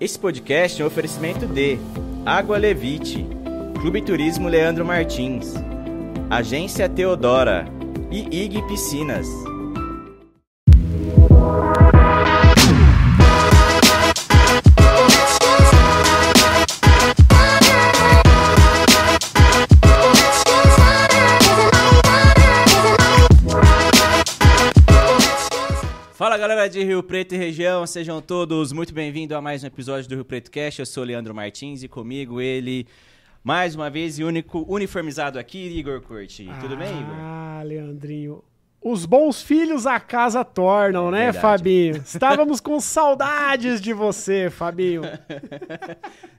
Esse 0.00 0.18
podcast 0.18 0.82
é 0.82 0.84
um 0.84 0.88
oferecimento 0.88 1.46
de 1.46 1.78
Água 2.26 2.58
Levite, 2.58 3.24
Clube 3.80 4.02
Turismo 4.02 4.48
Leandro 4.48 4.84
Martins, 4.84 5.54
Agência 6.28 6.88
Teodora 6.88 7.64
e 8.10 8.44
IG 8.44 8.60
Piscinas. 8.66 9.28
Galera 26.64 26.70
de 26.70 26.82
Rio 26.82 27.02
Preto 27.02 27.34
e 27.34 27.38
região, 27.38 27.86
sejam 27.86 28.22
todos 28.22 28.72
muito 28.72 28.94
bem-vindos 28.94 29.36
a 29.36 29.40
mais 29.40 29.62
um 29.62 29.66
episódio 29.66 30.08
do 30.08 30.14
Rio 30.14 30.24
Preto 30.24 30.50
Cast. 30.50 30.80
Eu 30.80 30.86
sou 30.86 31.04
Leandro 31.04 31.34
Martins 31.34 31.82
e 31.82 31.88
comigo 31.88 32.40
ele, 32.40 32.86
mais 33.42 33.74
uma 33.74 33.90
vez, 33.90 34.18
e 34.18 34.24
único 34.24 34.64
uniformizado 34.66 35.38
aqui, 35.38 35.58
Igor 35.58 36.00
Curti. 36.00 36.48
Tudo 36.60 36.76
bem, 36.76 36.88
Igor? 36.88 37.14
Ah, 37.18 37.62
Leandrinho. 37.64 38.42
Os 38.84 39.06
bons 39.06 39.40
filhos 39.40 39.86
a 39.86 39.98
casa 39.98 40.44
tornam, 40.44 41.08
É 41.08 41.10
né, 41.10 41.18
verdade. 41.32 41.40
Fabinho? 41.40 41.96
Estávamos 42.04 42.60
com 42.60 42.78
saudades 42.78 43.80
de 43.80 43.94
você, 43.94 44.50
Fabinho. 44.50 45.00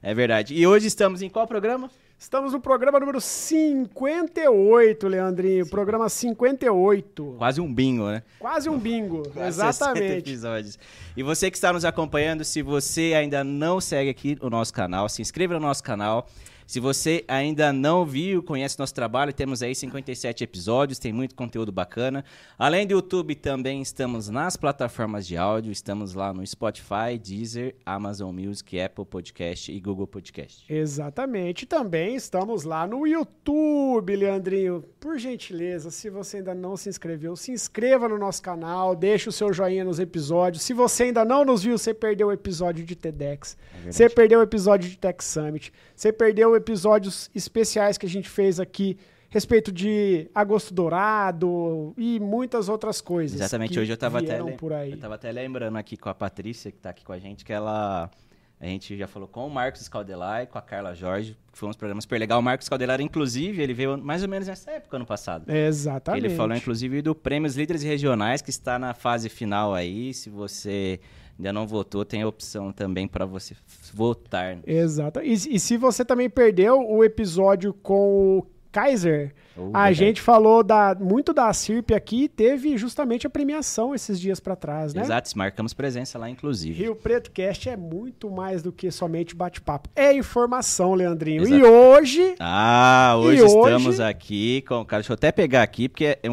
É 0.04 0.14
verdade. 0.14 0.54
E 0.54 0.68
hoje 0.68 0.86
estamos 0.86 1.24
em 1.24 1.30
qual 1.30 1.48
programa? 1.48 1.90
Estamos 2.20 2.54
no 2.54 2.60
programa 2.60 3.00
número 3.00 3.20
58, 3.20 5.08
Leandrinho. 5.08 5.68
Programa 5.68 6.08
58. 6.08 7.36
Quase 7.40 7.60
um 7.60 7.74
bingo, 7.74 8.06
né? 8.10 8.22
Quase 8.38 8.70
um 8.70 8.78
bingo. 8.78 9.28
Quase 9.34 9.58
60 9.60 9.68
Exatamente. 9.70 10.30
episódios. 10.30 10.80
E 11.18 11.24
você 11.24 11.50
que 11.50 11.58
está 11.58 11.74
nos 11.74 11.84
acompanhando, 11.84 12.46
se 12.46 12.62
você 12.62 13.14
ainda 13.16 13.44
não 13.44 13.82
segue 13.82 14.12
aqui 14.12 14.38
o 14.40 14.52
nosso 14.52 14.72
canal, 14.72 15.10
se 15.10 15.20
inscreva 15.20 15.56
no 15.56 15.62
nosso 15.62 15.84
canal. 15.84 16.28
Se 16.68 16.80
você 16.80 17.24
ainda 17.28 17.72
não 17.72 18.04
viu, 18.04 18.42
conhece 18.42 18.80
nosso 18.80 18.94
trabalho, 18.94 19.32
temos 19.32 19.62
aí 19.62 19.76
57 19.76 20.44
episódios, 20.44 20.98
tem 20.98 21.14
muito 21.14 21.36
conteúdo 21.36 21.72
bacana. 21.72 22.26
Além 22.58 22.88
do 22.88 22.92
YouTube, 22.92 23.36
também 23.36 23.84
estamos 23.84 24.30
nas 24.30 24.58
plataformas 24.58 25.28
de 25.28 25.38
áudio, 25.38 25.72
estamos 25.72 26.16
lá 26.16 26.34
no 26.34 26.46
Spotify, 26.46 27.20
Deezer, 27.22 27.76
Amazon 27.86 28.34
Music, 28.36 28.80
Apple 28.80 29.06
Podcast 29.06 29.72
e 29.72 29.80
Google 29.80 30.08
Podcast. 30.08 30.66
Exatamente. 30.68 31.68
Também 31.68 32.16
estamos 32.16 32.64
lá 32.64 32.88
no 32.88 33.06
YouTube, 33.06 34.16
Leandrinho. 34.16 34.84
Por 35.00 35.20
gentileza, 35.20 35.92
se 35.92 36.10
você 36.10 36.38
ainda 36.38 36.56
não 36.56 36.76
se 36.76 36.90
inscreveu, 36.90 37.36
se 37.36 37.52
inscreva 37.52 38.10
no 38.10 38.18
nosso 38.18 38.42
canal, 38.42 38.96
deixe 38.96 39.30
o 39.30 39.32
seu 39.32 39.54
joinha 39.54 39.84
nos 39.84 40.00
episódios. 40.00 40.64
Se 40.64 40.74
você 40.74 41.04
ainda 41.04 41.24
não 41.24 41.46
nos 41.46 41.62
viu, 41.62 41.78
você 41.78 41.94
perdeu 41.94 42.30
o 42.30 42.32
episódio 42.32 42.84
de 42.84 42.96
TEDx, 42.96 43.56
verdade. 43.72 43.96
você 43.96 44.10
perdeu 44.10 44.40
o 44.40 44.44
episódio 44.44 44.90
de 44.90 44.98
Tech 44.98 45.24
Summit, 45.24 45.72
você 45.96 46.12
perdeu 46.12 46.55
episódios 46.56 47.30
especiais 47.34 47.98
que 47.98 48.06
a 48.06 48.10
gente 48.10 48.30
fez 48.30 48.60
aqui 48.60 48.98
respeito 49.30 49.70
de 49.70 50.30
Agosto 50.34 50.74
Dourado 50.74 51.94
e 51.98 52.20
muitas 52.22 52.70
outras 52.70 53.02
coisas. 53.02 53.40
Exatamente, 53.40 53.78
hoje 53.78 53.92
eu 53.92 53.98
tava, 53.98 54.20
até 54.20 54.40
eu 54.40 54.98
tava 54.98 55.16
até 55.16 55.30
lembrando 55.30 55.78
aqui 55.78 55.98
com 55.98 56.08
a 56.08 56.14
Patrícia, 56.14 56.72
que 56.72 56.78
tá 56.78 56.92
aqui 56.92 57.04
com 57.04 57.12
a 57.12 57.20
gente, 57.20 57.44
que 57.44 57.52
ela. 57.52 58.10
A 58.58 58.66
gente 58.66 58.98
já 58.98 59.06
falou 59.06 59.28
com 59.28 59.46
o 59.46 59.50
Marcos 59.50 59.82
Scaldelai, 59.82 60.48
com 60.48 60.58
a 60.58 60.62
Carla 60.62 60.96
Jorge, 60.96 61.38
que 61.52 61.58
foi 61.60 61.68
uns 61.68 61.76
programas 61.76 62.06
super 62.06 62.18
legal. 62.18 62.40
O 62.40 62.42
Marcos 62.42 62.66
Scaldelai, 62.68 63.02
inclusive, 63.02 63.62
ele 63.62 63.74
veio 63.74 63.98
mais 63.98 64.24
ou 64.24 64.30
menos 64.30 64.48
nessa 64.48 64.72
época, 64.72 64.96
ano 64.96 65.06
passado. 65.06 65.52
Exatamente. 65.52 66.26
Ele 66.26 66.34
falou, 66.34 66.56
inclusive, 66.56 67.02
do 67.02 67.14
Prêmios 67.14 67.58
Líderes 67.58 67.84
Regionais, 67.84 68.42
que 68.42 68.50
está 68.50 68.80
na 68.80 68.94
fase 68.94 69.28
final 69.28 69.74
aí. 69.74 70.14
Se 70.14 70.30
você 70.30 71.02
ainda 71.38 71.54
não 71.54 71.66
votou, 71.68 72.04
tem 72.06 72.22
a 72.22 72.28
opção 72.28 72.72
também 72.72 73.08
para 73.08 73.26
você 73.26 73.56
votar. 73.94 74.58
Exato. 74.66 75.22
E, 75.22 75.34
e 75.34 75.60
se 75.60 75.78
você 75.78 76.04
também 76.06 76.30
perdeu 76.30 76.80
o 76.80 77.04
episódio 77.04 77.74
com 77.74 78.40
o 78.40 78.48
Kaiser, 78.72 79.34
Oh, 79.58 79.62
a 79.62 79.86
verdade. 79.86 79.94
gente 79.96 80.22
falou 80.22 80.62
da, 80.62 80.94
muito 81.00 81.32
da 81.34 81.54
CIRP 81.54 81.92
aqui 81.94 82.24
e 82.26 82.28
teve 82.28 82.78
justamente 82.78 83.26
a 83.26 83.30
premiação 83.30 83.96
esses 83.96 84.20
dias 84.20 84.38
pra 84.38 84.54
trás, 84.54 84.94
né? 84.94 85.02
Exato, 85.02 85.32
marcamos 85.38 85.74
presença 85.74 86.20
lá, 86.20 86.30
inclusive. 86.30 86.78
Rio 86.84 86.94
Preto 86.94 87.32
Cast 87.32 87.70
é 87.70 87.78
muito 87.78 88.30
mais 88.30 88.62
do 88.62 88.74
que 88.74 88.92
somente 88.92 89.34
bate-papo. 89.34 89.88
É 89.96 90.12
informação, 90.14 90.94
Leandrinho. 90.94 91.44
Exato. 91.44 91.56
E 91.56 91.64
hoje 91.64 92.36
Ah, 92.38 93.16
hoje 93.18 93.38
E 93.40 93.44
hoje- 93.44 93.56
estamos 93.56 94.00
aqui 94.02 94.62
com. 94.68 94.84
Cara, 94.84 95.02
deixa 95.04 95.14
eu 95.14 95.16
até 95.16 95.32
pegar 95.32 95.64
aqui, 95.64 95.88
porque 95.88 96.04
é, 96.04 96.20
é, 96.22 96.30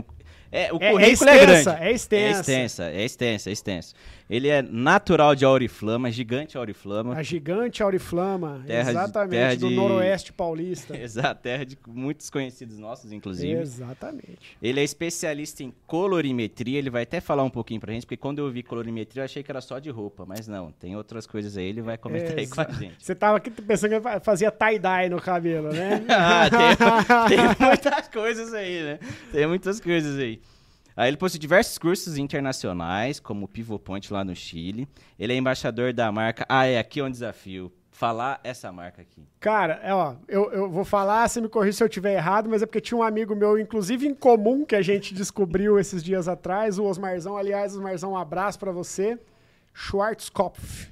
o 0.73 0.79
é, 0.81 0.89
é 0.89 0.91
currículo 0.91 1.01
é, 1.05 1.11
extensa, 1.13 1.71
grande. 1.71 1.85
é 1.87 1.93
extensa. 1.93 2.27
É 2.27 2.33
extensa, 2.41 2.85
é 2.91 3.05
extensa, 3.05 3.51
é 3.51 3.53
extensa. 3.53 3.95
Ele 4.33 4.49
é 4.49 4.63
natural 4.63 5.35
de 5.35 5.45
Auriflama, 5.45 6.11
gigante 6.11 6.57
Auriflama. 6.57 7.15
A 7.15 7.23
gigante 7.23 7.83
Auriflama, 7.83 8.63
Terra 8.67 8.85
de- 8.85 8.91
exatamente, 8.91 9.31
terra 9.39 9.57
do 9.57 9.69
de- 9.69 9.75
noroeste 9.77 10.33
paulista. 10.33 10.97
Exato, 10.97 11.43
terra 11.43 11.67
de 11.67 11.77
muitos 11.87 12.31
conhecidos 12.31 12.79
nossos, 12.79 13.13
inclusive. 13.13 13.61
Exatamente. 13.61 14.39
Ele 14.63 14.81
é 14.81 14.83
especialista 14.83 15.63
em 15.63 15.71
colorimetria, 15.87 16.79
ele 16.79 16.89
vai 16.89 17.03
até 17.03 17.21
falar 17.21 17.43
um 17.43 17.51
pouquinho 17.51 17.79
pra 17.79 17.93
gente, 17.93 18.07
porque 18.07 18.17
quando 18.17 18.39
eu 18.39 18.51
vi 18.51 18.63
colorimetria 18.63 19.21
eu 19.21 19.25
achei 19.27 19.43
que 19.43 19.51
era 19.51 19.61
só 19.61 19.79
de 19.79 19.91
roupa, 19.91 20.25
mas 20.27 20.49
não, 20.49 20.73
tem 20.73 20.97
outras 20.97 21.27
coisas 21.27 21.59
aí, 21.59 21.67
ele 21.67 21.83
vai 21.83 21.99
comentar 21.99 22.39
aí 22.39 22.47
com 22.47 22.61
a 22.63 22.71
gente. 22.73 22.95
Você 23.05 23.15
tava 23.15 23.37
aqui 23.37 23.51
pensando 23.51 24.01
que 24.01 24.21
fazia 24.25 24.51
tie-dye 24.51 25.11
no 25.11 25.21
cabelo, 25.21 25.71
né? 25.73 26.03
Ah, 26.09 26.49
tem, 27.29 27.37
tem 27.37 27.67
muitas 27.69 28.09
coisas 28.09 28.55
aí, 28.55 28.83
né? 28.83 28.99
Tem 29.31 29.47
muitas 29.47 29.79
coisas 29.79 30.19
aí. 30.19 30.41
Aí 30.97 31.09
ele 31.09 31.17
possui 31.17 31.39
diversos 31.39 31.79
cursos 31.79 32.19
internacionais, 32.19 33.19
como 33.19 33.47
o 33.47 33.49
Pivot 33.49 33.83
Point 33.83 34.13
lá 34.13 34.25
no 34.25 34.35
Chile. 34.35 34.89
Ele 35.19 35.33
é 35.33 35.37
embaixador 35.37 35.93
da 35.93 36.11
marca. 36.13 36.45
Ah, 36.49 36.67
é 36.67 36.79
aqui 36.79 37.01
é 37.01 37.05
um 37.05 37.11
desafio. 37.11 37.73
Falar 37.91 38.41
essa 38.43 38.73
marca 38.73 39.03
aqui. 39.03 39.29
Cara, 39.39 39.79
é, 39.83 39.95
ó, 39.95 40.15
eu, 40.27 40.51
eu 40.51 40.71
vou 40.71 40.85
falar, 40.85 41.29
você 41.29 41.41
me 41.41 41.49
corrige 41.49 41.77
se 41.77 41.85
eu 41.85 41.89
tiver 41.89 42.15
errado, 42.15 42.49
mas 42.49 42.63
é 42.63 42.67
porque 42.67 42.81
tinha 42.81 42.99
um 42.99 43.03
amigo 43.03 43.37
meu, 43.37 43.59
inclusive 43.59 44.07
em 44.07 44.15
comum, 44.15 44.65
que 44.65 44.75
a 44.75 44.81
gente 44.81 45.15
descobriu 45.15 45.79
esses 45.79 46.03
dias 46.03 46.27
atrás, 46.27 46.79
o 46.79 46.85
Osmarzão. 46.85 47.37
Aliás, 47.37 47.75
Osmarzão, 47.75 48.13
um 48.13 48.17
abraço 48.17 48.59
pra 48.59 48.73
você. 48.73 49.19
Schwarzkopf. 49.75 50.92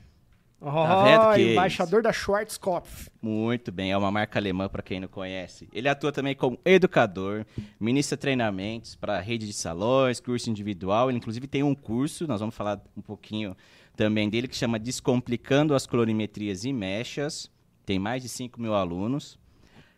Tá 0.61 1.05
vendo 1.05 1.35
que 1.35 1.41
é 1.41 1.53
embaixador 1.53 2.03
da 2.03 2.13
Schwarzkopf. 2.13 3.09
Muito 3.23 3.73
bem, 3.73 3.93
é 3.93 3.97
uma 3.97 4.11
marca 4.11 4.39
alemã 4.39 4.69
para 4.69 4.83
quem 4.83 5.01
não 5.01 5.09
conhece. 5.09 5.67
Ele 5.73 5.89
atua 5.89 6.13
também 6.13 6.35
como 6.35 6.61
educador, 6.65 7.47
ministra 7.79 8.19
treinamentos 8.19 8.95
para 8.95 9.19
rede 9.21 9.47
de 9.47 9.55
salões, 9.55 10.21
curso 10.21 10.51
individual. 10.51 11.11
Ele 11.11 11.17
inclusive 11.19 11.47
tem 11.47 11.63
um 11.63 11.75
curso, 11.75 12.27
nós 12.27 12.41
vamos 12.41 12.55
falar 12.55 12.79
um 12.95 13.01
pouquinho 13.01 13.57
também 13.97 14.29
dele, 14.29 14.49
que 14.49 14.57
chama 14.57 14.79
Descomplicando 14.79 15.75
as 15.75 15.87
Colorimetrias 15.87 16.65
e 16.65 16.73
Mechas. 16.73 17.51
Tem 17.87 17.99
mais 17.99 18.23
de 18.23 18.29
5 18.29 18.61
mil 18.61 18.75
alunos. 18.75 19.39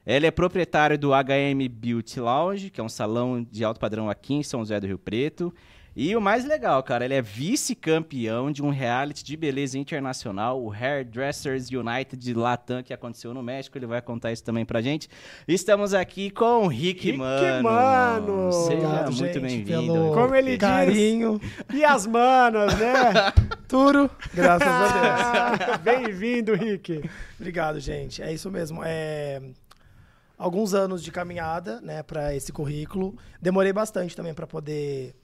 Ele 0.07 0.27
é 0.27 0.31
proprietário 0.31 0.99
do 0.99 1.11
HM 1.11 1.69
Beauty 1.71 2.21
Lounge, 2.21 2.71
que 2.71 2.81
é 2.81 2.85
um 2.85 2.89
salão 2.89 3.47
de 3.49 3.65
alto 3.65 3.79
padrão 3.79 4.11
aqui 4.11 4.35
em 4.35 4.43
São 4.43 4.61
José 4.61 4.81
do 4.81 4.87
Rio 4.87 4.99
Preto. 4.99 5.55
E 5.95 6.17
o 6.17 6.21
mais 6.23 6.47
legal, 6.47 6.83
cara, 6.83 7.05
ele 7.05 7.13
é 7.13 7.21
vice-campeão 7.21 8.51
de 8.51 8.63
um 8.63 8.71
reality 8.71 9.23
de 9.23 9.37
beleza 9.37 9.79
internacional, 9.79 10.63
o 10.63 10.73
Hairdressers 10.73 11.69
United 11.71 12.17
de 12.17 12.33
Latam, 12.33 12.83
que 12.83 12.95
aconteceu 12.95 13.35
no 13.35 13.43
México. 13.43 13.77
Ele 13.77 13.85
vai 13.85 14.01
contar 14.01 14.33
isso 14.33 14.43
também 14.43 14.65
pra 14.65 14.81
gente. 14.81 15.07
Estamos 15.47 15.93
aqui 15.93 16.31
com 16.31 16.65
o 16.65 16.67
Rick, 16.67 17.11
Rick 17.11 17.19
Mano. 17.19 17.63
Mano. 17.63 18.53
Seja 18.53 18.87
Obrigado, 18.87 19.13
muito 19.13 19.41
bem-vindo. 19.41 20.13
Como 20.15 20.35
ele 20.35 20.51
diz. 20.53 20.61
carinho, 20.61 21.41
E 21.75 21.85
as 21.85 22.07
manas, 22.07 22.79
né? 22.79 23.13
tudo, 23.69 24.11
graças 24.33 24.67
a 24.67 25.57
Deus. 25.57 25.77
Bem-vindo, 25.85 26.55
Rick. 26.55 27.03
Obrigado, 27.39 27.79
gente. 27.79 28.23
É 28.23 28.33
isso 28.33 28.51
mesmo. 28.51 28.81
É 28.83 29.43
alguns 30.39 30.75
anos 30.75 31.05
de 31.05 31.13
caminhada, 31.13 31.81
né, 31.81 32.03
para 32.03 32.35
esse 32.35 32.51
currículo. 32.51 33.15
Demorei 33.41 33.73
bastante 33.73 34.17
também 34.17 34.35
para 34.35 34.47
poder 34.47 35.15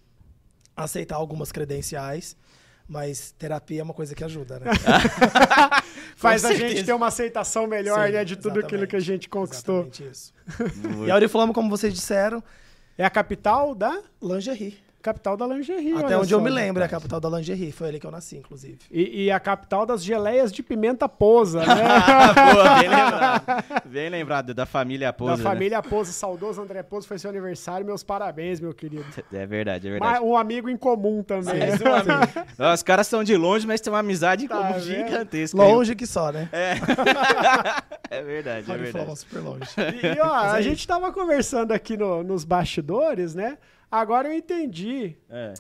aceitar 0.85 1.17
algumas 1.17 1.51
credenciais, 1.53 2.37
mas 2.87 3.33
terapia 3.39 3.81
é 3.81 3.85
uma 3.85 3.93
coisa 3.93 4.15
que 4.15 4.25
ajuda, 4.25 4.59
né? 4.61 4.71
Faz 6.17 6.45
a 6.45 6.55
gente 6.55 6.85
ter 6.85 6.93
uma 6.93 7.09
aceitação 7.09 7.67
melhor 7.67 8.07
Sim, 8.07 8.13
né, 8.13 8.25
de 8.25 8.37
tudo 8.37 8.61
aquilo 8.61 8.87
que 8.87 8.97
a 8.97 9.01
gente 9.01 9.29
conquistou. 9.29 9.83
Exatamente 9.83 10.11
isso. 10.11 10.33
E 11.07 11.11
a 11.11 11.15
Auriflama, 11.15 11.53
como 11.53 11.69
vocês 11.69 11.93
disseram, 11.93 12.43
É 12.97 13.05
a 13.05 13.11
capital 13.11 13.75
da 13.75 14.03
lingerie. 14.23 14.79
Capital 15.03 15.37
da 15.37 15.47
lingerie. 15.47 15.93
Até 15.95 16.17
onde 16.19 16.33
eu 16.35 16.39
só. 16.39 16.45
me 16.45 16.51
lembro, 16.51 16.83
é 16.83 16.87
a 16.87 16.89
capital 16.89 17.21
da 17.21 17.29
lingerie. 17.29 17.71
Foi 17.73 17.89
ali 17.89 18.01
que 18.01 18.07
eu 18.07 18.11
nasci, 18.11 18.37
inclusive. 18.37 18.79
E, 18.91 19.25
e 19.25 19.31
a 19.31 19.39
capital 19.41 19.87
das 19.87 20.03
geleias 20.03 20.53
de 20.53 20.63
pimenta 20.63 21.09
posa, 21.09 21.61
né? 21.61 21.67
Ah, 21.67 22.33
boa, 22.53 22.79
bem 22.79 22.89
lembrado. 22.89 23.45
Bem 23.87 24.09
lembrado, 24.11 24.55
da 24.55 24.67
família 24.67 25.13
Pousa. 25.13 25.37
da 25.43 25.43
família 25.51 25.83
Pozo, 25.83 26.13
saudoso 26.13 26.61
André 26.61 26.83
Pozo, 26.83 27.07
foi 27.07 27.19
seu 27.19 27.31
aniversário. 27.31 27.87
Meus 27.87 28.03
parabéns, 28.03 28.61
meu 28.61 28.75
querido. 28.75 29.05
Né? 29.33 29.41
É 29.43 29.47
verdade, 29.47 29.89
é 29.89 29.91
verdade. 29.93 30.13
Mas 30.21 30.23
um 30.23 30.37
amigo 30.37 30.69
em 30.69 30.77
comum 30.77 31.23
também. 31.23 31.59
Mais 31.59 31.81
um 31.81 31.87
amigo. 31.87 32.73
Os 32.75 32.83
caras 32.83 33.07
são 33.07 33.23
de 33.25 33.37
longe, 33.37 33.67
mas 33.67 33.81
tem 33.81 33.93
uma 33.93 34.01
amizade 34.01 34.47
Tá 34.49 34.57
como 34.57 34.73
vendo? 34.75 34.83
gigantesca. 34.85 35.57
Longe 35.57 35.95
que 35.95 36.07
só, 36.07 36.31
né? 36.33 36.49
É 36.53 36.75
verdade, 38.23 38.71
é 38.71 38.77
verdade. 38.77 39.19
super 39.19 39.41
longe. 39.41 39.65
E, 39.79 40.21
ó, 40.21 40.27
Mas 40.27 40.55
a 40.55 40.59
é 40.61 40.63
gente 40.63 40.87
tava 40.87 41.13
conversando 41.13 41.73
aqui 41.73 41.97
no- 41.97 42.23
nos 42.23 42.45
bastidores, 42.45 43.35
né? 43.35 43.59
Agora 43.91 44.29
eu 44.29 44.33
entendi 44.35 45.17
É. 45.31 45.55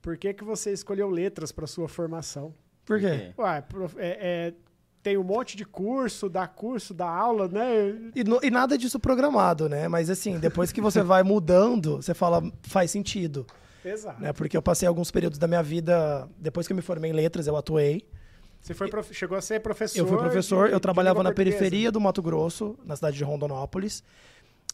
por 0.00 0.16
que, 0.16 0.32
que 0.34 0.44
você 0.44 0.72
escolheu 0.72 1.08
letras 1.10 1.50
para 1.52 1.66
sua 1.66 1.88
formação. 1.88 2.54
Por 2.84 3.00
quê? 3.00 3.32
Ué, 3.38 3.64
é- 3.96 4.18
é, 4.48 4.54
tem 5.02 5.16
um 5.18 5.22
monte 5.24 5.56
de 5.56 5.64
curso, 5.64 6.28
dá 6.28 6.46
curso, 6.46 6.92
dá 6.94 7.08
aula, 7.08 7.48
né? 7.48 8.10
E, 8.14 8.22
no- 8.24 8.40
e 8.42 8.50
nada 8.50 8.76
disso 8.78 8.98
programado, 9.00 9.68
né? 9.68 9.88
Mas 9.88 10.08
assim, 10.10 10.38
depois 10.38 10.70
que 10.72 10.80
você 10.80 11.02
vai 11.02 11.22
mudando, 11.22 11.96
você 11.96 12.14
fala, 12.14 12.42
faz 12.62 12.90
sentido. 12.90 13.46
Exato. 13.84 14.20
Né? 14.22 14.32
Porque 14.32 14.56
eu 14.56 14.62
passei 14.62 14.88
alguns 14.88 15.10
períodos 15.10 15.38
da 15.38 15.46
minha 15.46 15.62
vida, 15.62 16.28
depois 16.38 16.66
que 16.66 16.72
eu 16.72 16.76
me 16.76 16.80
formei 16.82 17.10
em 17.10 17.14
letras, 17.14 17.46
eu 17.46 17.56
atuei. 17.56 18.06
Você 18.60 18.72
foi 18.72 18.88
prof- 18.88 19.12
chegou 19.12 19.36
a 19.36 19.42
ser 19.42 19.60
professor. 19.60 19.98
Eu 19.98 20.06
fui 20.06 20.16
professor, 20.16 20.68
de- 20.68 20.74
eu 20.74 20.80
trabalhava 20.80 21.22
na 21.22 21.32
periferia 21.32 21.92
do 21.92 22.00
Mato 22.00 22.22
Grosso, 22.22 22.78
na 22.82 22.96
cidade 22.96 23.16
de 23.18 23.24
Rondonópolis. 23.24 24.02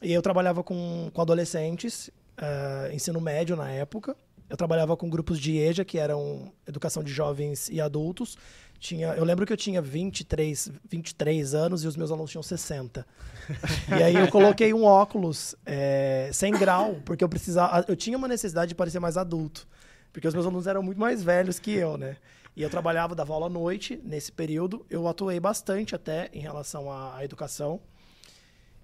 E 0.00 0.12
eu 0.12 0.22
trabalhava 0.22 0.62
com, 0.62 1.10
com 1.12 1.20
adolescentes, 1.20 2.08
eh, 2.40 2.90
ensino 2.94 3.20
médio 3.20 3.54
na 3.54 3.70
época. 3.70 4.16
Eu 4.48 4.56
trabalhava 4.56 4.96
com 4.96 5.08
grupos 5.08 5.38
de 5.38 5.56
EJA, 5.56 5.84
que 5.84 5.98
eram 5.98 6.52
educação 6.66 7.04
de 7.04 7.12
jovens 7.12 7.68
e 7.68 7.80
adultos. 7.80 8.36
Tinha, 8.80 9.08
eu 9.08 9.24
lembro 9.24 9.46
que 9.46 9.52
eu 9.52 9.56
tinha 9.56 9.80
23, 9.82 10.72
23 10.88 11.54
anos 11.54 11.84
e 11.84 11.86
os 11.86 11.96
meus 11.96 12.10
alunos 12.10 12.30
tinham 12.30 12.42
60. 12.42 13.06
e 13.96 14.02
aí 14.02 14.16
eu 14.16 14.26
coloquei 14.28 14.72
um 14.72 14.84
óculos 14.84 15.54
eh, 15.66 16.30
sem 16.32 16.52
grau, 16.52 16.96
porque 17.04 17.22
eu 17.22 17.28
precisava. 17.28 17.84
Eu 17.86 17.94
tinha 17.94 18.16
uma 18.16 18.26
necessidade 18.26 18.70
de 18.70 18.74
parecer 18.74 18.98
mais 18.98 19.16
adulto. 19.16 19.68
Porque 20.12 20.26
os 20.26 20.34
meus 20.34 20.46
alunos 20.46 20.66
eram 20.66 20.82
muito 20.82 20.98
mais 20.98 21.22
velhos 21.22 21.60
que 21.60 21.70
eu, 21.70 21.96
né? 21.96 22.16
E 22.56 22.62
eu 22.62 22.70
trabalhava, 22.70 23.14
dava 23.14 23.32
aula 23.32 23.46
à 23.46 23.50
noite 23.50 24.00
nesse 24.02 24.32
período. 24.32 24.84
Eu 24.90 25.06
atuei 25.06 25.38
bastante 25.38 25.94
até 25.94 26.28
em 26.32 26.40
relação 26.40 26.90
à, 26.90 27.16
à 27.16 27.24
educação. 27.24 27.80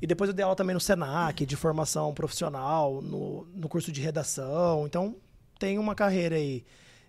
E 0.01 0.07
depois 0.07 0.29
eu 0.29 0.35
dei 0.35 0.45
aula 0.45 0.55
também 0.55 0.75
no 0.75 0.81
SENAC, 0.81 1.47
de 1.47 1.57
formação 1.57 2.13
profissional, 2.13 3.01
no, 3.01 3.47
no 3.55 3.69
curso 3.69 3.91
de 3.91 4.01
redação. 4.01 4.87
Então, 4.87 5.17
tenho 5.59 5.81
uma 5.81 5.95
carreira 5.95 6.37
aí 6.37 6.65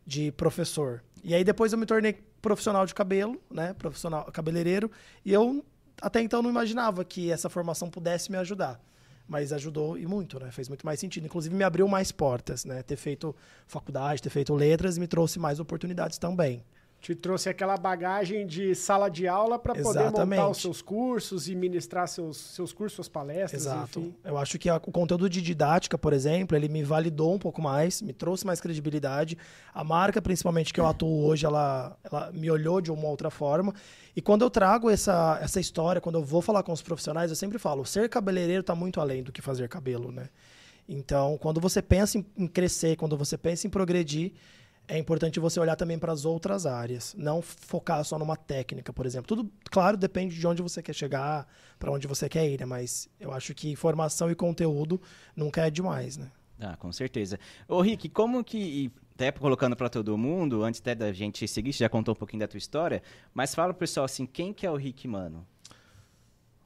de 0.05 0.31
professor. 0.31 1.03
E 1.23 1.35
aí 1.35 1.43
depois 1.43 1.73
eu 1.73 1.77
me 1.77 1.85
tornei 1.85 2.13
profissional 2.41 2.85
de 2.85 2.95
cabelo, 2.95 3.41
né? 3.51 3.73
Profissional 3.73 4.23
cabeleireiro. 4.31 4.89
E 5.25 5.33
eu 5.33 5.65
até 6.01 6.21
então 6.21 6.41
não 6.41 6.49
imaginava 6.49 7.03
que 7.03 7.29
essa 7.29 7.49
formação 7.49 7.89
pudesse 7.89 8.31
me 8.31 8.37
ajudar. 8.37 8.79
Mas 9.27 9.51
ajudou 9.51 9.97
e 9.97 10.05
muito, 10.05 10.39
né? 10.39 10.49
Fez 10.51 10.69
muito 10.69 10.85
mais 10.85 11.01
sentido. 11.01 11.25
Inclusive 11.25 11.53
me 11.53 11.65
abriu 11.65 11.85
mais 11.89 12.13
portas, 12.13 12.63
né? 12.63 12.81
Ter 12.83 12.95
feito 12.95 13.35
faculdade, 13.67 14.21
ter 14.21 14.29
feito 14.29 14.53
letras 14.53 14.97
me 14.97 15.07
trouxe 15.07 15.37
mais 15.37 15.59
oportunidades 15.59 16.17
também. 16.17 16.63
Te 16.99 17.13
trouxe 17.13 17.47
aquela 17.47 17.77
bagagem 17.77 18.45
de 18.45 18.73
sala 18.73 19.07
de 19.07 19.27
aula 19.27 19.59
para 19.59 19.73
poder 19.75 20.11
montar 20.11 20.49
os 20.49 20.57
seus 20.57 20.81
cursos 20.81 21.47
e 21.47 21.55
ministrar 21.55 22.07
seus, 22.07 22.35
seus 22.37 22.73
cursos, 22.73 22.95
suas 22.95 23.07
palestras, 23.07 23.61
Exato. 23.65 23.99
enfim. 23.99 24.15
Eu 24.25 24.35
acho 24.35 24.57
que 24.57 24.67
a- 24.67 24.77
o 24.77 24.91
conteúdo 24.91 25.29
de 25.29 25.39
didática, 25.41 25.95
por 25.97 26.11
exemplo, 26.11 26.57
ele 26.57 26.67
me 26.67 26.83
validou 26.83 27.33
um 27.35 27.37
pouco 27.39 27.61
mais, 27.61 28.01
me 28.01 28.11
trouxe 28.13 28.45
mais 28.47 28.59
credibilidade. 28.59 29.37
A 29.73 29.83
marca, 29.83 30.19
principalmente 30.21 30.73
que 30.73 30.79
eu 30.79 30.87
atuo 30.87 31.23
hoje, 31.23 31.45
ela, 31.45 31.95
ela 32.03 32.31
me 32.33 32.49
olhou 32.49 32.81
de 32.81 32.91
uma 32.91 33.07
outra 33.07 33.29
forma. 33.29 33.73
E 34.15 34.21
quando 34.21 34.41
eu 34.41 34.49
trago 34.49 34.89
essa, 34.89 35.37
essa 35.41 35.59
história, 35.59 36.01
quando 36.01 36.15
eu 36.17 36.23
vou 36.25 36.41
falar 36.41 36.63
com 36.63 36.71
os 36.73 36.81
profissionais, 36.81 37.29
eu 37.29 37.35
sempre 37.37 37.59
falo: 37.59 37.85
ser 37.85 38.09
cabeleireiro 38.09 38.61
está 38.61 38.73
muito 38.73 38.99
além 38.99 39.21
do 39.21 39.31
que 39.31 39.41
fazer 39.41 39.69
cabelo, 39.69 40.11
né? 40.11 40.29
Então, 40.89 41.37
quando 41.37 41.61
você 41.61 41.81
pensa 41.81 42.17
em, 42.17 42.25
em 42.35 42.47
crescer, 42.47 42.95
quando 42.95 43.15
você 43.15 43.37
pensa 43.37 43.67
em 43.67 43.69
progredir, 43.69 44.33
é 44.87 44.97
importante 44.97 45.39
você 45.39 45.59
olhar 45.59 45.75
também 45.75 45.99
para 45.99 46.13
as 46.13 46.23
outras 46.23 46.65
áreas, 46.65 47.13
não 47.17 47.41
focar 47.41 48.03
só 48.05 48.17
numa 48.17 48.37
técnica, 48.37 48.93
por 48.93 49.05
exemplo. 49.05 49.27
Tudo, 49.27 49.51
claro, 49.69 49.97
depende 49.97 50.37
de 50.37 50.47
onde 50.47 50.61
você 50.61 50.81
quer 50.81 50.93
chegar, 50.93 51.45
para 51.77 51.91
onde 51.91 52.07
você 52.07 52.29
quer 52.29 52.47
ir, 52.47 52.59
né? 52.59 52.65
Mas 52.65 53.09
eu 53.19 53.33
acho 53.33 53.53
que 53.53 53.69
informação 53.69 54.31
e 54.31 54.35
conteúdo 54.35 55.01
nunca 55.35 55.67
é 55.67 55.69
demais, 55.69 56.17
né? 56.17 56.31
Ah, 56.59 56.75
com 56.77 56.91
certeza. 56.91 57.37
Ô, 57.67 57.81
Rick, 57.81 58.09
como 58.09 58.43
que. 58.43 58.57
e 58.57 58.91
Até 59.13 59.31
colocando 59.31 59.75
pra 59.75 59.89
todo 59.89 60.17
mundo, 60.17 60.63
antes 60.63 60.79
até 60.79 60.95
da 60.95 61.11
gente 61.11 61.47
seguir, 61.47 61.73
você 61.73 61.83
já 61.83 61.89
contou 61.89 62.13
um 62.13 62.17
pouquinho 62.17 62.39
da 62.39 62.47
tua 62.47 62.57
história, 62.57 63.03
mas 63.33 63.53
fala 63.53 63.73
pro 63.73 63.79
pessoal 63.79 64.05
assim, 64.05 64.25
quem 64.25 64.53
que 64.53 64.65
é 64.65 64.71
o 64.71 64.75
Rick, 64.75 65.07
mano? 65.07 65.45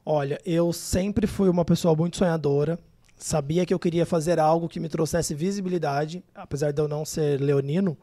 Olha, 0.04 0.40
eu 0.44 0.72
sempre 0.72 1.26
fui 1.26 1.48
uma 1.48 1.64
pessoa 1.64 1.94
muito 1.94 2.16
sonhadora. 2.16 2.78
Sabia 3.22 3.64
que 3.64 3.72
eu 3.72 3.78
queria 3.78 4.04
fazer 4.04 4.40
algo 4.40 4.68
que 4.68 4.80
me 4.80 4.88
trouxesse 4.88 5.32
visibilidade, 5.32 6.24
apesar 6.34 6.72
de 6.72 6.82
eu 6.82 6.88
não 6.88 7.04
ser 7.04 7.40
leonino. 7.40 7.96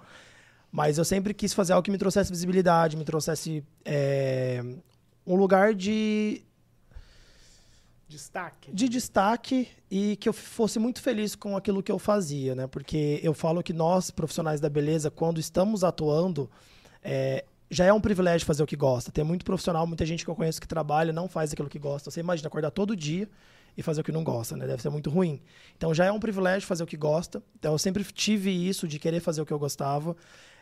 Mas 0.72 0.98
eu 0.98 1.04
sempre 1.04 1.34
quis 1.34 1.54
fazer 1.54 1.74
algo 1.74 1.84
que 1.84 1.92
me 1.92 1.98
trouxesse 1.98 2.32
visibilidade, 2.32 2.96
me 2.96 3.04
trouxesse 3.04 3.62
é, 3.84 4.64
um 5.28 5.36
lugar 5.36 5.74
de, 5.74 6.42
Destaque. 8.08 8.72
de 8.72 8.88
destaque 8.88 9.68
e 9.92 10.16
que 10.16 10.30
eu 10.30 10.34
fosse 10.34 10.80
muito 10.80 11.02
feliz 11.02 11.36
com 11.36 11.58
aquilo 11.58 11.84
que 11.84 11.92
eu 11.92 12.00
fazia, 12.00 12.56
né? 12.56 12.66
Porque 12.66 13.20
eu 13.22 13.34
falo 13.34 13.62
que 13.62 13.74
nós, 13.74 14.12
profissionais 14.12 14.62
da 14.62 14.70
beleza, 14.70 15.12
quando 15.12 15.38
estamos 15.38 15.84
atuando, 15.84 16.50
é, 17.04 17.44
já 17.70 17.84
é 17.84 17.92
um 17.92 18.00
privilégio 18.00 18.48
fazer 18.48 18.64
o 18.64 18.68
que 18.68 18.78
gosta. 18.78 19.12
Tem 19.12 19.26
muito 19.26 19.44
profissional, 19.44 19.86
muita 19.86 20.06
gente 20.06 20.24
que 20.24 20.32
eu 20.32 20.36
conheço 20.36 20.62
que 20.62 20.68
trabalha 20.68 21.12
não 21.12 21.28
faz 21.28 21.52
aquilo 21.52 21.68
que 21.68 21.78
gosta. 21.78 22.10
Você 22.10 22.22
imagina 22.22 22.48
acordar 22.48 22.72
todo 22.72 22.96
dia 22.96 23.28
e 23.78 23.82
fazer 23.84 24.02
o 24.02 24.04
que 24.04 24.12
não 24.12 24.24
gosta, 24.24 24.56
né? 24.56 24.68
Deve 24.68 24.82
ser 24.82 24.90
muito 24.90 25.10
ruim. 25.10 25.42
Então 25.78 25.94
já 25.94 26.06
é 26.06 26.12
um 26.12 26.20
privilégio 26.20 26.68
fazer 26.68 26.84
o 26.84 26.88
que 26.88 26.98
gosta. 26.98 27.42
Então 27.58 27.72
eu 27.74 27.78
sempre 27.78 28.04
tive 28.04 28.50
isso 28.52 28.88
de 28.88 29.00
querer 29.00 29.20
fazer 29.20 29.42
o 29.42 29.46
que 29.46 29.54
eu 29.54 29.60
gostava. 29.60 30.16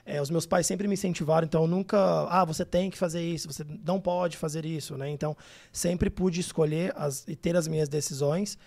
É, 0.06 0.22
os 0.22 0.30
meus 0.30 0.46
pais 0.46 0.66
sempre 0.66 0.88
me 0.88 0.94
incentivaram, 0.94 1.46
então 1.46 1.64
eu 1.64 1.68
nunca, 1.68 1.98
ah, 2.30 2.46
você 2.46 2.64
tem 2.64 2.90
que 2.90 2.98
fazer 2.98 3.22
isso, 3.22 3.52
você 3.52 3.66
não 3.84 4.00
pode 4.00 4.38
fazer 4.38 4.66
isso, 4.66 4.96
né? 4.98 5.10
Então 5.10 5.36
sempre 5.70 6.10
pude 6.10 6.40
escolher 6.40 6.94
as, 6.96 7.28
e 7.28 7.36
ter 7.36 7.58
as 7.58 7.68
minhas 7.68 7.90
decisões. 7.90 8.58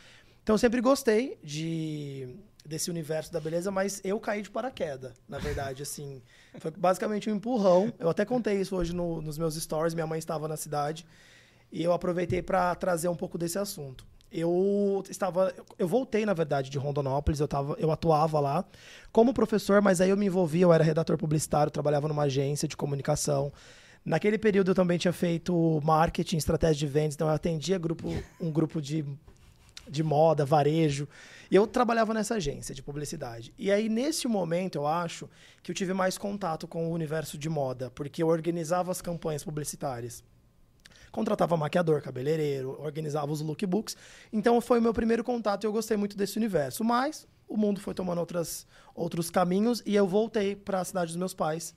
Então 0.43 0.55
eu 0.55 0.59
sempre 0.59 0.81
gostei 0.83 1.39
de 1.43 2.37
desse 2.63 2.91
universo 2.91 3.33
da 3.33 3.41
beleza, 3.41 3.71
mas 3.71 4.03
eu 4.05 4.21
caí 4.21 4.43
de 4.43 4.51
paraquedas, 4.51 5.13
na 5.27 5.39
verdade, 5.39 5.83
assim. 5.83 6.23
Foi 6.59 6.71
basicamente 6.71 7.31
um 7.31 7.35
empurrão. 7.35 7.91
Eu 7.99 8.11
até 8.11 8.25
contei 8.27 8.61
isso 8.61 8.77
hoje 8.77 8.95
no- 8.95 9.23
nos 9.23 9.39
meus 9.39 9.55
stories, 9.55 9.95
minha 9.95 10.07
mãe 10.07 10.19
estava 10.19 10.47
na 10.47 10.59
cidade 10.59 11.07
e 11.73 11.83
eu 11.83 11.93
aproveitei 11.93 12.43
para 12.43 12.75
trazer 12.75 13.09
um 13.09 13.17
pouco 13.17 13.39
desse 13.39 13.59
assunto. 13.59 14.07
Eu 14.33 15.03
estava, 15.09 15.53
eu 15.79 15.89
voltei 15.89 16.25
na 16.25 16.33
verdade 16.33 16.71
de 16.71 16.79
Rondonópolis, 16.79 17.41
eu 17.41 17.49
tava, 17.49 17.77
eu 17.79 17.91
atuava 17.91 18.39
lá 18.39 18.65
como 19.11 19.35
professor, 19.35 19.83
mas 19.83 20.01
aí 20.01 20.11
eu 20.11 20.17
me 20.17 20.27
envolvi, 20.27 20.61
eu 20.61 20.73
era 20.73 20.85
redator 20.85 21.19
publicitário, 21.19 21.71
trabalhava 21.71 22.07
numa 22.07 22.23
agência 22.23 22.69
de 22.69 22.77
comunicação. 22.77 23.53
Naquele 24.05 24.39
período 24.39 24.71
eu 24.71 24.75
também 24.75 24.99
tinha 24.99 25.13
feito 25.13 25.81
marketing, 25.83 26.37
estratégia 26.37 26.87
de 26.87 26.87
vendas, 26.87 27.15
então 27.15 27.29
eu 27.29 27.35
atendia 27.35 27.77
grupo, 27.77 28.09
um 28.41 28.51
grupo 28.51 28.81
de 28.81 29.05
de 29.91 30.03
moda, 30.03 30.45
varejo. 30.45 31.09
E 31.51 31.57
eu 31.57 31.67
trabalhava 31.67 32.15
nessa 32.15 32.37
agência 32.37 32.75
de 32.75 32.83
publicidade. 32.83 33.53
E 33.59 33.73
aí, 33.73 33.89
nesse 33.89 34.29
momento, 34.29 34.77
eu 34.77 34.87
acho 34.87 35.29
que 35.63 35.71
eu 35.71 35.75
tive 35.75 35.93
mais 35.93 36.17
contato 36.17 36.69
com 36.69 36.89
o 36.89 36.93
universo 36.93 37.37
de 37.37 37.49
moda, 37.49 37.91
porque 37.91 38.23
eu 38.23 38.29
organizava 38.29 38.93
as 38.93 39.03
campanhas 39.03 39.43
publicitárias. 39.43 40.23
Contratava 41.11 41.57
maquiador, 41.57 42.01
cabeleireiro, 42.03 42.77
organizava 42.81 43.33
os 43.33 43.41
lookbooks. 43.41 43.97
Então, 44.33 44.61
foi 44.61 44.79
o 44.79 44.83
meu 44.83 44.95
primeiro 44.95 45.25
contato 45.25 45.65
e 45.65 45.67
eu 45.67 45.73
gostei 45.73 45.97
muito 45.97 46.17
desse 46.17 46.37
universo. 46.37 46.85
Mas 46.85 47.27
o 47.51 47.57
mundo 47.57 47.81
foi 47.81 47.93
tomando 47.93 48.19
outras, 48.19 48.65
outros 48.95 49.29
caminhos 49.29 49.83
e 49.85 49.97
eu 49.97 50.07
voltei 50.07 50.55
para 50.55 50.81
a 50.81 50.85
cidade 50.85 51.09
dos 51.09 51.17
meus 51.17 51.35
pais, 51.35 51.75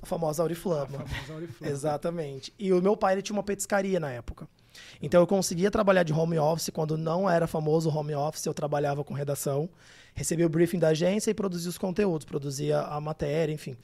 a 0.00 0.06
famosa 0.06 0.42
Auriflama. 0.42 0.86
Famosa 0.86 1.32
Auriflama. 1.32 1.72
Exatamente. 1.74 2.54
E 2.56 2.72
o 2.72 2.80
meu 2.80 2.96
pai 2.96 3.14
ele 3.14 3.22
tinha 3.22 3.36
uma 3.36 3.42
petiscaria 3.42 3.98
na 3.98 4.10
época. 4.10 4.48
Então 5.02 5.20
eu 5.20 5.26
conseguia 5.26 5.70
trabalhar 5.70 6.04
de 6.04 6.12
home 6.12 6.38
office 6.38 6.70
quando 6.72 6.96
não 6.96 7.28
era 7.28 7.46
famoso 7.46 7.90
home 7.90 8.14
office, 8.14 8.46
eu 8.46 8.54
trabalhava 8.54 9.04
com 9.04 9.14
redação, 9.14 9.68
recebia 10.14 10.46
o 10.46 10.48
briefing 10.48 10.78
da 10.78 10.88
agência 10.88 11.30
e 11.30 11.34
produzia 11.34 11.70
os 11.70 11.78
conteúdos, 11.78 12.24
produzia 12.24 12.80
a 12.80 13.00
matéria, 13.00 13.52
enfim. 13.52 13.76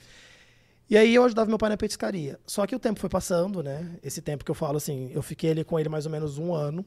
E 0.91 0.99
aí 0.99 1.15
eu 1.15 1.23
ajudava 1.23 1.49
meu 1.49 1.57
pai 1.57 1.71
na 1.71 1.77
petiscaria. 1.77 2.41
Só 2.45 2.67
que 2.67 2.75
o 2.75 2.79
tempo 2.79 2.99
foi 2.99 3.09
passando, 3.09 3.63
né? 3.63 3.97
Esse 4.03 4.21
tempo 4.21 4.45
que 4.45 4.51
eu 4.51 4.57
falo 4.57 4.77
assim, 4.77 5.09
eu 5.15 5.23
fiquei 5.23 5.53
ali 5.53 5.63
com 5.63 5.79
ele 5.79 5.89
mais 5.89 6.05
ou 6.05 6.11
menos 6.11 6.37
um 6.37 6.53
ano. 6.53 6.85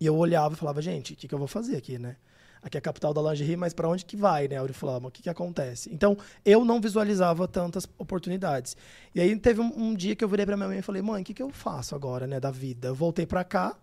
E 0.00 0.06
eu 0.06 0.16
olhava 0.16 0.54
e 0.54 0.56
falava, 0.56 0.80
gente, 0.80 1.14
o 1.14 1.16
que, 1.16 1.26
que 1.26 1.34
eu 1.34 1.38
vou 1.38 1.48
fazer 1.48 1.76
aqui, 1.76 1.98
né? 1.98 2.16
Aqui 2.62 2.76
é 2.76 2.78
a 2.78 2.80
capital 2.80 3.12
da 3.12 3.20
lingerie, 3.20 3.56
mas 3.56 3.74
para 3.74 3.88
onde 3.88 4.04
que 4.04 4.16
vai, 4.16 4.46
né, 4.46 4.56
Auriflama? 4.56 5.08
O 5.08 5.10
que, 5.10 5.22
que 5.22 5.28
acontece? 5.28 5.92
Então, 5.92 6.16
eu 6.44 6.64
não 6.64 6.80
visualizava 6.80 7.48
tantas 7.48 7.88
oportunidades. 7.98 8.76
E 9.12 9.20
aí 9.20 9.36
teve 9.36 9.60
um, 9.60 9.72
um 9.76 9.94
dia 9.94 10.14
que 10.14 10.22
eu 10.22 10.28
virei 10.28 10.46
para 10.46 10.56
minha 10.56 10.68
mãe 10.68 10.78
e 10.78 10.82
falei, 10.82 11.02
mãe, 11.02 11.22
o 11.22 11.24
que, 11.24 11.34
que 11.34 11.42
eu 11.42 11.50
faço 11.50 11.96
agora, 11.96 12.24
né, 12.24 12.38
da 12.38 12.52
vida? 12.52 12.88
Eu 12.88 12.94
voltei 12.94 13.26
para 13.26 13.42
cá, 13.42 13.76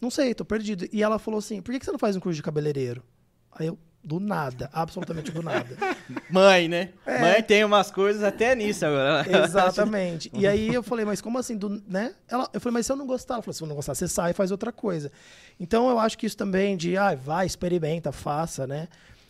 não 0.00 0.10
sei, 0.10 0.32
tô 0.32 0.44
perdido. 0.44 0.88
E 0.92 1.02
ela 1.02 1.18
falou 1.18 1.38
assim, 1.38 1.60
por 1.60 1.72
que, 1.72 1.80
que 1.80 1.84
você 1.84 1.92
não 1.92 1.98
faz 1.98 2.14
um 2.14 2.20
curso 2.20 2.36
de 2.36 2.42
cabeleireiro? 2.42 3.02
Aí 3.50 3.66
eu, 3.66 3.78
do 4.02 4.18
nada, 4.18 4.68
absolutamente 4.72 5.30
do 5.30 5.42
nada. 5.42 5.76
Mãe, 6.28 6.68
né? 6.68 6.90
É. 7.06 7.20
Mãe 7.20 7.42
tem 7.42 7.64
umas 7.64 7.90
coisas 7.90 8.22
até 8.22 8.54
nisso 8.54 8.84
agora. 8.84 9.24
Exatamente. 9.44 10.30
E 10.34 10.46
aí 10.46 10.74
eu 10.74 10.82
falei, 10.82 11.04
mas 11.04 11.20
como 11.20 11.38
assim, 11.38 11.56
do, 11.56 11.82
né? 11.86 12.14
Ela, 12.28 12.48
eu 12.52 12.60
falei, 12.60 12.74
mas 12.74 12.86
se 12.86 12.92
eu 12.92 12.96
não 12.96 13.06
gostar, 13.06 13.34
ela 13.34 13.42
falou, 13.42 13.54
se 13.54 13.62
eu 13.62 13.68
não 13.68 13.76
gostar, 13.76 13.94
você 13.94 14.08
sai 14.08 14.32
e 14.32 14.34
faz 14.34 14.50
outra 14.50 14.72
coisa. 14.72 15.12
Então 15.60 15.88
eu 15.88 15.98
acho 15.98 16.18
que 16.18 16.26
isso 16.26 16.36
também 16.36 16.76
de, 16.76 16.96
ah, 16.96 17.14
vai, 17.14 17.46
experimenta, 17.46 18.10
faça, 18.10 18.66
né? 18.66 18.88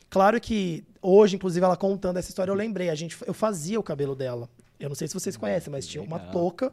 Claro 0.08 0.40
que 0.40 0.84
hoje, 1.00 1.36
inclusive, 1.36 1.64
ela 1.64 1.76
contando 1.76 2.18
essa 2.18 2.30
história, 2.30 2.50
eu 2.50 2.54
lembrei, 2.54 2.88
a 2.88 2.94
gente, 2.94 3.16
eu 3.26 3.34
fazia 3.34 3.78
o 3.78 3.82
cabelo 3.82 4.14
dela. 4.14 4.48
Eu 4.78 4.88
não 4.88 4.96
sei 4.96 5.08
se 5.08 5.14
vocês 5.14 5.36
conhecem, 5.36 5.70
mas 5.70 5.86
tinha 5.86 6.02
uma 6.02 6.18
touca 6.18 6.72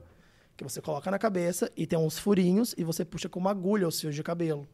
que 0.57 0.63
você 0.63 0.81
coloca 0.81 1.09
na 1.09 1.17
cabeça 1.17 1.71
e 1.75 1.87
tem 1.87 1.97
uns 1.97 2.17
furinhos 2.17 2.75
e 2.77 2.83
você 2.83 3.05
puxa 3.05 3.29
com 3.29 3.39
uma 3.39 3.51
agulha 3.51 3.87
os 3.87 3.99
fios 3.99 4.13
de 4.13 4.21
cabelo. 4.21 4.67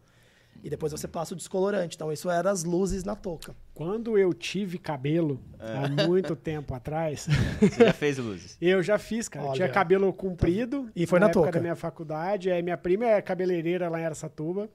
E 0.64 0.70
depois 0.70 0.92
você 0.92 1.08
passa 1.08 1.34
o 1.34 1.38
descolorante. 1.38 1.96
Então, 1.96 2.12
isso 2.12 2.30
era 2.30 2.50
as 2.50 2.64
luzes 2.64 3.04
na 3.04 3.16
touca. 3.16 3.56
Quando 3.74 4.18
eu 4.18 4.34
tive 4.34 4.80
cabelo, 4.80 5.40
há 5.60 6.08
muito 6.08 6.34
tempo 6.38 6.74
atrás, 6.74 7.28
Você 7.60 7.86
já 7.86 7.94
fez 7.94 8.18
luzes. 8.18 8.58
eu 8.62 8.82
já 8.82 8.98
fiz, 8.98 9.30
cara. 9.30 9.46
Eu 9.46 9.50
Olha. 9.50 9.56
Tinha 9.58 9.70
cabelo 9.70 10.12
comprido. 10.12 10.90
E 10.96 11.06
foi 11.06 11.20
na 11.20 11.28
época 11.28 11.44
touca. 11.44 11.52
da 11.52 11.62
minha 11.62 11.76
faculdade. 11.76 12.50
Aí 12.50 12.64
minha 12.64 12.78
prima 12.78 13.06
é 13.06 13.22
cabeleireira 13.22 13.90
lá 13.90 14.00
em 14.02 14.06
Aracatuba. 14.06 14.68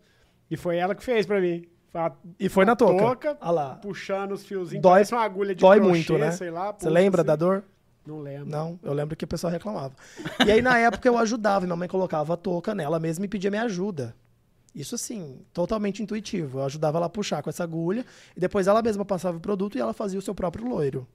E 0.48 0.56
foi 0.56 0.76
ela 0.76 0.94
que 0.94 1.02
fez 1.02 1.26
pra 1.26 1.40
mim. 1.40 1.64
A- 1.92 2.12
E 2.38 2.48
foi 2.48 2.64
na 2.64 2.72
a 2.72 2.76
touca. 2.76 3.36
Ah 3.40 3.50
lá. 3.50 3.74
puxando 3.76 4.30
os 4.32 4.44
fiozinhos. 4.44 4.80
Dói- 4.82 4.92
parece 4.92 5.12
uma 5.12 5.22
agulha 5.24 5.54
de 5.56 5.60
Dói 5.60 5.78
crochê, 5.78 5.90
muito, 5.90 6.18
né? 6.18 6.30
sei 6.30 6.50
lá. 6.50 6.72
Você 6.76 6.88
lembra 6.88 7.22
assim. 7.22 7.26
da 7.26 7.34
dor? 7.36 7.64
Não 8.06 8.20
lembro. 8.20 8.48
Não, 8.48 8.78
eu 8.82 8.92
lembro 8.92 9.16
que 9.16 9.24
o 9.24 9.28
pessoal 9.28 9.52
reclamava. 9.52 9.92
E 10.46 10.50
aí, 10.52 10.62
na 10.62 10.78
época, 10.78 11.06
eu 11.08 11.18
ajudava. 11.18 11.64
e 11.64 11.66
Minha 11.66 11.76
mãe 11.76 11.88
colocava 11.88 12.34
a 12.34 12.36
touca 12.36 12.74
nela 12.76 12.98
mesma 13.00 13.24
e 13.24 13.28
pedia 13.28 13.50
minha 13.50 13.64
ajuda. 13.64 14.14
Isso, 14.74 14.94
assim, 14.94 15.40
totalmente 15.52 16.02
intuitivo. 16.02 16.58
Eu 16.60 16.64
ajudava 16.64 16.98
ela 16.98 17.06
a 17.06 17.10
puxar 17.10 17.42
com 17.42 17.50
essa 17.50 17.64
agulha. 17.64 18.04
E 18.36 18.40
depois 18.40 18.66
ela 18.66 18.80
mesma 18.82 19.04
passava 19.04 19.36
o 19.36 19.40
produto 19.40 19.76
e 19.76 19.80
ela 19.80 19.92
fazia 19.92 20.18
o 20.18 20.22
seu 20.22 20.34
próprio 20.34 20.66
loiro. 20.68 21.06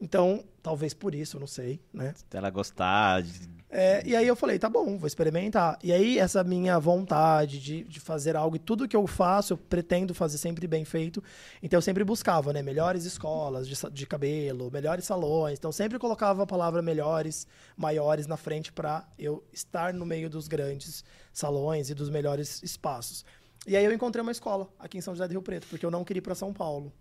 Então, 0.00 0.42
talvez 0.62 0.92
por 0.92 1.14
isso, 1.14 1.36
eu 1.36 1.40
não 1.40 1.46
sei, 1.46 1.80
né? 1.92 2.12
Ela 2.32 2.50
gostar. 2.50 3.22
de- 3.22 3.48
É, 3.74 4.02
e 4.06 4.14
aí 4.14 4.28
eu 4.28 4.36
falei, 4.36 4.58
tá 4.58 4.68
bom, 4.68 4.98
vou 4.98 5.06
experimentar. 5.06 5.78
E 5.82 5.94
aí 5.94 6.18
essa 6.18 6.44
minha 6.44 6.78
vontade 6.78 7.58
de, 7.58 7.82
de 7.84 8.00
fazer 8.00 8.36
algo, 8.36 8.56
e 8.56 8.58
tudo 8.58 8.86
que 8.86 8.94
eu 8.94 9.06
faço, 9.06 9.54
eu 9.54 9.56
pretendo 9.56 10.12
fazer 10.12 10.36
sempre 10.36 10.66
bem 10.66 10.84
feito. 10.84 11.24
Então 11.62 11.78
eu 11.78 11.82
sempre 11.82 12.04
buscava, 12.04 12.52
né, 12.52 12.60
melhores 12.60 13.06
escolas 13.06 13.66
de, 13.66 13.74
de 13.90 14.06
cabelo, 14.06 14.70
melhores 14.70 15.06
salões. 15.06 15.58
Então 15.58 15.72
sempre 15.72 15.98
colocava 15.98 16.42
a 16.42 16.46
palavra 16.46 16.82
melhores, 16.82 17.46
maiores 17.74 18.26
na 18.26 18.36
frente 18.36 18.70
para 18.70 19.08
eu 19.18 19.42
estar 19.50 19.94
no 19.94 20.04
meio 20.04 20.28
dos 20.28 20.48
grandes 20.48 21.02
salões 21.32 21.88
e 21.88 21.94
dos 21.94 22.10
melhores 22.10 22.62
espaços. 22.62 23.24
E 23.66 23.74
aí 23.74 23.86
eu 23.86 23.92
encontrei 23.92 24.20
uma 24.20 24.32
escola 24.32 24.68
aqui 24.78 24.98
em 24.98 25.00
São 25.00 25.14
José 25.14 25.26
do 25.26 25.30
Rio 25.30 25.42
Preto, 25.42 25.66
porque 25.68 25.86
eu 25.86 25.90
não 25.90 26.04
queria 26.04 26.18
ir 26.18 26.22
para 26.22 26.34
São 26.34 26.52
Paulo. 26.52 26.92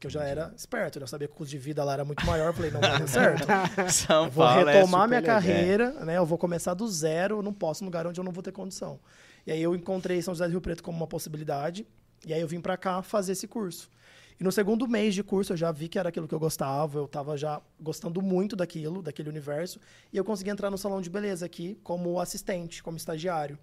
Que 0.00 0.06
eu 0.06 0.10
já 0.10 0.24
era 0.24 0.50
esperto, 0.56 0.98
né? 0.98 1.02
eu 1.04 1.06
sabia 1.06 1.28
que 1.28 1.34
o 1.34 1.36
custo 1.36 1.50
de 1.50 1.58
vida 1.58 1.84
lá 1.84 1.92
era 1.92 2.04
muito 2.06 2.24
maior, 2.24 2.46
eu 2.48 2.52
falei, 2.54 2.70
não 2.70 2.80
vai 2.80 2.98
dar 2.98 3.06
certo. 3.06 3.46
São 3.92 4.24
Eu 4.24 4.30
vou 4.30 4.46
Paulo 4.46 4.68
é 4.70 4.72
retomar 4.72 5.02
super 5.02 5.08
minha 5.08 5.20
legal. 5.20 5.36
carreira, 5.36 5.90
né? 6.06 6.16
Eu 6.16 6.24
vou 6.24 6.38
começar 6.38 6.72
do 6.72 6.88
zero, 6.88 7.36
eu 7.36 7.42
não 7.42 7.52
posso 7.52 7.84
num 7.84 7.88
lugar 7.88 8.06
onde 8.06 8.18
eu 8.18 8.24
não 8.24 8.32
vou 8.32 8.42
ter 8.42 8.50
condição. 8.50 8.98
E 9.46 9.52
aí 9.52 9.62
eu 9.62 9.74
encontrei 9.74 10.22
São 10.22 10.32
José 10.34 10.46
do 10.46 10.52
Rio 10.52 10.60
Preto 10.62 10.82
como 10.82 10.96
uma 10.96 11.06
possibilidade, 11.06 11.86
e 12.26 12.32
aí 12.32 12.40
eu 12.40 12.48
vim 12.48 12.62
pra 12.62 12.78
cá 12.78 13.02
fazer 13.02 13.32
esse 13.32 13.46
curso. 13.46 13.90
E 14.38 14.42
no 14.42 14.50
segundo 14.50 14.88
mês 14.88 15.14
de 15.14 15.22
curso 15.22 15.52
eu 15.52 15.56
já 15.58 15.70
vi 15.70 15.86
que 15.86 15.98
era 15.98 16.08
aquilo 16.08 16.26
que 16.26 16.34
eu 16.34 16.40
gostava, 16.40 16.98
eu 16.98 17.06
tava 17.06 17.36
já 17.36 17.60
gostando 17.78 18.22
muito 18.22 18.56
daquilo, 18.56 19.02
daquele 19.02 19.28
universo, 19.28 19.78
e 20.10 20.16
eu 20.16 20.24
consegui 20.24 20.48
entrar 20.48 20.70
no 20.70 20.78
salão 20.78 21.02
de 21.02 21.10
beleza 21.10 21.44
aqui 21.44 21.78
como 21.84 22.18
assistente, 22.18 22.82
como 22.82 22.96
estagiário. 22.96 23.58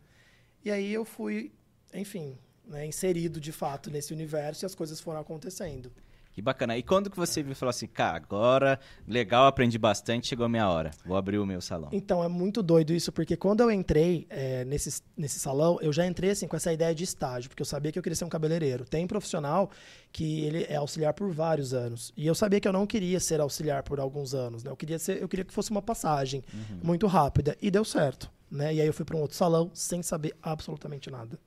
E 0.64 0.70
aí 0.70 0.94
eu 0.94 1.04
fui, 1.04 1.52
enfim, 1.92 2.38
né, 2.64 2.86
inserido 2.86 3.40
de 3.40 3.52
fato 3.52 3.90
nesse 3.90 4.14
universo 4.14 4.64
e 4.64 4.68
as 4.68 4.76
coisas 4.76 5.00
foram 5.00 5.20
acontecendo. 5.20 5.92
Que 6.38 6.42
bacana. 6.44 6.78
E 6.78 6.84
quando 6.84 7.10
que 7.10 7.18
você 7.18 7.42
viu 7.42 7.54
e 7.54 7.56
falou 7.56 7.72
assim, 7.72 7.88
cara, 7.88 8.16
agora, 8.16 8.80
legal, 9.08 9.48
aprendi 9.48 9.76
bastante, 9.80 10.28
chegou 10.28 10.46
a 10.46 10.50
minha 10.50 10.70
hora. 10.70 10.92
Vou 11.04 11.18
abrir 11.18 11.40
o 11.40 11.46
meu 11.48 11.60
salão. 11.60 11.90
Então, 11.92 12.24
é 12.24 12.28
muito 12.28 12.62
doido 12.62 12.94
isso, 12.94 13.12
porque 13.12 13.36
quando 13.36 13.62
eu 13.62 13.72
entrei 13.72 14.28
é, 14.30 14.64
nesse, 14.64 15.02
nesse 15.18 15.40
salão, 15.40 15.80
eu 15.82 15.92
já 15.92 16.06
entrei 16.06 16.30
assim 16.30 16.48
com 16.48 16.56
essa 16.56 16.72
ideia 16.72 16.94
de 16.94 17.04
estágio, 17.04 17.50
porque 17.50 17.64
eu 17.64 17.66
sabia 17.66 17.92
que 17.92 17.98
eu 17.98 18.04
queria 18.04 18.16
ser 18.16 18.24
um 18.24 18.30
cabeleireiro. 18.30 18.86
Tem 18.86 19.08
profissional 19.08 19.72
que 20.12 20.42
ele 20.42 20.68
é 20.70 20.76
auxiliar 20.76 21.12
por 21.16 21.32
vários 21.32 21.74
anos. 21.74 22.14
E 22.16 22.28
eu 22.28 22.36
sabia 22.36 22.60
que 22.60 22.68
eu 22.68 22.74
não 22.74 22.86
queria 22.86 23.20
ser 23.20 23.42
auxiliar 23.42 23.82
por 23.82 24.00
alguns 24.00 24.36
anos, 24.36 24.64
né? 24.64 24.70
Eu 24.70 24.78
queria, 24.78 25.00
ser, 25.00 25.20
eu 25.20 25.28
queria 25.28 25.44
que 25.44 25.52
fosse 25.52 25.72
uma 25.72 25.82
passagem 25.82 26.44
muito 26.84 27.08
rápida. 27.08 27.58
E 27.60 27.72
deu 27.72 27.84
certo, 27.84 28.30
né? 28.52 28.76
E 28.76 28.80
aí 28.80 28.86
eu 28.86 28.94
fui 28.94 29.06
para 29.06 29.18
um 29.18 29.22
outro 29.22 29.36
salão 29.36 29.72
sem 29.74 30.04
saber 30.04 30.36
absolutamente 30.44 31.10
nada. 31.10 31.40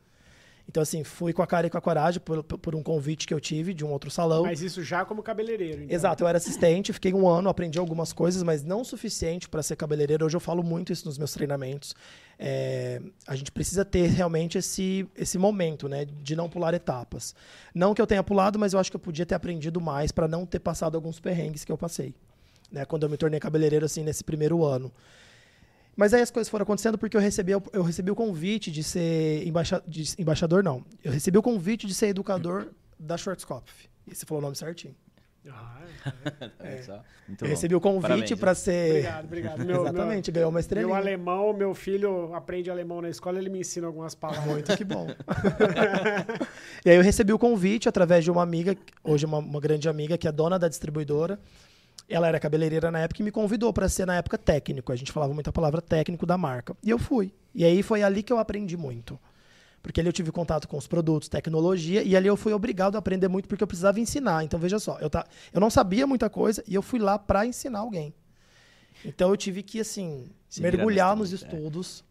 Então, 0.70 0.84
assim, 0.84 1.02
fui 1.02 1.32
com 1.32 1.42
a 1.42 1.48
cara 1.48 1.66
e 1.66 1.70
com 1.70 1.76
a 1.76 1.80
coragem 1.80 2.20
por, 2.20 2.44
por 2.44 2.76
um 2.76 2.82
convite 2.82 3.26
que 3.26 3.34
eu 3.34 3.40
tive 3.40 3.74
de 3.74 3.84
um 3.84 3.90
outro 3.90 4.08
salão. 4.08 4.44
Mas 4.44 4.62
isso 4.62 4.84
já 4.84 5.04
como 5.04 5.20
cabeleireiro. 5.20 5.82
Então. 5.82 5.96
Exato, 5.96 6.22
eu 6.22 6.28
era 6.28 6.38
assistente, 6.38 6.92
fiquei 6.92 7.12
um 7.12 7.28
ano, 7.28 7.48
aprendi 7.48 7.76
algumas 7.76 8.12
coisas, 8.12 8.40
mas 8.44 8.62
não 8.62 8.82
o 8.82 8.84
suficiente 8.84 9.48
para 9.48 9.64
ser 9.64 9.74
cabeleireiro. 9.74 10.24
Hoje 10.24 10.36
eu 10.36 10.40
falo 10.40 10.62
muito 10.62 10.92
isso 10.92 11.06
nos 11.06 11.18
meus 11.18 11.32
treinamentos. 11.32 11.92
É, 12.38 13.02
a 13.26 13.34
gente 13.34 13.50
precisa 13.50 13.84
ter 13.84 14.10
realmente 14.10 14.58
esse, 14.58 15.08
esse 15.16 15.36
momento, 15.38 15.88
né, 15.88 16.04
de 16.04 16.36
não 16.36 16.48
pular 16.48 16.72
etapas. 16.72 17.34
Não 17.74 17.92
que 17.92 18.00
eu 18.00 18.06
tenha 18.06 18.22
pulado, 18.22 18.56
mas 18.56 18.72
eu 18.72 18.78
acho 18.78 18.92
que 18.92 18.96
eu 18.96 19.00
podia 19.00 19.26
ter 19.26 19.34
aprendido 19.34 19.80
mais 19.80 20.12
para 20.12 20.28
não 20.28 20.46
ter 20.46 20.60
passado 20.60 20.94
alguns 20.94 21.18
perrengues 21.18 21.64
que 21.64 21.72
eu 21.72 21.76
passei, 21.76 22.14
né, 22.70 22.84
quando 22.84 23.02
eu 23.02 23.10
me 23.10 23.16
tornei 23.16 23.40
cabeleireiro 23.40 23.84
assim 23.84 24.04
nesse 24.04 24.22
primeiro 24.22 24.64
ano. 24.64 24.92
Mas 26.00 26.14
aí 26.14 26.22
as 26.22 26.30
coisas 26.30 26.48
foram 26.48 26.62
acontecendo 26.62 26.96
porque 26.96 27.14
eu 27.14 27.20
recebi, 27.20 27.52
eu 27.52 27.82
recebi 27.82 28.10
o 28.10 28.14
convite 28.14 28.70
de 28.70 28.82
ser 28.82 29.46
embaixa, 29.46 29.82
de- 29.86 30.14
embaixador, 30.18 30.64
não. 30.64 30.82
Eu 31.04 31.12
recebi 31.12 31.36
o 31.36 31.42
convite 31.42 31.86
de 31.86 31.92
ser 31.92 32.06
educador 32.06 32.68
da 32.98 33.18
Schwarzkopf. 33.18 33.70
E 34.10 34.14
você 34.14 34.24
falou 34.24 34.40
o 34.40 34.44
nome 34.44 34.56
certinho. 34.56 34.94
Ah, 35.46 35.76
É. 36.60 37.00
Muito 37.28 37.44
Eu 37.44 37.48
recebi 37.50 37.74
o 37.74 37.80
convite 37.82 38.34
para 38.34 38.54
ser. 38.54 38.88
obrigado, 38.92 39.24
obrigado. 39.26 39.58
Meu, 39.66 39.82
Exatamente, 39.82 40.32
ganhou 40.32 40.48
uma 40.48 40.54
Meu, 40.54 40.60
estrelinha. 40.60 40.86
meu 40.88 40.96
alemão, 40.96 41.52
meu 41.52 41.74
filho 41.74 42.34
aprende 42.34 42.70
alemão 42.70 43.02
na 43.02 43.10
escola, 43.10 43.38
ele 43.38 43.50
me 43.50 43.60
ensina 43.60 43.86
algumas 43.86 44.14
palavras. 44.14 44.46
Muito 44.46 44.74
que 44.78 44.84
bom. 44.84 45.06
e 46.84 46.90
aí 46.90 46.96
eu 46.96 47.02
recebi 47.02 47.30
o 47.34 47.38
convite 47.38 47.90
através 47.90 48.24
de 48.24 48.30
uma 48.30 48.42
amiga, 48.42 48.74
hoje 49.04 49.26
uma, 49.26 49.36
uma 49.38 49.60
grande 49.60 49.86
amiga, 49.86 50.16
que 50.16 50.26
é 50.26 50.32
dona 50.32 50.58
da 50.58 50.66
distribuidora. 50.66 51.38
Ela 52.10 52.26
era 52.26 52.40
cabeleireira 52.40 52.90
na 52.90 52.98
época 52.98 53.22
e 53.22 53.24
me 53.24 53.30
convidou 53.30 53.72
para 53.72 53.88
ser, 53.88 54.04
na 54.04 54.16
época, 54.16 54.36
técnico. 54.36 54.90
A 54.90 54.96
gente 54.96 55.12
falava 55.12 55.32
muito 55.32 55.48
a 55.48 55.52
palavra 55.52 55.80
técnico 55.80 56.26
da 56.26 56.36
marca. 56.36 56.76
E 56.82 56.90
eu 56.90 56.98
fui. 56.98 57.32
E 57.54 57.64
aí 57.64 57.82
foi 57.82 58.02
ali 58.02 58.22
que 58.22 58.32
eu 58.32 58.38
aprendi 58.38 58.76
muito. 58.76 59.18
Porque 59.82 60.00
ali 60.00 60.08
eu 60.08 60.12
tive 60.12 60.30
contato 60.30 60.68
com 60.68 60.76
os 60.76 60.86
produtos, 60.86 61.28
tecnologia, 61.28 62.02
e 62.02 62.14
ali 62.14 62.26
eu 62.26 62.36
fui 62.36 62.52
obrigado 62.52 62.96
a 62.96 62.98
aprender 62.98 63.28
muito 63.28 63.48
porque 63.48 63.62
eu 63.62 63.66
precisava 63.66 63.98
ensinar. 63.98 64.44
Então, 64.44 64.60
veja 64.60 64.78
só, 64.78 64.98
eu, 64.98 65.08
tá, 65.08 65.24
eu 65.52 65.60
não 65.60 65.70
sabia 65.70 66.06
muita 66.06 66.28
coisa 66.28 66.62
e 66.66 66.74
eu 66.74 66.82
fui 66.82 66.98
lá 66.98 67.18
para 67.18 67.46
ensinar 67.46 67.78
alguém. 67.78 68.12
Então, 69.04 69.30
eu 69.30 69.36
tive 69.36 69.62
que, 69.62 69.80
assim, 69.80 70.28
Se 70.48 70.60
mergulhar 70.60 71.16
nos 71.16 71.30
nos 71.30 71.40
30, 71.40 71.56
é. 71.56 71.58
estudos, 71.58 72.04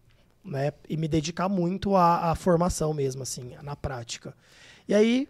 né? 0.44 0.72
E 0.89 0.98
me 0.98 1.08
dedicar 1.08 1.48
muito 1.48 1.96
à, 1.96 2.32
à 2.32 2.36
formação 2.36 2.94
mesmo, 2.94 3.22
assim, 3.22 3.53
na 3.62 3.75
prática. 3.75 4.34
E 4.88 4.96
aí, 4.96 5.27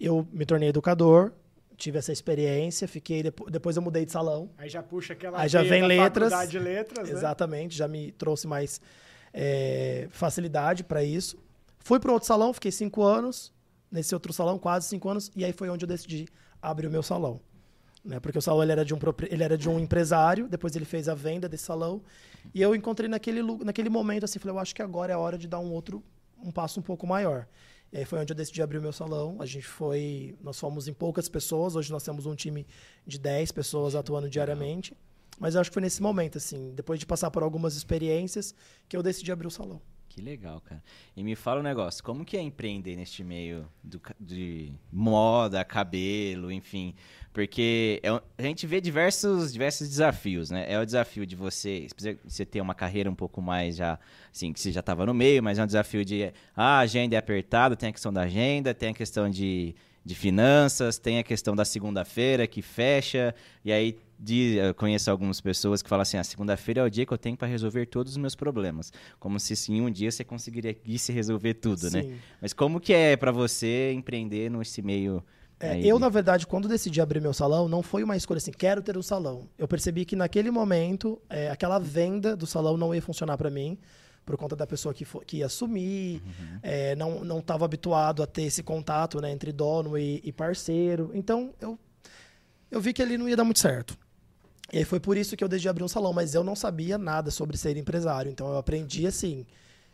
eu 0.00 0.26
me 0.32 0.46
tornei 0.46 0.70
educador, 0.70 1.32
tive 1.76 1.98
essa 1.98 2.12
experiência, 2.12 2.86
fiquei... 2.88 3.22
depo- 3.22 3.50
Depois 3.50 3.76
eu 3.76 3.82
mudei 3.82 4.04
de 4.04 4.12
salão. 4.12 4.50
Aí 4.58 4.68
já 4.68 4.82
puxa 4.82 5.12
aquela 5.12 5.40
Aí 5.40 5.48
já 5.48 5.62
vem 5.62 5.82
da 5.82 5.86
letras. 5.86 6.48
de 6.50 6.58
letras, 6.58 7.08
né? 7.08 7.14
Exatamente, 7.14 7.76
já 7.76 7.86
me 7.86 8.12
trouxe 8.12 8.46
mais 8.46 8.80
é, 9.32 10.08
facilidade 10.10 10.84
para 10.84 11.02
isso. 11.04 11.38
Fui 11.78 12.00
para 12.00 12.12
outro 12.12 12.26
salão, 12.26 12.52
fiquei 12.52 12.72
cinco 12.72 13.02
anos. 13.02 13.52
Nesse 13.90 14.14
outro 14.14 14.32
salão, 14.32 14.58
quase 14.58 14.88
cinco 14.88 15.08
anos. 15.08 15.30
E 15.36 15.44
aí 15.44 15.52
foi 15.52 15.68
onde 15.70 15.84
eu 15.84 15.88
decidi 15.88 16.26
abrir 16.60 16.86
o 16.86 16.90
meu 16.90 17.02
salão. 17.02 17.40
Né? 18.04 18.18
Porque 18.20 18.38
o 18.38 18.42
salão 18.42 18.62
ele 18.62 18.72
era, 18.72 18.84
de 18.84 18.94
um, 18.94 18.98
ele 19.30 19.42
era 19.44 19.56
de 19.56 19.68
um 19.68 19.78
empresário, 19.78 20.48
depois 20.48 20.74
ele 20.74 20.84
fez 20.84 21.08
a 21.08 21.14
venda 21.14 21.48
desse 21.48 21.64
salão. 21.64 22.02
E 22.54 22.60
eu 22.62 22.74
encontrei 22.74 23.08
naquele, 23.08 23.42
naquele 23.64 23.88
momento, 23.88 24.24
assim, 24.24 24.38
falei, 24.38 24.56
eu 24.56 24.60
acho 24.60 24.74
que 24.74 24.82
agora 24.82 25.12
é 25.12 25.14
a 25.14 25.18
hora 25.18 25.36
de 25.38 25.46
dar 25.46 25.58
um 25.60 25.70
outro, 25.72 26.02
um 26.42 26.50
passo 26.50 26.80
um 26.80 26.82
pouco 26.82 27.06
maior. 27.06 27.46
E 27.96 28.00
aí 28.00 28.04
foi 28.04 28.18
onde 28.18 28.30
eu 28.30 28.36
decidi 28.36 28.60
abrir 28.60 28.76
o 28.76 28.82
meu 28.82 28.92
salão. 28.92 29.38
A 29.40 29.46
gente 29.46 29.66
foi, 29.66 30.36
nós 30.42 30.60
fomos 30.60 30.86
em 30.86 30.92
poucas 30.92 31.30
pessoas, 31.30 31.74
hoje 31.74 31.90
nós 31.90 32.02
temos 32.02 32.26
um 32.26 32.34
time 32.34 32.66
de 33.06 33.18
10 33.18 33.52
pessoas 33.52 33.94
atuando 33.94 34.28
diariamente. 34.28 34.94
Mas 35.40 35.54
eu 35.54 35.62
acho 35.62 35.70
que 35.70 35.74
foi 35.74 35.80
nesse 35.80 36.02
momento, 36.02 36.36
assim, 36.36 36.74
depois 36.74 37.00
de 37.00 37.06
passar 37.06 37.30
por 37.30 37.42
algumas 37.42 37.74
experiências, 37.74 38.54
que 38.86 38.98
eu 38.98 39.02
decidi 39.02 39.32
abrir 39.32 39.46
o 39.46 39.50
salão. 39.50 39.80
Que 40.16 40.22
legal, 40.22 40.62
cara. 40.62 40.82
E 41.14 41.22
me 41.22 41.36
fala 41.36 41.60
um 41.60 41.62
negócio, 41.62 42.02
como 42.02 42.24
que 42.24 42.38
é 42.38 42.40
empreender 42.40 42.96
neste 42.96 43.22
meio 43.22 43.68
do 43.84 44.00
de 44.18 44.72
moda, 44.90 45.62
cabelo, 45.62 46.50
enfim? 46.50 46.94
Porque 47.34 48.00
é 48.02 48.08
a 48.08 48.42
gente 48.42 48.66
vê 48.66 48.80
diversos, 48.80 49.52
diversos 49.52 49.86
desafios, 49.86 50.50
né? 50.50 50.64
É 50.72 50.80
o 50.80 50.86
desafio 50.86 51.26
de 51.26 51.36
você, 51.36 51.86
você 52.24 52.46
ter 52.46 52.62
uma 52.62 52.74
carreira 52.74 53.10
um 53.10 53.14
pouco 53.14 53.42
mais 53.42 53.76
já, 53.76 53.98
assim, 54.32 54.54
que 54.54 54.58
você 54.58 54.72
já 54.72 54.80
estava 54.80 55.04
no 55.04 55.12
meio, 55.12 55.42
mas 55.42 55.58
é 55.58 55.62
um 55.62 55.66
desafio 55.66 56.02
de, 56.02 56.32
ah, 56.56 56.78
a 56.78 56.78
agenda 56.78 57.14
é 57.14 57.18
apertada, 57.18 57.76
tem 57.76 57.90
a 57.90 57.92
questão 57.92 58.10
da 58.10 58.22
agenda, 58.22 58.72
tem 58.72 58.88
a 58.88 58.94
questão 58.94 59.28
de, 59.28 59.74
de 60.02 60.14
finanças, 60.14 60.98
tem 60.98 61.18
a 61.18 61.22
questão 61.22 61.54
da 61.54 61.66
segunda-feira 61.66 62.46
que 62.46 62.62
fecha, 62.62 63.34
e 63.62 63.70
aí 63.70 63.98
de, 64.18 64.56
eu 64.56 64.74
conheço 64.74 65.10
algumas 65.10 65.40
pessoas 65.40 65.82
que 65.82 65.88
falam 65.88 66.02
assim, 66.02 66.16
a 66.16 66.24
segunda-feira 66.24 66.80
é 66.80 66.84
o 66.84 66.90
dia 66.90 67.04
que 67.04 67.12
eu 67.12 67.18
tenho 67.18 67.36
para 67.36 67.46
resolver 67.48 67.86
todos 67.86 68.12
os 68.12 68.16
meus 68.18 68.34
problemas. 68.34 68.92
Como 69.18 69.38
se 69.38 69.54
em 69.72 69.80
um 69.80 69.90
dia 69.90 70.10
você 70.10 70.24
conseguiria 70.24 70.76
se 70.98 71.12
resolver 71.12 71.54
tudo, 71.54 71.90
né? 71.90 72.02
Sim. 72.02 72.14
Mas 72.40 72.52
como 72.52 72.80
que 72.80 72.92
é 72.92 73.16
para 73.16 73.30
você 73.30 73.92
empreender 73.92 74.50
nesse 74.50 74.82
meio... 74.82 75.22
É, 75.58 75.70
aí 75.70 75.88
eu, 75.88 75.98
na 75.98 76.10
verdade, 76.10 76.46
quando 76.46 76.68
decidi 76.68 77.00
abrir 77.00 77.20
meu 77.20 77.32
salão, 77.32 77.66
não 77.66 77.82
foi 77.82 78.02
uma 78.02 78.14
escolha 78.16 78.38
assim, 78.38 78.52
quero 78.52 78.82
ter 78.82 78.96
um 78.98 79.02
salão. 79.02 79.48
Eu 79.56 79.66
percebi 79.66 80.04
que 80.04 80.14
naquele 80.14 80.50
momento, 80.50 81.18
é, 81.30 81.50
aquela 81.50 81.78
venda 81.78 82.36
do 82.36 82.46
salão 82.46 82.76
não 82.76 82.94
ia 82.94 83.00
funcionar 83.00 83.38
para 83.38 83.48
mim, 83.50 83.78
por 84.24 84.36
conta 84.36 84.54
da 84.56 84.66
pessoa 84.66 84.92
que, 84.92 85.04
fo- 85.04 85.20
que 85.20 85.38
ia 85.38 85.46
assumir, 85.46 86.20
é, 86.62 86.94
não 86.96 87.38
estava 87.38 87.64
habituado 87.64 88.22
a 88.22 88.26
ter 88.26 88.42
esse 88.42 88.62
contato 88.62 89.20
né, 89.20 89.30
entre 89.30 89.50
dono 89.52 89.96
e, 89.96 90.20
e 90.24 90.32
parceiro. 90.32 91.10
Então, 91.14 91.54
eu, 91.60 91.78
eu 92.70 92.80
vi 92.80 92.92
que 92.92 93.00
ali 93.00 93.16
não 93.16 93.28
ia 93.28 93.36
dar 93.36 93.44
muito 93.44 93.60
certo. 93.60 93.96
E 94.72 94.78
aí 94.78 94.84
foi 94.84 94.98
por 94.98 95.16
isso 95.16 95.36
que 95.36 95.44
eu 95.44 95.48
decidi 95.48 95.68
abrir 95.68 95.84
um 95.84 95.88
salão, 95.88 96.12
mas 96.12 96.34
eu 96.34 96.42
não 96.42 96.56
sabia 96.56 96.98
nada 96.98 97.30
sobre 97.30 97.56
ser 97.56 97.76
empresário. 97.76 98.30
Então, 98.30 98.48
eu 98.48 98.58
aprendi, 98.58 99.06
assim, 99.06 99.46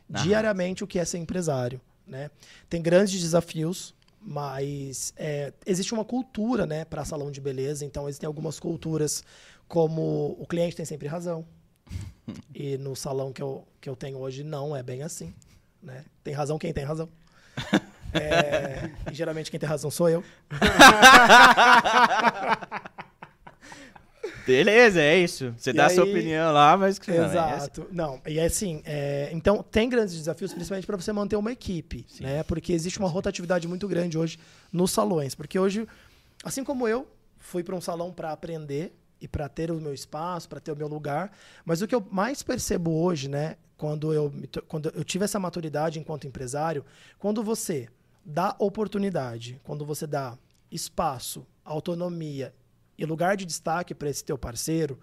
Na 0.08 0.22
diariamente 0.22 0.82
o 0.82 0.86
que 0.86 0.98
é 0.98 1.04
ser 1.04 1.18
empresário. 1.18 1.80
né? 2.06 2.30
Tem 2.68 2.80
grandes 2.82 3.20
desafios, 3.20 3.94
mas 4.20 5.12
é, 5.16 5.52
existe 5.66 5.92
uma 5.92 6.04
cultura, 6.04 6.66
né, 6.66 6.84
para 6.84 7.04
salão 7.04 7.30
de 7.30 7.40
beleza. 7.40 7.84
Então 7.84 8.08
existem 8.08 8.26
algumas 8.26 8.58
culturas 8.60 9.22
como 9.68 10.36
o 10.38 10.46
cliente 10.46 10.76
tem 10.76 10.84
sempre 10.84 11.08
razão. 11.08 11.44
e 12.54 12.78
no 12.78 12.94
salão 12.96 13.32
que 13.32 13.42
eu, 13.42 13.66
que 13.80 13.88
eu 13.88 13.96
tenho 13.96 14.18
hoje 14.18 14.44
não 14.44 14.76
é 14.76 14.82
bem 14.82 15.02
assim, 15.02 15.34
né? 15.82 16.04
Tem 16.22 16.32
razão 16.32 16.58
quem 16.58 16.72
tem 16.72 16.84
razão. 16.84 17.08
É, 18.14 18.90
e 19.10 19.14
geralmente 19.14 19.50
quem 19.50 19.58
tem 19.58 19.66
razão 19.66 19.90
sou 19.90 20.06
eu. 20.06 20.22
Beleza, 24.46 25.00
é 25.00 25.18
isso. 25.18 25.54
Você 25.56 25.70
E 25.70 25.72
dá 25.72 25.86
a 25.86 25.90
sua 25.90 26.04
aí- 26.04 26.10
opinião 26.10 26.52
lá, 26.52 26.76
mas. 26.76 26.98
Não, 27.06 27.14
é 27.14 27.24
Exato. 27.26 27.86
Não, 27.92 28.20
e 28.26 28.40
assim, 28.40 28.82
é, 28.84 29.30
então 29.32 29.62
tem 29.62 29.88
grandes 29.88 30.14
desafios, 30.14 30.52
principalmente 30.52 30.86
para 30.86 30.96
você 30.96 31.12
manter 31.12 31.36
uma 31.36 31.52
equipe, 31.52 32.04
Sim. 32.08 32.24
né? 32.24 32.42
Porque 32.42 32.72
existe 32.72 32.98
uma 32.98 33.08
rotatividade 33.08 33.66
muito 33.68 33.86
grande 33.86 34.18
hoje 34.18 34.38
nos 34.72 34.90
salões. 34.90 35.34
Porque 35.34 35.58
hoje, 35.58 35.86
assim 36.44 36.64
como 36.64 36.88
eu, 36.88 37.06
fui 37.38 37.62
para 37.62 37.74
um 37.76 37.80
salão 37.80 38.12
para 38.12 38.32
aprender 38.32 38.92
e 39.20 39.28
para 39.28 39.48
ter 39.48 39.70
o 39.70 39.80
meu 39.80 39.94
espaço, 39.94 40.48
para 40.48 40.58
ter 40.60 40.72
o 40.72 40.76
meu 40.76 40.88
lugar, 40.88 41.30
mas 41.64 41.80
o 41.80 41.86
que 41.86 41.94
eu 41.94 42.04
mais 42.10 42.42
percebo 42.42 42.90
hoje, 43.02 43.28
né, 43.28 43.56
quando 43.76 44.12
eu, 44.12 44.32
quando 44.66 44.90
eu 44.94 45.04
tive 45.04 45.24
essa 45.24 45.38
maturidade 45.38 45.98
enquanto 45.98 46.26
empresário, 46.26 46.84
quando 47.18 47.42
você 47.42 47.88
dá 48.24 48.54
oportunidade, 48.58 49.60
quando 49.62 49.84
você 49.84 50.06
dá 50.06 50.36
espaço, 50.70 51.46
autonomia 51.64 52.52
e 52.96 53.04
lugar 53.04 53.36
de 53.36 53.44
destaque 53.44 53.94
para 53.94 54.08
esse 54.08 54.24
teu 54.24 54.36
parceiro, 54.38 54.98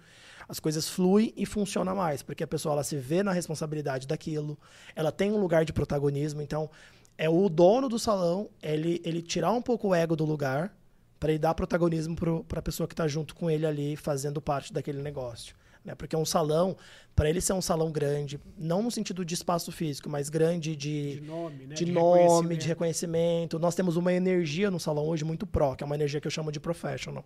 as 0.48 0.60
coisas 0.60 0.90
fluem 0.90 1.34
e 1.38 1.46
funcionam 1.46 1.96
mais, 1.96 2.24
porque 2.24 2.44
a 2.44 2.48
pessoa 2.48 2.74
ela 2.74 2.84
se 2.84 2.98
vê 2.98 3.22
na 3.22 3.32
responsabilidade 3.32 4.08
daquilo, 4.08 4.58
ela 4.96 5.12
tem 5.12 5.32
um 5.32 5.40
lugar 5.40 5.64
de 5.64 5.72
protagonismo, 5.72 6.42
então 6.42 6.70
é 7.18 7.30
o 7.30 7.50
dono 7.50 7.88
do 7.88 8.00
salão, 8.00 8.50
ele, 8.62 9.02
ele 9.04 9.22
tirar 9.22 9.52
um 9.52 9.62
pouco 9.62 9.90
o 9.90 9.96
ego 9.96 10.16
do 10.16 10.26
lugar 10.26 10.74
para 11.20 11.32
ele 11.32 11.40
dar 11.40 11.54
protagonismo 11.54 12.16
para 12.48 12.60
a 12.60 12.64
pessoa 12.64 12.88
que 12.88 12.94
está 12.94 13.08
junto 13.08 13.36
com 13.36 13.52
ele 13.52 13.66
ali, 13.66 13.96
fazendo 13.96 14.42
parte 14.42 14.72
daquele 14.72 15.02
negócio. 15.02 15.54
Né? 15.84 15.96
Porque 15.96 16.16
um 16.16 16.26
salão, 16.26 16.76
para 17.16 17.30
ele 17.30 17.40
ser 17.40 17.54
um 17.54 17.62
salão 17.62 17.92
grande, 17.92 18.40
não 18.58 18.84
no 18.84 18.92
sentido 18.92 19.24
de 19.24 19.34
espaço 19.34 19.72
físico, 19.72 20.10
mas 20.10 20.30
grande 20.30 20.76
De 20.76 21.22
nome, 21.22 21.66
né? 21.66 21.76
de 21.76 21.86
nome, 21.86 22.58
de 22.58 22.68
reconhecimento. 22.68 22.68
reconhecimento. 22.68 23.60
Nós 23.60 23.76
temos 23.76 23.96
uma 23.96 24.12
energia 24.14 24.70
no 24.70 24.80
salão 24.80 25.06
hoje 25.06 25.24
muito 25.24 25.48
pro, 25.48 25.76
que 25.76 25.84
é 25.84 25.86
uma 25.86 25.96
energia 25.96 26.20
que 26.20 26.28
eu 26.28 26.32
chamo 26.32 26.52
de 26.52 26.60
professional. 26.60 27.24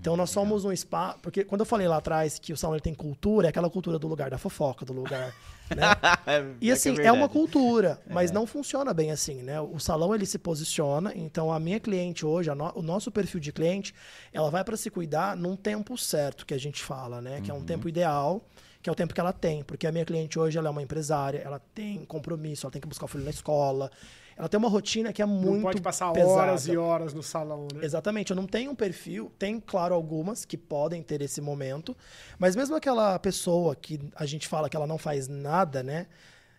Então 0.00 0.16
nós 0.16 0.30
somos 0.30 0.64
um 0.64 0.74
spa, 0.74 1.16
porque 1.22 1.44
quando 1.44 1.60
eu 1.60 1.66
falei 1.66 1.86
lá 1.86 1.98
atrás 1.98 2.38
que 2.38 2.52
o 2.52 2.56
salão 2.56 2.78
tem 2.78 2.94
cultura, 2.94 3.48
é 3.48 3.50
aquela 3.50 3.68
cultura 3.68 3.98
do 3.98 4.08
lugar 4.08 4.30
da 4.30 4.38
fofoca, 4.38 4.84
do 4.84 4.92
lugar, 4.92 5.34
né? 5.74 5.96
E 6.60 6.66
que 6.66 6.70
assim, 6.70 6.90
é, 7.00 7.12
uma 7.12 7.28
verdade. 7.28 7.32
cultura, 7.32 8.00
mas 8.08 8.30
não 8.30 8.46
funciona 8.46 8.92
bem 8.92 9.10
assim, 9.10 9.42
né? 9.42 9.60
O 9.60 9.78
salão 9.78 10.14
ele 10.14 10.26
se 10.26 10.38
posiciona, 10.38 11.12
então 11.16 11.52
a 11.52 11.58
minha 11.60 11.80
cliente 11.80 12.24
hoje, 12.26 12.50
no- 12.54 12.72
o 12.74 12.82
nosso 12.82 13.10
perfil 13.10 13.40
de 13.40 13.52
cliente, 13.52 13.94
ela 14.32 14.50
vai 14.50 14.64
para 14.64 14.76
se 14.76 14.90
cuidar 14.90 15.36
num 15.36 15.56
tempo 15.56 15.96
certo 15.96 16.44
que 16.46 16.54
a 16.54 16.58
gente 16.58 16.82
fala, 16.82 17.20
né? 17.20 17.40
Que 17.40 17.50
é 17.50 17.54
um 17.54 17.62
tempo 17.64 17.88
ideal, 17.88 18.44
que 18.82 18.88
é 18.88 18.92
o 18.92 18.96
tempo 18.96 19.12
que 19.14 19.20
ela 19.20 19.32
tem, 19.32 19.62
porque 19.62 19.86
a 19.86 19.92
minha 19.92 20.04
cliente 20.04 20.38
hoje 20.38 20.56
ela 20.58 20.68
é 20.68 20.70
uma 20.70 20.82
empresária, 20.82 21.38
ela 21.38 21.60
tem 21.74 22.04
compromisso, 22.04 22.66
ela 22.66 22.72
tem 22.72 22.80
que 22.80 22.88
buscar 22.88 23.04
o 23.04 23.08
filho 23.08 23.24
na 23.24 23.30
escola, 23.30 23.90
ela 24.36 24.48
tem 24.48 24.58
uma 24.58 24.68
rotina 24.68 25.12
que 25.12 25.20
é 25.20 25.26
muito 25.26 25.56
Não 25.56 25.62
pode 25.62 25.80
passar 25.80 26.12
pesada. 26.12 26.32
horas 26.32 26.66
e 26.66 26.76
horas 26.76 27.14
no 27.14 27.22
salão, 27.22 27.66
né? 27.74 27.84
Exatamente, 27.84 28.30
eu 28.30 28.36
não 28.36 28.46
tenho 28.46 28.70
um 28.70 28.74
perfil, 28.74 29.30
tem, 29.38 29.60
claro, 29.60 29.94
algumas 29.94 30.44
que 30.44 30.56
podem 30.56 31.02
ter 31.02 31.20
esse 31.22 31.40
momento, 31.40 31.96
mas 32.38 32.56
mesmo 32.56 32.74
aquela 32.74 33.18
pessoa 33.18 33.74
que 33.76 34.00
a 34.14 34.26
gente 34.26 34.48
fala 34.48 34.68
que 34.68 34.76
ela 34.76 34.86
não 34.86 34.98
faz 34.98 35.28
nada, 35.28 35.82
né? 35.82 36.06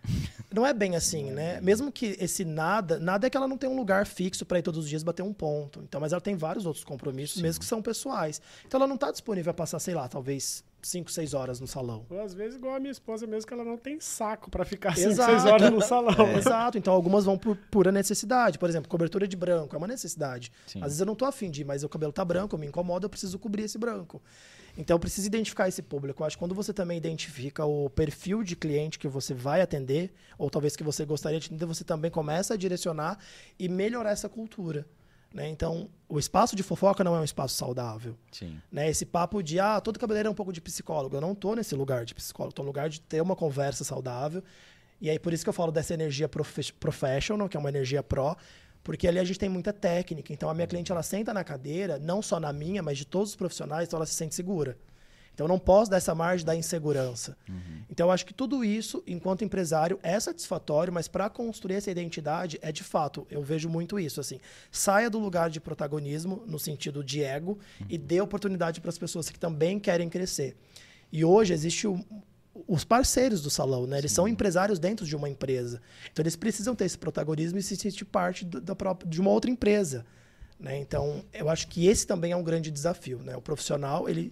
Não 0.53 0.65
é 0.65 0.73
bem 0.73 0.95
assim, 0.95 1.31
né? 1.31 1.61
Mesmo 1.61 1.91
que 1.91 2.17
esse 2.19 2.43
nada, 2.43 2.99
nada 2.99 3.27
é 3.27 3.29
que 3.29 3.37
ela 3.37 3.47
não 3.47 3.57
tem 3.57 3.69
um 3.69 3.75
lugar 3.75 4.05
fixo 4.05 4.45
para 4.45 4.59
ir 4.59 4.61
todos 4.61 4.83
os 4.83 4.89
dias 4.89 5.03
bater 5.03 5.21
um 5.21 5.31
ponto. 5.31 5.79
Então, 5.81 6.01
mas 6.01 6.11
ela 6.11 6.19
tem 6.19 6.35
vários 6.35 6.65
outros 6.65 6.83
compromissos, 6.83 7.41
mesmo 7.41 7.59
que 7.61 7.65
são 7.65 7.81
pessoais. 7.81 8.41
Então 8.65 8.77
ela 8.79 8.87
não 8.87 8.95
está 8.95 9.11
disponível 9.11 9.51
a 9.51 9.53
passar, 9.53 9.79
sei 9.79 9.93
lá, 9.93 10.09
talvez 10.09 10.63
5, 10.81 11.11
6 11.11 11.33
horas 11.33 11.59
no 11.59 11.67
salão. 11.67 12.05
Ou 12.09 12.21
às 12.21 12.33
vezes, 12.33 12.55
igual 12.57 12.75
a 12.75 12.79
minha 12.79 12.91
esposa 12.91 13.27
mesmo, 13.27 13.47
que 13.47 13.53
ela 13.53 13.63
não 13.63 13.77
tem 13.77 13.99
saco 13.99 14.49
pra 14.49 14.65
ficar 14.65 14.95
5, 14.97 15.09
Exato. 15.09 15.31
6 15.31 15.45
horas 15.45 15.71
no 15.71 15.81
salão. 15.81 16.27
É. 16.27 16.37
Exato, 16.37 16.77
então 16.77 16.93
algumas 16.93 17.25
vão 17.25 17.37
por 17.37 17.55
pura 17.69 17.91
necessidade. 17.91 18.57
Por 18.57 18.69
exemplo, 18.69 18.89
cobertura 18.89 19.27
de 19.27 19.35
branco 19.35 19.75
é 19.75 19.77
uma 19.77 19.87
necessidade. 19.87 20.51
Sim. 20.67 20.79
Às 20.79 20.85
vezes 20.85 20.99
eu 20.99 21.05
não 21.05 21.15
tô 21.15 21.25
afim 21.25 21.49
de 21.49 21.61
ir, 21.61 21.65
mas 21.65 21.83
o 21.83 21.89
cabelo 21.89 22.11
tá 22.11 22.23
branco, 22.25 22.57
me 22.57 22.67
incomoda, 22.67 23.05
eu 23.05 23.09
preciso 23.09 23.37
cobrir 23.39 23.63
esse 23.63 23.77
branco. 23.77 24.21
Então 24.77 24.95
eu 24.95 24.99
preciso 24.99 25.27
identificar 25.27 25.67
esse 25.67 25.81
público. 25.81 26.23
Eu 26.23 26.27
acho 26.27 26.37
que 26.37 26.39
quando 26.39 26.55
você 26.55 26.73
também 26.73 26.97
identifica 26.97 27.65
o 27.65 27.89
perfil 27.89 28.41
de 28.41 28.55
cliente 28.55 28.97
que 28.97 29.07
você 29.07 29.33
vai 29.33 29.61
atender, 29.61 30.13
ou 30.37 30.49
talvez 30.49 30.75
que 30.77 30.83
você 30.83 31.03
gostaria 31.05 31.39
de 31.39 31.47
atender, 31.47 31.65
você 31.65 31.83
também 31.83 32.09
começa 32.09 32.53
a 32.53 32.57
direcionar 32.57 33.17
e 33.59 33.67
melhorar 33.67 34.11
essa 34.11 34.29
cultura. 34.29 34.85
Né? 35.33 35.47
Então, 35.47 35.89
o 36.09 36.19
espaço 36.19 36.55
de 36.55 36.63
fofoca 36.63 37.03
não 37.03 37.15
é 37.15 37.19
um 37.19 37.23
espaço 37.23 37.55
saudável 37.55 38.17
Sim. 38.31 38.59
né? 38.69 38.89
Esse 38.89 39.05
papo 39.05 39.41
de, 39.41 39.59
ah, 39.59 39.79
todo 39.79 39.97
cabeleireiro 39.97 40.27
é 40.27 40.31
um 40.31 40.35
pouco 40.35 40.51
de 40.51 40.59
psicólogo. 40.59 41.15
Eu 41.15 41.21
não 41.21 41.33
tô 41.33 41.55
nesse 41.55 41.73
lugar 41.73 42.03
de 42.03 42.13
psicólogo, 42.13 42.53
tô 42.53 42.63
no 42.63 42.67
lugar 42.67 42.89
de 42.89 42.99
ter 42.99 43.21
uma 43.21 43.35
conversa 43.35 43.83
saudável. 43.83 44.43
E 44.99 45.09
aí, 45.09 45.17
por 45.17 45.31
isso 45.31 45.43
que 45.43 45.49
eu 45.49 45.53
falo 45.53 45.71
dessa 45.71 45.93
energia 45.93 46.27
profe- 46.27 46.73
professional, 46.73 47.47
que 47.47 47.55
é 47.55 47.59
uma 47.59 47.69
energia 47.69 48.03
pró, 48.03 48.35
porque 48.83 49.07
ali 49.07 49.19
a 49.19 49.23
gente 49.23 49.39
tem 49.39 49.47
muita 49.49 49.71
técnica. 49.71 50.33
Então, 50.33 50.49
a 50.49 50.53
minha 50.53 50.67
cliente, 50.67 50.91
ela 50.91 51.01
senta 51.01 51.33
na 51.33 51.43
cadeira, 51.43 51.97
não 51.97 52.21
só 52.21 52.39
na 52.39 52.51
minha, 52.51 52.83
mas 52.83 52.97
de 52.97 53.05
todos 53.05 53.29
os 53.29 53.35
profissionais, 53.35 53.87
então 53.87 53.97
ela 53.97 54.05
se 54.05 54.13
sente 54.13 54.35
segura. 54.35 54.77
Então, 55.33 55.47
não 55.47 55.57
posso 55.57 55.89
dar 55.89 55.97
essa 55.97 56.13
margem 56.13 56.45
da 56.45 56.55
insegurança. 56.55 57.37
Então, 57.89 58.07
eu 58.07 58.11
acho 58.11 58.25
que 58.25 58.33
tudo 58.33 58.63
isso, 58.63 59.01
enquanto 59.07 59.43
empresário, 59.43 59.99
é 60.03 60.19
satisfatório, 60.19 60.91
mas 60.93 61.07
para 61.07 61.29
construir 61.29 61.75
essa 61.75 61.89
identidade, 61.89 62.59
é 62.61 62.71
de 62.71 62.83
fato, 62.83 63.25
eu 63.29 63.41
vejo 63.41 63.67
muito 63.69 63.99
isso. 63.99 64.19
assim 64.19 64.39
Saia 64.71 65.09
do 65.09 65.19
lugar 65.19 65.49
de 65.49 65.59
protagonismo, 65.59 66.43
no 66.45 66.59
sentido 66.59 67.03
de 67.03 67.23
ego, 67.23 67.57
e 67.89 67.97
dê 67.97 68.21
oportunidade 68.21 68.81
para 68.81 68.89
as 68.89 68.97
pessoas 68.97 69.29
que 69.29 69.39
também 69.39 69.79
querem 69.79 70.09
crescer. 70.09 70.55
E 71.11 71.23
hoje 71.25 71.53
existe 71.53 71.87
o- 71.87 72.03
os 72.67 72.83
parceiros 72.83 73.41
do 73.41 73.49
salão, 73.49 73.87
né? 73.87 73.97
Eles 73.97 74.11
são 74.11 74.27
empresários 74.27 74.77
dentro 74.77 75.05
de 75.05 75.15
uma 75.15 75.29
empresa. 75.29 75.81
Então, 76.11 76.21
eles 76.21 76.35
precisam 76.35 76.75
ter 76.75 76.85
esse 76.85 76.97
protagonismo 76.97 77.57
e 77.57 77.63
se 77.63 77.75
sentir 77.77 78.05
parte 78.05 78.45
do- 78.45 78.59
da 78.61 78.75
própria, 78.75 79.09
de 79.09 79.19
uma 79.21 79.29
outra 79.31 79.49
empresa. 79.49 80.05
Né? 80.59 80.77
Então, 80.77 81.23
eu 81.33 81.49
acho 81.49 81.67
que 81.69 81.87
esse 81.87 82.05
também 82.05 82.33
é 82.33 82.35
um 82.35 82.43
grande 82.43 82.69
desafio. 82.69 83.17
Né? 83.19 83.35
O 83.35 83.41
profissional, 83.41 84.07
ele 84.07 84.31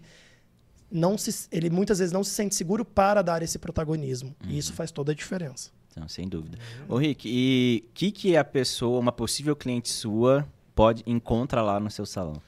não 0.92 1.18
se, 1.18 1.48
ele 1.52 1.70
muitas 1.70 2.00
vezes 2.00 2.12
não 2.12 2.24
se 2.24 2.32
sente 2.32 2.56
seguro 2.56 2.84
para 2.84 3.22
dar 3.22 3.42
esse 3.42 3.60
protagonismo. 3.60 4.36
E 4.48 4.58
isso 4.58 4.74
faz 4.74 4.92
toda 4.92 5.12
a 5.12 5.16
diferença. 5.16 5.70
Então, 5.92 6.08
sem 6.08 6.28
dúvida. 6.28 6.58
Ô, 6.88 6.98
Rick, 6.98 7.28
e 7.28 7.84
o 7.88 7.94
que, 7.94 8.12
que 8.12 8.38
a 8.38 8.44
pessoa, 8.44 9.00
uma 9.00 9.12
possível 9.12 9.56
cliente 9.56 9.90
sua, 9.90 10.48
pode 10.74 11.04
encontra 11.06 11.62
lá 11.62 11.80
no 11.80 11.90
seu 11.90 12.06
salão? 12.06 12.42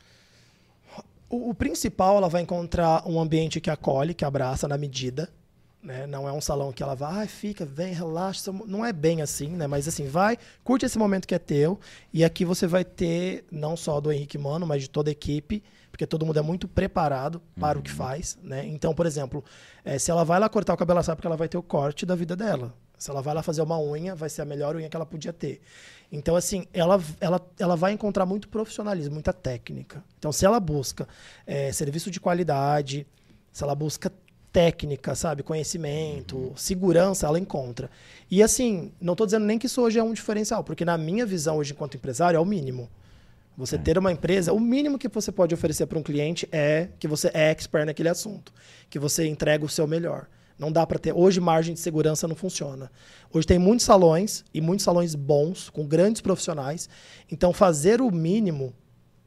O, 1.30 1.49
o 1.49 1.54
principal, 1.54 2.17
ela 2.17 2.30
vai 2.30 2.41
encontrar 2.41 3.08
um 3.08 3.19
ambiente 3.19 3.60
que 3.60 3.69
acolhe, 3.69 4.13
que 4.13 4.25
abraça 4.25 4.67
na 4.67 4.77
medida. 4.77 5.30
Né? 5.82 6.06
Não 6.06 6.27
é 6.27 6.32
um 6.32 6.41
salão 6.41 6.71
que 6.71 6.84
ela 6.84 6.93
vai, 6.93 7.25
ah, 7.25 7.27
fica, 7.27 7.65
vem, 7.65 7.93
relaxa. 7.93 8.51
Não 8.51 8.86
é 8.86 8.93
bem 8.93 9.21
assim, 9.21 9.49
né? 9.49 9.65
Mas 9.65 9.88
assim, 9.88 10.08
vai, 10.08 10.38
curte 10.63 10.86
esse 10.86 10.99
momento 10.99 11.27
que 11.27 11.34
é 11.34 11.39
teu. 11.39 11.80
E 12.13 12.23
aqui 12.23 12.45
você 12.45 12.67
vai 12.67 12.86
ter, 12.86 13.45
não 13.51 13.75
só 13.75 13.99
do 13.99 14.12
Henrique 14.12 14.38
Mano, 14.38 14.67
mas 14.67 14.84
de 14.84 14.89
toda 14.89 15.10
a 15.10 15.12
equipe, 15.12 15.63
porque 15.91 16.08
todo 16.08 16.25
mundo 16.25 16.39
é 16.39 16.41
muito 16.41 16.67
preparado 16.67 17.41
para 17.60 17.77
o 17.77 17.82
que 17.82 17.91
faz. 17.91 18.38
Né? 18.41 18.65
Então, 18.67 18.93
por 18.93 19.06
exemplo, 19.06 19.43
eh, 19.84 19.99
se 19.99 20.10
ela 20.10 20.23
vai 20.23 20.39
lá 20.39 20.47
cortar 20.47 20.73
o 20.73 20.77
cabelo, 20.77 20.97
ela 20.97 21.04
sabe 21.04 21.21
que 21.21 21.27
ela 21.27 21.36
vai 21.36 21.49
ter 21.49 21.58
o 21.58 21.63
corte 21.63 22.06
da 22.06 22.15
vida 22.15 22.36
dela. 22.36 22.73
Se 22.97 23.10
ela 23.10 23.21
vai 23.21 23.34
lá 23.34 23.43
fazer 23.43 23.62
uma 23.62 23.80
unha, 23.80 24.15
vai 24.15 24.30
ser 24.30 24.41
a 24.41 24.45
melhor 24.45 24.75
unha 24.75 24.88
que 24.88 24.95
ela 24.95 25.06
podia 25.06 25.34
ter. 25.34 25.62
Então, 26.12 26.36
assim, 26.36 26.65
ela, 26.73 27.01
ela, 27.19 27.41
ela 27.60 27.75
vai 27.75 27.91
encontrar 27.91 28.25
muito 28.25 28.47
profissionalismo, 28.47 29.13
muita 29.13 29.34
técnica. 29.34 30.04
Então, 30.17 30.32
se 30.32 30.45
ela 30.45 30.60
busca 30.60 31.08
eh, 31.45 31.71
serviço 31.71 32.10
de 32.10 32.19
qualidade, 32.19 33.06
se 33.51 33.63
ela 33.63 33.75
busca 33.75 34.12
técnica, 34.51 35.15
sabe, 35.15 35.43
conhecimento, 35.43 36.51
segurança, 36.56 37.25
ela 37.25 37.39
encontra. 37.39 37.89
E 38.30 38.43
assim, 38.43 38.91
não 38.99 39.13
estou 39.13 39.25
dizendo 39.25 39.45
nem 39.45 39.58
que 39.58 39.65
isso 39.65 39.82
hoje 39.82 39.97
é 39.97 40.04
um 40.04 40.13
diferencial, 40.13 40.63
porque 40.63 40.84
na 40.84 40.97
minha 40.97 41.25
visão 41.25 41.58
hoje 41.58 41.71
enquanto 41.71 41.95
empresário 41.95 42.38
é 42.38 42.39
o 42.39 42.45
mínimo. 42.45 42.89
Você 43.62 43.78
ter 43.78 43.95
uma 43.95 44.12
empresa, 44.12 44.52
o 44.52 44.60
mínimo 44.60 44.97
que 44.97 45.08
você 45.08 45.32
pode 45.32 45.54
oferecer 45.54 45.86
para 45.86 46.00
um 46.00 46.02
cliente 46.02 46.50
é 46.52 46.88
que 46.97 47.08
você 47.08 47.30
é 47.32 47.52
expert 47.52 47.86
naquele 47.86 48.10
assunto, 48.10 48.52
que 48.89 48.97
você 48.97 49.28
entrega 49.28 49.63
o 49.63 49.69
seu 49.69 49.86
melhor. 49.86 50.26
Não 50.58 50.71
dá 50.71 50.84
para 50.84 50.97
ter. 50.97 51.13
Hoje, 51.13 51.39
margem 51.39 51.76
de 51.76 51.80
segurança 51.80 52.28
não 52.28 52.36
funciona. 52.36 52.91
Hoje 53.32 53.45
tem 53.45 53.60
muitos 53.60 53.86
salões 53.86 54.43
e 54.52 54.60
muitos 54.60 54.84
salões 54.84 55.13
bons, 55.13 55.69
com 55.69 55.86
grandes 55.86 56.24
profissionais. 56.24 56.89
Então, 57.32 57.54
fazer 57.54 58.02
o 58.02 58.10
mínimo 58.10 58.74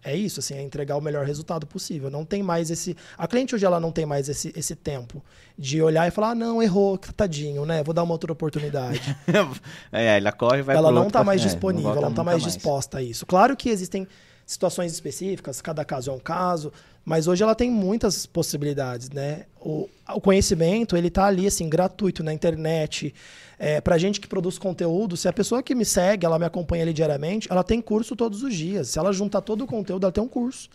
é 0.04 0.14
isso, 0.14 0.40
assim, 0.40 0.54
é 0.54 0.62
entregar 0.62 0.96
o 0.96 1.00
melhor 1.00 1.24
resultado 1.24 1.66
possível. 1.66 2.10
Não 2.10 2.24
tem 2.24 2.42
mais 2.42 2.70
esse. 2.70 2.94
A 3.16 3.26
cliente 3.26 3.54
hoje 3.54 3.64
ela 3.64 3.80
não 3.80 3.90
tem 3.90 4.04
mais 4.04 4.28
esse, 4.28 4.52
esse 4.54 4.76
tempo 4.76 5.22
de 5.58 5.80
olhar 5.80 6.06
e 6.06 6.10
falar, 6.10 6.30
ah, 6.30 6.34
não, 6.34 6.62
errou, 6.62 6.98
tadinho, 6.98 7.64
né? 7.64 7.82
Vou 7.82 7.94
dar 7.94 8.02
uma 8.02 8.12
outra 8.12 8.30
oportunidade. 8.30 9.00
é, 9.90 10.18
ela 10.18 10.30
corre 10.30 10.58
e 10.58 10.62
vai 10.62 10.76
ela 10.76 10.92
não 10.92 11.06
está 11.06 11.24
mais 11.24 11.40
é, 11.40 11.44
disponível, 11.44 11.84
volta 11.84 11.98
ela 11.98 12.06
não 12.06 12.12
está 12.12 12.24
mais 12.24 12.42
disposta 12.42 12.98
a 12.98 13.02
isso. 13.02 13.24
Claro 13.24 13.56
que 13.56 13.70
existem 13.70 14.06
situações 14.46 14.92
específicas, 14.92 15.62
cada 15.62 15.84
caso 15.84 16.10
é 16.10 16.12
um 16.12 16.18
caso, 16.18 16.70
mas 17.04 17.26
hoje 17.26 17.42
ela 17.42 17.54
tem 17.54 17.70
muitas 17.70 18.24
possibilidades, 18.24 19.10
né? 19.10 19.44
O, 19.60 19.88
o 20.14 20.20
conhecimento, 20.20 20.96
ele 20.96 21.10
tá 21.10 21.26
ali, 21.26 21.46
assim, 21.46 21.68
gratuito 21.68 22.22
na 22.22 22.32
internet. 22.32 23.14
É, 23.58 23.80
pra 23.80 23.98
gente 23.98 24.20
que 24.20 24.26
produz 24.26 24.58
conteúdo, 24.58 25.16
se 25.16 25.28
a 25.28 25.32
pessoa 25.32 25.62
que 25.62 25.74
me 25.74 25.84
segue, 25.84 26.24
ela 26.24 26.38
me 26.38 26.46
acompanha 26.46 26.82
ali 26.82 26.92
diariamente, 26.92 27.46
ela 27.50 27.62
tem 27.62 27.80
curso 27.80 28.16
todos 28.16 28.42
os 28.42 28.54
dias. 28.54 28.88
Se 28.88 28.98
ela 28.98 29.12
juntar 29.12 29.42
todo 29.42 29.64
o 29.64 29.66
conteúdo, 29.66 30.04
ela 30.04 30.12
tem 30.12 30.24
um 30.24 30.28
curso. 30.28 30.68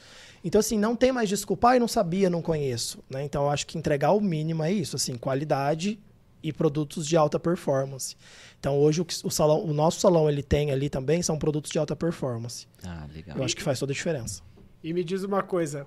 Então, 0.44 0.60
assim, 0.60 0.78
não 0.78 0.96
tem 0.96 1.12
mais 1.12 1.28
desculpa, 1.28 1.72
ah, 1.72 1.76
eu 1.76 1.80
não 1.80 1.88
sabia, 1.88 2.30
não 2.30 2.42
conheço. 2.42 3.00
Né? 3.10 3.24
Então, 3.24 3.44
eu 3.44 3.50
acho 3.50 3.66
que 3.66 3.78
entregar 3.78 4.12
o 4.12 4.22
mínimo 4.22 4.64
é 4.64 4.72
isso, 4.72 4.96
assim, 4.96 5.16
qualidade 5.16 6.00
e 6.42 6.54
produtos 6.54 7.06
de 7.06 7.18
alta 7.18 7.38
performance. 7.38 8.16
Então, 8.60 8.78
hoje, 8.78 9.02
o, 9.02 9.08
o, 9.24 9.32
salão, 9.32 9.64
o 9.64 9.74
nosso 9.74 10.00
salão, 10.00 10.30
ele 10.30 10.44
tem 10.44 10.72
ali 10.72 10.90
também, 10.90 11.22
são 11.22 11.38
produtos 11.38 11.72
de 11.72 11.78
alta 11.78 11.96
performance. 11.96 12.68
Ah, 12.84 13.08
legal. 13.14 13.38
Eu 13.38 13.44
acho 13.44 13.56
que 13.56 13.64
faz 13.64 13.80
toda 13.80 13.92
a 13.92 13.96
diferença. 13.96 14.42
E 14.82 14.94
me 14.94 15.04
diz 15.04 15.24
uma 15.24 15.44
coisa, 15.44 15.86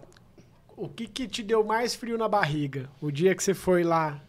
o 0.76 0.88
que, 0.88 1.06
que 1.06 1.28
te 1.28 1.42
deu 1.42 1.64
mais 1.64 1.94
frio 1.94 2.18
na 2.18 2.28
barriga? 2.28 2.88
O 3.00 3.10
dia 3.10 3.34
que 3.34 3.42
você 3.42 3.54
foi 3.54 3.84
lá 3.84 4.20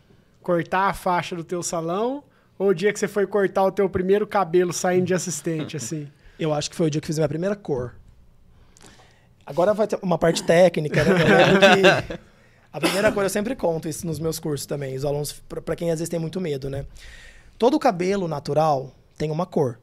cortar 0.42 0.90
a 0.90 0.94
faixa 0.94 1.36
do 1.36 1.44
teu 1.44 1.64
salão 1.64 2.24
ou 2.58 2.70
o 2.70 2.74
dia 2.74 2.92
que 2.92 3.00
você 3.00 3.08
foi 3.08 3.26
cortar 3.26 3.64
o 3.64 3.72
teu 3.72 3.90
primeiro 3.90 4.28
cabelo 4.28 4.74
saindo 4.74 5.08
de 5.08 5.14
assistente, 5.14 5.78
assim? 5.78 6.08
Eu 6.38 6.54
acho 6.54 6.70
que 6.70 6.76
foi 6.76 6.88
o 6.88 6.90
dia 6.90 7.00
que 7.00 7.08
fiz 7.08 7.18
a 7.18 7.22
minha 7.22 7.30
primeira 7.30 7.56
cor. 7.56 7.96
Agora 9.46 9.74
vai 9.74 9.88
ter 9.88 10.00
uma 10.02 10.18
parte 10.18 10.44
técnica, 10.44 11.04
né? 11.04 12.20
A 12.72 12.80
primeira 12.80 13.12
coisa, 13.12 13.28
eu 13.28 13.30
sempre 13.30 13.56
conto 13.56 13.88
isso 13.88 14.08
nos 14.08 14.18
meus 14.18 14.40
cursos 14.40 14.66
também, 14.66 14.96
os 14.96 15.06
alunos, 15.06 15.32
para 15.64 15.76
quem 15.76 15.92
às 15.92 16.00
vezes 16.00 16.10
tem 16.10 16.20
muito 16.20 16.42
medo, 16.42 16.72
né? 16.72 16.88
Todo 17.56 17.78
cabelo 17.78 18.28
natural 18.28 18.92
tem 19.16 19.30
uma 19.30 19.46
cor 19.46 19.80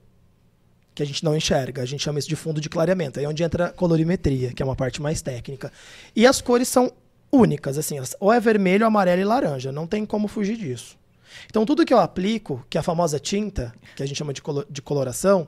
que 0.94 1.03
a 1.03 1.07
gente 1.07 1.24
não 1.24 1.37
enxerga. 1.37 1.83
A 1.83 1.87
gente 1.87 2.03
chama 2.03 2.18
isso 2.18 2.29
de 2.29 2.37
fundo 2.37 2.61
de 2.61 2.68
clareamento. 2.68 3.18
Aí 3.18 3.24
é 3.24 3.29
onde 3.29 3.42
entra 3.42 3.66
a 3.66 3.70
colorimetria, 3.70 4.53
que 4.53 4.62
é 4.62 4.66
uma 4.66 4.76
parte 4.76 5.00
mais 5.00 5.22
técnica. 5.22 5.72
E 6.14 6.26
as 6.26 6.40
cores 6.40 6.68
são 6.68 6.92
únicas, 7.33 7.79
assim, 7.79 7.96
ou 8.18 8.33
é 8.33 8.40
vermelho, 8.40 8.87
amarelo 8.87 9.20
e 9.20 9.24
laranja. 9.24 9.70
Não 9.70 9.87
tem 9.87 10.05
como 10.05 10.29
fugir 10.29 10.57
disso. 10.57 10.98
Então, 11.46 11.64
tudo 11.64 11.85
que 11.85 11.94
eu 11.94 11.98
aplico, 11.98 12.64
que 12.68 12.76
é 12.76 12.81
a 12.81 12.83
famosa 12.83 13.18
tinta, 13.18 13.72
que 13.94 14.03
a 14.03 14.07
gente 14.07 14.16
chama 14.16 14.33
de, 14.33 14.42
colo 14.42 14.64
de 14.68 14.83
coloração, 14.83 15.46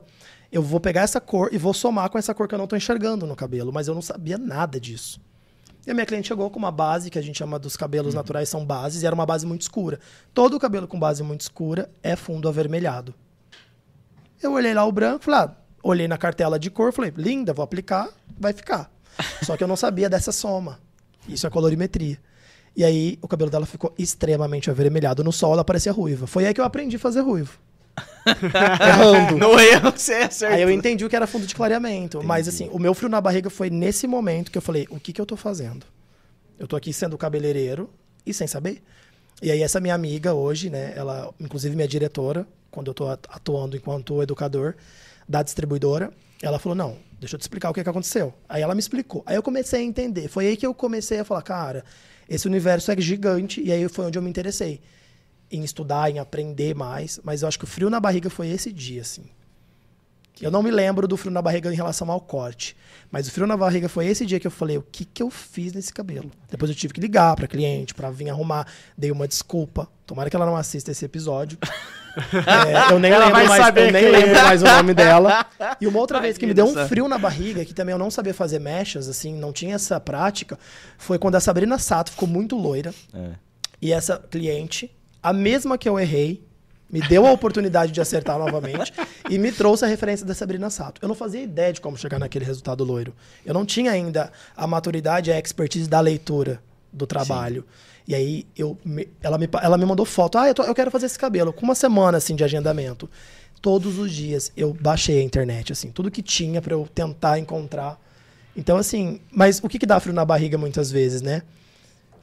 eu 0.50 0.62
vou 0.62 0.78
pegar 0.78 1.02
essa 1.02 1.20
cor 1.20 1.48
e 1.52 1.58
vou 1.58 1.74
somar 1.74 2.08
com 2.10 2.18
essa 2.18 2.34
cor 2.34 2.46
que 2.46 2.54
eu 2.54 2.58
não 2.58 2.64
estou 2.64 2.76
enxergando 2.76 3.26
no 3.26 3.34
cabelo, 3.34 3.72
mas 3.72 3.88
eu 3.88 3.94
não 3.94 4.02
sabia 4.02 4.38
nada 4.38 4.78
disso. 4.78 5.20
E 5.84 5.90
a 5.90 5.94
minha 5.94 6.06
cliente 6.06 6.28
chegou 6.28 6.48
com 6.48 6.58
uma 6.58 6.70
base 6.70 7.10
que 7.10 7.18
a 7.18 7.22
gente 7.22 7.36
chama 7.36 7.58
dos 7.58 7.76
cabelos 7.76 8.14
uhum. 8.14 8.20
naturais 8.20 8.48
são 8.48 8.64
bases, 8.64 9.02
e 9.02 9.06
era 9.06 9.14
uma 9.14 9.26
base 9.26 9.44
muito 9.44 9.62
escura. 9.62 9.98
Todo 10.32 10.60
cabelo 10.60 10.86
com 10.86 10.98
base 10.98 11.22
muito 11.22 11.40
escura 11.40 11.90
é 12.02 12.14
fundo 12.14 12.48
avermelhado. 12.48 13.12
Eu 14.42 14.52
olhei 14.52 14.74
lá 14.74 14.84
o 14.84 14.92
branco, 14.92 15.24
falei, 15.24 15.40
ah, 15.40 15.56
olhei 15.82 16.08
na 16.08 16.18
cartela 16.18 16.58
de 16.58 16.70
cor, 16.70 16.92
falei, 16.92 17.12
linda, 17.16 17.52
vou 17.52 17.62
aplicar, 17.62 18.08
vai 18.38 18.52
ficar. 18.52 18.90
Só 19.42 19.56
que 19.56 19.62
eu 19.62 19.68
não 19.68 19.76
sabia 19.76 20.08
dessa 20.10 20.32
soma. 20.32 20.80
Isso 21.28 21.46
é 21.46 21.50
colorimetria. 21.50 22.18
E 22.74 22.82
aí 22.84 23.18
o 23.20 23.28
cabelo 23.28 23.50
dela 23.50 23.66
ficou 23.66 23.94
extremamente 23.98 24.70
avermelhado. 24.70 25.22
No 25.22 25.32
sol 25.32 25.52
ela 25.52 25.64
parecia 25.64 25.92
ruiva. 25.92 26.26
Foi 26.26 26.46
aí 26.46 26.54
que 26.54 26.60
eu 26.60 26.64
aprendi 26.64 26.96
a 26.96 26.98
fazer 26.98 27.20
ruivo. 27.20 27.58
Errando. 28.80 29.36
No 29.36 29.60
erro, 29.60 29.92
você 29.94 30.14
acertou. 30.14 30.56
Aí 30.56 30.62
eu 30.62 30.70
entendi 30.70 31.04
o 31.04 31.08
que 31.08 31.14
era 31.14 31.26
fundo 31.26 31.46
de 31.46 31.54
clareamento. 31.54 32.18
Entendi. 32.18 32.26
Mas 32.26 32.48
assim, 32.48 32.68
o 32.72 32.78
meu 32.78 32.94
frio 32.94 33.10
na 33.10 33.20
barriga 33.20 33.50
foi 33.50 33.68
nesse 33.68 34.06
momento 34.06 34.50
que 34.50 34.56
eu 34.56 34.62
falei, 34.62 34.86
o 34.90 34.98
que, 34.98 35.12
que 35.12 35.20
eu 35.20 35.26
tô 35.26 35.36
fazendo? 35.36 35.84
Eu 36.58 36.66
tô 36.66 36.74
aqui 36.74 36.92
sendo 36.92 37.18
cabeleireiro 37.18 37.90
e 38.24 38.32
sem 38.32 38.46
saber. 38.46 38.82
E 39.42 39.50
aí 39.50 39.62
essa 39.62 39.80
minha 39.80 39.94
amiga 39.94 40.32
hoje, 40.32 40.70
né, 40.70 40.92
ela, 40.96 41.32
inclusive 41.38 41.74
minha 41.74 41.88
diretora, 41.88 42.46
quando 42.72 42.88
eu 42.88 42.94
tô 42.94 43.06
atuando 43.06 43.76
enquanto 43.76 44.20
educador 44.20 44.74
da 45.28 45.42
distribuidora, 45.42 46.12
ela 46.42 46.58
falou, 46.58 46.74
não, 46.74 46.96
deixa 47.20 47.36
eu 47.36 47.38
te 47.38 47.42
explicar 47.42 47.70
o 47.70 47.74
que, 47.74 47.84
que 47.84 47.88
aconteceu. 47.88 48.34
Aí 48.48 48.62
ela 48.62 48.74
me 48.74 48.80
explicou. 48.80 49.22
Aí 49.24 49.36
eu 49.36 49.42
comecei 49.42 49.80
a 49.80 49.84
entender. 49.84 50.26
Foi 50.26 50.48
aí 50.48 50.56
que 50.56 50.66
eu 50.66 50.74
comecei 50.74 51.20
a 51.20 51.24
falar, 51.24 51.42
cara, 51.42 51.84
esse 52.28 52.48
universo 52.48 52.90
é 52.90 53.00
gigante. 53.00 53.62
E 53.62 53.70
aí 53.70 53.88
foi 53.88 54.06
onde 54.06 54.18
eu 54.18 54.22
me 54.22 54.28
interessei 54.28 54.80
em 55.48 55.62
estudar, 55.62 56.10
em 56.10 56.18
aprender 56.18 56.74
mais. 56.74 57.20
Mas 57.22 57.42
eu 57.42 57.48
acho 57.48 57.58
que 57.58 57.64
o 57.64 57.68
frio 57.68 57.88
na 57.88 58.00
barriga 58.00 58.28
foi 58.28 58.48
esse 58.48 58.72
dia, 58.72 59.02
assim. 59.02 59.26
Eu 60.42 60.50
não 60.50 60.62
me 60.62 60.70
lembro 60.70 61.06
do 61.06 61.16
frio 61.16 61.30
na 61.30 61.40
barriga 61.40 61.72
em 61.72 61.76
relação 61.76 62.10
ao 62.10 62.20
corte. 62.20 62.76
Mas 63.10 63.28
o 63.28 63.30
frio 63.30 63.46
na 63.46 63.56
barriga 63.56 63.88
foi 63.88 64.06
esse 64.06 64.26
dia 64.26 64.40
que 64.40 64.46
eu 64.46 64.50
falei, 64.50 64.76
o 64.76 64.82
que, 64.82 65.04
que 65.04 65.22
eu 65.22 65.30
fiz 65.30 65.72
nesse 65.72 65.92
cabelo? 65.92 66.30
Depois 66.50 66.70
eu 66.70 66.76
tive 66.76 66.92
que 66.92 67.00
ligar 67.00 67.36
para 67.36 67.46
cliente, 67.46 67.94
para 67.94 68.10
vir 68.10 68.28
arrumar. 68.28 68.66
Dei 68.96 69.10
uma 69.10 69.28
desculpa. 69.28 69.88
Tomara 70.06 70.28
que 70.28 70.36
ela 70.36 70.46
não 70.46 70.56
assista 70.56 70.90
esse 70.90 71.04
episódio. 71.04 71.58
é, 72.46 72.92
eu 72.92 72.98
nem, 72.98 73.16
lembro 73.16 73.46
mais, 73.46 73.76
eu 73.76 73.92
nem 73.92 74.10
lembro 74.10 74.36
é. 74.36 74.42
mais 74.42 74.62
o 74.62 74.66
nome 74.66 74.94
dela. 74.94 75.46
E 75.80 75.86
uma 75.86 75.98
outra 75.98 76.20
vez 76.20 76.36
que 76.36 76.46
me 76.46 76.54
deu 76.54 76.66
um 76.66 76.88
frio 76.88 77.08
na 77.08 77.18
barriga, 77.18 77.64
que 77.64 77.72
também 77.72 77.92
eu 77.92 77.98
não 77.98 78.10
sabia 78.10 78.34
fazer 78.34 78.58
mechas, 78.58 79.08
assim, 79.08 79.34
não 79.34 79.52
tinha 79.52 79.76
essa 79.76 80.00
prática, 80.00 80.58
foi 80.98 81.18
quando 81.18 81.36
a 81.36 81.40
Sabrina 81.40 81.78
Sato 81.78 82.10
ficou 82.10 82.28
muito 82.28 82.56
loira. 82.56 82.92
É. 83.14 83.30
E 83.80 83.92
essa 83.92 84.18
cliente 84.18 84.90
a 85.22 85.32
mesma 85.32 85.78
que 85.78 85.88
eu 85.88 85.98
errei, 86.00 86.44
me 86.92 87.00
deu 87.00 87.26
a 87.26 87.32
oportunidade 87.32 87.90
de 87.90 88.00
acertar 88.00 88.38
novamente 88.38 88.92
e 89.30 89.38
me 89.38 89.50
trouxe 89.50 89.84
a 89.84 89.88
referência 89.88 90.26
da 90.26 90.34
Sabrina 90.34 90.68
Sato. 90.68 91.00
Eu 91.02 91.08
não 91.08 91.14
fazia 91.14 91.42
ideia 91.42 91.72
de 91.72 91.80
como 91.80 91.96
chegar 91.96 92.18
naquele 92.18 92.44
resultado 92.44 92.84
loiro. 92.84 93.14
Eu 93.44 93.54
não 93.54 93.64
tinha 93.64 93.90
ainda 93.90 94.30
a 94.54 94.66
maturidade 94.66 95.30
e 95.30 95.32
a 95.32 95.38
expertise 95.38 95.88
da 95.88 96.00
leitura 96.00 96.62
do 96.92 97.06
trabalho. 97.06 97.62
Sim. 97.62 98.02
E 98.08 98.14
aí 98.14 98.46
eu, 98.56 98.76
ela, 99.22 99.38
me, 99.38 99.48
ela 99.62 99.78
me 99.78 99.86
mandou 99.86 100.04
foto. 100.04 100.36
Ah, 100.36 100.48
eu, 100.48 100.54
tô, 100.54 100.62
eu 100.64 100.74
quero 100.74 100.90
fazer 100.90 101.06
esse 101.06 101.18
cabelo. 101.18 101.52
Com 101.52 101.64
uma 101.64 101.74
semana 101.74 102.18
assim 102.18 102.36
de 102.36 102.44
agendamento. 102.44 103.08
Todos 103.62 103.98
os 103.98 104.12
dias 104.12 104.52
eu 104.56 104.74
baixei 104.74 105.20
a 105.20 105.22
internet, 105.22 105.72
assim, 105.72 105.90
tudo 105.90 106.10
que 106.10 106.20
tinha 106.20 106.60
para 106.60 106.74
eu 106.74 106.86
tentar 106.92 107.38
encontrar. 107.38 107.96
Então, 108.56 108.76
assim, 108.76 109.20
mas 109.30 109.60
o 109.62 109.68
que, 109.68 109.78
que 109.78 109.86
dá 109.86 110.00
frio 110.00 110.12
na 110.12 110.24
barriga 110.24 110.58
muitas 110.58 110.90
vezes, 110.90 111.22
né? 111.22 111.42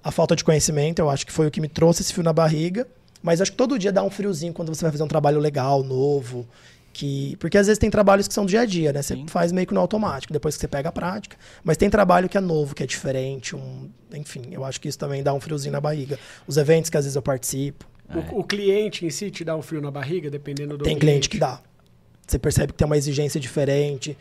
a 0.03 0.12
falta 0.12 0.36
de 0.36 0.43
conhecimento, 0.43 0.99
eu 0.99 1.10
acho 1.10 1.25
que 1.25 1.32
foi 1.32 1.47
o 1.47 1.51
que 1.51 1.60
me 1.60 1.67
trouxe 1.67 2.01
esse 2.01 2.13
frio 2.13 2.23
na 2.23 2.34
barriga. 2.34 2.88
Mas 3.21 3.41
acho 3.41 3.51
que 3.51 3.58
todo 3.58 3.77
dia 3.77 3.91
dá 3.91 4.03
um 4.03 4.10
friozinho 4.10 4.53
quando 4.53 4.73
você 4.73 4.84
vai 4.84 4.91
fazer 4.91 5.03
um 5.03 5.08
trabalho 5.08 5.39
legal, 5.39 5.84
novo. 5.84 6.47
Que... 6.93 7.36
Porque 7.38 7.58
às 7.58 7.67
vezes 7.67 7.77
tem 7.77 7.89
trabalhos 7.89 8.27
que 8.27 8.34
são 8.34 8.45
do 8.45 8.49
dia 8.49 8.62
a 8.62 8.65
dia, 8.65 8.91
né? 8.91 9.01
Você 9.01 9.15
Sim. 9.15 9.27
faz 9.27 9.51
meio 9.51 9.67
que 9.67 9.73
no 9.73 9.79
automático, 9.79 10.34
depois 10.34 10.55
que 10.55 10.62
você 10.62 10.67
pega 10.67 10.89
a 10.89 10.91
prática. 10.91 11.38
Mas 11.63 11.77
tem 11.77 11.89
trabalho 11.89 12.27
que 12.27 12.38
é 12.38 12.41
novo, 12.41 12.73
que 12.73 12.84
é 12.84 12.86
diferente. 12.86 13.55
Um... 13.55 13.89
Enfim, 14.13 14.43
eu 14.51 14.63
acho 14.63 14.79
que 14.79 14.88
isso 14.88 14.97
também 14.97 15.21
dá 15.21 15.34
um 15.34 15.39
friozinho 15.39 15.71
na 15.71 15.82
barriga. 15.82 16.17
Os 16.47 16.58
eventos 16.58 16.89
que 16.89 16.97
às 16.97 17.05
vezes 17.05 17.15
eu 17.15 17.21
participo. 17.21 17.86
O, 18.13 18.19
é. 18.19 18.25
o 18.32 18.43
cliente 18.43 19.05
em 19.05 19.10
si 19.10 19.29
te 19.29 19.43
dá 19.43 19.55
um 19.55 19.62
frio 19.62 19.82
na 19.82 19.91
barriga, 19.91 20.29
dependendo 20.29 20.77
do. 20.77 20.84
Tem 20.84 20.97
cliente 20.97 21.29
que 21.29 21.38
dá. 21.38 21.62
Você 22.25 22.39
percebe 22.39 22.73
que 22.73 22.77
tem 22.77 22.86
uma 22.86 22.97
exigência 22.97 23.39
diferente. 23.39 24.17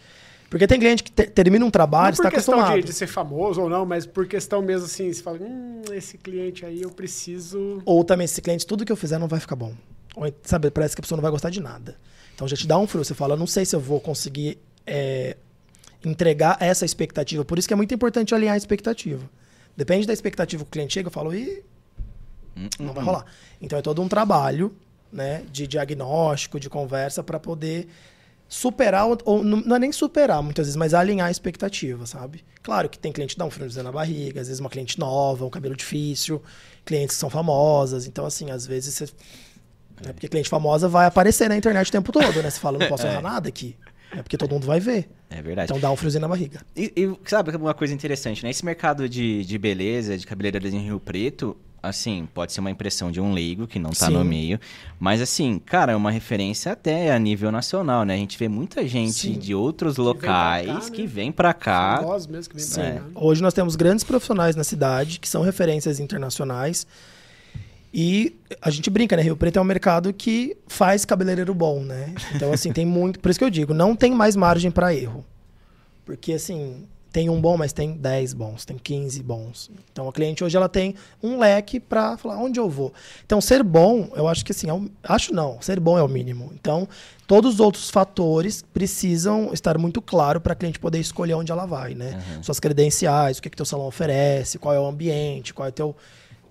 Porque 0.50 0.66
tem 0.66 0.78
cliente 0.78 1.02
que 1.02 1.12
te, 1.12 1.26
termina 1.26 1.64
um 1.64 1.70
trabalho, 1.70 2.14
está 2.14 2.28
acostumado. 2.28 2.60
Por 2.60 2.64
questão 2.64 2.80
de, 2.80 2.86
de, 2.86 2.92
ser 2.94 3.06
famoso 3.06 3.60
ou 3.60 3.68
não, 3.68 3.84
mas 3.84 4.06
por 4.06 4.26
questão 4.26 4.62
mesmo 4.62 4.86
assim, 4.86 5.12
você 5.12 5.22
fala, 5.22 5.38
hum, 5.42 5.82
esse 5.92 6.16
cliente 6.16 6.64
aí 6.64 6.80
eu 6.80 6.90
preciso... 6.90 7.82
Ou 7.84 8.02
também 8.02 8.24
esse 8.24 8.40
cliente, 8.40 8.66
tudo 8.66 8.84
que 8.84 8.90
eu 8.90 8.96
fizer 8.96 9.18
não 9.18 9.28
vai 9.28 9.40
ficar 9.40 9.56
bom. 9.56 9.74
Ou, 10.16 10.32
sabe, 10.42 10.70
parece 10.70 10.96
que 10.96 11.00
a 11.00 11.02
pessoa 11.02 11.16
não 11.16 11.22
vai 11.22 11.30
gostar 11.30 11.50
de 11.50 11.60
nada. 11.60 11.96
Então 12.34 12.48
já 12.48 12.56
te 12.56 12.66
dá 12.66 12.78
um 12.78 12.86
frio, 12.86 13.04
você 13.04 13.14
fala, 13.14 13.36
não 13.36 13.46
sei 13.46 13.66
se 13.66 13.76
eu 13.76 13.80
vou 13.80 14.00
conseguir 14.00 14.58
é, 14.86 15.36
entregar 16.02 16.56
essa 16.60 16.84
expectativa. 16.84 17.44
Por 17.44 17.58
isso 17.58 17.68
que 17.68 17.74
é 17.74 17.76
muito 17.76 17.94
importante 17.94 18.34
alinhar 18.34 18.54
a 18.54 18.56
expectativa. 18.56 19.28
Depende 19.76 20.06
da 20.06 20.12
expectativa 20.12 20.64
que 20.64 20.68
o 20.68 20.72
cliente 20.72 20.94
chega, 20.94 21.08
eu 21.08 21.12
falo, 21.12 21.34
ih, 21.34 21.62
não 22.80 22.94
vai 22.94 23.04
rolar. 23.04 23.24
Então 23.60 23.78
é 23.78 23.82
todo 23.82 24.00
um 24.00 24.08
trabalho 24.08 24.74
né, 25.12 25.42
de 25.52 25.66
diagnóstico, 25.66 26.58
de 26.58 26.70
conversa 26.70 27.22
para 27.22 27.38
poder 27.38 27.88
superar, 28.48 29.06
ou 29.24 29.44
não 29.44 29.76
é 29.76 29.78
nem 29.78 29.92
superar 29.92 30.42
muitas 30.42 30.66
vezes, 30.66 30.76
mas 30.76 30.94
alinhar 30.94 31.28
a 31.28 31.30
expectativa, 31.30 32.06
sabe? 32.06 32.42
Claro 32.62 32.88
que 32.88 32.98
tem 32.98 33.12
cliente 33.12 33.34
que 33.34 33.38
dá 33.38 33.44
um 33.44 33.50
friozinho 33.50 33.84
na 33.84 33.92
barriga, 33.92 34.40
às 34.40 34.48
vezes 34.48 34.58
uma 34.58 34.70
cliente 34.70 34.98
nova, 34.98 35.44
um 35.44 35.50
cabelo 35.50 35.76
difícil, 35.76 36.42
clientes 36.84 37.16
que 37.16 37.20
são 37.20 37.28
famosas, 37.28 38.06
então 38.06 38.24
assim, 38.24 38.50
às 38.50 38.66
vezes 38.66 38.94
você... 38.94 39.12
É 40.06 40.12
porque 40.12 40.28
cliente 40.28 40.48
famosa 40.48 40.88
vai 40.88 41.06
aparecer 41.06 41.48
na 41.48 41.56
internet 41.56 41.88
o 41.88 41.92
tempo 41.92 42.12
todo, 42.12 42.40
né? 42.40 42.48
Você 42.48 42.60
fala, 42.60 42.78
não 42.78 42.88
posso 42.88 43.04
é. 43.06 43.10
errar 43.10 43.20
nada 43.20 43.48
aqui. 43.48 43.76
É 44.12 44.22
porque 44.22 44.38
todo 44.38 44.52
mundo 44.52 44.66
vai 44.66 44.80
ver. 44.80 45.08
É 45.28 45.42
verdade. 45.42 45.70
Então 45.70 45.80
dá 45.80 45.90
um 45.90 45.96
friozinho 45.96 46.22
na 46.22 46.28
barriga. 46.28 46.60
E, 46.74 46.92
e 46.96 47.28
sabe 47.28 47.54
uma 47.56 47.74
coisa 47.74 47.92
interessante, 47.92 48.42
né? 48.42 48.50
Esse 48.50 48.64
mercado 48.64 49.08
de, 49.08 49.44
de 49.44 49.58
beleza, 49.58 50.16
de 50.16 50.26
cabeleireiros 50.26 50.72
em 50.72 50.84
Rio 50.84 51.00
Preto, 51.00 51.56
assim, 51.82 52.28
pode 52.32 52.52
ser 52.52 52.60
uma 52.60 52.70
impressão 52.70 53.10
de 53.10 53.20
um 53.20 53.32
leigo 53.32 53.66
que 53.66 53.78
não 53.78 53.90
tá 53.90 54.06
Sim. 54.06 54.12
no 54.12 54.24
meio, 54.24 54.58
mas 54.98 55.20
assim, 55.20 55.58
cara, 55.58 55.92
é 55.92 55.96
uma 55.96 56.10
referência 56.10 56.72
até 56.72 57.12
a 57.12 57.18
nível 57.18 57.52
nacional, 57.52 58.04
né? 58.04 58.14
A 58.14 58.16
gente 58.16 58.38
vê 58.38 58.48
muita 58.48 58.86
gente 58.86 59.12
Sim. 59.12 59.38
de 59.38 59.54
outros 59.54 59.94
que 59.94 60.00
locais 60.00 60.66
vem 60.66 60.74
cá, 60.74 60.90
que 60.90 61.02
né? 61.02 61.08
vem 61.08 61.32
para 61.32 61.54
cá. 61.54 62.00
Nós 62.02 62.26
mesmo 62.26 62.54
que 62.54 62.60
vem 62.60 62.68
pra 62.68 63.00
cá. 63.00 63.06
Hoje 63.14 63.42
nós 63.42 63.54
temos 63.54 63.76
grandes 63.76 64.04
profissionais 64.04 64.56
na 64.56 64.64
cidade 64.64 65.20
que 65.20 65.28
são 65.28 65.42
referências 65.42 66.00
internacionais. 66.00 66.86
E 67.92 68.36
a 68.60 68.70
gente 68.70 68.90
brinca, 68.90 69.16
né? 69.16 69.22
Rio 69.22 69.36
Preto 69.36 69.58
é 69.58 69.62
um 69.62 69.64
mercado 69.64 70.12
que 70.12 70.56
faz 70.66 71.04
cabeleireiro 71.04 71.54
bom, 71.54 71.80
né? 71.80 72.14
Então, 72.34 72.52
assim, 72.52 72.70
tem 72.70 72.84
muito. 72.84 73.18
Por 73.18 73.30
isso 73.30 73.38
que 73.38 73.44
eu 73.44 73.50
digo, 73.50 73.72
não 73.72 73.96
tem 73.96 74.12
mais 74.12 74.36
margem 74.36 74.70
para 74.70 74.94
erro. 74.94 75.24
Porque, 76.04 76.34
assim, 76.34 76.86
tem 77.10 77.30
um 77.30 77.40
bom, 77.40 77.56
mas 77.56 77.72
tem 77.72 77.92
10 77.92 78.34
bons, 78.34 78.64
tem 78.64 78.76
15 78.76 79.22
bons. 79.22 79.70
Então 79.92 80.08
a 80.08 80.12
cliente 80.12 80.44
hoje 80.44 80.56
ela 80.56 80.68
tem 80.68 80.94
um 81.22 81.38
leque 81.38 81.80
para 81.80 82.16
falar 82.16 82.36
onde 82.38 82.60
eu 82.60 82.68
vou. 82.68 82.92
Então 83.24 83.40
ser 83.40 83.62
bom, 83.62 84.10
eu 84.14 84.28
acho 84.28 84.44
que 84.44 84.52
assim, 84.52 84.68
é 84.68 84.74
o, 84.74 84.88
acho 85.02 85.32
não, 85.32 85.60
ser 85.60 85.80
bom 85.80 85.98
é 85.98 86.02
o 86.02 86.08
mínimo. 86.08 86.50
Então 86.54 86.88
todos 87.26 87.54
os 87.54 87.60
outros 87.60 87.90
fatores 87.90 88.62
precisam 88.74 89.52
estar 89.52 89.78
muito 89.78 90.00
claro 90.02 90.40
para 90.40 90.52
a 90.52 90.56
cliente 90.56 90.78
poder 90.78 90.98
escolher 90.98 91.34
onde 91.34 91.50
ela 91.50 91.66
vai, 91.66 91.94
né? 91.94 92.22
Uhum. 92.36 92.42
Suas 92.42 92.60
credenciais, 92.60 93.38
o 93.38 93.42
que 93.42 93.50
que 93.50 93.56
teu 93.56 93.66
salão 93.66 93.86
oferece, 93.86 94.58
qual 94.58 94.74
é 94.74 94.80
o 94.80 94.86
ambiente, 94.86 95.54
qual 95.54 95.68
é 95.68 95.70
teu 95.70 95.96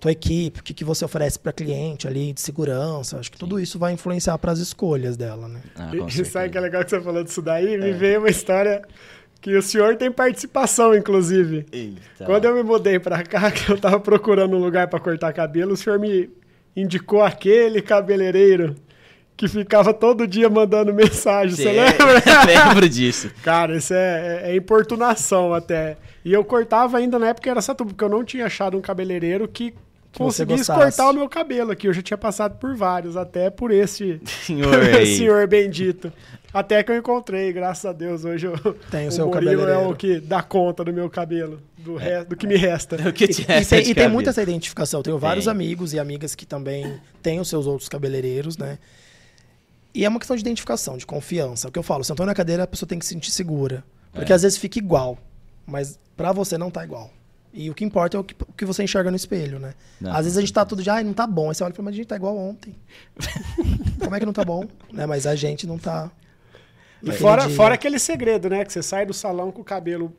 tua 0.00 0.12
equipe, 0.12 0.60
o 0.60 0.62
que, 0.62 0.72
que 0.72 0.84
você 0.84 1.04
oferece 1.04 1.38
para 1.38 1.52
cliente 1.52 2.06
ali 2.06 2.32
de 2.32 2.40
segurança. 2.40 3.18
Acho 3.18 3.32
que 3.32 3.38
tudo 3.38 3.58
isso 3.58 3.78
vai 3.80 3.92
influenciar 3.92 4.38
para 4.38 4.52
as 4.52 4.60
escolhas 4.60 5.16
dela, 5.16 5.48
né? 5.48 5.60
Ah, 5.74 5.90
E- 5.92 6.22
sabe 6.24 6.50
que 6.50 6.58
é 6.58 6.60
legal 6.60 6.84
que 6.84 6.90
você 6.90 7.00
falou 7.00 7.24
disso 7.24 7.42
daí? 7.42 7.76
Me 7.76 7.92
veio 7.92 8.20
uma 8.20 8.30
história 8.30 8.82
que 9.40 9.56
o 9.56 9.62
senhor 9.62 9.96
tem 9.96 10.10
participação, 10.10 10.94
inclusive. 10.94 11.64
Eita. 11.72 12.24
Quando 12.24 12.44
eu 12.44 12.54
me 12.54 12.62
mudei 12.62 12.98
pra 12.98 13.22
cá, 13.22 13.50
que 13.52 13.70
eu 13.70 13.78
tava 13.78 14.00
procurando 14.00 14.56
um 14.56 14.60
lugar 14.60 14.88
pra 14.88 14.98
cortar 15.00 15.32
cabelo, 15.32 15.72
o 15.72 15.76
senhor 15.76 15.98
me 15.98 16.28
indicou 16.76 17.22
aquele 17.22 17.80
cabeleireiro 17.82 18.74
que 19.36 19.46
ficava 19.46 19.94
todo 19.94 20.26
dia 20.26 20.50
mandando 20.50 20.92
mensagem. 20.92 21.54
Você 21.54 21.62
Sei, 21.62 21.72
lembra? 21.80 22.20
lembro 22.44 22.88
disso. 22.88 23.30
Cara, 23.44 23.76
isso 23.76 23.94
é, 23.94 24.42
é- 24.44 24.50
é 24.52 24.56
importunação 24.56 25.54
até. 25.54 25.96
E 26.24 26.32
eu 26.32 26.44
cortava 26.44 26.98
ainda 26.98 27.18
na 27.18 27.28
época 27.28 27.48
era 27.48 27.60
Satuba, 27.62 27.90
porque 27.90 28.02
eu 28.04 28.08
não 28.08 28.24
tinha 28.24 28.46
achado 28.46 28.76
um 28.76 28.80
cabeleireiro 28.80 29.46
que 29.46 29.70
Que 30.10 30.18
conseguisse 30.18 30.66
cortar 30.72 31.10
o 31.10 31.12
meu 31.12 31.28
cabelo 31.28 31.70
aqui. 31.70 31.86
Eu 31.86 31.92
já 31.92 32.02
tinha 32.02 32.18
passado 32.18 32.58
por 32.58 32.74
vários, 32.76 33.16
até 33.16 33.48
por 33.48 33.70
esse 33.70 34.20
Senhor 34.44 34.74
senhor 35.06 35.46
bendito. 35.46 36.12
Até 36.52 36.82
que 36.82 36.90
eu 36.90 36.96
encontrei, 36.96 37.52
graças 37.52 37.84
a 37.84 37.92
Deus. 37.92 38.24
Hoje 38.24 38.46
eu, 38.46 38.56
Tem 38.90 39.06
o 39.06 39.08
o 39.08 39.12
seu 39.12 39.26
Murilo 39.26 39.68
é 39.68 39.76
o 39.78 39.94
que 39.94 40.18
dá 40.18 40.42
conta 40.42 40.82
do 40.82 40.92
meu 40.92 41.10
cabelo, 41.10 41.60
do, 41.76 41.96
re- 41.96 42.24
do 42.24 42.34
que 42.36 42.46
me 42.46 42.56
resta. 42.56 42.96
O 43.08 43.12
que 43.12 43.24
E, 43.24 43.28
te 43.28 43.42
e 43.42 43.44
resta 43.44 43.76
tem, 43.76 43.84
de 43.84 43.90
e 43.90 43.94
tem 43.94 44.08
muita 44.08 44.30
essa 44.30 44.42
identificação. 44.42 45.02
Tenho 45.02 45.18
vários 45.18 45.44
Tem. 45.44 45.50
amigos 45.52 45.92
e 45.92 45.98
amigas 45.98 46.34
que 46.34 46.46
também 46.46 46.98
têm 47.22 47.38
os 47.38 47.48
seus 47.48 47.66
outros 47.66 47.88
cabeleireiros, 47.88 48.56
né? 48.56 48.78
E 49.94 50.04
é 50.04 50.08
uma 50.08 50.18
questão 50.18 50.36
de 50.36 50.40
identificação, 50.42 50.96
de 50.96 51.04
confiança. 51.04 51.66
É 51.66 51.68
o 51.68 51.72
que 51.72 51.78
eu 51.78 51.82
falo, 51.82 52.02
sentou 52.02 52.24
na 52.24 52.34
cadeira, 52.34 52.62
a 52.62 52.66
pessoa 52.66 52.88
tem 52.88 52.98
que 52.98 53.04
se 53.04 53.12
sentir 53.12 53.30
segura. 53.30 53.84
Porque 54.12 54.32
É. 54.32 54.34
às 54.34 54.42
vezes 54.42 54.56
fica 54.56 54.78
igual, 54.78 55.18
mas 55.66 55.98
pra 56.16 56.32
você 56.32 56.56
não 56.56 56.70
tá 56.70 56.82
igual. 56.82 57.10
E 57.52 57.68
o 57.70 57.74
que 57.74 57.84
importa 57.84 58.16
é 58.16 58.20
o 58.20 58.24
que, 58.24 58.34
o 58.42 58.52
que 58.52 58.64
você 58.64 58.82
enxerga 58.84 59.10
no 59.10 59.16
espelho, 59.16 59.58
né? 59.58 59.74
Não, 60.00 60.12
às 60.12 60.24
vezes 60.24 60.36
a 60.36 60.40
gente 60.40 60.52
tá 60.52 60.64
tudo 60.64 60.82
de, 60.82 60.88
ai, 60.90 61.02
não 61.04 61.12
tá 61.14 61.26
bom. 61.26 61.48
Aí 61.48 61.54
você 61.54 61.64
olha 61.64 61.72
e 61.72 61.76
fala, 61.76 61.84
mas 61.86 61.94
a 61.94 61.96
gente 61.96 62.06
tá 62.06 62.16
igual 62.16 62.36
ontem. 62.36 62.74
Como 64.00 64.14
é 64.14 64.18
que 64.20 64.26
não 64.26 64.32
tá 64.32 64.44
bom? 64.44 64.64
Né? 64.92 65.04
Mas 65.06 65.26
a 65.26 65.34
gente 65.34 65.66
não 65.66 65.78
tá. 65.78 66.10
E 67.02 67.12
fora, 67.12 67.48
fora 67.50 67.74
aquele 67.74 67.98
segredo, 67.98 68.48
né? 68.50 68.64
Que 68.64 68.72
você 68.72 68.82
sai 68.82 69.06
do 69.06 69.14
salão 69.14 69.50
com 69.52 69.60
o 69.60 69.64
cabelo 69.64 70.12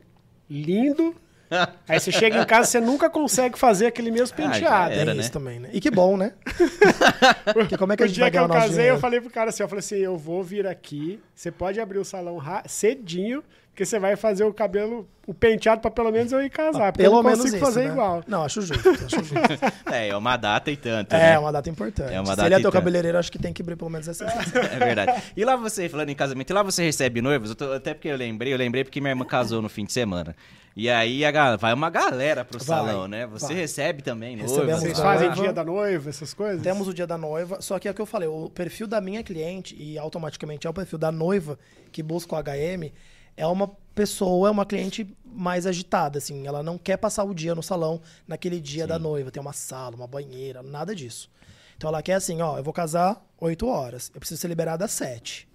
lindo, 0.48 1.14
aí 1.88 1.98
você 2.00 2.10
chega 2.12 2.40
em 2.40 2.46
casa 2.46 2.68
você 2.70 2.80
nunca 2.80 3.10
consegue 3.10 3.58
fazer 3.58 3.86
aquele 3.86 4.10
mesmo 4.10 4.34
Ah, 4.38 4.42
penteado. 4.50 4.92
era, 4.92 5.06
Tem 5.06 5.14
né? 5.14 5.20
isso 5.20 5.32
também, 5.32 5.60
né? 5.60 5.68
E 5.72 5.80
que 5.80 5.90
bom, 5.90 6.16
né? 6.16 6.32
Porque 7.52 7.76
como 7.76 7.92
é 7.92 7.96
que 7.96 8.02
a 8.02 8.06
o 8.06 8.08
gente 8.08 8.14
dia 8.16 8.24
vai 8.24 8.30
que 8.30 8.38
eu 8.38 8.48
casei, 8.48 8.70
dinheiro? 8.70 8.96
eu 8.96 9.00
falei 9.00 9.20
pro 9.20 9.30
cara 9.30 9.50
assim, 9.50 9.62
eu 9.62 9.68
falei 9.68 9.80
assim, 9.80 9.96
eu 9.96 10.16
vou 10.16 10.42
vir 10.42 10.66
aqui, 10.66 11.20
você 11.34 11.50
pode 11.50 11.80
abrir 11.80 11.98
o 11.98 12.04
salão 12.04 12.38
cedinho, 12.66 13.42
porque 13.70 13.84
você 13.86 13.98
vai 13.98 14.14
fazer 14.16 14.44
o 14.44 14.52
cabelo, 14.52 15.08
o 15.26 15.32
penteado 15.32 15.80
pra 15.80 15.90
pelo 15.90 16.10
menos 16.10 16.32
eu 16.32 16.42
ir 16.42 16.50
casar, 16.50 16.92
porque 16.92 17.06
eu 17.06 17.10
Pelo 17.10 17.22
não 17.22 17.30
menos 17.30 17.38
consigo 17.44 17.56
isso, 17.56 17.64
fazer 17.64 17.84
né? 17.86 17.92
igual. 17.92 18.22
Não, 18.26 18.42
acho 18.44 18.60
justo, 18.62 18.88
acho 18.90 19.24
justo. 19.24 19.34
É, 19.90 20.08
é 20.08 20.16
uma 20.16 20.36
data 20.36 20.70
e 20.70 20.76
tanto, 20.76 21.14
É, 21.14 21.18
né? 21.18 21.32
é 21.34 21.38
uma 21.38 21.50
data 21.52 21.70
importante. 21.70 22.12
É 22.12 22.20
uma 22.20 22.26
Se 22.32 22.36
data 22.36 22.46
ele 22.48 22.54
é 22.56 22.58
teu 22.58 22.64
tanto. 22.64 22.72
cabeleireiro, 22.80 23.16
acho 23.16 23.32
que 23.32 23.38
tem 23.38 23.52
que 23.52 23.62
abrir 23.62 23.76
pelo 23.76 23.90
menos 23.90 24.06
essa. 24.08 24.24
É 24.72 24.78
verdade. 24.78 25.22
E 25.36 25.44
lá 25.44 25.56
você, 25.56 25.88
falando 25.88 26.10
em 26.10 26.14
casamento, 26.14 26.50
e 26.50 26.52
lá 26.52 26.62
você 26.62 26.82
recebe 26.82 27.22
noivos? 27.22 27.50
Eu 27.50 27.56
tô- 27.56 27.72
até 27.72 27.94
porque 27.94 28.08
eu 28.08 28.16
lembrei, 28.16 28.52
eu 28.52 28.58
lembrei 28.58 28.84
porque 28.84 29.00
minha 29.00 29.12
irmã 29.12 29.24
casou 29.24 29.62
no 29.62 29.68
fim 29.68 29.84
de 29.84 29.92
semana. 29.92 30.34
E 30.76 30.88
aí 30.88 31.24
a 31.24 31.56
vai 31.56 31.72
uma 31.74 31.90
galera 31.90 32.44
pro 32.44 32.58
Vai, 32.58 32.66
salão, 32.66 33.08
né? 33.08 33.26
Você 33.26 33.46
vai. 33.48 33.56
recebe 33.56 34.02
também? 34.02 34.36
Recebemos 34.36 34.80
Vocês 34.82 34.98
fazem 35.00 35.28
noiva. 35.28 35.42
dia 35.42 35.52
da 35.52 35.64
noiva, 35.64 36.08
essas 36.10 36.32
coisas? 36.32 36.62
Temos 36.62 36.86
o 36.86 36.94
dia 36.94 37.06
da 37.06 37.18
noiva, 37.18 37.60
só 37.60 37.78
que 37.78 37.88
é 37.88 37.90
o 37.90 37.94
que 37.94 38.00
eu 38.00 38.06
falei, 38.06 38.28
o 38.28 38.48
perfil 38.50 38.86
da 38.86 39.00
minha 39.00 39.22
cliente, 39.22 39.74
e 39.78 39.98
automaticamente 39.98 40.66
é 40.66 40.70
o 40.70 40.72
perfil 40.72 40.98
da 40.98 41.10
noiva 41.10 41.58
que 41.90 42.02
busca 42.04 42.36
o 42.36 42.38
HM, 42.38 42.92
é 43.36 43.46
uma 43.46 43.68
pessoa, 43.94 44.48
é 44.48 44.50
uma 44.50 44.66
cliente 44.66 45.16
mais 45.24 45.66
agitada, 45.66 46.18
assim. 46.18 46.46
Ela 46.46 46.62
não 46.62 46.78
quer 46.78 46.96
passar 46.96 47.24
o 47.24 47.34
dia 47.34 47.54
no 47.54 47.62
salão 47.62 48.00
naquele 48.26 48.60
dia 48.60 48.86
da 48.86 48.98
noiva, 48.98 49.30
tem 49.30 49.40
uma 49.40 49.52
sala, 49.52 49.96
uma 49.96 50.06
banheira, 50.06 50.62
nada 50.62 50.94
disso. 50.94 51.30
Então 51.76 51.88
ela 51.88 52.02
quer 52.02 52.14
assim, 52.14 52.42
ó, 52.42 52.58
eu 52.58 52.64
vou 52.64 52.72
casar 52.72 53.24
8 53.38 53.66
horas, 53.66 54.10
eu 54.14 54.20
preciso 54.20 54.40
ser 54.40 54.48
liberada 54.48 54.84
às 54.84 54.92
7. 54.92 55.48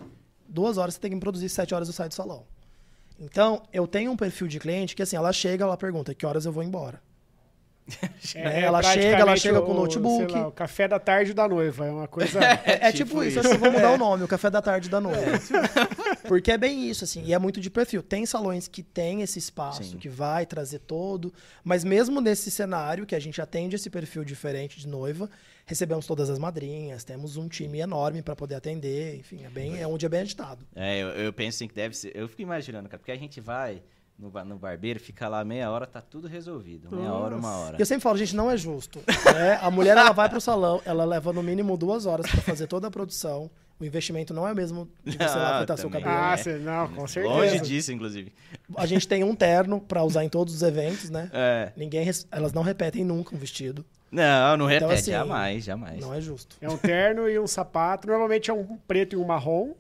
Duas 0.48 0.78
horas 0.78 0.96
você 0.96 1.00
tem 1.00 1.12
que 1.12 1.16
me 1.16 1.22
produzir, 1.22 1.50
7 1.50 1.74
horas 1.76 1.88
eu 1.88 1.94
saio 1.94 2.10
do 2.10 2.16
salão. 2.16 2.46
Então, 3.20 3.64
eu 3.72 3.88
tenho 3.88 4.12
um 4.12 4.18
perfil 4.18 4.48
de 4.48 4.60
cliente 4.60 4.96
que 4.96 5.02
assim, 5.02 5.16
ela 5.16 5.32
chega, 5.32 5.64
ela 5.64 5.78
pergunta 5.78 6.14
que 6.14 6.26
horas 6.26 6.46
eu 6.46 6.52
vou 6.52 6.64
embora. 6.64 7.02
Né? 8.36 8.62
Ela 8.62 8.82
chega, 8.82 9.18
ela 9.18 9.36
chega 9.36 9.62
com 9.62 9.72
o 9.72 9.76
notebook. 9.76 10.32
sei 10.32 10.42
lá, 10.42 10.48
o 10.48 10.52
café 10.52 10.88
da 10.88 11.00
tarde 11.00 11.34
da 11.34 11.48
noiva, 11.48 11.86
é 11.86 11.92
uma 11.92 12.08
coisa... 12.08 12.40
É, 12.66 12.88
é 12.88 12.92
tipo 12.92 13.10
tipo, 13.10 13.24
isso. 13.24 13.40
isso, 13.40 13.40
acho 13.40 13.50
que 13.50 13.56
eu 13.56 13.60
vou 13.60 13.72
mudar 13.72 13.92
o 13.92 13.98
nome, 13.98 14.24
o 14.24 14.28
café 14.28 14.50
da 14.50 14.62
tarde 14.62 14.90
da 14.90 15.00
noite. 15.00 15.54
Porque 16.28 16.52
é 16.52 16.58
bem 16.58 16.90
isso, 16.90 17.04
assim, 17.04 17.24
e 17.24 17.34
é 17.34 17.40
muito 17.40 17.62
de 17.62 17.70
perfil. 17.70 18.02
Tem 18.02 18.26
salões 18.26 18.68
que 18.68 18.82
tem 18.82 19.22
esse 19.22 19.38
espaço, 19.38 19.84
Sim. 19.84 19.98
que 19.98 20.10
vai 20.10 20.46
trazer 20.46 20.80
todo, 20.80 21.34
mas 21.64 21.84
mesmo 21.84 22.20
nesse 22.20 22.50
cenário, 22.50 23.06
que 23.06 23.16
a 23.16 23.20
gente 23.20 23.42
atende 23.42 23.76
esse 23.76 23.90
perfil 23.90 24.24
diferente 24.24 24.80
de 24.80 24.88
noiva, 24.88 25.30
recebemos 25.66 26.06
todas 26.06 26.30
as 26.30 26.40
madrinhas, 26.40 27.04
temos 27.04 27.38
um 27.38 27.48
time 27.48 27.80
enorme 27.80 28.22
para 28.22 28.36
poder 28.36 28.56
atender, 28.56 29.18
enfim, 29.18 29.44
é, 29.44 29.50
bem, 29.50 29.80
é 29.80 29.88
um 29.88 29.98
dia 29.98 30.10
bem 30.10 30.22
agitado. 30.22 30.66
É, 30.76 30.98
eu, 30.98 31.10
eu 31.10 31.34
penso 31.34 31.58
assim 31.58 31.68
que 31.68 31.76
deve 31.76 31.96
ser. 31.96 32.16
Eu 32.16 32.28
fico 32.28 32.42
imaginando, 32.42 32.90
cara, 32.90 33.00
porque 33.00 33.12
a 33.12 33.18
gente 33.18 33.40
vai 33.40 33.82
no, 34.18 34.30
no 34.46 34.56
barbeiro, 34.58 35.00
fica 35.00 35.28
lá 35.28 35.44
meia 35.44 35.70
hora, 35.70 35.86
tá 35.86 36.02
tudo 36.02 36.28
resolvido. 36.28 36.90
Meia 36.96 37.12
hora, 37.14 37.36
uma 37.36 37.56
hora. 37.58 37.78
E 37.78 37.82
eu 37.82 37.86
sempre 37.86 38.02
falo, 38.04 38.18
gente, 38.18 38.36
não 38.36 38.50
é 38.50 38.58
justo. 38.58 39.00
né? 39.34 39.60
A 39.62 39.70
mulher, 39.70 39.98
ela 39.98 40.12
vai 40.12 40.30
pro 40.30 40.40
salão, 40.42 40.82
ela 40.86 41.04
leva 41.06 41.34
no 41.34 41.44
mínimo 41.44 41.76
duas 41.78 42.06
horas 42.06 42.30
para 42.30 42.42
fazer 42.42 42.68
toda 42.68 42.88
a 42.88 42.92
produção, 42.92 43.50
o 43.78 43.84
investimento 43.84 44.34
não 44.34 44.48
é 44.48 44.54
o 44.54 44.56
mesmo 44.56 44.90
de 45.04 45.18
você 45.18 45.24
lá 45.38 45.56
Ah, 45.56 45.58
cortar 45.58 45.78
seu 45.78 45.90
cabelo. 45.90 46.12
Ah, 46.16 46.36
É. 46.46 46.58
não, 46.60 46.88
com 46.94 47.06
certeza. 47.08 47.36
Longe 47.36 47.60
disso, 47.60 47.92
inclusive. 47.92 48.32
A 48.78 48.86
gente 48.86 49.06
tem 49.06 49.22
um 49.24 49.36
terno 49.36 49.82
pra 49.82 50.02
usar 50.04 50.24
em 50.24 50.30
todos 50.30 50.56
os 50.56 50.62
eventos, 50.62 51.10
né? 51.10 51.30
É. 51.34 51.74
Ninguém, 51.76 52.10
elas 52.32 52.54
não 52.54 52.62
repetem 52.62 53.04
nunca 53.04 53.36
um 53.36 53.38
vestido. 53.38 53.86
Não, 54.10 54.56
não 54.56 54.72
Então, 54.72 54.88
repete, 54.88 54.94
assim, 55.02 55.12
jamais, 55.12 55.64
jamais. 55.66 56.00
Não 56.00 56.14
é 56.14 56.22
justo. 56.22 56.56
É 56.62 56.70
um 56.70 56.78
terno 56.78 57.28
e 57.28 57.38
um 57.38 57.48
sapato. 57.48 58.08
Normalmente 58.08 58.50
é 58.50 58.54
um 58.54 58.78
preto 58.88 59.14
e 59.14 59.18
um 59.18 59.26
marrom. 59.26 59.74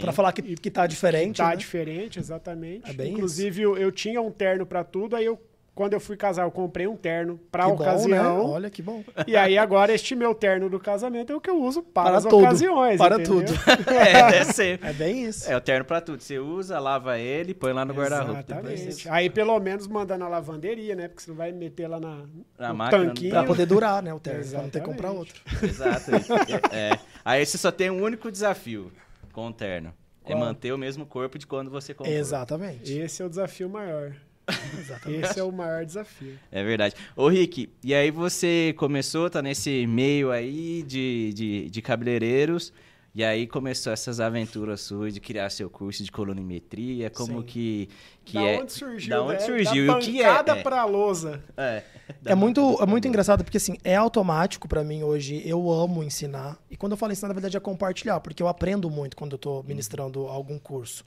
Pra 0.00 0.12
falar 0.12 0.32
que, 0.32 0.42
que 0.56 0.70
tá 0.70 0.86
diferente, 0.86 1.38
Tá 1.38 1.48
né? 1.50 1.56
diferente, 1.56 2.18
exatamente. 2.18 2.90
É 2.90 2.92
bem 2.92 3.12
Inclusive, 3.12 3.62
eu, 3.62 3.76
eu 3.76 3.90
tinha 3.92 4.20
um 4.20 4.30
terno 4.30 4.64
pra 4.66 4.82
tudo, 4.84 5.16
aí 5.16 5.24
eu, 5.24 5.40
quando 5.74 5.92
eu 5.94 5.98
fui 6.00 6.16
casar, 6.16 6.44
eu 6.44 6.52
comprei 6.52 6.86
um 6.86 6.96
terno 6.96 7.36
pra 7.50 7.64
Que 7.64 7.70
bom, 7.72 7.82
né? 7.82 7.88
ocasião. 7.90 8.46
Olha 8.50 8.70
que 8.70 8.80
bom. 8.80 9.02
E 9.26 9.36
aí 9.36 9.58
agora 9.58 9.92
este 9.92 10.14
meu 10.14 10.32
terno 10.32 10.70
do 10.70 10.78
casamento 10.78 11.32
é 11.32 11.36
o 11.36 11.40
que 11.40 11.50
eu 11.50 11.60
uso 11.60 11.82
para, 11.82 12.04
Para 12.10 12.18
as 12.18 12.22
tudo. 12.24 12.36
ocasiões. 12.38 12.96
Para 12.98 13.16
entendeu? 13.20 13.44
tudo. 13.44 13.60
é, 13.90 14.30
deve 14.30 14.52
ser. 14.52 14.78
É 14.84 14.92
bem 14.92 15.24
isso. 15.24 15.50
É 15.50 15.56
o 15.56 15.60
terno 15.60 15.84
pra 15.84 16.00
tudo. 16.00 16.22
Você 16.22 16.38
usa, 16.38 16.78
lava 16.78 17.18
ele, 17.18 17.52
põe 17.54 17.72
lá 17.72 17.84
no 17.84 17.92
guarda-roupa. 17.92 18.38
Exatamente. 18.48 19.08
Aí 19.08 19.28
pelo 19.28 19.58
menos 19.58 19.88
manda 19.88 20.16
na 20.16 20.28
lavanderia, 20.28 20.94
né? 20.94 21.08
Porque 21.08 21.22
você 21.24 21.30
não 21.32 21.36
vai 21.36 21.50
meter 21.50 21.88
lá 21.88 21.98
na, 21.98 22.22
Na 22.56 22.68
no 22.68 22.74
máquina, 22.76 23.06
tanquinho. 23.06 23.30
Pra 23.30 23.42
poder 23.42 23.66
durar, 23.66 24.00
né, 24.00 24.14
o 24.14 24.20
terno. 24.20 24.44
Pra 24.48 24.62
não 24.62 24.70
ter 24.70 24.70
que 24.70 24.78
Exatamente. 24.78 24.94
comprar 24.94 25.10
outro. 25.10 25.40
Exato. 25.60 26.10
É, 26.72 26.90
é. 26.92 26.98
Aí 27.24 27.44
você 27.44 27.58
só 27.58 27.72
tem 27.72 27.90
um 27.90 28.00
único 28.00 28.30
desafio 28.30 28.92
com 29.34 29.48
o 29.48 29.52
terno. 29.52 29.92
É 30.24 30.28
Qual? 30.28 30.38
manter 30.38 30.72
o 30.72 30.78
mesmo 30.78 31.04
corpo 31.04 31.38
de 31.38 31.46
quando 31.46 31.70
você 31.70 31.92
comprou. 31.92 32.16
Exatamente. 32.16 32.90
Esse 32.92 33.20
é 33.22 33.26
o 33.26 33.28
desafio 33.28 33.68
maior. 33.68 34.14
Exatamente. 34.78 35.24
Esse 35.24 35.40
é 35.40 35.42
o 35.42 35.52
maior 35.52 35.84
desafio. 35.84 36.38
É 36.50 36.62
verdade. 36.62 36.94
Ô, 37.14 37.28
Rick, 37.28 37.70
e 37.82 37.94
aí 37.94 38.10
você 38.10 38.74
começou, 38.78 39.28
tá 39.28 39.42
nesse 39.42 39.86
meio 39.86 40.30
aí 40.30 40.82
de, 40.82 41.32
de, 41.34 41.70
de 41.70 41.82
cabeleireiros, 41.82 42.72
e 43.14 43.22
aí 43.22 43.46
começou 43.46 43.92
essas 43.92 44.18
aventuras 44.18 44.80
suas 44.80 45.14
de 45.14 45.20
criar 45.20 45.48
seu 45.50 45.70
curso 45.70 46.02
de 46.02 46.10
colorimetria, 46.10 47.08
como 47.10 47.40
Sim. 47.40 47.46
que, 47.46 47.88
que 48.24 48.34
da 48.34 48.42
é... 48.42 48.58
onde 48.60 48.72
surgiu, 48.72 49.10
Da 49.10 49.22
onde 49.22 49.32
né? 49.34 49.38
surgiu, 49.40 49.86
Da 49.86 49.92
e 49.92 49.96
o 49.96 49.98
que 50.00 50.20
é? 50.20 50.26
bancada 50.26 50.52
É. 50.58 50.62
pra 50.62 50.84
lousa. 50.84 51.42
É, 51.56 51.82
É 52.24 52.34
muito, 52.34 52.76
é 52.82 52.86
muito 52.86 53.06
engraçado 53.06 53.44
porque 53.44 53.56
assim, 53.58 53.76
é 53.84 53.94
automático 53.94 54.66
pra 54.66 54.82
mim 54.82 55.04
hoje. 55.04 55.40
Eu 55.46 55.70
amo 55.70 56.02
ensinar. 56.02 56.58
E 56.68 56.76
quando 56.76 56.92
eu 56.92 56.98
falo 56.98 57.12
ensinar, 57.12 57.28
na 57.28 57.34
verdade 57.34 57.56
é 57.56 57.60
compartilhar, 57.60 58.18
porque 58.20 58.42
eu 58.42 58.48
aprendo 58.48 58.90
muito 58.90 59.16
quando 59.16 59.32
eu 59.32 59.38
tô 59.38 59.62
ministrando 59.62 60.26
algum 60.26 60.58
curso. 60.58 61.04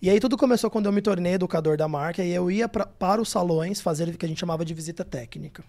E 0.00 0.08
aí 0.10 0.18
tudo 0.20 0.36
começou 0.36 0.70
quando 0.70 0.86
eu 0.86 0.92
me 0.92 1.00
tornei 1.02 1.34
educador 1.34 1.76
da 1.76 1.86
marca 1.88 2.22
e 2.24 2.30
eu 2.30 2.50
ia 2.50 2.68
pra, 2.68 2.86
para 2.86 3.20
os 3.20 3.28
salões 3.28 3.80
fazer 3.80 4.08
o 4.08 4.16
que 4.16 4.24
a 4.24 4.28
gente 4.28 4.38
chamava 4.40 4.64
de 4.64 4.72
visita 4.74 5.04
técnica. 5.04 5.62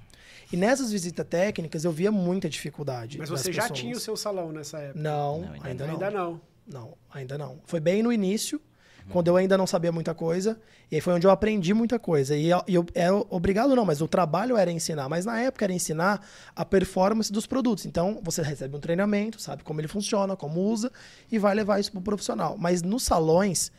E 0.51 0.57
nessas 0.57 0.91
visitas 0.91 1.25
técnicas 1.27 1.83
eu 1.83 1.91
via 1.91 2.11
muita 2.11 2.49
dificuldade. 2.49 3.17
Mas 3.17 3.29
você 3.29 3.51
já 3.51 3.63
pessoas. 3.63 3.79
tinha 3.79 3.95
o 3.95 3.99
seu 3.99 4.15
salão 4.15 4.51
nessa 4.51 4.79
época? 4.79 4.99
Não, 4.99 5.41
Não, 5.41 5.53
ainda 5.53 5.67
ainda, 5.67 5.85
não. 5.85 5.93
Ainda 5.93 6.11
não. 6.11 6.41
Não, 6.67 6.93
ainda 7.09 7.37
não. 7.37 7.61
Foi 7.65 7.79
bem 7.79 8.03
no 8.03 8.11
início, 8.11 8.61
quando 9.09 9.29
eu 9.29 9.37
ainda 9.37 9.57
não 9.57 9.65
sabia 9.65 9.91
muita 9.91 10.13
coisa. 10.13 10.59
E 10.91 10.95
aí 10.95 11.01
foi 11.01 11.13
onde 11.13 11.25
eu 11.25 11.31
aprendi 11.31 11.73
muita 11.73 11.97
coisa. 11.97 12.35
E 12.35 12.49
eu, 12.49 12.61
e 12.67 12.75
eu 12.75 12.85
era 12.93 13.15
obrigado, 13.29 13.75
não, 13.75 13.85
mas 13.85 14.01
o 14.01 14.07
trabalho 14.07 14.57
era 14.57 14.71
ensinar. 14.71 15.07
Mas 15.07 15.25
na 15.25 15.39
época 15.39 15.65
era 15.65 15.73
ensinar 15.73 16.25
a 16.55 16.65
performance 16.65 17.31
dos 17.31 17.45
produtos. 17.45 17.85
Então 17.85 18.19
você 18.21 18.41
recebe 18.41 18.75
um 18.75 18.79
treinamento, 18.79 19.41
sabe 19.41 19.63
como 19.63 19.79
ele 19.79 19.87
funciona, 19.87 20.35
como 20.35 20.61
usa, 20.61 20.91
e 21.31 21.39
vai 21.39 21.55
levar 21.55 21.79
isso 21.79 21.91
para 21.91 21.99
o 21.99 22.03
profissional. 22.03 22.57
Mas 22.57 22.81
nos 22.81 23.03
salões, 23.03 23.71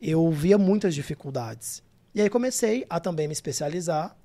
eu 0.00 0.30
via 0.30 0.58
muitas 0.58 0.94
dificuldades. 0.94 1.82
E 2.14 2.20
aí 2.20 2.28
comecei 2.28 2.84
a 2.90 3.00
também 3.00 3.26
me 3.26 3.32
especializar, 3.32 4.16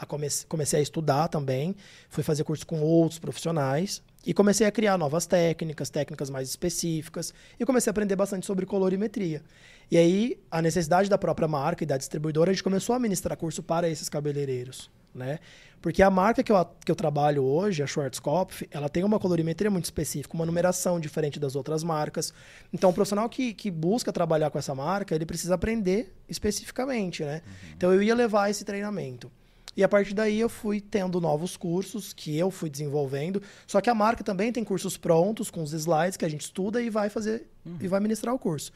a 0.00 0.06
comece, 0.06 0.46
comecei 0.46 0.80
a 0.80 0.82
estudar 0.82 1.28
também, 1.28 1.74
fui 2.08 2.22
fazer 2.22 2.44
curso 2.44 2.66
com 2.66 2.80
outros 2.80 3.18
profissionais 3.18 4.02
e 4.24 4.32
comecei 4.34 4.66
a 4.66 4.70
criar 4.70 4.98
novas 4.98 5.26
técnicas, 5.26 5.90
técnicas 5.90 6.30
mais 6.30 6.48
específicas, 6.48 7.32
e 7.58 7.64
comecei 7.64 7.90
a 7.90 7.92
aprender 7.92 8.16
bastante 8.16 8.46
sobre 8.46 8.66
colorimetria. 8.66 9.42
E 9.90 9.96
aí, 9.96 10.38
a 10.50 10.60
necessidade 10.60 11.08
da 11.08 11.16
própria 11.16 11.48
marca 11.48 11.82
e 11.82 11.86
da 11.86 11.96
distribuidora, 11.96 12.50
a 12.50 12.52
gente 12.52 12.62
começou 12.62 12.94
a 12.94 12.98
ministrar 12.98 13.36
curso 13.36 13.62
para 13.62 13.88
esses 13.88 14.08
cabeleireiros, 14.08 14.90
né? 15.14 15.38
Porque 15.80 16.02
a 16.02 16.10
marca 16.10 16.42
que 16.42 16.52
eu, 16.52 16.66
que 16.84 16.90
eu 16.90 16.96
trabalho 16.96 17.42
hoje, 17.42 17.82
a 17.82 17.86
Schwarzkopf, 17.86 18.68
ela 18.70 18.88
tem 18.88 19.04
uma 19.04 19.18
colorimetria 19.18 19.70
muito 19.70 19.84
específica, 19.84 20.34
uma 20.34 20.44
numeração 20.44 20.98
diferente 20.98 21.38
das 21.38 21.56
outras 21.56 21.82
marcas. 21.84 22.34
Então, 22.72 22.90
o 22.90 22.92
profissional 22.92 23.28
que, 23.28 23.54
que 23.54 23.70
busca 23.70 24.12
trabalhar 24.12 24.50
com 24.50 24.58
essa 24.58 24.74
marca, 24.74 25.14
ele 25.14 25.24
precisa 25.24 25.54
aprender 25.54 26.12
especificamente, 26.28 27.24
né? 27.24 27.42
Uhum. 27.46 27.72
Então, 27.76 27.92
eu 27.92 28.02
ia 28.02 28.14
levar 28.14 28.50
esse 28.50 28.64
treinamento. 28.64 29.30
E 29.78 29.84
a 29.84 29.88
partir 29.88 30.12
daí 30.12 30.40
eu 30.40 30.48
fui 30.48 30.80
tendo 30.80 31.20
novos 31.20 31.56
cursos 31.56 32.12
que 32.12 32.36
eu 32.36 32.50
fui 32.50 32.68
desenvolvendo. 32.68 33.40
Só 33.64 33.80
que 33.80 33.88
a 33.88 33.94
marca 33.94 34.24
também 34.24 34.50
tem 34.50 34.64
cursos 34.64 34.96
prontos 34.96 35.52
com 35.52 35.62
os 35.62 35.72
slides 35.72 36.16
que 36.16 36.24
a 36.24 36.28
gente 36.28 36.40
estuda 36.40 36.82
e 36.82 36.90
vai 36.90 37.08
fazer 37.08 37.46
uhum. 37.64 37.76
e 37.80 37.86
vai 37.86 38.00
ministrar 38.00 38.34
o 38.34 38.38
curso. 38.40 38.72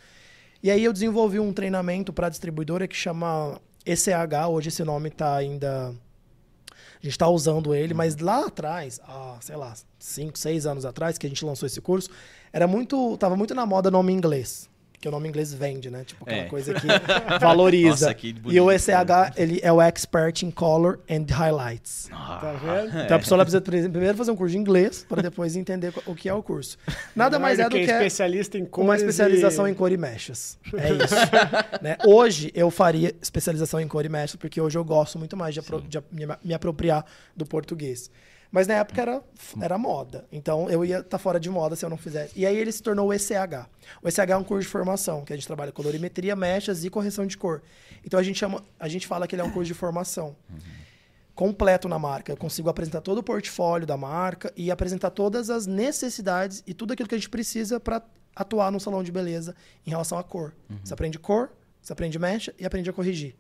E 0.62 0.71
aí 0.71 0.85
eu 0.85 0.93
desenvolvi 0.93 1.41
um 1.41 1.53
treinamento 1.53 2.12
para 2.12 2.29
distribuidora 2.29 2.87
que 2.87 2.95
chama 2.95 3.61
ECH, 3.85 4.47
hoje 4.49 4.69
esse 4.69 4.85
nome 4.85 5.09
está 5.09 5.35
ainda 5.35 5.88
a 5.88 7.03
gente 7.03 7.15
está 7.15 7.29
usando 7.29 7.75
ele, 7.75 7.95
mas 7.95 8.19
lá 8.19 8.47
atrás, 8.47 9.01
há, 9.03 9.38
sei 9.41 9.57
lá, 9.57 9.75
5, 9.99 10.38
6 10.38 10.67
anos 10.67 10.85
atrás, 10.87 11.19
que 11.19 11.27
a 11.27 11.29
gente 11.29 11.45
lançou 11.45 11.67
esse 11.67 11.81
curso, 11.81 12.09
era 12.53 12.69
muito. 12.69 13.17
tava 13.19 13.37
muito 13.37 13.57
na 13.57 13.67
moda 13.67 13.91
nome 13.91 14.12
inglês 14.12 14.71
que 15.03 15.09
o 15.09 15.11
nome 15.11 15.29
inglês 15.29 15.53
vende, 15.53 15.91
né? 15.91 16.05
Tipo, 16.05 16.23
aquela 16.23 16.45
é. 16.45 16.49
coisa 16.49 16.73
que 16.73 16.87
valoriza. 17.41 17.88
Nossa, 17.88 18.15
que 18.15 18.33
bonito, 18.33 18.55
e 18.55 18.61
o 18.61 18.71
ECH, 18.71 19.37
ele 19.37 19.59
é 19.61 19.73
o 19.73 19.83
Expert 19.83 20.45
in 20.45 20.51
Color 20.53 21.01
and 21.11 21.27
Highlights. 21.29 22.09
Ah, 22.12 22.38
tá 22.41 22.53
vendo? 22.53 23.05
Então 23.05 23.17
a 23.17 23.21
pessoa 23.21 23.45
precisa 23.45 23.61
primeiro 23.61 24.17
fazer 24.17 24.31
um 24.31 24.37
curso 24.37 24.53
de 24.53 24.59
inglês 24.59 25.05
para 25.09 25.21
depois 25.21 25.57
entender 25.57 25.93
o 26.07 26.15
que 26.15 26.29
é 26.29 26.35
o 26.35 26.41
curso. 26.41 26.79
Nada 27.17 27.37
mais 27.41 27.59
é 27.59 27.65
do 27.65 27.71
que, 27.71 27.81
especialista 27.81 28.57
em 28.57 28.69
uma 28.77 28.95
especialização 28.95 29.67
e... 29.67 29.73
em 29.73 29.75
cor 29.75 29.91
e 29.91 29.97
mechas. 29.97 30.57
É 30.73 30.93
isso. 30.93 31.15
né? 31.83 31.97
Hoje 32.07 32.53
eu 32.55 32.71
faria 32.71 33.12
especialização 33.21 33.81
em 33.81 33.88
cor 33.88 34.05
e 34.05 34.09
mechas, 34.09 34.37
porque 34.37 34.61
hoje 34.61 34.79
eu 34.79 34.85
gosto 34.85 35.19
muito 35.19 35.37
mais 35.37 35.53
de, 35.53 35.59
apro 35.59 35.81
de 35.81 36.01
me 36.45 36.55
apropriar 36.55 37.05
do 37.37 37.45
português. 37.45 38.09
Mas 38.53 38.67
na 38.67 38.75
época 38.75 39.01
era, 39.01 39.23
era 39.61 39.79
moda. 39.79 40.27
Então 40.31 40.69
eu 40.69 40.85
ia 40.85 40.99
estar 40.99 41.09
tá 41.09 41.19
fora 41.19 41.41
de 41.41 41.49
moda 41.49 41.75
se 41.75 41.85
eu 41.87 41.88
não 41.88 41.97
fizesse. 41.97 42.38
E 42.38 42.45
aí 42.45 42.55
ele 42.55 42.71
se 42.71 42.83
tornou 42.83 43.09
o 43.09 43.12
ECH. 43.12 43.67
O 44.03 44.09
ECH 44.09 44.19
é 44.29 44.37
um 44.37 44.45
curso 44.45 44.67
de 44.67 44.69
formação, 44.69 45.25
que 45.25 45.33
a 45.33 45.37
gente 45.37 45.47
trabalha 45.47 45.73
colorimetria, 45.73 46.37
mechas 46.37 46.85
e 46.85 46.91
correção 46.91 47.27
de 47.27 47.38
cor. 47.38 47.62
Então 48.05 48.21
a 48.21 48.23
gente, 48.23 48.38
chama, 48.38 48.62
a 48.79 48.88
gente 48.88 49.07
fala 49.07 49.27
que 49.27 49.35
ele 49.35 49.41
é 49.41 49.45
um 49.45 49.51
curso 49.51 49.69
de 49.69 49.75
formação. 49.75 50.37
Completo 51.35 51.88
na 51.88 51.99
marca. 51.99 52.31
Eu 52.31 52.37
consigo 52.37 52.69
apresentar 52.69 53.01
todo 53.01 53.19
o 53.19 53.23
portfólio 53.23 53.87
da 53.87 53.97
marca 53.97 54.53
e 54.55 54.71
apresentar 54.71 55.11
todas 55.11 55.49
as 55.49 55.67
necessidades 55.67 56.62
e 56.67 56.75
tudo 56.75 56.93
aquilo 56.93 57.09
que 57.09 57.15
a 57.15 57.19
gente 57.19 57.31
precisa 57.31 57.81
para 57.81 58.03
atuar 58.37 58.71
no 58.71 58.79
salão 58.79 59.03
de 59.03 59.11
beleza 59.11 59.57
em 59.87 59.91
relação 59.91 60.19
à 60.19 60.23
cor. 60.23 60.55
Uhum. 60.69 60.77
Você 60.85 60.93
aprende 60.93 61.19
cor, 61.19 61.51
você 61.81 61.95
aprende 61.95 62.19
mecha 62.19 62.55
e 62.59 62.67
aprende 62.67 62.91
a 62.91 62.93
corrigir. 62.93 63.35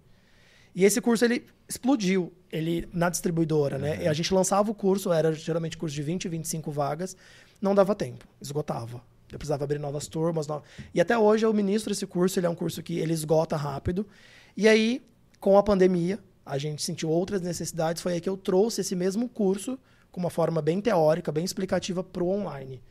E 0.74 0.84
esse 0.84 1.00
curso 1.00 1.24
ele 1.24 1.46
explodiu 1.68 2.32
ele 2.50 2.88
na 2.92 3.08
distribuidora, 3.08 3.78
né? 3.78 3.92
uhum. 3.92 3.98
né? 3.98 4.08
A 4.08 4.12
gente 4.12 4.32
lançava 4.32 4.70
o 4.70 4.74
curso, 4.74 5.12
era 5.12 5.32
geralmente 5.32 5.76
curso 5.76 5.94
de 5.94 6.02
20, 6.02 6.28
25 6.28 6.70
vagas, 6.70 7.16
não 7.60 7.74
dava 7.74 7.94
tempo, 7.94 8.26
esgotava. 8.40 9.02
Eu 9.30 9.38
precisava 9.38 9.64
abrir 9.64 9.78
novas 9.78 10.06
turmas. 10.06 10.46
E 10.94 11.00
até 11.00 11.16
hoje 11.16 11.46
eu 11.46 11.52
ministro 11.54 11.92
esse 11.92 12.06
curso, 12.06 12.38
ele 12.38 12.46
é 12.46 12.50
um 12.50 12.54
curso 12.54 12.82
que 12.82 12.98
ele 12.98 13.14
esgota 13.14 13.56
rápido. 13.56 14.06
E 14.54 14.68
aí, 14.68 15.02
com 15.40 15.56
a 15.56 15.62
pandemia, 15.62 16.18
a 16.44 16.58
gente 16.58 16.82
sentiu 16.82 17.08
outras 17.08 17.40
necessidades, 17.40 18.02
foi 18.02 18.14
aí 18.14 18.20
que 18.20 18.28
eu 18.28 18.36
trouxe 18.36 18.82
esse 18.82 18.94
mesmo 18.94 19.28
curso 19.28 19.78
com 20.10 20.20
uma 20.20 20.28
forma 20.28 20.60
bem 20.60 20.80
teórica, 20.80 21.32
bem 21.32 21.44
explicativa 21.44 22.04
para 22.04 22.22
o 22.22 22.28
online. 22.28 22.82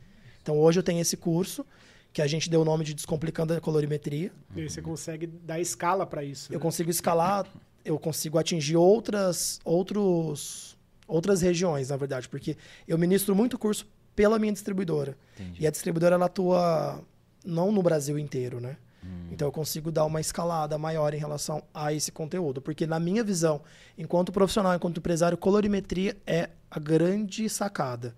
Então 0.42 0.58
hoje 0.58 0.80
eu 0.80 0.82
tenho 0.82 1.00
esse 1.00 1.16
curso 1.16 1.64
que 2.12 2.20
a 2.20 2.26
gente 2.26 2.50
deu 2.50 2.60
o 2.60 2.64
nome 2.64 2.84
de 2.84 2.92
Descomplicando 2.92 3.54
a 3.54 3.60
Colorimetria. 3.60 4.32
E 4.54 4.68
você 4.68 4.82
consegue 4.82 5.26
dar 5.26 5.60
escala 5.60 6.04
para 6.04 6.24
isso. 6.24 6.52
Eu 6.52 6.58
né? 6.58 6.62
consigo 6.62 6.90
escalar 6.90 7.46
eu 7.84 7.98
consigo 7.98 8.38
atingir 8.38 8.76
outras, 8.76 9.60
outros, 9.64 10.76
outras 11.06 11.40
regiões, 11.40 11.88
na 11.88 11.96
verdade, 11.96 12.28
porque 12.28 12.56
eu 12.86 12.96
ministro 12.98 13.34
muito 13.34 13.58
curso 13.58 13.86
pela 14.14 14.38
minha 14.38 14.52
distribuidora. 14.52 15.16
Entendi. 15.34 15.62
E 15.62 15.66
a 15.66 15.70
distribuidora 15.70 16.14
ela 16.14 16.26
atua 16.26 17.02
não 17.44 17.72
no 17.72 17.82
Brasil 17.82 18.18
inteiro, 18.18 18.60
né? 18.60 18.76
Hum. 19.04 19.28
Então 19.32 19.48
eu 19.48 19.52
consigo 19.52 19.90
dar 19.90 20.04
uma 20.04 20.20
escalada 20.20 20.78
maior 20.78 21.12
em 21.12 21.18
relação 21.18 21.62
a 21.74 21.92
esse 21.92 22.12
conteúdo, 22.12 22.60
porque 22.60 22.86
na 22.86 23.00
minha 23.00 23.24
visão, 23.24 23.62
enquanto 23.98 24.32
profissional, 24.32 24.74
enquanto 24.74 24.98
empresário, 24.98 25.36
colorimetria 25.36 26.16
é 26.26 26.50
a 26.70 26.78
grande 26.78 27.48
sacada. 27.48 28.14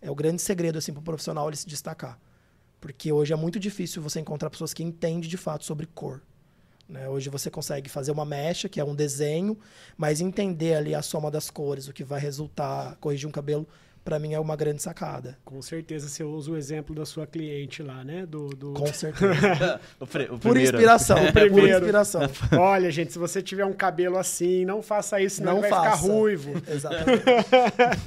É 0.00 0.10
o 0.10 0.14
grande 0.14 0.40
segredo 0.40 0.78
assim 0.78 0.92
para 0.92 1.00
o 1.00 1.04
profissional 1.04 1.48
ele 1.48 1.56
se 1.56 1.66
destacar. 1.66 2.18
Porque 2.80 3.10
hoje 3.10 3.32
é 3.32 3.36
muito 3.36 3.58
difícil 3.58 4.00
você 4.00 4.20
encontrar 4.20 4.48
pessoas 4.48 4.72
que 4.72 4.84
entendem 4.84 5.28
de 5.28 5.36
fato 5.36 5.64
sobre 5.64 5.86
cor. 5.86 6.22
Né? 6.88 7.08
Hoje 7.08 7.28
você 7.28 7.50
consegue 7.50 7.90
fazer 7.90 8.10
uma 8.10 8.24
mecha, 8.24 8.68
que 8.68 8.80
é 8.80 8.84
um 8.84 8.94
desenho, 8.94 9.58
mas 9.96 10.20
entender 10.20 10.74
ali 10.74 10.94
a 10.94 11.02
soma 11.02 11.30
das 11.30 11.50
cores, 11.50 11.86
o 11.86 11.92
que 11.92 12.02
vai 12.02 12.18
resultar, 12.18 12.96
corrigir 13.00 13.28
um 13.28 13.32
cabelo, 13.32 13.68
para 14.02 14.18
mim 14.18 14.32
é 14.32 14.40
uma 14.40 14.56
grande 14.56 14.82
sacada. 14.82 15.36
Com 15.44 15.60
certeza 15.60 16.08
você 16.08 16.24
usa 16.24 16.50
o 16.50 16.56
exemplo 16.56 16.94
da 16.94 17.04
sua 17.04 17.26
cliente 17.26 17.82
lá, 17.82 18.02
né? 18.02 18.24
Do, 18.24 18.48
do... 18.48 18.72
Com 18.72 18.86
certeza. 18.92 19.78
o, 20.00 20.34
o 20.34 20.38
Por 20.38 20.56
inspiração. 20.56 21.18
o 21.28 21.32
primeiro. 21.32 21.52
Por 21.54 21.68
inspiração. 21.68 22.22
Olha, 22.58 22.90
gente, 22.90 23.12
se 23.12 23.18
você 23.18 23.42
tiver 23.42 23.66
um 23.66 23.74
cabelo 23.74 24.16
assim, 24.16 24.64
não 24.64 24.80
faça 24.80 25.20
isso, 25.20 25.36
senão 25.36 25.56
não 25.56 25.60
vai 25.60 25.68
faça. 25.68 25.96
ficar 25.96 26.08
ruivo. 26.08 26.52
Exatamente. 26.66 27.24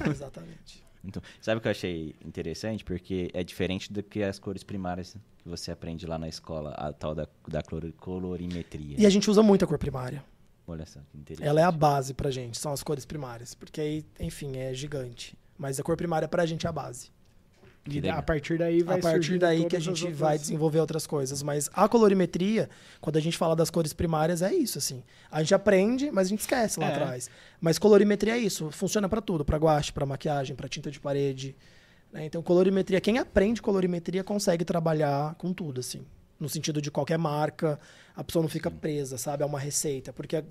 Exatamente. 0.09 0.80
Então, 1.03 1.21
sabe 1.39 1.57
o 1.57 1.61
que 1.61 1.67
eu 1.67 1.71
achei 1.71 2.15
interessante? 2.23 2.83
Porque 2.83 3.29
é 3.33 3.43
diferente 3.43 3.91
do 3.91 4.03
que 4.03 4.23
as 4.23 4.39
cores 4.39 4.63
primárias 4.63 5.15
que 5.39 5.49
você 5.49 5.71
aprende 5.71 6.05
lá 6.05 6.19
na 6.19 6.27
escola, 6.27 6.71
a 6.71 6.93
tal 6.93 7.15
da, 7.15 7.27
da 7.47 7.61
colorimetria. 7.97 8.95
E 8.99 9.05
a 9.05 9.09
gente 9.09 9.29
usa 9.29 9.41
muito 9.41 9.65
a 9.65 9.67
cor 9.67 9.77
primária. 9.77 10.23
Olha 10.67 10.85
só, 10.85 10.99
que 11.11 11.17
interessante. 11.17 11.47
Ela 11.47 11.61
é 11.61 11.63
a 11.63 11.71
base 11.71 12.13
pra 12.13 12.29
gente, 12.29 12.57
são 12.57 12.71
as 12.71 12.83
cores 12.83 13.05
primárias. 13.05 13.55
Porque 13.55 13.81
aí, 13.81 14.05
enfim, 14.19 14.57
é 14.57 14.73
gigante. 14.73 15.37
Mas 15.57 15.79
a 15.79 15.83
cor 15.83 15.97
primária 15.97 16.27
pra 16.27 16.45
gente 16.45 16.65
é 16.65 16.69
a 16.69 16.71
base. 16.71 17.09
E 17.89 18.07
a 18.07 18.21
partir 18.21 18.59
daí 18.59 18.83
vai 18.83 18.99
A 18.99 19.01
partir 19.01 19.39
daí 19.39 19.65
que 19.65 19.75
a 19.75 19.79
gente 19.79 20.03
outras... 20.03 20.19
vai 20.19 20.37
desenvolver 20.37 20.79
outras 20.79 21.07
coisas. 21.07 21.41
Mas 21.41 21.69
a 21.73 21.89
colorimetria, 21.89 22.69
quando 22.99 23.17
a 23.17 23.19
gente 23.19 23.35
fala 23.35 23.55
das 23.55 23.71
cores 23.71 23.91
primárias, 23.91 24.43
é 24.43 24.53
isso, 24.53 24.77
assim. 24.77 25.03
A 25.31 25.41
gente 25.41 25.55
aprende, 25.55 26.11
mas 26.11 26.27
a 26.27 26.29
gente 26.29 26.41
esquece 26.41 26.79
lá 26.79 26.89
é. 26.89 26.91
atrás. 26.91 27.29
Mas 27.59 27.79
colorimetria 27.79 28.35
é 28.35 28.37
isso. 28.37 28.69
Funciona 28.71 29.09
para 29.09 29.19
tudo. 29.19 29.43
para 29.43 29.57
guache, 29.57 29.91
para 29.91 30.05
maquiagem, 30.05 30.55
para 30.55 30.69
tinta 30.69 30.91
de 30.91 30.99
parede. 30.99 31.55
Né? 32.13 32.25
Então, 32.25 32.43
colorimetria... 32.43 33.01
Quem 33.01 33.17
aprende 33.17 33.61
colorimetria 33.61 34.23
consegue 34.23 34.63
trabalhar 34.63 35.33
com 35.35 35.51
tudo, 35.51 35.79
assim. 35.79 36.05
No 36.39 36.47
sentido 36.47 36.81
de 36.81 36.91
qualquer 36.91 37.17
marca, 37.17 37.79
a 38.15 38.23
pessoa 38.23 38.43
não 38.43 38.49
fica 38.49 38.69
presa, 38.69 39.17
sabe? 39.17 39.41
É 39.41 39.45
uma 39.45 39.59
receita. 39.59 40.13
Porque 40.13 40.43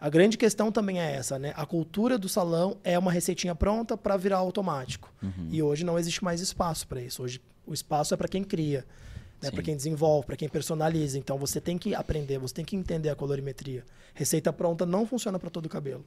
a 0.00 0.08
grande 0.08 0.36
questão 0.36 0.70
também 0.70 1.00
é 1.00 1.14
essa, 1.14 1.38
né? 1.38 1.52
A 1.56 1.64
cultura 1.64 2.18
do 2.18 2.28
salão 2.28 2.76
é 2.84 2.98
uma 2.98 3.12
receitinha 3.12 3.54
pronta 3.54 3.96
para 3.96 4.16
virar 4.16 4.38
automático. 4.38 5.12
Uhum. 5.22 5.48
E 5.50 5.62
hoje 5.62 5.84
não 5.84 5.98
existe 5.98 6.22
mais 6.22 6.40
espaço 6.40 6.86
para 6.86 7.00
isso. 7.00 7.22
Hoje 7.22 7.40
o 7.66 7.72
espaço 7.72 8.12
é 8.12 8.16
para 8.16 8.28
quem 8.28 8.44
cria, 8.44 8.84
né? 9.42 9.50
para 9.50 9.62
quem 9.62 9.76
desenvolve, 9.76 10.26
para 10.26 10.36
quem 10.36 10.48
personaliza. 10.48 11.18
Então 11.18 11.38
você 11.38 11.60
tem 11.60 11.78
que 11.78 11.94
aprender, 11.94 12.38
você 12.38 12.54
tem 12.54 12.64
que 12.64 12.76
entender 12.76 13.08
a 13.08 13.14
colorimetria. 13.14 13.84
Receita 14.14 14.52
pronta 14.52 14.84
não 14.84 15.06
funciona 15.06 15.38
para 15.38 15.50
todo 15.50 15.66
o 15.66 15.68
cabelo. 15.68 16.04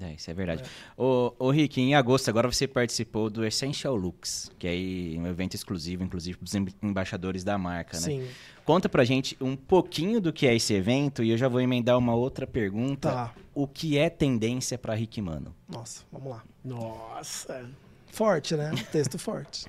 É, 0.00 0.12
isso 0.14 0.30
é 0.30 0.34
verdade. 0.34 0.62
É. 0.62 0.66
Ô, 1.00 1.34
ô, 1.38 1.50
Rick, 1.50 1.80
em 1.80 1.94
agosto 1.94 2.28
agora 2.28 2.50
você 2.50 2.66
participou 2.66 3.30
do 3.30 3.44
Essential 3.44 3.94
Looks, 3.94 4.50
que 4.58 4.66
é 4.66 5.18
um 5.18 5.26
evento 5.26 5.54
exclusivo, 5.54 6.02
inclusive, 6.02 6.36
para 6.36 6.44
os 6.44 6.54
embaixadores 6.82 7.44
da 7.44 7.56
marca, 7.56 7.98
né? 7.98 8.02
Sim. 8.02 8.28
Conta 8.64 8.88
pra 8.88 9.04
gente 9.04 9.36
um 9.40 9.54
pouquinho 9.54 10.20
do 10.20 10.32
que 10.32 10.46
é 10.46 10.54
esse 10.54 10.74
evento 10.74 11.22
e 11.22 11.30
eu 11.30 11.36
já 11.36 11.48
vou 11.48 11.60
emendar 11.60 11.96
uma 11.96 12.14
outra 12.14 12.46
pergunta. 12.46 13.10
Tá. 13.10 13.34
O 13.54 13.68
que 13.68 13.96
é 13.96 14.10
tendência 14.10 14.76
para 14.76 14.94
Rick 14.94 15.20
Mano? 15.20 15.54
Nossa, 15.68 16.02
vamos 16.10 16.30
lá. 16.30 16.42
Nossa. 16.64 17.70
Forte, 18.06 18.56
né? 18.56 18.72
Texto 18.90 19.18
forte. 19.18 19.66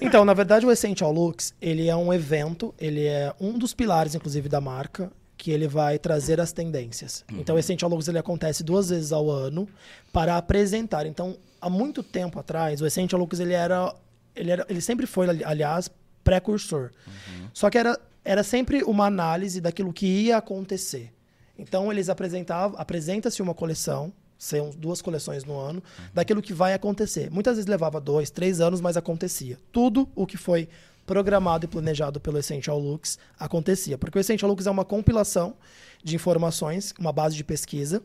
então, 0.00 0.24
na 0.24 0.32
verdade, 0.32 0.64
o 0.64 0.70
Essential 0.70 1.12
Looks, 1.12 1.54
ele 1.60 1.88
é 1.88 1.96
um 1.96 2.12
evento, 2.12 2.74
ele 2.78 3.04
é 3.04 3.34
um 3.40 3.58
dos 3.58 3.74
pilares, 3.74 4.14
inclusive, 4.14 4.48
da 4.48 4.60
marca 4.60 5.10
que 5.36 5.50
ele 5.50 5.68
vai 5.68 5.98
trazer 5.98 6.40
as 6.40 6.52
tendências. 6.52 7.24
Uhum. 7.30 7.40
Então, 7.40 7.56
o 7.56 7.58
Essential 7.58 7.90
Logos 7.90 8.08
ele 8.08 8.18
acontece 8.18 8.64
duas 8.64 8.88
vezes 8.88 9.12
ao 9.12 9.30
ano 9.30 9.68
para 10.12 10.36
apresentar. 10.36 11.06
Então, 11.06 11.36
há 11.60 11.68
muito 11.68 12.02
tempo 12.02 12.38
atrás, 12.38 12.80
o 12.80 12.86
Essential 12.86 13.20
Logos 13.20 13.38
ele 13.38 13.52
era, 13.52 13.94
ele 14.34 14.50
era, 14.50 14.66
ele 14.68 14.80
sempre 14.80 15.06
foi, 15.06 15.28
aliás, 15.44 15.90
precursor. 16.24 16.90
Uhum. 17.06 17.48
Só 17.52 17.68
que 17.68 17.78
era, 17.78 17.98
era 18.24 18.42
sempre 18.42 18.82
uma 18.82 19.06
análise 19.06 19.60
daquilo 19.60 19.92
que 19.92 20.06
ia 20.06 20.38
acontecer. 20.38 21.12
Então, 21.58 21.92
eles 21.92 22.08
apresentavam, 22.08 22.78
apresenta-se 22.78 23.40
uma 23.42 23.54
coleção, 23.54 24.12
são 24.38 24.70
duas 24.70 25.00
coleções 25.00 25.44
no 25.44 25.58
ano, 25.58 25.82
uhum. 25.98 26.04
daquilo 26.14 26.42
que 26.42 26.52
vai 26.54 26.72
acontecer. 26.72 27.30
Muitas 27.30 27.56
vezes 27.56 27.68
levava 27.68 28.00
dois, 28.00 28.30
três 28.30 28.60
anos, 28.60 28.80
mas 28.80 28.96
acontecia. 28.96 29.58
Tudo 29.70 30.08
o 30.14 30.26
que 30.26 30.36
foi 30.36 30.68
programado 31.06 31.64
e 31.64 31.68
planejado 31.68 32.20
pelo 32.20 32.38
Essential 32.38 32.78
Looks 32.78 33.18
acontecia. 33.38 33.96
Porque 33.96 34.18
o 34.18 34.20
Essential 34.20 34.50
Looks 34.50 34.66
é 34.66 34.70
uma 34.70 34.84
compilação 34.84 35.54
de 36.02 36.14
informações, 36.16 36.92
uma 36.98 37.12
base 37.12 37.36
de 37.36 37.44
pesquisa 37.44 38.02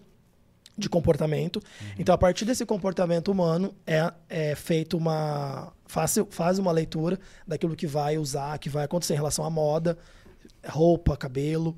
de 0.78 0.88
comportamento. 0.88 1.58
Uhum. 1.58 1.88
Então, 2.00 2.16
a 2.16 2.18
partir 2.18 2.46
desse 2.46 2.66
comportamento 2.66 3.32
humano, 3.32 3.74
é, 3.86 4.12
é 4.30 4.56
feito 4.56 4.98
uma. 4.98 5.74
Faz, 5.86 6.16
faz 6.30 6.58
uma 6.58 6.72
leitura 6.72 7.20
daquilo 7.46 7.76
que 7.76 7.86
vai 7.86 8.18
usar, 8.18 8.58
que 8.58 8.70
vai 8.70 8.86
acontecer 8.86 9.14
em 9.14 9.18
relação 9.18 9.44
à 9.44 9.50
moda, 9.50 9.98
roupa, 10.66 11.18
cabelo. 11.18 11.76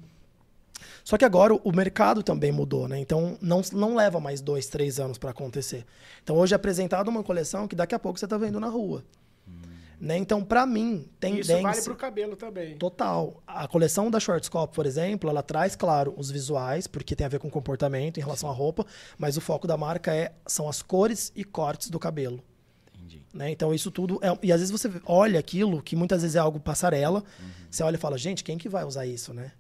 Só 1.04 1.18
que 1.18 1.26
agora 1.26 1.54
o 1.54 1.72
mercado 1.72 2.22
também 2.22 2.52
mudou, 2.52 2.88
né? 2.88 3.00
Então 3.00 3.38
não, 3.42 3.62
não 3.72 3.96
leva 3.96 4.20
mais 4.20 4.42
dois, 4.42 4.68
três 4.68 5.00
anos 5.00 5.18
para 5.18 5.32
acontecer. 5.32 5.86
Então 6.24 6.36
hoje 6.36 6.54
é 6.54 6.56
apresentada 6.56 7.10
uma 7.10 7.24
coleção 7.24 7.68
que 7.68 7.76
daqui 7.76 7.96
a 7.96 8.00
pouco 8.00 8.20
você 8.20 8.26
está 8.26 8.38
vendo 8.38 8.60
na 8.60 8.68
rua. 8.68 9.04
Né? 10.00 10.18
Então, 10.18 10.44
para 10.44 10.66
mim, 10.66 11.08
tendência... 11.20 11.54
Isso 11.54 11.64
vale 11.64 11.82
para 11.82 11.94
o 11.94 11.96
cabelo 11.96 12.36
também. 12.36 12.78
Total. 12.78 13.41
A 13.48 13.68
coleção 13.68 14.12
da 14.12 14.20
Schwarzkopf, 14.20 14.74
por 14.76 14.86
exemplo, 14.86 15.30
ela 15.30 15.41
traz, 15.41 15.76
claro, 15.76 16.14
os 16.18 16.30
visuais, 16.30 16.88
porque 16.88 17.16
tem 17.16 17.26
a 17.26 17.30
ver 17.30 17.39
com 17.39 17.50
comportamento 17.50 18.18
em 18.18 18.22
relação 18.22 18.50
à 18.50 18.54
roupa, 18.54 18.86
mas 19.18 19.38
o 19.38 19.41
foco 19.41 19.66
da 19.66 19.78
marca 19.78 20.14
é 20.14 20.34
são 20.46 20.68
as 20.68 20.82
cores 20.82 21.32
e 21.36 21.44
cortes 21.44 21.89
do 21.89 21.98
cabelo. 22.00 22.44
Entendi. 22.94 23.26
Né? 23.34 23.50
Então, 23.52 23.74
isso 23.74 23.89
tudo... 23.91 24.20
É... 24.22 24.38
E 24.41 24.52
às 24.52 24.60
vezes 24.60 24.72
você 24.72 24.91
olha 25.06 25.39
aquilo, 25.39 25.82
que 25.82 25.96
muitas 25.96 26.22
vezes 26.22 26.36
é 26.36 26.39
algo 26.39 26.60
passarela, 26.60 27.24
uhum. 27.39 27.50
você 27.72 27.84
olha 27.84 27.96
e 27.96 28.00
fala, 28.00 28.18
gente, 28.18 28.44
quem 28.44 28.58
que 28.58 28.68
vai 28.68 28.84
usar 28.84 29.06
isso, 29.06 29.34
né? 29.34 29.54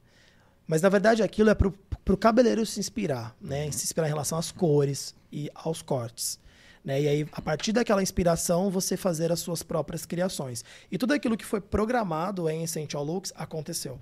Mas, 0.67 0.81
na 0.81 0.89
verdade, 0.89 1.21
aquilo 1.21 1.49
é 1.49 1.55
para 1.55 1.67
o 1.67 2.17
cabeleireiro 2.17 2.65
se 2.65 2.79
inspirar, 2.79 3.35
né? 3.39 3.65
Uhum. 3.65 3.71
Se 3.71 3.83
inspirar 3.83 4.07
em 4.07 4.11
relação 4.11 4.37
às 4.37 4.51
cores 4.51 5.13
e 5.31 5.49
aos 5.53 5.81
cortes. 5.81 6.39
Né? 6.83 7.01
E 7.01 7.07
aí, 7.07 7.27
a 7.31 7.41
partir 7.41 7.71
daquela 7.71 8.03
inspiração, 8.03 8.69
você 8.69 8.97
fazer 8.97 9.31
as 9.31 9.39
suas 9.39 9.63
próprias 9.63 10.05
criações. 10.05 10.65
E 10.91 10.97
tudo 10.97 11.13
aquilo 11.13 11.37
que 11.37 11.45
foi 11.45 11.61
programado 11.61 12.49
em 12.49 12.63
Essential 12.63 13.03
Looks 13.03 13.31
aconteceu. 13.35 13.99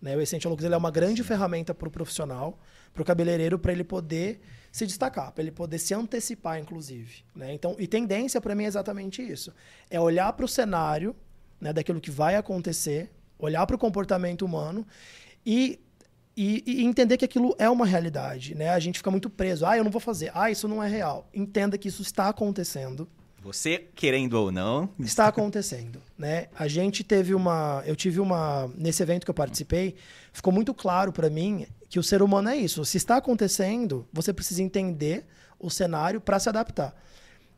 Né? 0.00 0.16
O 0.16 0.20
Essential 0.20 0.50
Looks 0.50 0.64
ele 0.64 0.74
é 0.74 0.78
uma 0.78 0.90
grande 0.90 1.22
ferramenta 1.22 1.74
para 1.74 1.88
o 1.88 1.90
profissional, 1.90 2.58
para 2.94 3.02
o 3.02 3.04
cabeleireiro, 3.04 3.58
para 3.58 3.72
ele 3.72 3.84
poder 3.84 4.40
se 4.72 4.86
destacar, 4.86 5.32
para 5.32 5.42
ele 5.42 5.50
poder 5.50 5.78
se 5.78 5.92
antecipar, 5.92 6.58
inclusive. 6.58 7.24
Né? 7.34 7.52
Então, 7.52 7.76
e 7.78 7.86
tendência 7.86 8.40
para 8.40 8.54
mim 8.54 8.64
é 8.64 8.68
exatamente 8.68 9.22
isso: 9.22 9.52
é 9.90 10.00
olhar 10.00 10.32
para 10.32 10.44
o 10.44 10.48
cenário 10.48 11.14
né, 11.60 11.72
daquilo 11.72 12.00
que 12.00 12.10
vai 12.10 12.36
acontecer, 12.36 13.10
olhar 13.38 13.66
para 13.66 13.76
o 13.76 13.78
comportamento 13.78 14.44
humano 14.44 14.86
e 15.44 15.80
e, 16.40 16.62
e, 16.64 16.84
entender 16.84 17.16
que 17.16 17.24
aquilo 17.24 17.52
é 17.58 17.68
uma 17.68 17.84
realidade, 17.84 18.54
né? 18.54 18.70
A 18.70 18.78
gente 18.78 18.98
fica 19.00 19.10
muito 19.10 19.28
preso. 19.28 19.66
Ah, 19.66 19.76
eu 19.76 19.82
não 19.82 19.90
vou 19.90 20.00
fazer. 20.00 20.30
Ah, 20.32 20.48
isso 20.48 20.68
não 20.68 20.80
é 20.80 20.88
real. 20.88 21.28
Entenda 21.34 21.76
que 21.76 21.88
isso 21.88 22.00
está 22.00 22.28
acontecendo. 22.28 23.08
Você 23.42 23.88
querendo 23.92 24.34
ou 24.34 24.52
não, 24.52 24.88
está 25.00 25.26
acontecendo, 25.26 26.00
né? 26.16 26.46
A 26.56 26.68
gente 26.68 27.02
teve 27.02 27.34
uma, 27.34 27.82
eu 27.84 27.96
tive 27.96 28.20
uma 28.20 28.70
nesse 28.76 29.02
evento 29.02 29.24
que 29.24 29.30
eu 29.30 29.34
participei, 29.34 29.96
ficou 30.32 30.52
muito 30.52 30.72
claro 30.72 31.12
para 31.12 31.28
mim 31.28 31.66
que 31.88 31.98
o 31.98 32.04
ser 32.04 32.22
humano 32.22 32.50
é 32.50 32.56
isso. 32.56 32.84
Se 32.84 32.98
está 32.98 33.16
acontecendo, 33.16 34.06
você 34.12 34.32
precisa 34.32 34.62
entender 34.62 35.26
o 35.58 35.68
cenário 35.68 36.20
para 36.20 36.38
se 36.38 36.48
adaptar. 36.48 36.94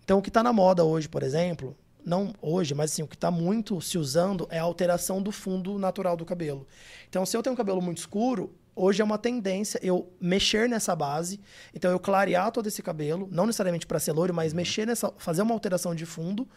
Então, 0.02 0.18
o 0.18 0.22
que 0.22 0.30
está 0.30 0.42
na 0.42 0.54
moda 0.54 0.84
hoje, 0.84 1.06
por 1.06 1.22
exemplo, 1.22 1.76
não 2.04 2.32
hoje, 2.40 2.74
mas 2.74 2.92
assim, 2.92 3.02
o 3.02 3.06
que 3.06 3.14
está 3.14 3.30
muito 3.30 3.78
se 3.80 3.98
usando 3.98 4.46
é 4.50 4.58
a 4.58 4.62
alteração 4.62 5.20
do 5.22 5.30
fundo 5.30 5.78
natural 5.78 6.16
do 6.16 6.24
cabelo. 6.24 6.66
Então, 7.08 7.26
se 7.26 7.36
eu 7.36 7.42
tenho 7.42 7.52
um 7.52 7.56
cabelo 7.56 7.82
muito 7.82 7.98
escuro, 7.98 8.54
hoje 8.74 9.02
é 9.02 9.04
uma 9.04 9.18
tendência 9.18 9.78
eu 9.82 10.12
mexer 10.20 10.68
nessa 10.68 10.94
base. 10.94 11.40
Então, 11.74 11.90
eu 11.90 11.98
clarear 11.98 12.50
todo 12.50 12.66
esse 12.66 12.82
cabelo, 12.82 13.28
não 13.30 13.46
necessariamente 13.46 13.86
para 13.86 13.98
ser 13.98 14.12
loiro, 14.12 14.32
mas 14.34 14.52
mexer 14.52 14.86
nessa, 14.86 15.12
fazer 15.18 15.42
uma 15.42 15.54
alteração 15.54 15.94
de 15.94 16.06
fundo 16.06 16.48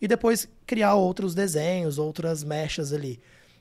e 0.00 0.06
depois 0.06 0.48
criar 0.66 0.94
outros 0.94 1.34
desenhos, 1.34 1.98
outras 1.98 2.44
mechas 2.44 2.92
ali. 2.92 3.20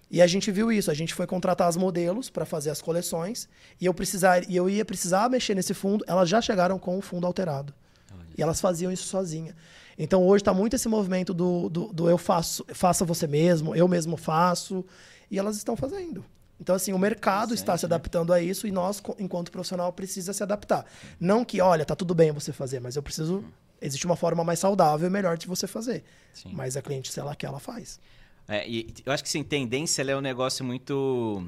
E 0.09 0.21
a 0.21 0.27
gente 0.27 0.51
viu 0.51 0.71
isso, 0.71 0.89
a 0.89 0.93
gente 0.93 1.13
foi 1.13 1.27
contratar 1.27 1.67
as 1.67 1.75
modelos 1.75 2.29
para 2.29 2.45
fazer 2.45 2.69
as 2.69 2.81
coleções 2.81 3.49
e 3.79 3.85
eu 3.85 3.93
precisar, 3.93 4.49
e 4.49 4.55
eu 4.55 4.69
ia 4.69 4.85
precisar 4.85 5.29
mexer 5.29 5.53
nesse 5.53 5.73
fundo, 5.73 6.05
elas 6.07 6.29
já 6.29 6.39
chegaram 6.41 6.79
com 6.79 6.97
o 6.97 7.01
fundo 7.01 7.27
alterado. 7.27 7.73
Olha. 8.13 8.27
E 8.37 8.41
elas 8.41 8.61
faziam 8.61 8.91
isso 8.91 9.05
sozinha. 9.05 9.53
Então 9.97 10.25
hoje 10.25 10.41
está 10.41 10.53
muito 10.53 10.75
esse 10.75 10.87
movimento 10.87 11.33
do, 11.33 11.67
do, 11.69 11.91
do 11.91 12.09
eu 12.09 12.17
faço, 12.17 12.63
faça 12.69 13.03
você 13.03 13.27
mesmo, 13.27 13.75
eu 13.75 13.87
mesmo 13.87 14.15
faço, 14.15 14.85
e 15.29 15.37
elas 15.37 15.57
estão 15.57 15.75
fazendo. 15.75 16.23
Então, 16.59 16.75
assim, 16.75 16.91
o 16.91 16.99
mercado 16.99 17.53
está 17.53 17.77
se 17.77 17.85
né? 17.85 17.87
adaptando 17.87 18.33
a 18.33 18.41
isso 18.41 18.67
e 18.67 18.71
nós, 18.71 19.01
enquanto 19.19 19.51
profissional, 19.51 19.93
precisa 19.93 20.33
se 20.33 20.41
adaptar. 20.41 20.85
Não 21.19 21.45
que, 21.45 21.61
olha, 21.61 21.85
tá 21.85 21.95
tudo 21.95 22.15
bem 22.15 22.31
você 22.31 22.51
fazer, 22.51 22.79
mas 22.79 22.95
eu 22.95 23.03
preciso. 23.03 23.43
Existe 23.79 24.07
uma 24.07 24.15
forma 24.15 24.43
mais 24.43 24.57
saudável 24.57 25.07
e 25.07 25.11
melhor 25.11 25.37
de 25.37 25.45
você 25.45 25.67
fazer. 25.67 26.03
Sim. 26.33 26.49
Mas 26.51 26.75
a 26.75 26.81
cliente, 26.81 27.11
se 27.11 27.19
ela 27.19 27.35
quer, 27.35 27.45
ela 27.45 27.59
faz. 27.59 27.99
É, 28.47 28.67
e 28.67 28.91
eu 29.05 29.13
acho 29.13 29.21
que 29.21 29.29
sim, 29.29 29.43
tendência 29.43 30.01
é 30.01 30.17
um 30.17 30.21
negócio 30.21 30.65
muito 30.65 31.47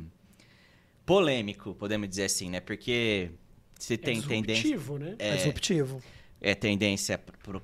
polêmico, 1.07 1.73
podemos 1.73 2.07
dizer 2.07 2.25
assim, 2.25 2.51
né? 2.51 2.59
Porque 2.59 3.31
se 3.79 3.97
tem 3.97 4.19
é 4.19 4.21
tendência. 4.21 4.77
Né? 4.99 5.15
É, 5.17 5.29
é 5.29 5.35
disruptivo 5.37 6.03
é 6.41 6.55
tendência 6.55 7.19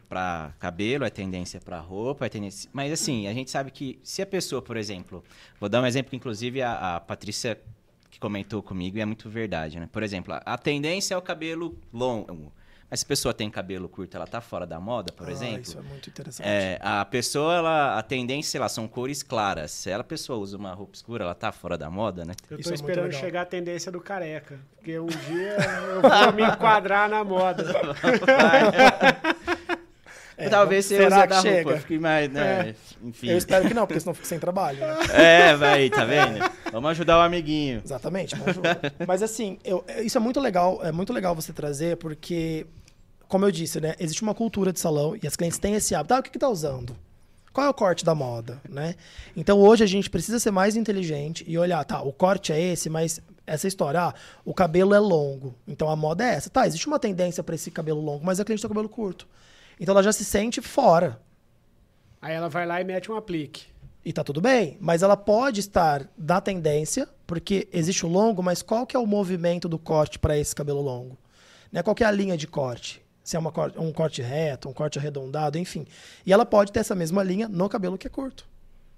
para 0.10 0.54
cabelo, 0.60 1.06
é 1.06 1.10
tendência 1.10 1.62
para 1.62 1.80
roupa, 1.80 2.26
é 2.26 2.30
tendência. 2.30 2.70
Mas 2.74 2.92
assim, 2.92 3.28
a 3.28 3.34
gente 3.34 3.50
sabe 3.50 3.72
que 3.72 4.00
se 4.04 4.22
a 4.22 4.26
pessoa, 4.26 4.62
por 4.62 4.78
exemplo, 4.78 5.24
vou 5.60 5.70
dar 5.70 5.82
um 5.82 5.86
exemplo 5.86 6.10
que 6.10 6.16
inclusive 6.16 6.62
a, 6.62 6.96
a 6.96 7.00
Patrícia 7.00 7.60
que 8.10 8.20
comentou 8.20 8.62
comigo 8.62 8.98
e 8.98 9.02
é 9.02 9.06
muito 9.06 9.30
verdade, 9.30 9.80
né? 9.80 9.90
Por 9.92 10.04
exemplo, 10.04 10.34
a, 10.34 10.38
a 10.38 10.58
tendência 10.58 11.14
é 11.14 11.18
o 11.18 11.22
cabelo 11.22 11.78
longo 11.94 12.52
mas 12.90 13.00
se 13.00 13.06
a 13.06 13.08
pessoa 13.08 13.34
tem 13.34 13.50
cabelo 13.50 13.90
curto, 13.90 14.16
ela 14.16 14.28
tá 14.28 14.40
fora 14.40 14.66
da 14.66 14.80
moda, 14.80 15.12
por 15.12 15.28
ah, 15.28 15.32
exemplo. 15.32 15.62
Isso 15.62 15.78
é 15.78 15.82
muito 15.82 16.10
interessante. 16.10 16.48
É, 16.48 16.80
a 16.82 17.04
pessoa, 17.04 17.56
ela, 17.56 17.98
a 17.98 18.04
tendência, 18.04 18.52
sei 18.52 18.60
lá, 18.60 18.70
são 18.70 18.88
cores 18.88 19.24
claras. 19.24 19.72
Se 19.72 19.90
ela, 19.90 20.02
a 20.02 20.06
pessoa 20.06 20.38
usa 20.38 20.56
uma 20.58 20.74
roupa 20.74 20.96
escura, 20.96 21.24
ela 21.24 21.36
tá 21.36 21.52
fora 21.52 21.78
da 21.78 21.90
moda, 21.90 22.24
né? 22.24 22.34
Eu 22.50 22.58
tô 22.58 22.62
isso 22.62 22.72
é 22.72 22.76
esperando 22.76 23.10
é 23.10 23.12
chegar 23.12 23.42
a 23.42 23.46
tendência 23.46 23.92
do 23.92 24.00
careca. 24.00 24.60
Porque 24.76 25.00
um 25.00 25.08
dia 25.08 25.58
eu 25.88 26.02
vou 26.02 26.34
me 26.34 26.44
enquadrar 26.44 27.10
na 27.10 27.24
moda. 27.24 27.66
É, 30.38 30.50
Talvez 30.50 30.86
você 30.86 31.00
use 31.00 31.10
da 31.10 31.42
chega? 31.42 31.64
roupa, 31.64 31.80
fique 31.80 31.98
mais, 31.98 32.30
né? 32.30 32.70
É. 32.70 32.76
Enfim. 33.08 33.30
Eu 33.30 33.38
espero 33.38 33.68
que 33.68 33.74
não, 33.74 33.88
porque 33.88 34.00
senão 34.00 34.14
fico 34.14 34.28
sem 34.28 34.40
trabalho. 34.40 34.80
Né? 34.80 34.96
É, 35.14 35.56
vai, 35.56 35.90
tá 35.90 36.04
vendo? 36.04 36.40
Vamos 36.72 36.92
ajudar 36.92 37.18
o 37.18 37.22
amiguinho. 37.22 37.82
Exatamente, 37.84 38.36
Mas 39.08 39.24
assim, 39.24 39.58
eu, 39.64 39.84
isso 40.04 40.18
é 40.18 40.22
muito 40.22 40.40
legal, 40.40 40.80
é 40.84 40.92
muito 40.92 41.14
legal 41.14 41.34
você 41.34 41.54
trazer, 41.54 41.96
porque, 41.98 42.66
como 43.28 43.46
eu 43.46 43.52
disse, 43.52 43.80
né? 43.80 43.96
Existe 43.98 44.24
uma 44.24 44.36
cultura 44.36 44.74
de 44.74 44.80
salão 44.80 45.16
e 45.22 45.26
as 45.26 45.36
clientes 45.36 45.58
têm 45.58 45.76
esse 45.76 45.96
hábito. 45.96 46.14
Ah, 46.14 46.20
o 46.20 46.24
que, 46.24 46.32
que 46.32 46.40
tá 46.40 46.50
usando? 46.50 46.96
Qual 47.54 47.66
é 47.66 47.70
o 47.70 47.74
corte 47.74 48.04
da 48.04 48.14
moda, 48.14 48.62
né? 48.70 48.96
Então 49.38 49.58
hoje 49.60 49.82
a 49.82 49.88
gente 49.88 50.10
precisa 50.10 50.40
ser 50.40 50.52
mais 50.52 50.76
inteligente 50.76 51.46
e 51.48 51.58
olhar, 51.58 51.86
tá, 51.86 52.02
o 52.02 52.12
corte 52.12 52.52
é 52.52 52.60
esse, 52.60 52.90
mas 52.90 53.22
essa 53.48 53.66
história, 53.66 54.02
ah, 54.02 54.14
o 54.44 54.54
cabelo 54.54 54.94
é 54.94 55.00
longo, 55.00 55.56
então 55.66 55.90
a 55.90 55.96
moda 55.96 56.26
é 56.26 56.36
essa. 56.36 56.50
Tá, 56.50 56.68
existe 56.68 56.86
uma 56.88 57.00
tendência 57.00 57.42
para 57.42 57.56
esse 57.56 57.72
cabelo 57.72 58.02
longo, 58.02 58.26
mas 58.26 58.42
a 58.42 58.44
cliente 58.44 58.62
tem 58.62 58.68
cabelo 58.68 58.90
curto. 58.90 59.26
Então 59.80 59.94
ela 59.94 60.04
já 60.04 60.12
se 60.12 60.26
sente 60.26 60.62
fora. 60.62 61.20
Aí 62.22 62.34
ela 62.34 62.50
vai 62.50 62.66
lá 62.66 62.82
e 62.82 62.84
mete 62.84 63.12
um 63.12 63.16
aplique. 63.16 63.68
E 64.04 64.14
tá 64.14 64.24
tudo 64.24 64.40
bem, 64.40 64.78
mas 64.80 65.02
ela 65.02 65.18
pode 65.18 65.60
estar 65.60 66.08
da 66.16 66.40
tendência, 66.40 67.10
porque 67.26 67.68
existe 67.74 68.06
o 68.06 68.10
longo, 68.10 68.44
mas 68.44 68.62
qual 68.62 68.86
que 68.86 68.96
é 68.96 69.00
o 69.00 69.08
movimento 69.08 69.68
do 69.68 69.80
corte 69.80 70.20
para 70.20 70.38
esse 70.38 70.54
cabelo 70.54 70.82
longo? 70.82 71.18
Né? 71.72 71.82
Qual 71.82 71.96
que 71.96 72.04
é 72.04 72.08
a 72.08 72.12
linha 72.12 72.38
de 72.38 72.46
corte? 72.46 73.04
Se 73.24 73.36
é 73.36 73.40
uma, 73.40 73.52
um 73.78 73.92
corte 73.92 74.22
reto, 74.22 74.70
um 74.70 74.74
corte 74.74 75.00
arredondado, 75.00 75.58
enfim. 75.58 75.88
E 76.24 76.32
ela 76.32 76.46
pode 76.46 76.72
ter 76.72 76.82
essa 76.82 76.94
mesma 76.94 77.24
linha 77.24 77.50
no 77.50 77.68
cabelo 77.68 77.98
que 77.98 78.06
é 78.06 78.10
curto. 78.10 78.48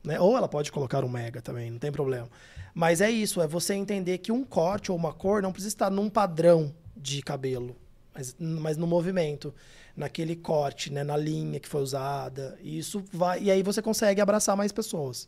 Né? 0.03 0.19
Ou 0.19 0.35
ela 0.35 0.49
pode 0.49 0.73
colocar 0.73 1.05
um 1.05 1.09
mega 1.09 1.41
também, 1.41 1.71
não 1.71 1.79
tem 1.79 1.91
problema. 1.91 2.27
Mas 2.73 2.99
é 2.99 3.09
isso, 3.09 3.41
é 3.41 3.47
você 3.47 3.73
entender 3.73 4.17
que 4.17 4.31
um 4.31 4.43
corte 4.43 4.91
ou 4.91 4.97
uma 4.97 5.13
cor 5.13 5.41
não 5.41 5.53
precisa 5.53 5.73
estar 5.73 5.89
num 5.89 6.09
padrão 6.09 6.73
de 6.95 7.21
cabelo, 7.21 7.75
mas, 8.13 8.35
mas 8.37 8.77
no 8.77 8.85
movimento 8.85 9.53
naquele 9.97 10.35
corte, 10.35 10.93
né, 10.93 11.03
na 11.03 11.17
linha 11.17 11.59
que 11.59 11.67
foi 11.67 11.81
usada. 11.81 12.57
E 12.61 12.77
isso 12.77 13.03
vai 13.11 13.41
e 13.41 13.49
aí 13.49 13.63
você 13.63 13.81
consegue 13.81 14.21
abraçar 14.21 14.55
mais 14.55 14.71
pessoas. 14.71 15.27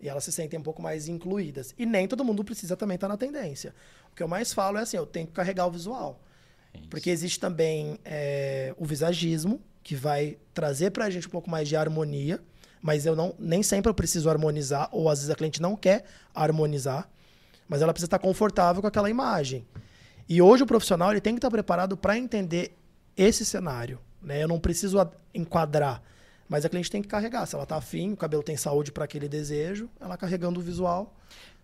E 0.00 0.08
elas 0.08 0.22
se 0.22 0.30
sentem 0.30 0.60
um 0.60 0.62
pouco 0.62 0.80
mais 0.80 1.08
incluídas. 1.08 1.74
E 1.76 1.84
nem 1.84 2.06
todo 2.06 2.24
mundo 2.24 2.44
precisa 2.44 2.76
também 2.76 2.94
estar 2.94 3.08
na 3.08 3.16
tendência. 3.16 3.74
O 4.12 4.14
que 4.14 4.22
eu 4.22 4.28
mais 4.28 4.52
falo 4.52 4.78
é 4.78 4.82
assim, 4.82 4.96
eu 4.96 5.04
tenho 5.04 5.26
que 5.26 5.32
carregar 5.32 5.66
o 5.66 5.70
visual. 5.72 6.22
É 6.72 6.78
porque 6.88 7.10
existe 7.10 7.40
também 7.40 7.98
é, 8.04 8.72
o 8.78 8.84
visagismo, 8.84 9.60
que 9.82 9.96
vai 9.96 10.38
trazer 10.54 10.90
para 10.92 11.06
a 11.06 11.10
gente 11.10 11.26
um 11.26 11.30
pouco 11.30 11.50
mais 11.50 11.66
de 11.66 11.74
harmonia, 11.74 12.40
mas 12.80 13.06
eu 13.06 13.16
não 13.16 13.34
nem 13.38 13.62
sempre 13.62 13.90
eu 13.90 13.94
preciso 13.94 14.30
harmonizar, 14.30 14.88
ou 14.92 15.08
às 15.08 15.18
vezes 15.18 15.30
a 15.30 15.34
cliente 15.34 15.60
não 15.60 15.74
quer 15.74 16.04
harmonizar, 16.32 17.10
mas 17.66 17.82
ela 17.82 17.92
precisa 17.92 18.06
estar 18.06 18.18
confortável 18.20 18.80
com 18.80 18.86
aquela 18.86 19.10
imagem. 19.10 19.66
E 20.28 20.40
hoje 20.42 20.62
o 20.62 20.66
profissional 20.66 21.10
ele 21.10 21.20
tem 21.20 21.34
que 21.34 21.38
estar 21.38 21.50
preparado 21.50 21.96
para 21.96 22.16
entender 22.16 22.77
esse 23.18 23.44
cenário. 23.44 23.98
Né? 24.22 24.42
Eu 24.42 24.48
não 24.48 24.60
preciso 24.60 24.98
enquadrar, 25.34 26.02
mas 26.48 26.64
a 26.64 26.68
cliente 26.68 26.90
tem 26.90 27.02
que 27.02 27.08
carregar. 27.08 27.46
Se 27.46 27.54
ela 27.54 27.64
está 27.64 27.76
afim, 27.76 28.12
o 28.12 28.16
cabelo 28.16 28.42
tem 28.42 28.56
saúde 28.56 28.92
para 28.92 29.04
aquele 29.04 29.28
desejo, 29.28 29.90
ela 30.00 30.16
carregando 30.16 30.60
o 30.60 30.62
visual. 30.62 31.14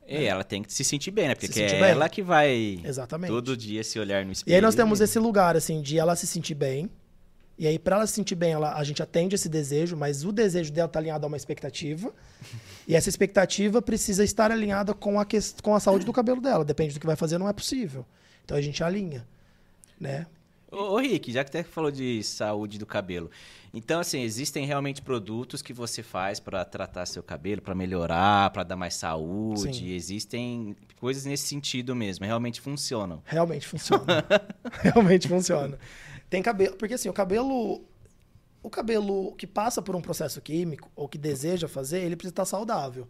E 0.06 0.18
né? 0.18 0.24
ela 0.24 0.44
tem 0.44 0.62
que 0.62 0.72
se 0.72 0.84
sentir 0.84 1.10
bem, 1.10 1.28
né? 1.28 1.34
Porque 1.34 1.60
é 1.60 1.80
bem. 1.80 1.90
ela 1.90 2.08
que 2.08 2.22
vai 2.22 2.80
Exatamente. 2.84 3.30
todo 3.30 3.56
dia 3.56 3.82
se 3.82 3.98
olhar 3.98 4.24
no 4.24 4.32
espelho. 4.32 4.52
E 4.52 4.54
aí 4.54 4.60
nós 4.60 4.74
temos 4.74 5.00
esse 5.00 5.18
lugar, 5.18 5.56
assim, 5.56 5.80
de 5.80 5.98
ela 5.98 6.14
se 6.14 6.26
sentir 6.26 6.54
bem, 6.54 6.90
E 7.56 7.68
aí, 7.68 7.78
para 7.78 7.96
ela 7.96 8.06
se 8.06 8.14
sentir 8.14 8.34
bem, 8.34 8.52
ela, 8.52 8.74
a 8.74 8.82
gente 8.82 9.00
atende 9.00 9.36
esse 9.36 9.48
desejo, 9.48 9.96
mas 9.96 10.24
o 10.24 10.32
desejo 10.32 10.72
dela 10.72 10.88
está 10.88 10.98
alinhado 10.98 11.24
a 11.24 11.28
uma 11.28 11.36
expectativa. 11.36 12.12
E 12.86 12.94
essa 12.94 13.08
expectativa 13.08 13.80
precisa 13.80 14.22
estar 14.22 14.52
alinhada 14.52 14.92
com 14.92 15.18
a, 15.18 15.26
com 15.62 15.74
a 15.74 15.80
saúde 15.80 16.04
do 16.04 16.12
cabelo 16.12 16.38
dela. 16.38 16.66
Depende 16.66 16.92
do 16.92 17.00
que 17.00 17.06
vai 17.06 17.16
fazer, 17.16 17.38
não 17.38 17.48
é 17.48 17.52
possível. 17.54 18.04
Então 18.44 18.58
a 18.58 18.60
gente 18.60 18.84
alinha, 18.84 19.26
né? 19.98 20.26
Ô, 20.74 20.94
ô 20.94 20.98
Rick, 20.98 21.32
já 21.32 21.44
que 21.44 21.50
até 21.50 21.62
falou 21.62 21.90
de 21.90 22.22
saúde 22.22 22.78
do 22.78 22.86
cabelo. 22.86 23.30
Então, 23.72 24.00
assim, 24.00 24.20
existem 24.22 24.64
realmente 24.66 25.02
produtos 25.02 25.60
que 25.60 25.72
você 25.72 26.02
faz 26.02 26.38
para 26.38 26.64
tratar 26.64 27.06
seu 27.06 27.22
cabelo, 27.22 27.60
para 27.60 27.74
melhorar, 27.74 28.50
para 28.50 28.62
dar 28.62 28.76
mais 28.76 28.94
saúde. 28.94 29.74
Sim. 29.74 29.92
Existem 29.92 30.76
coisas 31.00 31.24
nesse 31.24 31.46
sentido 31.48 31.94
mesmo, 31.94 32.24
realmente 32.24 32.60
funcionam. 32.60 33.22
Realmente 33.24 33.66
funciona. 33.66 34.24
Realmente 34.80 35.28
funciona. 35.28 35.78
Tem 36.30 36.42
cabelo. 36.42 36.76
Porque 36.76 36.94
assim, 36.94 37.08
o 37.08 37.12
cabelo. 37.12 37.84
O 38.62 38.70
cabelo 38.70 39.34
que 39.36 39.46
passa 39.46 39.82
por 39.82 39.94
um 39.94 40.00
processo 40.00 40.40
químico 40.40 40.90
ou 40.96 41.06
que 41.06 41.18
deseja 41.18 41.68
fazer, 41.68 42.00
ele 42.00 42.16
precisa 42.16 42.32
estar 42.32 42.46
saudável. 42.46 43.06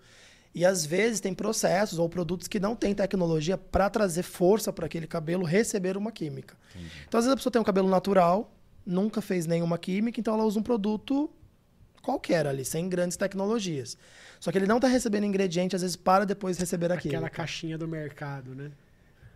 E 0.54 0.64
às 0.64 0.86
vezes 0.86 1.18
tem 1.18 1.34
processos 1.34 1.98
ou 1.98 2.08
produtos 2.08 2.46
que 2.46 2.60
não 2.60 2.76
têm 2.76 2.94
tecnologia 2.94 3.58
para 3.58 3.90
trazer 3.90 4.22
força 4.22 4.72
para 4.72 4.86
aquele 4.86 5.06
cabelo 5.06 5.44
receber 5.44 5.96
uma 5.96 6.12
química. 6.12 6.56
Então, 7.08 7.18
às 7.18 7.24
vezes 7.24 7.32
a 7.32 7.36
pessoa 7.36 7.50
tem 7.50 7.60
um 7.60 7.64
cabelo 7.64 7.88
natural, 7.88 8.54
nunca 8.86 9.20
fez 9.20 9.46
nenhuma 9.46 9.78
química, 9.78 10.20
então 10.20 10.34
ela 10.34 10.44
usa 10.44 10.60
um 10.60 10.62
produto 10.62 11.28
qualquer 12.02 12.46
ali, 12.46 12.64
sem 12.64 12.88
grandes 12.88 13.16
tecnologias. 13.16 13.96
Só 14.38 14.52
que 14.52 14.58
ele 14.58 14.66
não 14.66 14.76
está 14.76 14.86
recebendo 14.86 15.24
ingrediente, 15.24 15.74
às 15.74 15.82
vezes 15.82 15.96
para 15.96 16.24
depois 16.24 16.56
de 16.56 16.60
receber 16.60 16.92
a 16.92 16.94
Aquela 16.94 17.30
caixinha 17.30 17.76
do 17.76 17.88
mercado, 17.88 18.54
né? 18.54 18.70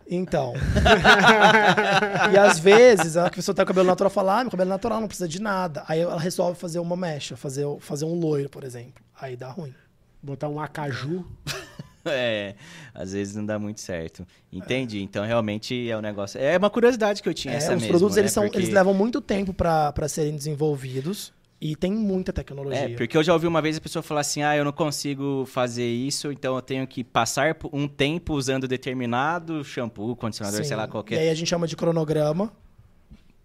Então. 0.09 0.53
e 2.33 2.37
às 2.37 2.57
vezes 2.59 3.17
a 3.17 3.29
pessoa 3.29 3.53
tem 3.53 3.63
o 3.63 3.67
cabelo 3.67 3.87
natural 3.87 4.09
fala, 4.09 4.39
ah, 4.39 4.43
meu 4.43 4.51
cabelo 4.51 4.69
é 4.69 4.73
natural, 4.73 5.01
não 5.01 5.07
precisa 5.07 5.27
de 5.27 5.41
nada. 5.41 5.83
Aí 5.87 5.99
ela 5.99 6.19
resolve 6.19 6.59
fazer 6.59 6.79
uma 6.79 6.95
mecha, 6.95 7.35
fazer, 7.35 7.65
fazer 7.79 8.05
um 8.05 8.13
loiro, 8.13 8.49
por 8.49 8.63
exemplo. 8.63 9.03
Aí 9.19 9.35
dá 9.35 9.49
ruim. 9.49 9.73
Botar 10.21 10.47
um 10.49 10.59
acaju. 10.59 11.25
É, 12.05 12.55
às 12.93 13.11
vezes 13.11 13.35
não 13.35 13.45
dá 13.45 13.59
muito 13.59 13.81
certo. 13.81 14.25
Entendi. 14.51 15.01
Então, 15.01 15.23
realmente 15.25 15.89
é 15.91 15.97
um 15.97 16.01
negócio. 16.01 16.39
É 16.39 16.57
uma 16.57 16.69
curiosidade 16.69 17.21
que 17.21 17.27
eu 17.27 17.33
tinha 17.33 17.53
É, 17.53 17.57
essa 17.57 17.73
os 17.75 17.81
mesmo, 17.81 17.89
produtos 17.89 18.15
né? 18.15 18.21
eles, 18.21 18.31
são, 18.31 18.43
Porque- 18.43 18.57
eles 18.57 18.69
levam 18.69 18.93
muito 18.93 19.19
tempo 19.19 19.53
para 19.53 20.07
serem 20.07 20.33
desenvolvidos 20.35 21.33
e 21.59 21.75
tem 21.75 21.91
muita 21.91 22.31
tecnologia. 22.31 22.79
É, 22.85 22.95
porque 22.95 23.17
eu 23.17 23.21
já 23.21 23.33
ouvi 23.33 23.45
uma 23.45 23.61
vez 23.61 23.77
a 23.77 23.81
pessoa 23.81 24.01
falar 24.01 24.21
assim: 24.21 24.41
ah, 24.41 24.55
eu 24.55 24.63
não 24.63 24.71
consigo 24.71 25.45
fazer 25.45 25.87
isso, 25.87 26.31
então 26.31 26.55
eu 26.55 26.61
tenho 26.61 26.87
que 26.87 27.03
passar 27.03 27.55
por 27.55 27.69
um 27.73 27.85
tempo 27.87 28.33
usando 28.33 28.65
determinado 28.67 29.61
shampoo, 29.63 30.15
condicionador, 30.15 30.61
Sim. 30.61 30.67
sei 30.69 30.77
lá, 30.77 30.85
E 30.85 30.87
qualquer. 30.87 31.19
aí 31.19 31.29
a 31.29 31.35
gente 31.35 31.49
chama 31.49 31.67
de 31.67 31.75
cronograma, 31.75 32.51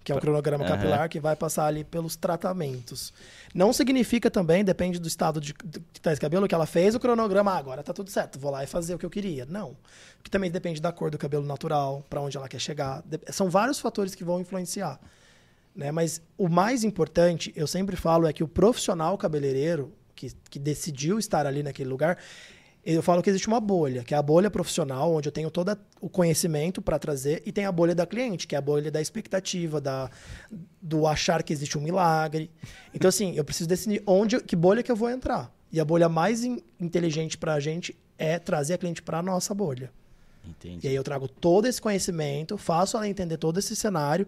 que 0.04 0.12
é 0.12 0.14
um 0.14 0.18
cronograma 0.20 0.64
capilar 0.66 1.08
que 1.08 1.18
vai 1.18 1.34
passar 1.34 1.64
ali 1.64 1.82
pelos 1.82 2.14
tratamentos. 2.14 3.12
Não 3.54 3.72
significa 3.72 4.30
também, 4.30 4.62
depende 4.62 4.98
do 4.98 5.08
estado 5.08 5.40
de, 5.40 5.54
de, 5.64 5.80
que 5.92 6.00
tá 6.00 6.12
esse 6.12 6.20
cabelo, 6.20 6.46
que 6.46 6.54
ela 6.54 6.66
fez 6.66 6.94
o 6.94 7.00
cronograma, 7.00 7.52
ah, 7.52 7.56
agora 7.56 7.82
tá 7.82 7.94
tudo 7.94 8.10
certo, 8.10 8.38
vou 8.38 8.50
lá 8.50 8.62
e 8.62 8.66
fazer 8.66 8.94
o 8.94 8.98
que 8.98 9.06
eu 9.06 9.10
queria. 9.10 9.46
Não. 9.46 9.74
Porque 10.18 10.30
também 10.30 10.50
depende 10.50 10.80
da 10.80 10.92
cor 10.92 11.10
do 11.10 11.16
cabelo 11.16 11.46
natural, 11.46 12.04
para 12.10 12.20
onde 12.20 12.36
ela 12.36 12.48
quer 12.48 12.60
chegar. 12.60 13.02
São 13.30 13.48
vários 13.48 13.80
fatores 13.80 14.14
que 14.14 14.22
vão 14.22 14.40
influenciar. 14.40 15.00
Né? 15.74 15.90
Mas 15.90 16.20
o 16.36 16.48
mais 16.48 16.84
importante, 16.84 17.50
eu 17.56 17.66
sempre 17.66 17.96
falo, 17.96 18.26
é 18.26 18.32
que 18.32 18.44
o 18.44 18.48
profissional 18.48 19.16
cabeleireiro 19.16 19.90
que, 20.14 20.30
que 20.50 20.58
decidiu 20.58 21.18
estar 21.18 21.46
ali 21.46 21.62
naquele 21.62 21.88
lugar, 21.88 22.18
eu 22.84 23.02
falo 23.02 23.22
que 23.22 23.30
existe 23.30 23.48
uma 23.48 23.60
bolha, 23.60 24.04
que 24.04 24.14
é 24.14 24.16
a 24.16 24.22
bolha 24.22 24.50
profissional, 24.50 25.12
onde 25.14 25.28
eu 25.28 25.32
tenho 25.32 25.50
todo 25.50 25.76
o 26.00 26.08
conhecimento 26.08 26.82
para 26.82 26.98
trazer, 26.98 27.42
e 27.46 27.52
tem 27.52 27.64
a 27.64 27.72
bolha 27.72 27.94
da 27.94 28.06
cliente, 28.06 28.46
que 28.46 28.54
é 28.54 28.58
a 28.58 28.60
bolha 28.60 28.90
da 28.90 29.00
expectativa, 29.00 29.80
da, 29.80 30.10
do 30.80 31.06
achar 31.06 31.42
que 31.42 31.52
existe 31.52 31.78
um 31.78 31.80
milagre. 31.80 32.50
Então, 32.92 33.08
assim, 33.08 33.34
eu 33.34 33.44
preciso 33.44 33.68
decidir 33.68 34.02
onde, 34.06 34.40
que 34.40 34.54
bolha 34.54 34.82
que 34.82 34.92
eu 34.92 34.96
vou 34.96 35.10
entrar. 35.10 35.50
E 35.72 35.80
a 35.80 35.84
bolha 35.84 36.08
mais 36.08 36.44
in- 36.44 36.62
inteligente 36.78 37.38
para 37.38 37.54
a 37.54 37.60
gente 37.60 37.96
é 38.18 38.38
trazer 38.38 38.74
a 38.74 38.78
cliente 38.78 39.02
para 39.02 39.18
a 39.18 39.22
nossa 39.22 39.54
bolha. 39.54 39.90
Entendi. 40.46 40.86
E 40.86 40.90
aí 40.90 40.94
eu 40.94 41.02
trago 41.02 41.26
todo 41.26 41.66
esse 41.66 41.80
conhecimento, 41.80 42.58
faço 42.58 42.96
ela 42.96 43.08
entender 43.08 43.38
todo 43.38 43.58
esse 43.58 43.74
cenário 43.74 44.26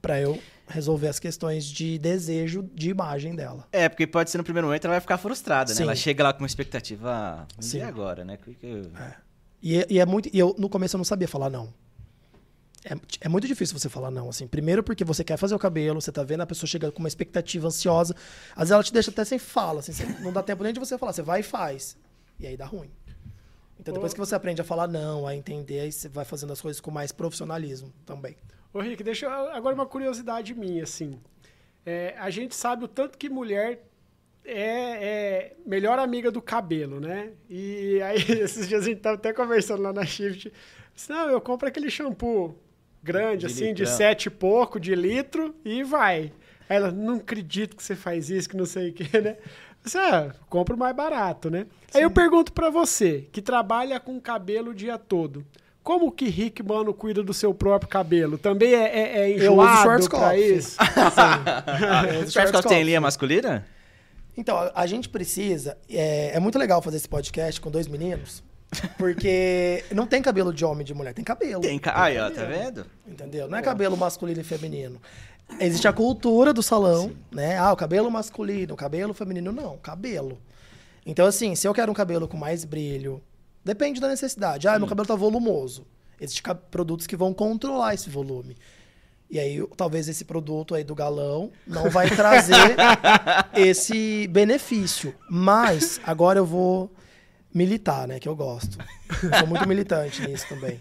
para 0.00 0.18
eu 0.20 0.38
resolver 0.68 1.08
as 1.08 1.18
questões 1.18 1.64
de 1.64 1.98
desejo 1.98 2.62
de 2.74 2.90
imagem 2.90 3.34
dela. 3.34 3.66
É, 3.72 3.88
porque 3.88 4.06
pode 4.06 4.30
ser 4.30 4.38
no 4.38 4.44
primeiro 4.44 4.66
momento 4.66 4.84
ela 4.84 4.94
vai 4.94 5.00
ficar 5.00 5.18
frustrada, 5.18 5.70
né? 5.70 5.76
Sim. 5.76 5.82
Ela 5.84 5.94
chega 5.96 6.22
lá 6.24 6.32
com 6.32 6.40
uma 6.40 6.46
expectativa, 6.46 7.10
ah, 7.10 7.46
e 7.58 7.64
Sim. 7.64 7.80
agora, 7.82 8.24
né? 8.24 8.36
Que- 8.36 8.54
que- 8.54 8.82
E, 9.62 9.78
é- 9.78 9.86
e 9.90 9.98
é 9.98 10.06
muito. 10.06 10.28
E 10.32 10.38
eu, 10.38 10.54
no 10.58 10.68
começo, 10.68 10.94
eu 10.96 10.98
não 10.98 11.04
sabia 11.04 11.26
falar 11.26 11.50
não. 11.50 11.72
É, 12.84 12.96
é 13.22 13.28
muito 13.28 13.46
difícil 13.46 13.76
você 13.78 13.88
falar 13.88 14.10
não, 14.10 14.28
assim. 14.28 14.46
Primeiro 14.46 14.82
porque 14.84 15.04
você 15.04 15.24
quer 15.24 15.36
fazer 15.36 15.54
o 15.54 15.58
cabelo, 15.58 16.00
você 16.00 16.12
tá 16.12 16.22
vendo 16.22 16.42
a 16.42 16.46
pessoa 16.46 16.68
chega 16.68 16.92
com 16.92 17.00
uma 17.00 17.08
expectativa 17.08 17.66
ansiosa. 17.66 18.14
Às 18.52 18.58
vezes 18.58 18.70
ela 18.72 18.82
te 18.84 18.92
deixa 18.92 19.10
até 19.10 19.24
sem 19.24 19.38
fala, 19.38 19.80
assim. 19.80 19.92
não 20.22 20.32
dá 20.32 20.42
tempo 20.42 20.62
nem 20.62 20.72
de 20.72 20.78
você 20.78 20.96
falar. 20.96 21.12
Você 21.12 21.22
vai 21.22 21.40
e 21.40 21.42
faz. 21.42 21.96
E 22.38 22.46
aí 22.46 22.56
dá 22.56 22.66
ruim. 22.66 22.90
Então 23.80 23.92
depois 23.94 24.12
que 24.12 24.18
você 24.20 24.34
aprende 24.34 24.60
a 24.60 24.64
falar 24.64 24.86
não, 24.88 25.26
a 25.26 25.34
entender, 25.34 25.80
aí 25.80 25.92
você 25.92 26.08
vai 26.08 26.24
fazendo 26.24 26.52
as 26.52 26.60
coisas 26.60 26.80
com 26.80 26.90
mais 26.90 27.10
profissionalismo 27.12 27.92
também. 28.06 28.36
Ô, 28.78 28.80
Rick, 28.80 29.02
deixa 29.02 29.26
eu, 29.26 29.32
agora 29.32 29.74
uma 29.74 29.86
curiosidade 29.86 30.54
minha, 30.54 30.84
assim. 30.84 31.18
É, 31.84 32.14
a 32.16 32.30
gente 32.30 32.54
sabe 32.54 32.84
o 32.84 32.88
tanto 32.88 33.18
que 33.18 33.28
mulher 33.28 33.84
é, 34.44 34.54
é 34.54 35.56
melhor 35.66 35.98
amiga 35.98 36.30
do 36.30 36.40
cabelo, 36.40 37.00
né? 37.00 37.32
E 37.50 38.00
aí, 38.02 38.18
esses 38.40 38.68
dias 38.68 38.84
a 38.84 38.86
gente 38.88 39.00
tava 39.00 39.16
até 39.16 39.32
conversando 39.32 39.82
lá 39.82 39.92
na 39.92 40.04
Shift. 40.06 40.52
Disse, 40.94 41.10
não, 41.10 41.28
eu 41.28 41.40
compro 41.40 41.66
aquele 41.66 41.90
shampoo 41.90 42.56
grande, 43.02 43.38
De 43.38 43.46
assim, 43.46 43.74
de 43.74 43.82
litrão. 43.82 43.96
sete 43.96 44.26
e 44.26 44.30
pouco, 44.30 44.78
de 44.78 44.94
litro, 44.94 45.56
e 45.64 45.82
vai. 45.82 46.32
Aí 46.68 46.76
ela, 46.76 46.92
não 46.92 47.16
acredito 47.16 47.74
que 47.74 47.82
você 47.82 47.96
faz 47.96 48.30
isso, 48.30 48.48
que 48.48 48.56
não 48.56 48.66
sei 48.66 48.90
o 48.90 48.92
quê, 48.92 49.20
né? 49.20 49.38
Você, 49.82 49.98
ah, 49.98 50.32
compro 50.48 50.76
mais 50.76 50.94
barato, 50.94 51.50
né? 51.50 51.66
Aí 51.92 52.02
eu 52.02 52.12
pergunto 52.12 52.52
pra 52.52 52.70
você, 52.70 53.26
que 53.32 53.42
trabalha 53.42 53.98
com 53.98 54.20
cabelo 54.20 54.70
o 54.70 54.74
dia 54.74 54.96
todo. 54.98 55.44
Como 55.88 56.12
que 56.12 56.28
Rick 56.28 56.62
Mano 56.62 56.92
cuida 56.92 57.22
do 57.22 57.32
seu 57.32 57.54
próprio 57.54 57.88
cabelo? 57.88 58.36
Também 58.36 58.74
é, 58.74 58.84
é, 58.84 59.20
é 59.20 59.30
Eu 59.30 59.54
uso 59.54 59.62
enjoado 59.62 59.80
Schwarzkopf. 59.80 60.22
pra 60.22 60.38
isso? 60.38 60.76
Eu 60.84 60.84
acha 60.84 62.04
que 62.04 62.12
ela 62.12 62.20
tem 62.20 62.30
Schwarzkopf. 62.30 62.82
linha 62.84 63.00
masculina? 63.00 63.66
Então, 64.36 64.54
a, 64.58 64.82
a 64.82 64.86
gente 64.86 65.08
precisa. 65.08 65.78
É, 65.88 66.36
é 66.36 66.40
muito 66.40 66.58
legal 66.58 66.82
fazer 66.82 66.98
esse 66.98 67.08
podcast 67.08 67.58
com 67.58 67.70
dois 67.70 67.88
meninos, 67.88 68.44
porque 68.98 69.82
não 69.90 70.06
tem 70.06 70.20
cabelo 70.20 70.52
de 70.52 70.62
homem 70.62 70.82
e 70.82 70.84
de 70.84 70.92
mulher, 70.92 71.14
tem 71.14 71.24
cabelo. 71.24 71.62
Tem, 71.62 71.78
ca... 71.78 72.02
Aí, 72.02 72.18
ó, 72.18 72.30
tá 72.30 72.44
vendo? 72.44 72.84
Entendeu? 73.06 73.48
Não 73.48 73.56
é 73.56 73.62
cabelo 73.62 73.96
masculino 73.96 74.42
e 74.42 74.44
feminino. 74.44 75.00
Existe 75.58 75.88
a 75.88 75.92
cultura 75.94 76.52
do 76.52 76.62
salão, 76.62 77.12
né? 77.32 77.56
Ah, 77.56 77.72
o 77.72 77.76
cabelo 77.76 78.10
masculino, 78.10 78.74
o 78.74 78.76
cabelo 78.76 79.14
feminino, 79.14 79.52
não, 79.52 79.78
cabelo. 79.78 80.38
Então, 81.06 81.24
assim, 81.24 81.54
se 81.54 81.66
eu 81.66 81.72
quero 81.72 81.90
um 81.90 81.94
cabelo 81.94 82.28
com 82.28 82.36
mais 82.36 82.62
brilho, 82.62 83.22
depende 83.68 84.00
da 84.00 84.08
necessidade. 84.08 84.66
Ah, 84.66 84.78
meu 84.78 84.88
cabelo 84.88 85.06
tá 85.06 85.14
volumoso. 85.14 85.86
Existem 86.18 86.42
produtos 86.70 87.06
que 87.06 87.16
vão 87.16 87.34
controlar 87.34 87.94
esse 87.94 88.08
volume. 88.08 88.56
E 89.30 89.38
aí, 89.38 89.62
talvez 89.76 90.08
esse 90.08 90.24
produto 90.24 90.74
aí 90.74 90.82
do 90.82 90.94
galão 90.94 91.52
não 91.66 91.90
vai 91.90 92.08
trazer 92.16 92.74
esse 93.54 94.26
benefício. 94.28 95.14
Mas, 95.30 96.00
agora 96.02 96.38
eu 96.38 96.46
vou 96.46 96.90
militar, 97.52 98.08
né? 98.08 98.18
Que 98.18 98.28
eu 98.28 98.34
gosto. 98.34 98.78
Sou 99.38 99.46
muito 99.46 99.68
militante 99.68 100.26
nisso 100.26 100.46
também. 100.48 100.80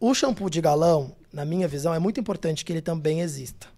O 0.00 0.12
shampoo 0.12 0.50
de 0.50 0.60
galão, 0.60 1.12
na 1.32 1.44
minha 1.44 1.68
visão, 1.68 1.94
é 1.94 2.00
muito 2.00 2.18
importante 2.18 2.64
que 2.64 2.72
ele 2.72 2.82
também 2.82 3.20
exista. 3.20 3.68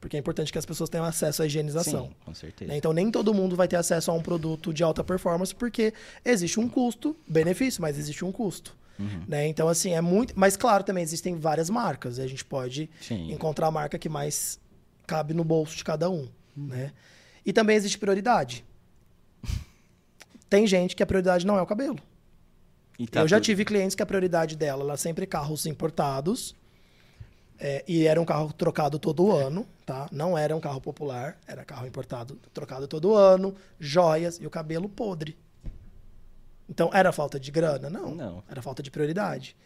Porque 0.00 0.16
é 0.16 0.20
importante 0.20 0.52
que 0.52 0.58
as 0.58 0.64
pessoas 0.64 0.88
tenham 0.88 1.04
acesso 1.04 1.42
à 1.42 1.46
higienização. 1.46 2.06
Sim, 2.06 2.14
com 2.24 2.34
certeza. 2.34 2.70
né? 2.70 2.76
Então, 2.78 2.92
nem 2.92 3.10
todo 3.10 3.34
mundo 3.34 3.56
vai 3.56 3.66
ter 3.66 3.76
acesso 3.76 4.10
a 4.10 4.14
um 4.14 4.22
produto 4.22 4.72
de 4.72 4.82
alta 4.84 5.02
performance, 5.02 5.52
porque 5.54 5.92
existe 6.24 6.60
um 6.60 6.68
custo, 6.68 7.16
benefício, 7.26 7.82
mas 7.82 7.98
existe 7.98 8.24
um 8.24 8.30
custo. 8.30 8.76
Uhum. 8.98 9.24
Né? 9.26 9.46
Então, 9.48 9.68
assim, 9.68 9.92
é 9.94 10.00
muito. 10.00 10.34
Mas, 10.36 10.56
claro, 10.56 10.84
também 10.84 11.02
existem 11.02 11.34
várias 11.36 11.68
marcas. 11.68 12.18
E 12.18 12.22
a 12.22 12.26
gente 12.28 12.44
pode 12.44 12.88
Sim. 13.00 13.32
encontrar 13.32 13.66
a 13.68 13.70
marca 13.70 13.98
que 13.98 14.08
mais 14.08 14.60
cabe 15.06 15.34
no 15.34 15.42
bolso 15.44 15.76
de 15.76 15.82
cada 15.84 16.08
um. 16.08 16.28
Né? 16.56 16.92
E 17.44 17.52
também 17.52 17.76
existe 17.76 17.98
prioridade. 17.98 18.64
Tem 20.48 20.66
gente 20.66 20.96
que 20.96 21.02
a 21.02 21.06
prioridade 21.06 21.46
não 21.46 21.58
é 21.58 21.62
o 21.62 21.66
cabelo. 21.66 21.98
Tá 23.10 23.20
eu 23.20 23.28
já 23.28 23.36
tudo- 23.36 23.44
tive 23.44 23.64
clientes 23.64 23.94
que 23.94 24.02
a 24.02 24.06
prioridade 24.06 24.56
dela 24.56 24.82
era 24.84 24.96
sempre 24.96 25.26
carros 25.26 25.66
importados. 25.66 26.54
É, 27.58 27.84
e 27.88 28.06
era 28.06 28.20
um 28.20 28.24
carro 28.24 28.52
trocado 28.52 28.98
todo 28.98 29.32
ano, 29.32 29.66
tá? 29.84 30.08
Não 30.12 30.36
era 30.38 30.54
um 30.54 30.60
carro 30.60 30.80
popular, 30.80 31.38
era 31.46 31.64
carro 31.64 31.86
importado, 31.86 32.36
trocado 32.54 32.86
todo 32.86 33.14
ano, 33.14 33.54
joias 33.80 34.38
e 34.40 34.46
o 34.46 34.50
cabelo 34.50 34.88
podre. 34.88 35.36
Então, 36.68 36.90
era 36.92 37.12
falta 37.12 37.40
de 37.40 37.50
grana? 37.50 37.88
Não. 37.88 38.14
Não. 38.14 38.44
Era 38.48 38.60
falta 38.62 38.82
de 38.82 38.90
prioridade. 38.90 39.56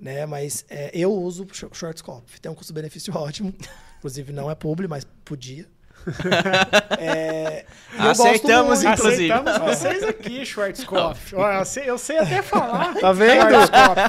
Né? 0.00 0.24
Mas 0.26 0.64
é, 0.68 0.90
eu 0.94 1.12
uso 1.12 1.46
Sh- 1.52 1.66
Schwarzkopf. 1.72 2.40
Tem 2.40 2.50
um 2.50 2.54
custo-benefício 2.54 3.12
ótimo. 3.16 3.54
Inclusive, 3.98 4.32
não 4.32 4.50
é 4.50 4.54
publi, 4.54 4.88
mas 4.88 5.04
podia. 5.24 5.66
É, 6.98 7.64
e 7.98 8.04
eu 8.04 8.10
Aceitamos, 8.10 8.82
inclusive. 8.82 9.30
Aceitamos 9.32 9.58
vocês 9.58 10.02
aqui, 10.02 10.44
Schwarzkopf. 10.44 11.32
Eu 11.32 11.64
sei, 11.64 11.90
eu 11.90 11.98
sei 11.98 12.18
até 12.18 12.42
falar. 12.42 12.94
Tá 12.94 13.12
vendo? 13.12 13.48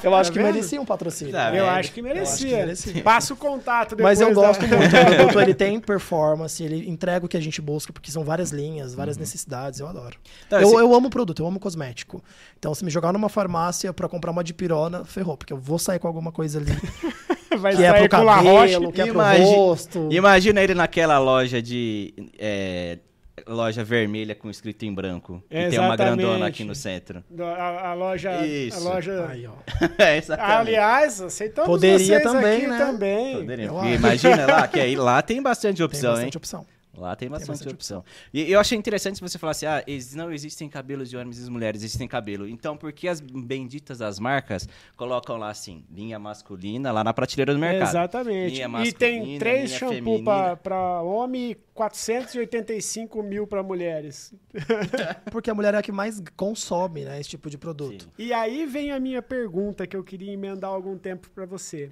Eu 0.03 0.15
acho 0.15 0.31
tá 0.31 0.33
que 0.33 0.39
vendo? 0.39 0.53
merecia 0.53 0.81
um 0.81 0.85
patrocínio. 0.85 1.33
Tá 1.33 1.53
Eu 1.55 1.69
acho 1.69 1.91
que 1.91 2.01
merecia. 2.01 2.57
merecia. 2.57 3.03
Passa 3.03 3.33
o 3.33 3.37
contato 3.37 3.95
depois 3.95 4.19
Mas 4.19 4.21
eu 4.21 4.29
da- 4.29 4.33
gosto 4.33 4.61
muito. 4.67 4.85
O 4.95 5.15
produto 5.15 5.39
ele 5.41 5.53
tem 5.53 5.79
performance, 5.79 6.63
ele 6.63 6.89
entrega 6.89 7.25
o 7.25 7.29
que 7.29 7.37
a 7.37 7.41
gente 7.41 7.61
busca, 7.61 7.93
porque 7.93 8.11
são 8.11 8.23
várias 8.23 8.51
linhas, 8.51 8.93
várias 8.93 9.17
necessidades. 9.17 9.79
Eu 9.79 9.87
adoro. 9.87 10.17
Então, 10.47 10.59
eu, 10.59 10.67
esse- 10.67 10.75
eu 10.75 10.93
amo 10.93 11.07
o 11.07 11.11
produto, 11.11 11.41
eu 11.41 11.47
amo 11.47 11.59
cosmético. 11.59 12.23
Então, 12.57 12.73
se 12.73 12.83
me 12.83 12.89
jogar 12.91 13.13
numa 13.13 13.29
farmácia 13.29 13.93
pra 13.93 14.07
comprar 14.09 14.31
uma 14.31 14.43
dipirona, 14.43 15.05
ferrou, 15.05 15.37
porque 15.37 15.53
eu 15.53 15.57
vou 15.57 15.77
sair 15.79 15.99
com 15.99 16.07
alguma 16.07 16.31
coisa 16.31 16.59
ali 16.59 16.71
Vai 17.57 17.75
que 17.75 17.83
é 17.83 17.89
sair 17.91 18.09
pro 18.09 18.19
com 18.19 18.23
La 18.25 18.35
Roche. 18.37 18.73
cabelo, 18.73 18.91
que 18.91 19.01
é 19.01 19.05
pro 19.05 19.21
rosto. 19.21 20.07
Imagina 20.11 20.61
ele 20.61 20.73
naquela 20.73 21.17
loja 21.19 21.61
de. 21.61 22.13
é, 22.37 22.99
loja 23.47 23.83
vermelha 23.83 24.35
com 24.35 24.49
escrito 24.49 24.83
em 24.85 24.93
branco. 24.93 25.43
E 25.49 25.53
tem 25.69 25.79
uma 25.79 25.87
Exatamente. 25.93 25.97
grandona 25.97 26.47
aqui 26.47 26.63
no 26.63 26.75
centro. 26.75 27.23
A, 27.39 27.89
a 27.89 27.93
loja. 27.93 28.45
Isso. 28.45 28.77
A 28.77 28.93
loja... 28.93 29.27
Aí, 29.27 29.47
ó. 29.47 29.53
É, 29.97 30.17
exatamente. 30.17 30.51
Aliás, 30.53 31.21
aceitamos 31.21 31.69
Poderia 31.69 31.99
vocês 31.99 32.23
também, 32.23 32.57
aqui 32.57 32.67
né? 32.67 32.77
também. 32.77 33.35
Poderia. 33.37 33.65
Eu. 33.65 33.85
Imagina 33.85 34.45
lá, 34.45 34.67
que 34.67 34.79
aí 34.79 34.95
lá 34.95 35.21
tem 35.21 35.41
bastante 35.41 35.77
Tem 35.77 35.85
opção, 35.85 36.11
bastante 36.11 36.35
hein? 36.35 36.37
opção. 36.37 36.65
Lá 36.99 37.15
tem 37.15 37.29
bastante, 37.29 37.49
bastante 37.49 37.73
opção. 37.73 38.03
E 38.33 38.51
eu 38.51 38.59
achei 38.59 38.77
interessante 38.77 39.15
se 39.15 39.21
você 39.21 39.37
falasse, 39.37 39.65
ah, 39.65 39.83
não 40.15 40.31
existem 40.31 40.67
cabelos 40.67 41.09
de 41.09 41.17
homens 41.17 41.45
e 41.45 41.49
mulheres, 41.49 41.83
existem 41.83 42.07
cabelo. 42.07 42.47
Então, 42.47 42.75
por 42.75 42.91
que 42.91 43.07
as 43.07 43.21
benditas 43.21 43.99
das 43.99 44.19
marcas 44.19 44.67
colocam 44.95 45.37
lá 45.37 45.49
assim, 45.49 45.83
linha 45.91 46.19
masculina, 46.19 46.91
lá 46.91 47.03
na 47.03 47.13
prateleira 47.13 47.53
do 47.53 47.59
mercado? 47.59 47.89
Exatamente. 47.89 48.55
Linha 48.55 48.83
E 48.85 48.91
tem 48.91 49.39
três 49.39 49.71
shampoo 49.71 50.23
para 50.23 51.01
homem 51.01 51.51
e 51.51 51.55
485 51.73 53.23
mil 53.23 53.47
para 53.47 53.63
mulheres. 53.63 54.33
Porque 55.31 55.49
a 55.49 55.55
mulher 55.55 55.73
é 55.73 55.77
a 55.77 55.81
que 55.81 55.91
mais 55.91 56.21
consome, 56.35 57.05
né, 57.05 57.19
esse 57.19 57.29
tipo 57.29 57.49
de 57.49 57.57
produto. 57.57 58.03
Sim. 58.03 58.09
E 58.17 58.33
aí 58.33 58.65
vem 58.65 58.91
a 58.91 58.99
minha 58.99 59.21
pergunta 59.21 59.87
que 59.87 59.95
eu 59.95 60.03
queria 60.03 60.33
emendar 60.33 60.69
há 60.69 60.73
algum 60.73 60.97
tempo 60.97 61.29
para 61.29 61.45
você. 61.45 61.91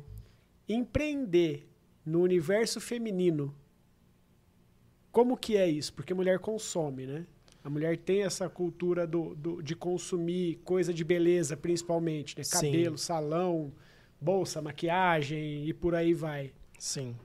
Empreender 0.68 1.68
no 2.06 2.22
universo 2.22 2.80
feminino, 2.80 3.54
como 5.12 5.36
que 5.38 5.58
é 5.58 5.68
isso? 5.68 5.94
Porque 5.94 6.14
mulher 6.14 6.40
consome, 6.40 7.06
né? 7.06 7.26
A 7.64 7.70
mulher 7.70 7.98
tem 7.98 8.24
essa 8.24 8.48
cultura 8.48 9.06
do, 9.06 9.36
do- 9.36 9.62
de 9.62 9.76
consumir 9.76 10.56
coisa 10.64 10.94
de 10.94 11.04
beleza, 11.04 11.58
principalmente, 11.58 12.38
né? 12.38 12.44
Sim. 12.44 12.72
Cabelo, 12.72 12.98
salão, 12.98 13.74
bolsa, 14.22 14.62
maquiagem 14.62 15.66
e 15.68 15.74
por 15.74 15.94
aí 15.94 16.14
vai. 16.14 16.54
Sim. 16.80 17.16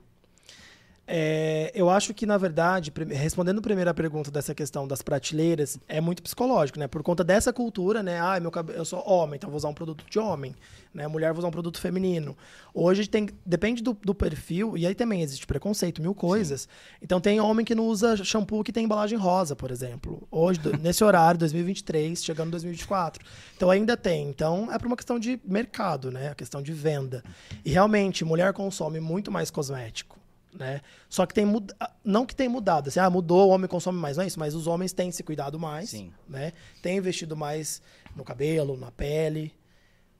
É, 1.05 1.69
eu 1.75 1.89
acho 1.89 2.13
que, 2.13 2.25
na 2.25 2.37
verdade, 2.37 2.91
respondendo 3.09 3.59
a 3.59 3.61
primeira 3.61 3.93
pergunta 3.93 4.31
dessa 4.31 4.55
questão 4.55 4.87
das 4.87 5.01
prateleiras, 5.01 5.77
é 5.87 5.99
muito 5.99 6.23
psicológico, 6.23 6.79
né? 6.79 6.87
Por 6.87 7.03
conta 7.03 7.25
dessa 7.25 7.51
cultura, 7.51 8.01
né? 8.01 8.21
Ah, 8.21 8.39
meu 8.39 8.49
cabelo, 8.49 8.77
eu 8.77 8.85
sou 8.85 9.03
homem, 9.05 9.35
então 9.35 9.49
vou 9.49 9.57
usar 9.57 9.67
um 9.67 9.73
produto 9.73 10.05
de 10.09 10.17
homem. 10.17 10.55
Né? 10.93 11.05
Mulher 11.07 11.33
vou 11.33 11.39
usar 11.39 11.49
um 11.49 11.51
produto 11.51 11.79
feminino. 11.79 12.37
Hoje 12.73 13.07
tem, 13.07 13.27
depende 13.45 13.83
do, 13.83 13.97
do 14.01 14.15
perfil, 14.15 14.77
e 14.77 14.87
aí 14.87 14.95
também 14.95 15.21
existe 15.21 15.45
preconceito, 15.45 16.01
mil 16.01 16.15
coisas. 16.15 16.69
Então 17.01 17.19
tem 17.19 17.41
homem 17.41 17.65
que 17.65 17.75
não 17.75 17.87
usa 17.87 18.15
shampoo 18.23 18.63
que 18.63 18.71
tem 18.71 18.85
embalagem 18.85 19.17
rosa, 19.17 19.57
por 19.57 19.71
exemplo. 19.71 20.25
Hoje, 20.31 20.61
nesse 20.79 21.03
horário, 21.03 21.37
2023, 21.39 22.23
chegando 22.23 22.51
2024. 22.51 23.25
Então 23.57 23.69
ainda 23.69 23.97
tem. 23.97 24.29
Então 24.29 24.71
é 24.71 24.77
por 24.79 24.87
uma 24.87 24.95
questão 24.95 25.19
de 25.19 25.37
mercado, 25.43 26.11
né? 26.11 26.29
A 26.29 26.35
questão 26.35 26.61
de 26.61 26.71
venda. 26.71 27.21
E 27.65 27.71
realmente, 27.71 28.23
mulher 28.23 28.53
consome 28.53 29.01
muito 29.01 29.29
mais 29.29 29.51
cosmético 29.51 30.22
né? 30.53 30.81
Só 31.09 31.25
que 31.25 31.33
tem 31.33 31.45
mud... 31.45 31.71
não 32.03 32.25
que 32.25 32.35
tem 32.35 32.47
mudado, 32.47 32.89
assim, 32.89 32.99
ah, 32.99 33.09
mudou, 33.09 33.49
o 33.49 33.51
homem 33.51 33.67
consome 33.67 33.99
mais, 33.99 34.17
não 34.17 34.23
é 34.23 34.27
isso, 34.27 34.39
mas 34.39 34.55
os 34.55 34.67
homens 34.67 34.93
têm 34.93 35.11
se 35.11 35.23
cuidado 35.23 35.59
mais, 35.59 35.89
Sim. 35.89 36.11
né? 36.27 36.53
Têm 36.81 36.97
investido 36.97 37.35
mais 37.35 37.81
no 38.15 38.23
cabelo, 38.23 38.77
na 38.77 38.91
pele, 38.91 39.53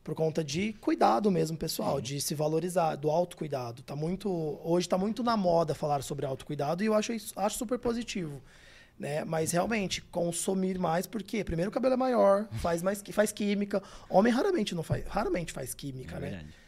por 0.04 0.16
conta 0.16 0.44
de 0.44 0.74
cuidado 0.74 1.32
mesmo, 1.32 1.56
pessoal, 1.58 2.02
de 2.02 2.20
se 2.20 2.36
valorizar, 2.36 2.96
do 2.96 3.10
autocuidado. 3.10 3.82
Tá 3.84 3.96
muito, 3.96 4.60
hoje 4.64 4.88
tá 4.90 4.98
muito 4.98 5.24
na 5.24 5.38
moda 5.38 5.74
falar 5.74 6.04
sobre 6.04 6.26
autocuidado 6.26 6.84
e 6.84 6.88
eu 6.88 6.94
acho 6.94 7.14
isso, 7.14 7.34
acho 7.38 7.58
super 7.58 7.80
positivo. 7.80 8.42
Né? 9.00 9.24
Mas 9.24 9.52
realmente, 9.52 10.02
consumir 10.02 10.78
mais, 10.78 11.08
porque 11.08 11.44
primeiro 11.44 11.72
o 11.72 11.74
cabelo 11.74 11.96
é 11.96 11.98
maior, 11.98 12.48
faz 12.60 12.84
mais 12.84 13.02
faz 13.12 13.32
química. 13.32 13.82
Homem 14.10 14.32
raramente 14.32 14.76
não 14.76 14.84
faz, 14.84 15.06
raramente 15.08 15.52
faz 15.52 15.74
química, 15.74 16.18
É 16.18 16.20
né? 16.20 16.30
verdade. 16.30 16.63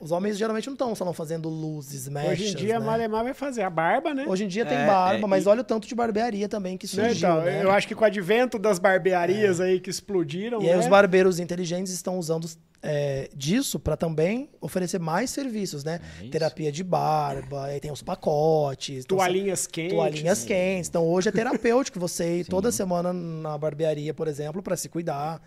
Os 0.00 0.10
homens 0.12 0.38
geralmente 0.38 0.66
não 0.66 0.74
estão 0.74 0.94
só 0.94 1.04
não 1.04 1.12
fazendo 1.12 1.48
luzes, 1.48 2.08
mechas, 2.08 2.32
Hoje 2.32 2.48
em 2.52 2.54
dia, 2.54 2.76
a 2.76 2.80
né? 2.80 2.86
Malemar 2.86 3.24
vai 3.24 3.34
fazer 3.34 3.62
a 3.62 3.70
barba, 3.70 4.14
né? 4.14 4.24
Hoje 4.28 4.44
em 4.44 4.48
dia 4.48 4.64
tem 4.64 4.78
É, 4.78 4.86
barba, 4.86 5.24
é, 5.24 5.26
mas 5.28 5.44
e- 5.44 5.48
olha 5.48 5.60
o 5.60 5.64
tanto 5.64 5.88
de 5.88 5.94
barbearia 5.94 6.48
também 6.48 6.76
que 6.76 6.86
Né, 6.96 7.08
surgiu, 7.08 7.28
então, 7.28 7.42
né? 7.44 7.62
Eu 7.62 7.70
acho 7.70 7.86
que 7.88 7.94
com 7.94 8.02
o 8.02 8.06
advento 8.06 8.58
das 8.58 8.78
barbearias 8.78 9.60
aí 9.60 9.80
que 9.80 9.90
explodiram, 9.90 10.62
E 10.62 10.66
aí 10.68 10.74
né? 10.74 10.78
os 10.78 10.86
barbeiros 10.86 11.38
inteligentes 11.40 11.92
estão 11.92 12.18
usando 12.18 12.48
é, 12.80 13.28
disso 13.34 13.80
para 13.80 13.96
também 13.96 14.48
oferecer 14.60 15.00
mais 15.00 15.30
serviços, 15.30 15.82
né? 15.82 16.00
É 16.20 16.22
isso. 16.22 16.30
Terapia 16.30 16.70
de 16.70 16.84
barba, 16.84 17.64
aí 17.64 17.80
tem 17.80 17.90
os 17.90 18.02
pacotes. 18.02 19.04
então, 19.04 19.18
toalhinhas 19.18 19.66
quentes. 19.66 19.94
Toalhinhas 19.94 20.44
quentes. 20.44 20.88
Então 20.88 21.04
hoje 21.04 21.28
é 21.28 21.32
terapêutico 21.32 21.98
você 21.98 22.38
ir 22.40 22.44
toda 22.46 22.70
semana 22.70 23.12
na 23.12 23.58
barbearia, 23.58 24.14
por 24.14 24.28
exemplo, 24.28 24.62
para 24.62 24.76
se 24.76 24.88
cuidar. 24.88 25.42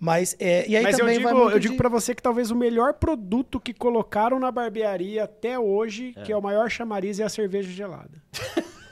Mas 0.00 0.36
é, 0.40 0.68
e 0.68 0.76
aí 0.76 0.82
Mas 0.82 0.98
eu 0.98 1.04
também 1.06 1.20
vai 1.20 1.32
digo, 1.32 1.50
eu 1.50 1.58
digo 1.58 1.72
de- 1.74 1.78
pra 1.78 1.88
você 1.88 2.14
que 2.14 2.22
talvez 2.22 2.50
o 2.50 2.56
melhor 2.56 2.94
produto 2.94 3.60
que 3.60 3.72
colocaram 3.72 4.38
na 4.40 4.50
barbearia 4.50 5.24
até 5.24 5.58
hoje, 5.58 6.14
que 6.24 6.32
é 6.32 6.36
o 6.36 6.42
maior 6.42 6.68
chamariz, 6.70 7.20
é 7.20 7.24
a 7.24 7.28
cerveja 7.28 7.70
gelada. 7.70 8.22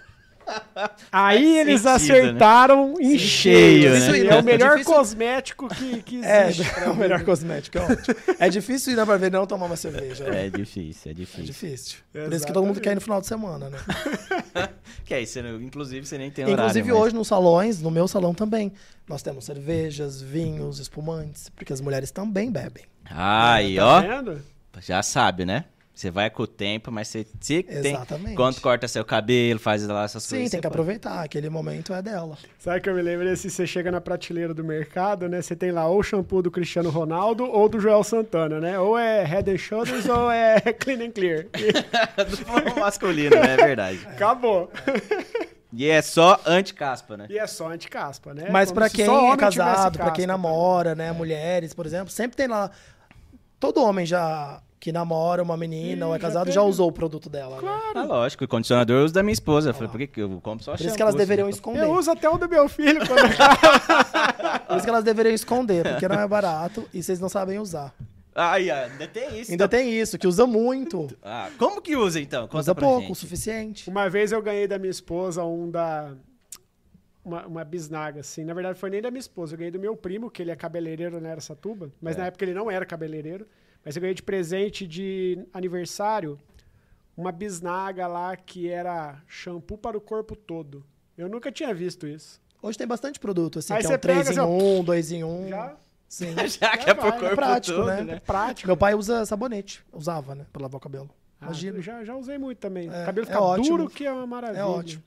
Aí 1.11 1.59
eles 1.59 1.83
sentido, 1.83 1.95
acertaram 1.95 2.95
em 3.01 3.11
Sim, 3.13 3.19
cheio. 3.19 3.83
cheio, 3.83 3.91
né? 3.93 4.25
né? 4.31 4.37
É 4.37 4.41
o 4.41 4.45
melhor 4.45 4.73
Difícil- 4.79 4.95
cosmético 4.95 5.69
que, 5.69 6.03
que 6.03 6.25
É, 6.25 6.49
existe. 6.49 6.73
é 6.81 6.89
o 6.89 6.97
melhor 6.97 7.25
cosmético, 7.25 7.79
é 7.79 7.81
ótimo. 7.83 8.17
É 8.39 8.49
difícil 8.49 8.93
ir 8.93 8.97
na 8.97 9.05
barbearia 9.05 9.37
e 9.37 9.41
não 9.41 9.47
tomar 9.47 9.67
uma 9.67 9.77
cerveja. 9.77 10.25
né? 10.25 10.47
É 10.47 10.51
difícil, 10.51 11.09
é 11.09 11.13
É 11.13 11.15
difícil. 11.15 11.45
difícil. 11.45 11.99
Por 12.13 12.33
isso 12.33 12.47
que 12.47 12.53
todo 12.53 12.67
mundo 12.67 12.81
quer 12.81 12.93
ir 12.93 12.95
no 12.97 13.01
final 13.01 13.21
de 13.21 13.27
semana, 13.27 13.69
né? 13.71 13.79
Que 15.05 15.15
aí, 15.15 15.27
você, 15.27 15.41
inclusive, 15.41 16.07
você 16.07 16.17
nem 16.17 16.31
tem 16.31 16.45
horário. 16.45 16.61
Inclusive 16.63 16.93
mas- 16.93 17.01
hoje 17.03 17.15
nos 17.15 17.29
salões, 17.29 17.83
no 17.83 17.91
meu 17.91 18.07
salão 18.07 18.33
também, 18.33 18.73
nós 19.09 19.23
temos 19.23 19.45
cervejas, 19.45 20.23
vinhos, 20.23 20.79
espumantes, 20.79 21.49
porque 21.51 21.73
as 21.73 21.81
mulheres 21.81 22.11
também 22.11 22.51
bebem. 22.51 22.85
Aí, 23.11 23.77
Tá 23.77 23.87
ó. 23.87 24.01
vendo? 24.01 24.43
Já 24.81 25.03
sabe, 25.03 25.45
né? 25.45 25.65
Você 25.95 26.11
vai 26.11 26.31
com 26.31 26.43
o 26.43 26.47
tempo, 26.47 26.91
mas 26.91 27.09
você 27.09 27.27
se 27.41 27.63
tem. 27.63 27.77
Exatamente. 27.93 28.35
Quando 28.35 28.61
corta 28.61 28.89
seu 28.89 29.05
cabelo, 29.05 29.61
faz 29.61 29.87
lá 29.87 30.05
essas 30.05 30.23
Sim, 30.23 30.37
coisas. 30.37 30.51
tem 30.51 30.51
você 30.51 30.57
que 30.57 30.63
pode. 30.63 30.73
aproveitar, 30.75 31.23
aquele 31.23 31.51
momento 31.51 31.93
é 31.93 32.01
dela. 32.01 32.37
Sabe 32.59 32.81
que 32.81 32.89
eu 32.89 32.95
me 32.95 33.03
lembro 33.03 33.37
se 33.37 33.51
você 33.51 33.67
chega 33.67 33.91
na 33.93 34.01
prateleira 34.01 34.55
do 34.55 34.65
mercado, 34.65 35.29
né? 35.29 35.43
Você 35.43 35.55
tem 35.55 35.71
lá 35.71 35.87
ou 35.87 36.01
o 36.01 36.03
shampoo 36.03 36.41
do 36.41 36.51
Cristiano 36.51 36.89
Ronaldo 36.89 37.45
ou 37.45 37.69
do 37.69 37.79
Joel 37.79 38.03
Santana, 38.03 38.59
né? 38.59 38.79
Ou 38.79 38.99
é 38.99 39.23
Head 39.23 39.51
and 39.51 39.59
Shoulders 39.59 40.09
ou 40.09 40.31
é 40.31 40.61
Clean 40.81 41.05
and 41.07 41.11
Clear. 41.11 41.47
Do 42.73 42.81
masculino, 42.81 43.37
né? 43.37 43.53
É 43.55 43.57
verdade. 43.57 44.01
acabou. 44.09 44.71
E 45.73 45.89
é 45.89 46.01
só 46.03 46.41
anti-caspa, 46.47 47.17
né? 47.17 47.27
E 47.29 47.39
é 47.39 47.47
só 47.47 47.69
anti-caspa, 47.71 48.33
né? 48.35 48.49
Mas 48.51 48.71
Como 48.71 48.81
pra 48.81 48.89
se 48.89 48.97
quem 48.97 49.05
é 49.05 49.37
casado, 49.37 49.99
pra 49.99 50.11
quem 50.11 50.27
caspa, 50.27 50.27
namora, 50.27 50.95
né, 50.95 51.13
mulheres, 51.13 51.73
por 51.75 51.87
exemplo, 51.87 52.11
sempre 52.11 52.37
tem 52.37 52.47
lá 52.47 52.71
todo 53.59 53.83
homem 53.83 54.05
já 54.05 54.61
que 54.83 54.91
namora 54.91 55.41
uma 55.45 55.57
menina 55.57 56.05
Ih, 56.05 56.09
ou 56.09 56.13
é 56.13 56.19
já 56.19 56.27
casado 56.27 56.45
teve. 56.47 56.57
já 56.57 56.63
usou 56.63 56.89
o 56.89 56.93
produto 56.93 57.31
dela, 57.31 57.63
né? 57.63 57.81
Ah, 57.95 58.03
lógico. 58.03 58.43
O 58.45 58.49
condicionador 58.49 58.97
eu 58.99 59.05
uso 59.05 59.15
da 59.15 59.23
minha 59.23 59.33
esposa. 59.33 59.71
Eu 59.71 59.75
falei, 59.75 59.89
por 59.89 59.97
que, 59.99 60.07
que 60.09 60.21
eu 60.21 60.41
compro 60.43 60.65
só 60.65 60.73
Por 60.73 60.81
isso 60.81 60.85
shampoo, 60.89 60.97
que 60.97 61.03
elas 61.03 61.15
assim? 61.15 61.23
deveriam 61.23 61.49
esconder. 61.49 61.85
Eu 61.85 61.93
uso 61.93 62.11
até 62.11 62.29
o 62.29 62.37
do 62.37 62.49
meu 62.49 62.69
filho 62.69 62.99
quando 63.07 63.21
Por 64.67 64.77
isso 64.77 64.85
que 64.85 64.91
elas 64.91 65.05
deveriam 65.05 65.33
esconder, 65.33 65.85
porque 65.89 66.09
não 66.09 66.19
é 66.19 66.27
barato 66.27 66.85
e 66.93 67.01
vocês 67.01 67.21
não 67.21 67.29
sabem 67.29 67.61
usar. 67.61 67.95
Ai, 68.35 68.71
ai, 68.71 68.91
ainda 68.91 69.07
tem 69.07 69.39
isso. 69.41 69.53
Ainda 69.53 69.69
tá? 69.69 69.77
tem 69.77 69.89
isso, 69.93 70.19
que 70.19 70.27
usa 70.27 70.49
muito. 70.49 71.09
Ah, 71.23 71.49
como 71.59 71.81
que 71.81 71.95
usa, 71.95 72.19
então? 72.21 72.49
Conta 72.49 72.59
Usa 72.59 72.75
pouco, 72.75 72.97
o 73.05 73.07
gente. 73.09 73.19
suficiente. 73.19 73.89
Uma 73.89 74.11
vez 74.11 74.33
eu 74.33 74.43
ganhei 74.43 74.67
da 74.67 74.81
minha 74.81 74.91
esposa 74.91 75.45
um 75.45 75.71
da. 75.71 76.13
Uma, 77.25 77.47
uma 77.47 77.65
bisnaga, 77.65 78.19
assim. 78.19 78.43
Na 78.43 78.53
verdade, 78.53 78.77
foi 78.81 78.91
nem 78.91 79.01
da 79.01 79.13
minha 79.13 79.21
esposa. 79.21 79.55
Eu 79.55 79.59
ganhei 79.59 79.71
do 79.71 79.79
meu 79.79 79.97
primo, 79.97 80.29
que 80.29 80.43
ele 80.43 80.51
é 80.51 80.57
cabeleireiro 80.57 81.21
na 81.21 81.31
Aracatuba. 81.31 81.93
Mas 82.01 82.17
É. 82.17 82.21
na 82.21 82.27
época 82.27 82.45
ele 82.45 82.53
não 82.55 82.69
era 82.69 82.85
cabeleireiro. 82.85 83.47
Mas 83.85 83.97
eu 83.97 84.01
ganhei 84.01 84.15
de 84.15 84.23
presente 84.23 84.87
de 84.87 85.39
aniversário 85.53 86.39
uma 87.17 87.33
bisnaga 87.33 88.07
lá 88.07 88.37
que 88.37 88.69
era 88.69 89.21
shampoo 89.27 89.77
para 89.77 89.97
o 89.97 90.01
corpo 90.01 90.35
todo. 90.37 90.85
Eu 91.17 91.29
nunca 91.29 91.51
tinha 91.53 91.75
visto 91.75 92.07
isso. 92.07 92.41
Hoje 92.63 92.79
tem 92.79 92.87
bastante 92.87 93.19
produto, 93.19 93.59
assim, 93.59 93.73
Aí 93.75 93.81
que 93.81 93.93
é 93.93 93.97
um 93.97 93.99
3 93.99 94.19
pega, 94.29 94.31
em 94.41 94.45
assim, 94.45 94.79
1, 94.81 94.85
2 94.85 95.13
em 95.13 95.25
1. 95.25 95.49
Já, 95.49 95.77
Sim. 96.09 96.35
Já 96.47 96.77
que 96.77 96.91
é 96.91 96.95
pro 96.95 97.09
vai, 97.09 97.17
é 97.17 97.21
corpo 97.21 97.35
prático, 97.35 97.77
todo, 97.79 97.87
né? 97.89 98.03
né? 98.03 98.13
é 98.15 98.21
prático. 98.21 98.67
Meu 98.69 98.77
pai 98.77 98.95
usa 98.95 99.27
sabonete. 99.27 99.83
Usava, 99.93 100.35
né? 100.35 100.47
Pra 100.53 100.63
lavar 100.63 100.77
o 100.77 100.81
cabelo. 100.81 101.11
Ah, 101.41 101.47
Imagina. 101.47 101.79
eu 101.79 101.83
já, 101.83 102.05
já 102.05 102.15
usei 102.15 102.39
muito 102.39 102.59
também. 102.59 102.89
É, 102.89 103.03
o 103.03 103.07
cabelo 103.07 103.25
é 103.25 103.31
fica 103.31 103.41
ótimo. 103.41 103.79
duro, 103.79 103.91
que 103.91 104.07
é 104.07 104.13
uma 104.13 104.27
maravilha. 104.27 104.61
É 104.61 104.65
ótimo. 104.65 105.03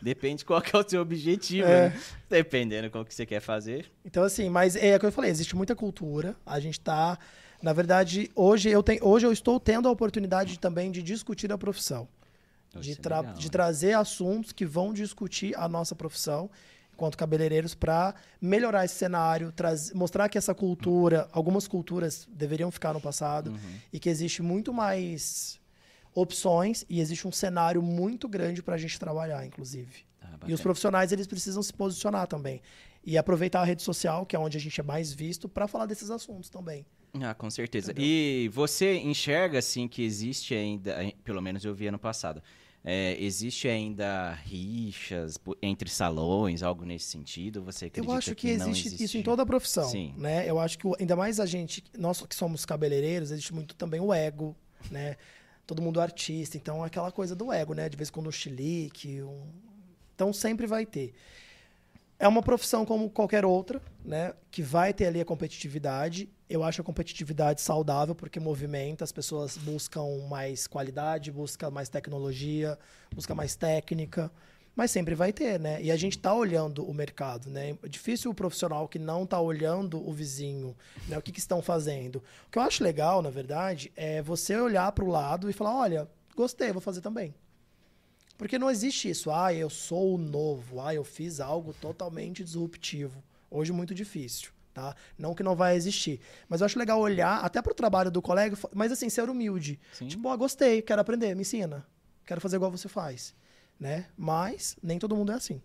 Depende 0.00 0.44
qual 0.44 0.60
que 0.60 0.74
é 0.74 0.78
o 0.78 0.88
seu 0.88 1.02
objetivo, 1.02 1.68
É. 1.68 1.90
né? 1.90 2.00
Dependendo 2.28 2.90
qual 2.90 3.04
que 3.04 3.14
você 3.14 3.26
quer 3.26 3.40
fazer. 3.40 3.90
Então, 4.04 4.22
assim, 4.22 4.48
mas 4.48 4.74
é 4.76 4.96
o 4.96 5.00
que 5.00 5.06
eu 5.06 5.12
falei, 5.12 5.30
existe 5.30 5.54
muita 5.56 5.76
cultura. 5.76 6.34
A 6.44 6.58
gente 6.58 6.80
tá. 6.80 7.18
Na 7.60 7.72
verdade, 7.72 8.30
hoje 8.34 8.68
eu, 8.70 8.82
tenho, 8.82 9.04
hoje 9.04 9.26
eu 9.26 9.32
estou 9.32 9.58
tendo 9.58 9.88
a 9.88 9.90
oportunidade 9.90 10.58
também 10.58 10.90
de 10.90 11.02
discutir 11.02 11.50
a 11.52 11.58
profissão. 11.58 12.08
De, 12.80 12.92
é 12.92 12.94
tra- 12.96 13.20
legal, 13.22 13.34
de 13.34 13.50
trazer 13.50 13.94
assuntos 13.94 14.52
que 14.52 14.64
vão 14.66 14.92
discutir 14.92 15.56
a 15.58 15.66
nossa 15.68 15.94
profissão 15.96 16.50
enquanto 16.92 17.16
cabeleireiros 17.16 17.74
para 17.74 18.14
melhorar 18.40 18.84
esse 18.84 18.94
cenário, 18.96 19.52
mostrar 19.94 20.28
que 20.28 20.36
essa 20.36 20.54
cultura, 20.54 21.28
algumas 21.32 21.66
culturas 21.66 22.28
deveriam 22.30 22.70
ficar 22.70 22.92
no 22.92 23.00
passado 23.00 23.50
Uhum. 23.50 23.58
e 23.92 23.98
que 24.00 24.08
existe 24.08 24.42
muito 24.42 24.72
mais 24.74 25.60
opções 26.14 26.84
e 26.88 27.00
existe 27.00 27.26
um 27.26 27.32
cenário 27.32 27.80
muito 27.80 28.28
grande 28.28 28.62
para 28.62 28.74
a 28.74 28.78
gente 28.78 28.98
trabalhar, 28.98 29.46
inclusive. 29.46 30.04
Ah, 30.20 30.36
E 30.46 30.52
os 30.52 30.60
profissionais 30.60 31.12
eles 31.12 31.26
precisam 31.26 31.62
se 31.62 31.72
posicionar 31.72 32.26
também 32.26 32.60
e 33.04 33.16
aproveitar 33.16 33.60
a 33.60 33.64
rede 33.64 33.82
social, 33.82 34.26
que 34.26 34.34
é 34.34 34.38
onde 34.38 34.56
a 34.58 34.60
gente 34.60 34.78
é 34.80 34.82
mais 34.84 35.12
visto, 35.12 35.48
para 35.48 35.68
falar 35.68 35.86
desses 35.86 36.10
assuntos 36.10 36.50
também. 36.50 36.84
Ah, 37.24 37.34
com 37.34 37.50
certeza. 37.50 37.94
E 37.96 38.50
você 38.52 38.96
enxerga, 38.96 39.58
assim, 39.58 39.88
que 39.88 40.02
existe 40.02 40.54
ainda, 40.54 40.96
pelo 41.24 41.40
menos 41.40 41.64
eu 41.64 41.74
vi 41.74 41.86
ano 41.86 41.98
passado, 41.98 42.42
é, 42.84 43.16
existe 43.22 43.68
ainda 43.68 44.32
rixas 44.32 45.38
entre 45.60 45.90
salões, 45.90 46.62
algo 46.62 46.84
nesse 46.84 47.06
sentido? 47.06 47.62
Você 47.62 47.86
acredita 47.86 48.12
Eu 48.12 48.16
acho 48.16 48.34
que, 48.34 48.56
não 48.56 48.70
existe, 48.70 49.02
isso 49.02 49.18
em 49.18 49.22
toda 49.22 49.42
a 49.42 49.46
profissão, 49.46 49.88
Sim. 49.88 50.14
né? 50.16 50.48
Eu 50.48 50.58
acho 50.58 50.78
que 50.78 50.86
ainda 50.98 51.16
mais 51.16 51.40
a 51.40 51.46
gente, 51.46 51.84
nós 51.98 52.22
que 52.22 52.34
somos 52.34 52.64
cabeleireiros, 52.64 53.30
existe 53.30 53.52
muito 53.52 53.74
também 53.74 54.00
o 54.00 54.12
ego, 54.12 54.56
né? 54.90 55.16
Todo 55.66 55.82
mundo 55.82 56.00
é 56.00 56.02
artista, 56.02 56.56
então 56.56 56.82
é 56.82 56.86
aquela 56.86 57.12
coisa 57.12 57.36
do 57.36 57.52
ego, 57.52 57.74
né? 57.74 57.88
De 57.88 57.96
vez 57.96 58.08
em 58.08 58.12
quando 58.12 58.28
um 58.28 58.32
chilique, 58.32 59.22
um... 59.22 59.42
então 60.14 60.32
sempre 60.32 60.66
vai 60.66 60.86
ter. 60.86 61.12
É 62.20 62.26
uma 62.26 62.42
profissão 62.42 62.84
como 62.84 63.08
qualquer 63.08 63.44
outra, 63.44 63.80
né? 64.04 64.34
Que 64.50 64.60
vai 64.60 64.92
ter 64.92 65.06
ali 65.06 65.20
a 65.20 65.24
competitividade. 65.24 66.28
Eu 66.50 66.64
acho 66.64 66.80
a 66.80 66.84
competitividade 66.84 67.60
saudável 67.60 68.12
porque 68.12 68.40
movimenta, 68.40 69.04
as 69.04 69.12
pessoas 69.12 69.56
buscam 69.56 70.04
mais 70.28 70.66
qualidade, 70.66 71.30
buscam 71.30 71.70
mais 71.70 71.88
tecnologia, 71.88 72.76
buscam 73.14 73.36
mais 73.36 73.54
técnica. 73.54 74.32
Mas 74.74 74.90
sempre 74.90 75.14
vai 75.14 75.32
ter, 75.32 75.60
né? 75.60 75.80
E 75.80 75.92
a 75.92 75.96
gente 75.96 76.18
tá 76.18 76.34
olhando 76.34 76.84
o 76.84 76.92
mercado, 76.92 77.50
né? 77.50 77.76
É 77.82 77.88
difícil 77.88 78.32
o 78.32 78.34
profissional 78.34 78.88
que 78.88 78.98
não 78.98 79.24
tá 79.24 79.40
olhando 79.40 80.04
o 80.04 80.12
vizinho, 80.12 80.76
né? 81.06 81.16
O 81.18 81.22
que, 81.22 81.30
que 81.30 81.40
estão 81.40 81.62
fazendo. 81.62 82.16
O 82.16 82.50
que 82.50 82.58
eu 82.58 82.62
acho 82.62 82.82
legal, 82.82 83.22
na 83.22 83.30
verdade, 83.30 83.92
é 83.94 84.22
você 84.22 84.56
olhar 84.56 84.90
para 84.90 85.04
o 85.04 85.08
lado 85.08 85.48
e 85.48 85.52
falar, 85.52 85.76
olha, 85.76 86.08
gostei, 86.34 86.72
vou 86.72 86.80
fazer 86.80 87.00
também. 87.00 87.32
Porque 88.38 88.58
não 88.58 88.70
existe 88.70 89.10
isso. 89.10 89.30
Ah, 89.30 89.52
eu 89.52 89.68
sou 89.68 90.14
o 90.14 90.18
novo. 90.18 90.80
Ah, 90.80 90.94
eu 90.94 91.04
fiz 91.04 91.40
algo 91.40 91.74
totalmente 91.74 92.42
disruptivo. 92.44 93.22
Hoje 93.50 93.72
muito 93.72 93.92
difícil, 93.94 94.50
tá? 94.72 94.94
Não 95.18 95.34
que 95.34 95.42
não 95.42 95.56
vai 95.56 95.74
existir. 95.74 96.20
Mas 96.48 96.60
eu 96.60 96.66
acho 96.66 96.78
legal 96.78 97.00
olhar 97.00 97.44
até 97.44 97.60
pro 97.60 97.74
trabalho 97.74 98.10
do 98.10 98.22
colega, 98.22 98.56
mas 98.72 98.92
assim, 98.92 99.08
ser 99.10 99.28
humilde. 99.28 99.78
Sim. 99.92 100.06
Tipo, 100.06 100.28
ah, 100.28 100.36
gostei, 100.36 100.80
quero 100.80 101.00
aprender, 101.00 101.34
me 101.34 101.40
ensina. 101.42 101.84
Quero 102.24 102.40
fazer 102.40 102.56
igual 102.56 102.70
você 102.70 102.88
faz, 102.88 103.34
né? 103.80 104.06
Mas 104.16 104.76
nem 104.82 104.98
todo 104.98 105.16
mundo 105.16 105.32
é 105.32 105.34
assim. 105.34 105.60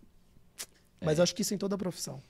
Mas 1.00 1.18
eu 1.18 1.22
acho 1.22 1.34
que 1.34 1.42
isso 1.42 1.54
em 1.54 1.58
toda 1.58 1.76
profissão. 1.78 2.20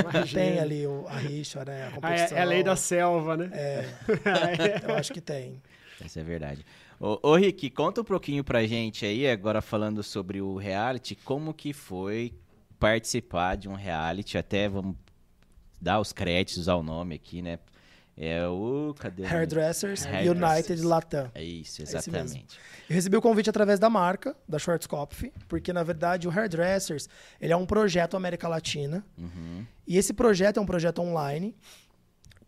Imagina. 0.00 0.42
Tem 0.44 0.58
ali 0.58 0.86
o, 0.86 1.06
a 1.06 1.16
rixa, 1.18 1.64
né? 1.64 1.84
A 1.84 1.88
Ah, 1.88 1.92
competição. 1.92 2.36
é, 2.36 2.40
é 2.40 2.42
a 2.42 2.46
lei 2.46 2.62
da 2.62 2.74
selva, 2.76 3.36
né? 3.36 3.50
É, 4.24 4.84
eu 4.90 4.94
acho 4.96 5.12
que 5.12 5.20
tem. 5.20 5.62
Isso 6.04 6.18
é 6.18 6.22
verdade. 6.24 6.64
Ô, 7.02 7.18
ô, 7.22 7.34
Rick, 7.34 7.70
conta 7.70 8.02
um 8.02 8.04
pouquinho 8.04 8.44
pra 8.44 8.66
gente 8.66 9.06
aí, 9.06 9.26
agora 9.26 9.62
falando 9.62 10.02
sobre 10.02 10.42
o 10.42 10.58
reality, 10.58 11.14
como 11.14 11.54
que 11.54 11.72
foi 11.72 12.34
participar 12.78 13.56
de 13.56 13.70
um 13.70 13.74
reality, 13.74 14.36
até 14.36 14.68
vamos 14.68 14.94
dar 15.80 15.98
os 15.98 16.12
créditos 16.12 16.68
ao 16.68 16.82
nome 16.82 17.14
aqui, 17.14 17.40
né? 17.40 17.58
É 18.14 18.46
o... 18.46 18.94
Cadê? 18.98 19.24
Hairdressers, 19.24 20.04
Hairdressers. 20.04 20.68
United 20.68 20.82
Latam. 20.82 21.30
É 21.34 21.42
isso, 21.42 21.80
mesmo. 21.80 21.96
exatamente. 21.96 22.58
Eu 22.86 22.94
recebi 22.94 23.16
o 23.16 23.22
convite 23.22 23.48
através 23.48 23.78
da 23.78 23.88
marca, 23.88 24.36
da 24.46 24.58
Schwarzkopf, 24.58 25.32
porque, 25.48 25.72
na 25.72 25.82
verdade, 25.82 26.28
o 26.28 26.30
Hairdressers 26.30 27.08
ele 27.40 27.54
é 27.54 27.56
um 27.56 27.64
projeto 27.64 28.14
América 28.14 28.46
Latina. 28.46 29.02
Uhum. 29.16 29.64
E 29.86 29.96
esse 29.96 30.12
projeto 30.12 30.58
é 30.58 30.60
um 30.60 30.66
projeto 30.66 31.00
online 31.00 31.56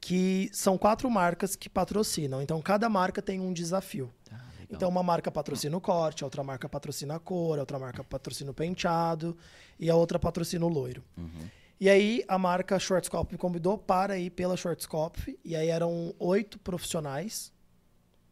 que 0.03 0.51
são 0.53 0.77
quatro 0.77 1.09
marcas 1.09 1.55
que 1.55 1.71
patrocinam. 1.71 2.43
Então, 2.43 2.61
cada 2.61 2.89
marca 2.89 3.23
tem 3.23 3.39
um 3.39 3.53
desafio. 3.53 4.13
Legal. 4.29 4.47
Então, 4.69 4.89
uma 4.89 5.03
marca 5.03 5.31
patrocina 5.31 5.77
o 5.77 5.81
corte, 5.81 6.25
a 6.25 6.27
outra 6.27 6.43
marca 6.43 6.69
patrocina 6.69 7.15
a 7.15 7.19
cor, 7.21 7.57
a 7.57 7.61
outra 7.61 7.79
marca 7.79 8.03
patrocina 8.03 8.51
o 8.51 8.55
penteado 8.55 9.37
e 9.79 9.89
a 9.89 9.95
outra 9.95 10.19
patrocina 10.19 10.67
o 10.67 10.69
loiro. 10.69 11.05
Uhum. 11.17 11.49
E 11.81 11.89
aí, 11.89 12.25
a 12.27 12.37
marca 12.37 12.81
Schwarzkopf 12.81 13.31
me 13.31 13.39
convidou 13.39 13.79
para 13.79 14.19
ir 14.19 14.31
pela 14.31 14.57
Schwarzkopf. 14.57 15.39
E 15.45 15.55
aí, 15.55 15.69
eram 15.69 16.13
oito 16.19 16.59
profissionais 16.59 17.53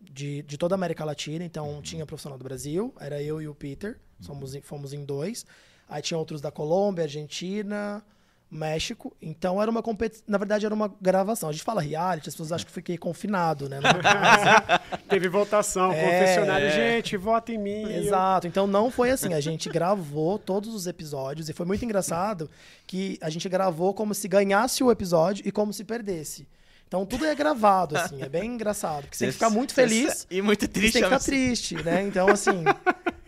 de, 0.01 0.43
de 0.43 0.59
toda 0.59 0.75
a 0.75 0.77
América 0.77 1.05
Latina. 1.05 1.45
Então, 1.45 1.81
tinha 1.81 2.05
profissional 2.05 2.37
do 2.37 2.43
Brasil, 2.43 2.93
era 2.99 3.23
eu 3.23 3.41
e 3.41 3.47
o 3.47 3.55
Peter. 3.55 4.01
Somos, 4.19 4.57
fomos 4.65 4.93
em 4.93 5.05
dois. 5.05 5.47
Aí, 5.89 6.03
tinha 6.03 6.19
outros 6.19 6.41
da 6.41 6.51
Colômbia, 6.51 7.05
Argentina, 7.05 8.05
México. 8.51 9.17
Então, 9.23 9.61
era 9.63 9.71
uma 9.71 9.83
competição. 9.83 10.25
Na 10.27 10.37
verdade, 10.39 10.67
era 10.67 10.75
uma 10.75 10.93
gravação. 11.01 11.49
A 11.49 11.53
gente 11.53 11.63
fala 11.63 11.81
reality, 11.81 12.29
as 12.29 12.35
pessoas 12.35 12.51
acham 12.53 12.65
que 12.67 12.71
eu 12.71 12.75
fiquei 12.75 12.99
confinado, 12.99 13.69
né? 13.69 13.77
numa 13.81 13.95
casa. 14.03 14.81
Teve 15.09 15.29
votação, 15.29 15.93
É, 15.93 16.03
confessionário. 16.05 16.67
é. 16.67 16.71
Gente, 16.71 17.17
vota 17.17 17.53
em 17.53 17.59
mim. 17.59 17.83
Exato. 17.93 18.47
Então 18.47 18.67
não 18.67 18.91
foi 18.91 19.11
assim. 19.11 19.35
A 19.35 19.41
gente 19.41 19.69
gravou 19.69 20.39
todos 20.39 20.75
os 20.75 20.87
episódios 20.87 21.49
e 21.49 21.53
foi 21.53 21.65
muito 21.67 21.85
engraçado 21.85 22.51
que 22.87 23.19
a 23.21 23.31
gente 23.31 23.49
gravou 23.49 23.95
como 23.95 24.15
se 24.15 24.27
ganhasse 24.27 24.83
o 24.83 24.91
episódio 24.91 25.47
e 25.47 25.53
como 25.53 25.73
se 25.73 25.85
perdesse. 25.85 26.47
Então 26.89 27.07
tudo 27.07 27.25
é 27.25 27.35
gravado, 27.37 27.97
assim. 27.97 28.21
É 28.21 28.29
bem 28.29 28.55
engraçado. 28.55 29.03
Porque 29.03 29.17
você 29.17 29.25
tem 29.27 29.29
que 29.29 29.35
ficar 29.35 29.51
muito 29.51 29.73
feliz 29.73 30.27
E 30.29 30.43
muito 30.43 30.65
e 30.65 30.69
triste. 30.69 30.93
você 30.95 31.01
tem 31.01 31.09
que 31.09 31.19
ficar 31.19 31.33
mesmo 31.33 31.47
triste, 31.47 31.75
né? 31.85 32.03
Então, 32.03 32.29
assim. 32.29 32.65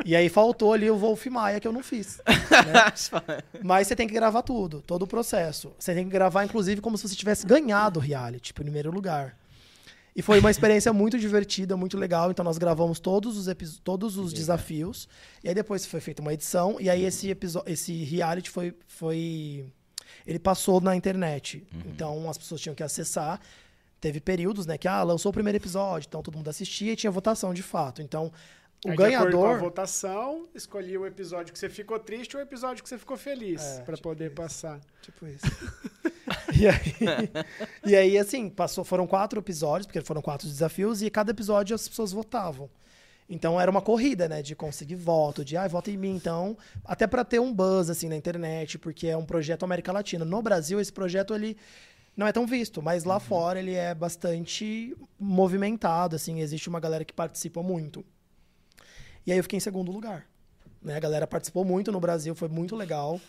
E 0.05 0.16
aí 0.16 0.28
faltou 0.28 0.72
ali 0.72 0.90
o 0.90 0.96
Wolf 0.96 1.26
Maia 1.26 1.61
que 1.61 1.68
eu 1.68 1.72
não 1.72 1.82
fiz. 1.82 2.20
né? 2.26 3.42
Mas 3.62 3.86
você 3.86 3.96
tem 3.96 4.07
que 4.07 4.14
gravar 4.14 4.42
tudo, 4.42 4.82
todo 4.82 5.03
o 5.03 5.07
processo. 5.07 5.72
Você 5.78 5.94
tem 5.94 6.05
que 6.05 6.11
gravar, 6.11 6.44
inclusive, 6.44 6.80
como 6.80 6.96
se 6.96 7.09
você 7.09 7.14
tivesse 7.14 7.46
ganhado 7.46 8.00
o 8.00 8.03
reality, 8.03 8.53
primeiro 8.53 8.90
lugar. 8.90 9.36
E 10.14 10.20
foi 10.20 10.38
uma 10.40 10.50
experiência 10.50 10.92
muito 10.94 11.18
divertida, 11.18 11.76
muito 11.76 11.96
legal. 11.96 12.30
Então 12.30 12.44
nós 12.44 12.59
gravamos 12.59 13.00
todos 13.00 13.36
os, 13.36 13.78
todos 13.78 14.16
os 14.18 14.32
desafios. 14.32 15.09
E 15.42 15.48
aí 15.48 15.55
depois 15.55 15.86
foi 15.86 16.00
feita 16.00 16.20
uma 16.20 16.32
edição. 16.34 16.76
E 16.80 16.90
aí 16.90 17.05
esse, 17.05 17.36
esse 17.66 18.05
reality 18.05 18.50
foi, 18.50 18.74
foi. 18.86 19.66
Ele 20.26 20.38
passou 20.38 20.80
na 20.80 20.94
internet. 20.94 21.66
Então 21.86 22.28
as 22.28 22.36
pessoas 22.36 22.61
tinham 22.61 22.74
que 22.74 22.82
acessar. 22.82 23.40
Teve 24.00 24.20
períodos, 24.20 24.66
né? 24.66 24.76
Que 24.76 24.88
ah, 24.88 25.03
lançou 25.05 25.30
o 25.30 25.32
primeiro 25.32 25.57
episódio, 25.59 26.09
então 26.09 26.22
todo 26.22 26.36
mundo 26.36 26.50
assistia 26.50 26.92
e 26.92 26.96
tinha 26.96 27.09
votação 27.09 27.55
de 27.55 27.62
fato. 27.62 28.03
Então, 28.03 28.32
o 28.85 28.91
Aí, 28.91 28.97
de 28.97 29.03
ganhador. 29.03 29.59
votação, 29.61 30.49
escolhi 30.55 30.99
o 30.99 31.07
episódio 31.07 31.53
que 31.53 31.59
você 31.59 31.68
ficou 31.68 31.99
triste 31.99 32.37
ou 32.37 32.41
o 32.43 32.45
episódio 32.45 32.83
que 32.83 32.89
você 32.89 32.99
ficou 32.99 33.16
feliz, 33.16 33.62
É, 33.62 33.83
pra 33.83 33.95
tipo 33.95 34.09
poder 34.09 34.26
isso. 34.26 34.35
passar. 34.35 34.80
Tipo 35.01 35.26
isso. 35.26 35.47
e, 36.61 36.66
aí, 36.66 37.30
e 37.87 37.97
aí, 37.97 38.18
assim, 38.18 38.49
passou, 38.51 38.85
foram 38.85 39.07
quatro 39.07 39.39
episódios, 39.39 39.87
porque 39.87 40.01
foram 40.01 40.20
quatro 40.20 40.49
desafios, 40.49 41.01
e 41.03 41.11
cada 41.11 41.30
episódio 41.30 41.74
as 41.74 41.89
pessoas 41.89 42.12
votavam. 42.12 42.68
Então 43.28 43.59
era 43.59 43.70
uma 43.70 43.80
corrida, 43.80 44.28
né? 44.28 44.43
De 44.43 44.55
conseguir 44.55 44.97
voto, 44.97 45.45
de 45.45 45.57
ai, 45.57 45.68
vota 45.68 45.91
em 45.91 45.97
mim. 45.97 46.14
Então, 46.16 46.59
até 46.85 47.07
para 47.07 47.24
ter 47.24 47.41
um 47.41 47.55
buzz 47.55 47.89
assim 47.89 48.09
na 48.09 48.16
internet, 48.16 48.78
porque 48.78 49.07
é 49.07 49.16
um 49.16 49.24
projeto 49.24 49.62
América 49.62 49.93
Latina. 49.93 50.24
No 50.24 50.43
Brasil, 50.43 50.78
esse 50.80 50.93
projeto 50.93 51.33
ele 51.35 51.57
não 52.14 52.26
é 52.26 52.33
tão 52.33 52.47
visto, 52.47 52.83
mas 52.83 53.05
lá 53.05 53.18
fora 53.20 53.59
ele 53.59 53.72
é 53.74 53.95
bastante 53.95 54.95
movimentado, 55.18 56.14
assim, 56.16 56.41
existe 56.41 56.68
uma 56.68 56.80
galera 56.80 57.05
que 57.07 57.12
participa 57.14 57.62
muito. 57.62 58.05
E 59.27 59.33
aí 59.33 59.39
eu 59.39 59.43
fiquei 59.43 59.57
em 59.57 59.61
segundo 59.61 59.93
lugar. 59.93 60.27
Né? 60.83 60.97
A 60.97 61.01
galera 61.01 61.27
participou 61.27 61.64
muito 61.64 61.93
no 61.93 62.01
Brasil, 62.01 62.35
foi 62.35 62.49
muito 62.49 62.75
legal. 62.75 63.20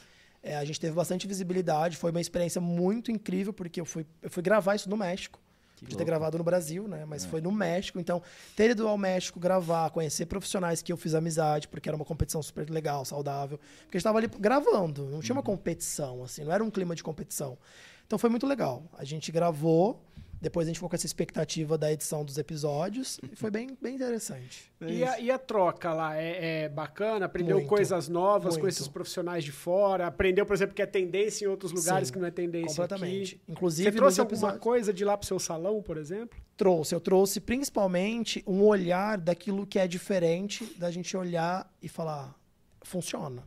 É, 0.41 0.57
a 0.57 0.65
gente 0.65 0.79
teve 0.79 0.93
bastante 0.93 1.25
visibilidade, 1.27 1.95
foi 1.95 2.11
uma 2.11 2.19
experiência 2.19 2.59
muito 2.59 3.11
incrível, 3.11 3.53
porque 3.53 3.79
eu 3.79 3.85
fui, 3.85 4.05
eu 4.21 4.29
fui 4.29 4.43
gravar 4.43 4.75
isso 4.75 4.89
no 4.89 4.97
México. 4.97 5.39
Que 5.77 5.85
Podia 5.85 5.97
ter 5.97 6.05
gravado 6.05 6.37
no 6.37 6.43
Brasil, 6.43 6.87
né? 6.87 7.03
Mas 7.05 7.25
foi 7.25 7.41
no 7.41 7.51
México. 7.51 7.99
Então, 7.99 8.21
ter 8.55 8.71
ido 8.71 8.87
ao 8.87 8.97
México 8.97 9.39
gravar, 9.39 9.89
conhecer 9.89 10.25
profissionais 10.25 10.81
que 10.81 10.93
eu 10.93 10.97
fiz 10.97 11.13
amizade, 11.13 11.67
porque 11.67 11.89
era 11.89 11.95
uma 11.95 12.05
competição 12.05 12.41
super 12.41 12.69
legal, 12.69 13.03
saudável. 13.03 13.59
Porque 13.81 13.97
a 13.97 13.99
gente 13.99 14.03
tava 14.03 14.19
ali 14.19 14.27
gravando, 14.27 15.05
não 15.09 15.19
tinha 15.19 15.35
uma 15.35 15.43
competição, 15.43 16.23
assim, 16.23 16.43
não 16.43 16.53
era 16.53 16.63
um 16.63 16.69
clima 16.69 16.95
de 16.95 17.03
competição. 17.03 17.57
Então 18.05 18.17
foi 18.17 18.29
muito 18.29 18.47
legal. 18.47 18.83
A 18.97 19.03
gente 19.03 19.31
gravou, 19.31 20.01
depois 20.43 20.67
a 20.67 20.69
gente 20.69 20.75
ficou 20.75 20.89
com 20.89 20.95
essa 20.95 21.05
expectativa 21.05 21.77
da 21.77 21.91
edição 21.91 22.23
dos 22.23 22.37
episódios, 22.37 23.19
e 23.31 23.35
foi 23.35 23.49
bem, 23.49 23.75
bem 23.81 23.95
interessante. 23.95 24.71
E 24.85 25.01
a, 25.01 25.17
e 25.17 25.31
a 25.31 25.39
troca 25.39 25.93
lá 25.93 26.17
é, 26.17 26.63
é 26.65 26.69
bacana? 26.69 27.25
Aprendeu 27.27 27.55
Muito, 27.55 27.69
coisas 27.69 28.09
novas 28.09 28.55
com 28.55 28.63
muito. 28.63 28.73
esses 28.73 28.85
profissionais 28.85 29.41
de 29.45 29.51
fora? 29.53 30.07
Aprendeu, 30.07 30.45
por 30.45 30.53
exemplo, 30.53 30.75
que 30.75 30.81
é 30.81 30.85
tendência 30.85 31.45
em 31.45 31.47
outros 31.47 31.71
lugares 31.71 32.09
Sim, 32.09 32.13
que 32.15 32.19
não 32.19 32.27
é 32.27 32.31
tendência 32.31 32.67
Completamente. 32.83 33.35
aqui? 33.35 33.41
Inclusive, 33.51 33.89
Você 33.89 33.95
trouxe 33.95 34.19
alguma 34.19 34.35
episódios- 34.35 34.61
coisa 34.61 34.93
de 34.93 35.05
lá 35.05 35.15
pro 35.17 35.25
seu 35.25 35.39
salão, 35.39 35.81
por 35.81 35.95
exemplo? 35.95 36.37
Trouxe. 36.57 36.93
Eu 36.93 36.99
trouxe 36.99 37.39
principalmente 37.39 38.43
um 38.45 38.61
olhar 38.61 39.17
daquilo 39.17 39.65
que 39.65 39.79
é 39.79 39.87
diferente 39.87 40.65
da 40.77 40.91
gente 40.91 41.15
olhar 41.15 41.73
e 41.81 41.87
falar, 41.87 42.35
funciona. 42.81 43.41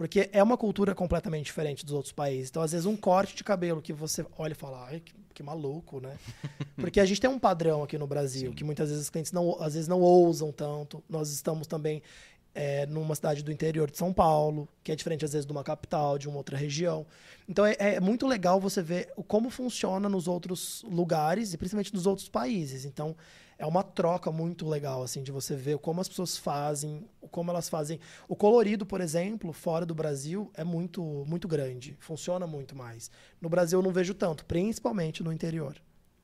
Porque 0.00 0.30
é 0.32 0.42
uma 0.42 0.56
cultura 0.56 0.94
completamente 0.94 1.44
diferente 1.44 1.84
dos 1.84 1.92
outros 1.92 2.10
países. 2.10 2.48
Então, 2.48 2.62
às 2.62 2.72
vezes, 2.72 2.86
um 2.86 2.96
corte 2.96 3.36
de 3.36 3.44
cabelo 3.44 3.82
que 3.82 3.92
você 3.92 4.24
olha 4.38 4.52
e 4.52 4.54
fala, 4.54 4.86
ai, 4.86 5.00
que, 5.00 5.12
que 5.34 5.42
maluco, 5.42 6.00
né? 6.00 6.16
Porque 6.74 7.00
a 7.00 7.04
gente 7.04 7.20
tem 7.20 7.28
um 7.28 7.38
padrão 7.38 7.82
aqui 7.82 7.98
no 7.98 8.06
Brasil, 8.06 8.48
Sim. 8.48 8.56
que 8.56 8.64
muitas 8.64 8.88
vezes 8.88 9.04
os 9.04 9.10
clientes 9.10 9.30
não, 9.30 9.62
às 9.62 9.74
vezes 9.74 9.86
não 9.86 10.00
ousam 10.00 10.50
tanto. 10.52 11.04
Nós 11.06 11.28
estamos 11.30 11.66
também 11.66 12.02
é, 12.54 12.86
numa 12.86 13.14
cidade 13.14 13.42
do 13.42 13.52
interior 13.52 13.90
de 13.90 13.98
São 13.98 14.10
Paulo, 14.10 14.66
que 14.82 14.90
é 14.90 14.96
diferente, 14.96 15.22
às 15.22 15.34
vezes, 15.34 15.44
de 15.44 15.52
uma 15.52 15.62
capital, 15.62 16.16
de 16.16 16.30
uma 16.30 16.38
outra 16.38 16.56
região. 16.56 17.04
Então, 17.46 17.66
é, 17.66 17.76
é 17.78 18.00
muito 18.00 18.26
legal 18.26 18.58
você 18.58 18.80
ver 18.80 19.12
como 19.28 19.50
funciona 19.50 20.08
nos 20.08 20.26
outros 20.26 20.82
lugares 20.88 21.52
e 21.52 21.58
principalmente 21.58 21.92
nos 21.92 22.06
outros 22.06 22.26
países. 22.26 22.86
Então, 22.86 23.14
é 23.60 23.66
uma 23.66 23.82
troca 23.82 24.32
muito 24.32 24.66
legal, 24.66 25.02
assim, 25.02 25.22
de 25.22 25.30
você 25.30 25.54
ver 25.54 25.76
como 25.78 26.00
as 26.00 26.08
pessoas 26.08 26.34
fazem, 26.34 27.06
como 27.30 27.50
elas 27.50 27.68
fazem. 27.68 28.00
O 28.26 28.34
colorido, 28.34 28.86
por 28.86 29.02
exemplo, 29.02 29.52
fora 29.52 29.84
do 29.84 29.94
Brasil, 29.94 30.50
é 30.54 30.64
muito, 30.64 31.02
muito 31.26 31.46
grande. 31.46 31.94
Funciona 32.00 32.46
muito 32.46 32.74
mais. 32.74 33.10
No 33.38 33.50
Brasil 33.50 33.78
eu 33.78 33.82
não 33.82 33.92
vejo 33.92 34.14
tanto, 34.14 34.46
principalmente 34.46 35.22
no 35.22 35.30
interior. 35.30 35.76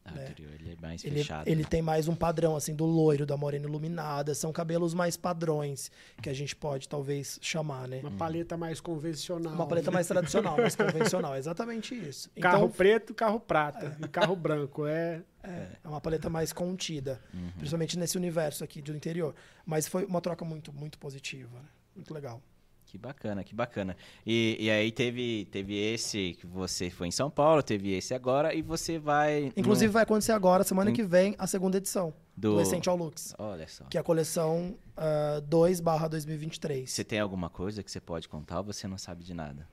Ah, 0.09 0.13
né? 0.13 0.23
anterior, 0.29 0.53
ele 0.55 0.73
é 0.73 0.77
mais 0.81 1.05
Ele, 1.05 1.17
fechado. 1.17 1.49
ele 1.49 1.63
né? 1.63 1.69
tem 1.69 1.83
mais 1.83 2.09
um 2.09 2.15
padrão, 2.15 2.57
assim, 2.57 2.75
do 2.75 2.85
loiro, 2.85 3.25
da 3.27 3.37
morena 3.37 3.67
iluminada. 3.67 4.35
São 4.35 4.53
cabelos 4.53 4.95
mais 4.95 5.17
padrões, 5.17 5.91
que 6.23 6.29
a 6.29 6.35
gente 6.35 6.55
pode, 6.55 6.89
talvez, 6.89 7.39
chamar, 7.43 7.87
né? 7.89 8.01
Uma 8.01 8.11
paleta 8.13 8.57
mais 8.57 8.81
convencional. 8.81 9.53
Uma 9.53 9.67
paleta 9.67 9.91
mais 9.91 10.07
tradicional, 10.07 10.57
mais 10.57 10.77
convencional. 10.77 11.35
É 11.35 11.39
exatamente 11.39 11.95
isso. 11.95 12.31
Carro 12.41 12.57
Então, 12.67 12.71
preto, 12.71 13.15
carro 13.15 13.41
prata 13.41 13.97
e 14.05 14.09
carro 14.09 14.37
branco. 14.37 14.87
É, 14.87 15.23
É, 15.43 15.69
é 15.85 15.89
uma 15.89 16.01
paleta 16.01 16.29
mais 16.29 16.53
contida, 16.53 17.21
Uhum. 17.33 17.51
principalmente 17.57 17.97
nesse 17.97 18.17
universo 18.17 18.65
aqui 18.65 18.83
do 18.83 18.95
interior. 18.97 19.33
Mas 19.65 19.87
foi 19.87 20.05
uma 20.05 20.21
troca 20.21 20.45
muito, 20.45 20.73
muito 20.73 20.99
positiva, 20.99 21.57
né? 21.59 21.69
muito 21.95 22.13
legal. 22.13 22.43
Que 22.87 22.97
bacana, 22.97 23.43
que 23.43 23.55
bacana. 23.55 23.97
E, 24.25 24.57
e 24.61 24.71
aí 24.71 24.93
teve, 24.93 25.47
teve 25.51 25.77
esse 25.77 26.37
que 26.39 26.47
você 26.47 26.89
foi 26.89 27.09
em 27.09 27.11
São 27.11 27.29
Paulo, 27.29 27.61
teve 27.61 27.93
esse 27.93 28.15
agora, 28.15 28.55
e 28.55 28.63
você 28.63 28.97
vai. 28.97 29.53
Inclusive 29.57 29.93
vai 29.93 30.05
acontecer 30.05 30.33
agora, 30.33 30.63
semana 30.63 30.93
que 30.93 31.03
vem, 31.03 31.35
a 31.37 31.49
segunda 31.49 31.79
edição 31.79 32.15
do, 32.37 32.55
do, 32.55 32.61
Essential 32.61 32.97
Looks, 32.97 33.35
no... 33.37 33.45
Olha 33.45 33.67
só. 33.67 33.85
que 33.87 33.99
é 33.99 34.01
a 34.01 34.05
coleção 34.05 34.77
ah, 34.97 35.43
2/2023. 35.51 36.87
Você 36.87 37.03
tem 37.03 37.19
alguma 37.19 37.51
coisa 37.51 37.83
que 37.83 37.91
você 37.91 38.01
pode 38.01 38.29
contar 38.29 38.59
ou 38.59 38.65
você 38.65 38.87
não 38.87 38.99
sabe 38.99 39.25
de 39.25 39.35
nada? 39.35 39.67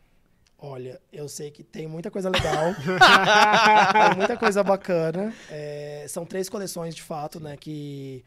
Olha, 0.57 0.99
eu 1.11 1.27
sei 1.27 1.51
que 1.51 1.61
tem 1.61 1.87
muita 1.87 2.09
coisa 2.09 2.29
legal, 2.29 2.73
tem 3.93 4.17
muita 4.17 4.37
coisa 4.37 4.63
bacana. 4.63 5.33
É, 5.51 6.05
são 6.07 6.25
três 6.25 6.47
coleções 6.49 6.95
de 6.95 7.01
fato, 7.01 7.39
né? 7.39 7.57
Que, 7.57 8.23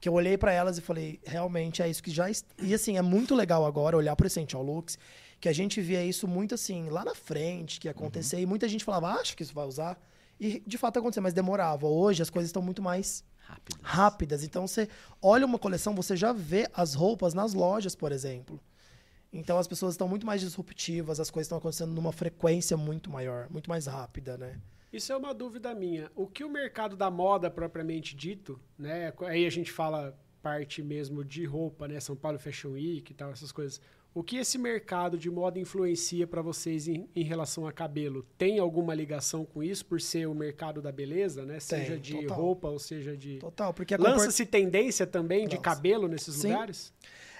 que 0.00 0.08
eu 0.08 0.14
olhei 0.14 0.38
pra 0.38 0.52
elas 0.52 0.78
e 0.78 0.80
falei, 0.80 1.20
realmente 1.24 1.82
é 1.82 1.88
isso 1.88 2.02
que 2.02 2.10
já. 2.10 2.26
E 2.58 2.72
assim, 2.72 2.96
é 2.96 3.02
muito 3.02 3.34
legal 3.34 3.66
agora 3.66 3.96
olhar 3.96 4.16
pro 4.16 4.26
Essential 4.26 4.62
Looks, 4.62 4.98
que 5.38 5.48
a 5.48 5.52
gente 5.52 5.80
via 5.80 6.04
isso 6.04 6.26
muito 6.26 6.54
assim, 6.54 6.88
lá 6.88 7.04
na 7.04 7.14
frente, 7.14 7.78
que 7.78 7.86
ia 7.86 7.92
acontecer, 7.92 8.40
e 8.40 8.46
muita 8.46 8.68
gente 8.68 8.84
falava, 8.84 9.08
acha 9.08 9.36
que 9.36 9.42
isso 9.42 9.54
vai 9.54 9.66
usar? 9.66 10.00
E 10.38 10.62
de 10.66 10.78
fato 10.78 10.98
aconteceu, 10.98 11.22
mas 11.22 11.34
demorava. 11.34 11.86
Hoje 11.86 12.22
as 12.22 12.30
coisas 12.30 12.48
estão 12.48 12.62
muito 12.62 12.80
mais 12.80 13.22
Rápido. 13.40 13.78
rápidas. 13.82 14.42
Então 14.42 14.66
você 14.66 14.88
olha 15.20 15.44
uma 15.44 15.58
coleção, 15.58 15.94
você 15.94 16.16
já 16.16 16.32
vê 16.32 16.66
as 16.72 16.94
roupas 16.94 17.34
nas 17.34 17.52
lojas, 17.52 17.94
por 17.94 18.10
exemplo. 18.10 18.58
Então 19.32 19.58
as 19.58 19.68
pessoas 19.68 19.94
estão 19.94 20.08
muito 20.08 20.26
mais 20.26 20.40
disruptivas, 20.40 21.20
as 21.20 21.30
coisas 21.30 21.46
estão 21.46 21.58
acontecendo 21.58 21.92
numa 21.92 22.10
frequência 22.10 22.76
muito 22.76 23.10
maior, 23.10 23.48
muito 23.50 23.68
mais 23.68 23.86
rápida, 23.86 24.38
né? 24.38 24.58
Isso 24.92 25.12
é 25.12 25.16
uma 25.16 25.32
dúvida 25.32 25.74
minha. 25.74 26.10
O 26.16 26.26
que 26.26 26.42
o 26.44 26.50
mercado 26.50 26.96
da 26.96 27.10
moda 27.10 27.50
propriamente 27.50 28.14
dito, 28.16 28.58
né? 28.78 29.12
Aí 29.26 29.46
a 29.46 29.50
gente 29.50 29.70
fala 29.70 30.18
parte 30.42 30.82
mesmo 30.82 31.24
de 31.24 31.44
roupa, 31.44 31.86
né? 31.86 32.00
São 32.00 32.16
Paulo 32.16 32.38
Fashion 32.38 32.70
Week 32.72 33.12
e 33.12 33.14
tal, 33.14 33.30
essas 33.30 33.52
coisas. 33.52 33.80
O 34.12 34.24
que 34.24 34.38
esse 34.38 34.58
mercado 34.58 35.16
de 35.16 35.30
moda 35.30 35.60
influencia 35.60 36.26
para 36.26 36.42
vocês 36.42 36.88
em, 36.88 37.08
em 37.14 37.22
relação 37.22 37.64
a 37.68 37.72
cabelo? 37.72 38.26
Tem 38.36 38.58
alguma 38.58 38.92
ligação 38.92 39.44
com 39.44 39.62
isso 39.62 39.86
por 39.86 40.00
ser 40.00 40.26
o 40.26 40.34
mercado 40.34 40.82
da 40.82 40.90
beleza, 40.90 41.44
né? 41.46 41.60
Seja 41.60 41.96
de 41.96 42.14
total. 42.22 42.36
roupa 42.36 42.68
ou 42.68 42.78
seja 42.80 43.16
de 43.16 43.38
Total, 43.38 43.72
porque 43.72 43.96
Lança-se 43.96 44.44
tendência 44.44 45.06
também 45.06 45.46
de 45.46 45.54
Lança. 45.54 45.62
cabelo 45.62 46.08
nesses 46.08 46.34
Sim. 46.34 46.48
lugares? 46.48 46.92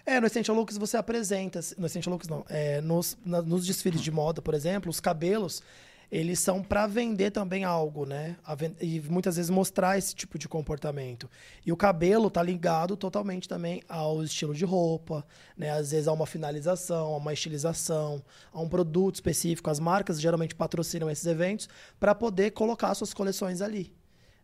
É, 0.06 0.20
no 0.20 0.26
Essential 0.28 0.56
Looks 0.56 0.78
você 0.78 0.96
apresenta, 0.96 1.58
no 1.76 1.86
Essential 1.86 2.12
Looks 2.12 2.28
não, 2.28 2.44
é, 2.48 2.80
nos, 2.80 3.18
na- 3.24 3.42
nos 3.42 3.66
desfiles 3.66 4.00
de 4.00 4.10
moda, 4.12 4.40
por 4.40 4.54
exemplo, 4.54 4.88
os 4.90 5.00
cabelos, 5.00 5.62
eles 6.10 6.40
são 6.40 6.62
para 6.62 6.86
vender 6.86 7.30
também 7.30 7.62
algo, 7.62 8.04
né? 8.04 8.36
E 8.80 9.00
muitas 9.02 9.36
vezes 9.36 9.48
mostrar 9.50 9.96
esse 9.96 10.14
tipo 10.14 10.38
de 10.38 10.48
comportamento. 10.48 11.30
E 11.64 11.70
o 11.70 11.76
cabelo 11.76 12.28
tá 12.30 12.42
ligado 12.42 12.96
totalmente 12.96 13.48
também 13.48 13.82
ao 13.88 14.22
estilo 14.22 14.52
de 14.52 14.64
roupa, 14.64 15.24
né? 15.56 15.70
Às 15.70 15.92
vezes 15.92 16.08
a 16.08 16.12
uma 16.12 16.26
finalização, 16.26 17.14
a 17.14 17.16
uma 17.16 17.32
estilização, 17.32 18.22
a 18.52 18.60
um 18.60 18.68
produto 18.68 19.14
específico. 19.16 19.70
As 19.70 19.78
marcas 19.78 20.20
geralmente 20.20 20.54
patrocinam 20.54 21.08
esses 21.08 21.26
eventos 21.26 21.68
para 22.00 22.14
poder 22.14 22.50
colocar 22.50 22.92
suas 22.94 23.14
coleções 23.14 23.60
ali. 23.60 23.94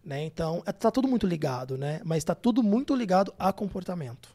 Né? 0.04 0.24
Então, 0.24 0.62
é- 0.64 0.70
tá 0.72 0.88
tudo 0.88 1.08
muito 1.08 1.26
ligado, 1.26 1.76
né? 1.76 2.00
Mas 2.04 2.18
está 2.18 2.32
tudo 2.32 2.62
muito 2.62 2.94
ligado 2.94 3.34
a 3.36 3.52
comportamento. 3.52 4.28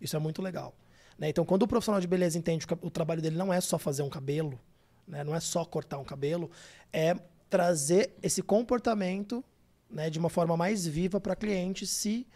Isso 0.00 0.16
é 0.16 0.18
muito 0.18 0.42
legal. 0.42 0.74
né? 1.16 1.28
Então, 1.28 1.44
quando 1.44 1.62
o 1.62 1.68
profissional 1.68 2.00
de 2.00 2.08
beleza 2.08 2.36
entende 2.36 2.66
que 2.66 2.74
o 2.82 2.90
trabalho 2.90 3.22
dele 3.22 3.36
não 3.36 3.52
é 3.52 3.60
só 3.60 3.78
fazer 3.78 4.02
um 4.02 4.08
cabelo, 4.08 4.58
né? 5.06 5.24
não 5.24 5.34
é 5.34 5.40
só 5.40 5.64
cortar 5.64 5.98
um 5.98 6.04
cabelo, 6.04 6.50
é 6.92 7.16
trazer 7.48 8.14
esse 8.22 8.42
comportamento 8.42 9.44
né, 9.90 10.10
de 10.10 10.18
uma 10.18 10.28
forma 10.28 10.56
mais 10.56 10.86
viva 10.86 11.20
para 11.20 11.34
a 11.34 11.36
cliente 11.36 11.86
se 11.86 12.26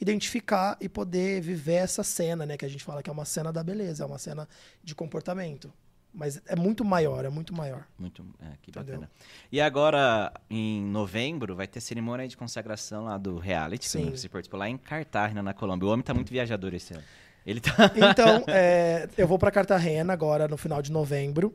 identificar 0.00 0.76
e 0.80 0.88
poder 0.88 1.40
viver 1.40 1.74
essa 1.74 2.04
cena, 2.04 2.46
né? 2.46 2.56
Que 2.56 2.64
a 2.64 2.68
gente 2.68 2.84
fala 2.84 3.02
que 3.02 3.10
é 3.10 3.12
uma 3.12 3.24
cena 3.24 3.52
da 3.52 3.64
beleza, 3.64 4.04
é 4.04 4.06
uma 4.06 4.18
cena 4.18 4.48
de 4.82 4.94
comportamento. 4.94 5.72
Mas 6.12 6.40
é 6.46 6.56
muito 6.56 6.84
maior, 6.84 7.24
é 7.24 7.28
muito 7.28 7.54
maior. 7.54 7.86
Muito, 7.98 8.24
é, 8.40 8.56
que 8.62 8.70
Entendeu? 8.70 8.94
bacana. 8.94 9.10
E 9.52 9.60
agora, 9.60 10.32
em 10.48 10.82
novembro, 10.82 11.54
vai 11.54 11.66
ter 11.66 11.80
cerimônia 11.80 12.26
de 12.26 12.36
consagração 12.36 13.04
lá 13.04 13.18
do 13.18 13.38
reality, 13.38 13.88
Sim. 13.88 14.10
que 14.10 14.18
você 14.18 14.28
participou 14.28 14.58
lá 14.58 14.68
em 14.68 14.78
Cartagena, 14.78 15.42
na 15.42 15.52
Colômbia. 15.52 15.88
O 15.88 15.92
homem 15.92 16.02
tá 16.02 16.14
muito 16.14 16.30
viajador 16.30 16.74
esse 16.74 16.94
ano. 16.94 17.04
Ele 17.44 17.60
tá... 17.60 17.92
Então, 17.94 18.44
é, 18.48 19.08
eu 19.18 19.26
vou 19.26 19.38
para 19.38 19.50
Cartagena 19.50 20.12
agora 20.12 20.48
no 20.48 20.56
final 20.56 20.80
de 20.80 20.90
novembro. 20.90 21.54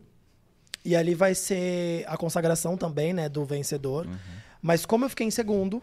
E 0.86 0.96
ali 0.96 1.16
vai 1.16 1.34
ser 1.34 2.04
a 2.08 2.18
consagração 2.18 2.76
também, 2.76 3.14
né, 3.14 3.30
do 3.30 3.46
vencedor. 3.46 4.08
Mas 4.62 4.86
como 4.86 5.06
eu 5.06 5.10
fiquei 5.10 5.28
em 5.28 5.32
segundo, 5.32 5.82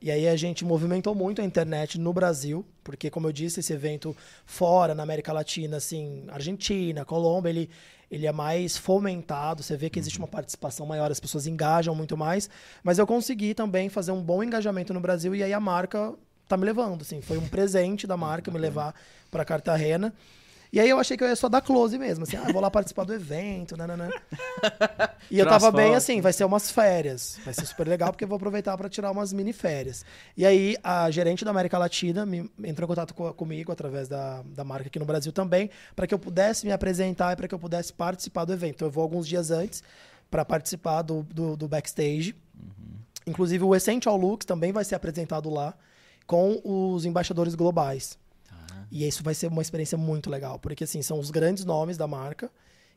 e 0.00 0.10
aí 0.10 0.28
a 0.28 0.36
gente 0.36 0.64
movimentou 0.64 1.14
muito 1.14 1.42
a 1.42 1.44
internet 1.44 1.98
no 1.98 2.12
Brasil, 2.12 2.64
porque 2.84 3.10
como 3.10 3.26
eu 3.26 3.32
disse, 3.32 3.60
esse 3.60 3.72
evento 3.72 4.16
fora, 4.46 4.94
na 4.94 5.02
América 5.02 5.32
Latina, 5.32 5.78
assim, 5.78 6.24
Argentina, 6.28 7.04
Colômbia, 7.04 7.50
ele, 7.50 7.70
ele 8.10 8.26
é 8.26 8.32
mais 8.32 8.76
fomentado, 8.76 9.62
você 9.62 9.76
vê 9.76 9.90
que 9.90 9.98
existe 9.98 10.18
uma 10.18 10.28
participação 10.28 10.86
maior, 10.86 11.10
as 11.10 11.18
pessoas 11.18 11.46
engajam 11.46 11.94
muito 11.94 12.16
mais, 12.16 12.48
mas 12.82 12.98
eu 12.98 13.06
consegui 13.06 13.54
também 13.54 13.88
fazer 13.88 14.12
um 14.12 14.22
bom 14.22 14.42
engajamento 14.42 14.94
no 14.94 15.00
Brasil 15.00 15.34
e 15.34 15.42
aí 15.42 15.52
a 15.52 15.60
marca 15.60 16.14
tá 16.46 16.56
me 16.56 16.64
levando, 16.64 17.02
assim, 17.02 17.20
foi 17.20 17.36
um 17.36 17.48
presente 17.48 18.06
da 18.06 18.16
marca 18.16 18.50
me 18.50 18.58
levar 18.58 18.94
para 19.30 19.44
Cartagena. 19.44 20.14
E 20.72 20.78
aí 20.78 20.88
eu 20.88 20.98
achei 20.98 21.16
que 21.16 21.24
eu 21.24 21.28
ia 21.28 21.36
só 21.36 21.48
dar 21.48 21.60
close 21.62 21.96
mesmo, 21.98 22.24
assim, 22.24 22.36
ah, 22.36 22.52
vou 22.52 22.60
lá 22.60 22.70
participar 22.70 23.04
do 23.04 23.14
evento, 23.14 23.76
nananã. 23.76 24.08
E 25.30 25.38
eu 25.38 25.44
Tirar 25.44 25.52
umas 25.52 25.62
tava 25.62 25.76
bem 25.76 25.94
assim, 25.94 26.20
vai 26.22 26.32
ser 26.32 26.44
umas 26.44 26.70
férias. 26.70 27.38
Vai 27.44 27.52
ser 27.52 27.66
super 27.66 27.86
legal 27.86 28.10
porque 28.10 28.24
eu 28.24 28.28
vou 28.28 28.36
aproveitar 28.36 28.76
para 28.78 28.88
tirar 28.88 29.10
umas 29.10 29.30
mini 29.30 29.52
férias. 29.52 30.02
E 30.34 30.46
aí 30.46 30.74
a 30.82 31.10
gerente 31.10 31.44
da 31.44 31.50
América 31.50 31.76
Latina 31.76 32.24
me 32.24 32.50
entrou 32.64 32.86
em 32.86 32.88
contato 32.88 33.12
co- 33.12 33.34
comigo 33.34 33.70
através 33.70 34.08
da, 34.08 34.42
da 34.42 34.64
marca 34.64 34.86
aqui 34.88 34.98
no 34.98 35.04
Brasil 35.04 35.30
também, 35.30 35.68
para 35.94 36.06
que 36.06 36.14
eu 36.14 36.18
pudesse 36.18 36.64
me 36.64 36.72
apresentar 36.72 37.34
e 37.34 37.36
para 37.36 37.46
que 37.46 37.54
eu 37.54 37.58
pudesse 37.58 37.92
participar 37.92 38.46
do 38.46 38.54
evento. 38.54 38.84
Eu 38.86 38.90
vou 38.90 39.02
alguns 39.02 39.28
dias 39.28 39.50
antes 39.50 39.82
para 40.30 40.44
participar 40.46 41.02
do, 41.02 41.22
do, 41.24 41.56
do 41.58 41.68
backstage. 41.68 42.34
Inclusive 43.26 43.62
o 43.64 43.74
Essential 43.74 44.16
Looks 44.16 44.46
também 44.46 44.72
vai 44.72 44.84
ser 44.84 44.94
apresentado 44.94 45.50
lá 45.50 45.74
com 46.26 46.58
os 46.64 47.04
embaixadores 47.04 47.54
globais. 47.54 48.18
E 48.90 49.06
isso 49.06 49.22
vai 49.22 49.34
ser 49.34 49.48
uma 49.48 49.62
experiência 49.62 49.98
muito 49.98 50.30
legal, 50.30 50.58
porque 50.58 50.84
assim, 50.84 51.02
são 51.02 51.18
os 51.18 51.30
grandes 51.30 51.64
nomes 51.64 51.96
da 51.96 52.06
marca 52.06 52.50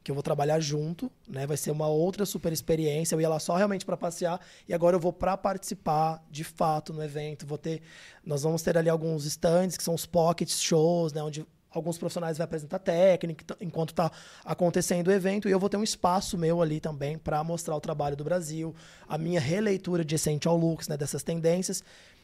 que 0.04 0.10
eu 0.10 0.16
vou 0.16 0.24
trabalhar 0.24 0.60
junto, 0.60 1.12
né? 1.28 1.46
Vai 1.46 1.58
ser 1.58 1.70
uma 1.70 1.88
outra 1.88 2.26
super 2.26 2.52
experiência. 2.52 3.14
Eu 3.14 3.22
ia 3.22 3.30
lá 3.30 3.40
só 3.40 3.56
realmente 3.56 3.86
para 3.86 3.96
passear 3.96 4.42
e 4.68 4.74
agora 4.74 4.96
eu 4.96 5.00
vou 5.00 5.14
para 5.14 5.38
participar 5.38 6.24
de 6.30 6.44
fato 6.44 6.92
no 6.92 7.04
evento. 7.04 7.46
Vou 7.46 7.58
ter 7.58 7.82
nós 8.26 8.42
vamos 8.42 8.64
ter 8.64 8.78
ali 8.78 8.90
alguns 8.90 9.26
stands 9.26 9.78
que 9.78 9.84
são 9.84 9.94
os 9.94 10.06
pocket 10.06 10.50
shows, 10.50 11.14
né, 11.14 11.22
onde 11.22 11.46
alguns 11.70 11.98
profissionais 11.98 12.38
vão 12.38 12.46
apresentar 12.46 12.80
técnica 12.80 13.46
t- 13.46 13.64
enquanto 13.64 13.92
está 13.92 14.12
acontecendo 14.44 15.08
o 15.08 15.12
evento 15.12 15.48
e 15.48 15.52
eu 15.52 15.60
vou 15.60 15.70
ter 15.70 15.78
um 15.78 15.84
espaço 15.84 16.38
meu 16.38 16.62
ali 16.62 16.80
também 16.80 17.18
para 17.18 17.44
mostrar 17.44 17.76
o 17.76 17.80
trabalho 17.80 18.16
do 18.16 18.24
Brasil, 18.24 18.76
a 19.08 19.18
minha 19.18 19.40
releitura 19.40 20.04
de 20.04 20.16
Essential 20.16 20.58
Looks, 20.58 20.88
né, 20.88 20.98
dessas 20.98 21.22
tendências. 21.22 21.84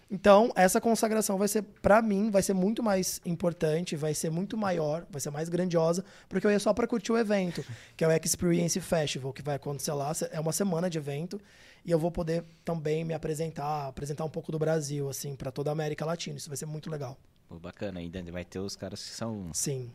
Então, 0.09 0.51
essa 0.55 0.79
consagração 0.79 1.37
vai 1.37 1.49
ser, 1.49 1.61
para 1.61 2.01
mim, 2.01 2.31
vai 2.31 2.41
ser 2.41 2.53
muito 2.53 2.81
mais 2.81 3.19
importante, 3.25 3.95
vai 3.95 4.13
ser 4.13 4.29
muito 4.29 4.57
maior, 4.57 5.05
vai 5.09 5.19
ser 5.19 5.31
mais 5.31 5.49
grandiosa, 5.49 6.03
porque 6.29 6.47
eu 6.47 6.51
ia 6.51 6.59
só 6.59 6.73
para 6.73 6.87
curtir 6.87 7.11
o 7.11 7.17
evento, 7.17 7.63
que 7.95 8.05
é 8.05 8.07
o 8.07 8.11
Experience 8.11 8.79
Festival, 8.79 9.33
que 9.33 9.41
vai 9.41 9.55
acontecer 9.55 9.91
lá. 9.91 10.13
É 10.31 10.39
uma 10.39 10.53
semana 10.53 10.89
de 10.89 10.97
evento 10.97 11.41
e 11.83 11.91
eu 11.91 11.99
vou 11.99 12.09
poder 12.09 12.45
também 12.63 13.03
me 13.03 13.13
apresentar, 13.13 13.87
apresentar 13.87 14.23
um 14.23 14.29
pouco 14.29 14.49
do 14.49 14.57
Brasil, 14.57 15.09
assim, 15.09 15.35
para 15.35 15.51
toda 15.51 15.71
a 15.71 15.73
América 15.73 16.05
Latina. 16.05 16.37
Isso 16.37 16.49
vai 16.49 16.57
ser 16.57 16.65
muito 16.65 16.89
legal. 16.89 17.17
pô, 17.49 17.59
bacana. 17.59 17.99
Ainda 17.99 18.23
vai 18.31 18.45
ter 18.45 18.59
os 18.59 18.77
caras 18.77 19.03
que 19.03 19.13
são... 19.13 19.49
Sim. 19.53 19.91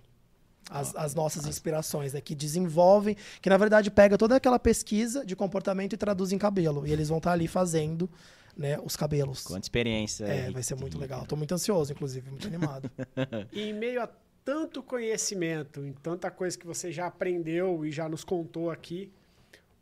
as, 0.70 0.94
as 0.94 1.14
nossas 1.14 1.46
inspirações, 1.46 2.12
né? 2.12 2.20
Que 2.20 2.34
desenvolvem, 2.34 3.16
que 3.40 3.48
na 3.48 3.56
verdade 3.56 3.90
pega 3.90 4.18
toda 4.18 4.36
aquela 4.36 4.58
pesquisa 4.58 5.24
de 5.24 5.34
comportamento 5.34 5.94
e 5.94 5.96
traduz 5.96 6.32
em 6.32 6.38
cabelo. 6.38 6.86
E 6.86 6.92
eles 6.92 7.08
vão 7.08 7.16
estar 7.18 7.32
ali 7.32 7.48
fazendo 7.48 8.10
né, 8.56 8.78
os 8.80 8.96
cabelos. 8.96 9.42
Quanta 9.44 9.64
experiência. 9.64 10.24
É, 10.24 10.50
vai 10.50 10.62
ser 10.62 10.74
muito 10.74 10.98
legal. 10.98 11.26
Tô 11.26 11.36
muito 11.36 11.52
ansioso, 11.54 11.92
inclusive, 11.92 12.30
muito 12.30 12.46
animado. 12.46 12.90
E 13.52 13.62
em 13.62 13.72
meio 13.72 14.02
a 14.02 14.08
tanto 14.44 14.82
conhecimento, 14.82 15.84
em 15.84 15.92
tanta 15.92 16.30
coisa 16.30 16.58
que 16.58 16.66
você 16.66 16.90
já 16.90 17.06
aprendeu 17.06 17.84
e 17.84 17.92
já 17.92 18.08
nos 18.08 18.24
contou 18.24 18.70
aqui, 18.70 19.10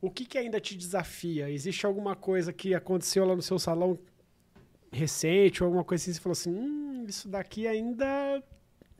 o 0.00 0.10
que, 0.10 0.24
que 0.24 0.38
ainda 0.38 0.60
te 0.60 0.76
desafia? 0.76 1.50
Existe 1.50 1.86
alguma 1.86 2.14
coisa 2.14 2.52
que 2.52 2.74
aconteceu 2.74 3.24
lá 3.24 3.34
no 3.34 3.42
seu 3.42 3.58
salão 3.58 3.98
recente, 4.92 5.62
ou 5.62 5.66
alguma 5.66 5.84
coisa 5.84 6.02
assim, 6.02 6.12
você 6.12 6.20
falou 6.20 6.32
assim, 6.32 6.50
hum, 6.50 7.04
isso 7.08 7.28
daqui 7.28 7.66
ainda 7.66 8.42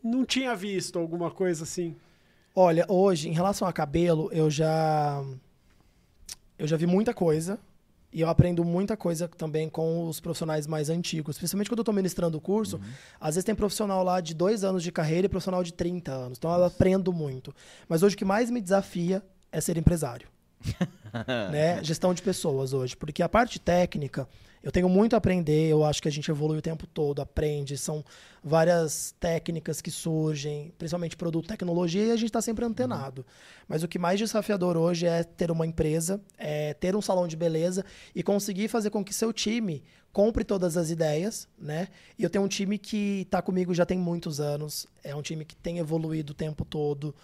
não 0.03 0.25
tinha 0.25 0.55
visto, 0.55 0.99
alguma 0.99 1.31
coisa 1.31 1.64
assim? 1.64 1.97
Olha, 2.55 2.85
hoje, 2.89 3.29
em 3.29 3.33
relação 3.33 3.66
a 3.66 3.73
cabelo, 3.73 4.29
eu 4.33 4.51
já. 4.51 5.23
Eu 6.59 6.66
já 6.66 6.77
vi 6.77 6.87
muita 6.87 7.14
coisa. 7.14 7.59
E 8.12 8.20
eu 8.20 8.28
aprendo 8.28 8.64
muita 8.64 8.96
coisa 8.96 9.28
também 9.28 9.68
com 9.68 10.08
os 10.08 10.18
profissionais 10.18 10.66
mais 10.66 10.90
antigos. 10.90 11.38
Principalmente 11.38 11.68
quando 11.68 11.78
eu 11.78 11.82
estou 11.82 11.94
ministrando 11.94 12.38
o 12.38 12.40
curso, 12.40 12.80
às 13.20 13.36
vezes 13.36 13.44
tem 13.44 13.54
profissional 13.54 14.02
lá 14.02 14.20
de 14.20 14.34
dois 14.34 14.64
anos 14.64 14.82
de 14.82 14.90
carreira 14.90 15.26
e 15.26 15.28
profissional 15.28 15.62
de 15.62 15.72
30 15.72 16.11
anos. 16.11 16.38
Então 16.38 16.52
eu 16.52 16.64
aprendo 16.64 17.12
muito. 17.12 17.54
Mas 17.88 18.02
hoje 18.02 18.16
o 18.16 18.18
que 18.18 18.24
mais 18.24 18.50
me 18.50 18.61
desafia 18.61 19.22
é 19.52 19.61
ser 19.61 19.76
empresário. 19.76 20.28
Né? 21.50 21.82
Gestão 21.84 22.14
de 22.14 22.22
pessoas 22.22 22.72
hoje. 22.72 22.96
Porque 22.96 23.22
a 23.22 23.28
parte 23.28 23.58
técnica, 23.58 24.28
eu 24.62 24.70
tenho 24.70 24.88
muito 24.88 25.14
a 25.14 25.18
aprender. 25.18 25.68
Eu 25.68 25.84
acho 25.84 26.02
que 26.02 26.08
a 26.08 26.12
gente 26.12 26.30
evolui 26.30 26.58
o 26.58 26.62
tempo 26.62 26.86
todo, 26.86 27.20
aprende. 27.20 27.76
São 27.78 28.04
várias 28.42 29.14
técnicas 29.18 29.80
que 29.80 29.90
surgem, 29.90 30.72
principalmente 30.78 31.16
produto 31.16 31.48
tecnologia, 31.48 32.06
e 32.06 32.11
a 32.11 32.16
gente 32.16 32.26
está 32.26 32.42
sempre 32.42 32.64
antenado. 32.64 33.24
Mas 33.68 33.82
o 33.82 33.88
que 33.88 33.98
mais 33.98 34.18
desafiador 34.18 34.76
hoje 34.76 35.06
é 35.06 35.22
ter 35.22 35.50
uma 35.50 35.66
empresa, 35.66 36.20
é 36.38 36.74
ter 36.74 36.94
um 36.96 37.02
salão 37.02 37.26
de 37.26 37.36
beleza 37.36 37.84
e 38.14 38.22
conseguir 38.22 38.68
fazer 38.68 38.90
com 38.90 39.04
que 39.04 39.14
seu 39.14 39.32
time 39.32 39.82
compre 40.12 40.44
todas 40.44 40.76
as 40.76 40.90
ideias, 40.90 41.48
né? 41.58 41.88
E 42.18 42.24
eu 42.24 42.30
tenho 42.30 42.44
um 42.44 42.48
time 42.48 42.78
que 42.78 43.22
está 43.22 43.40
comigo 43.40 43.72
já 43.72 43.86
tem 43.86 43.98
muitos 43.98 44.40
anos, 44.40 44.86
é 45.04 45.14
um 45.14 45.22
time 45.22 45.44
que 45.44 45.54
tem 45.54 45.78
evoluído 45.78 46.32
o 46.32 46.34
tempo 46.34 46.64
todo. 46.64 47.14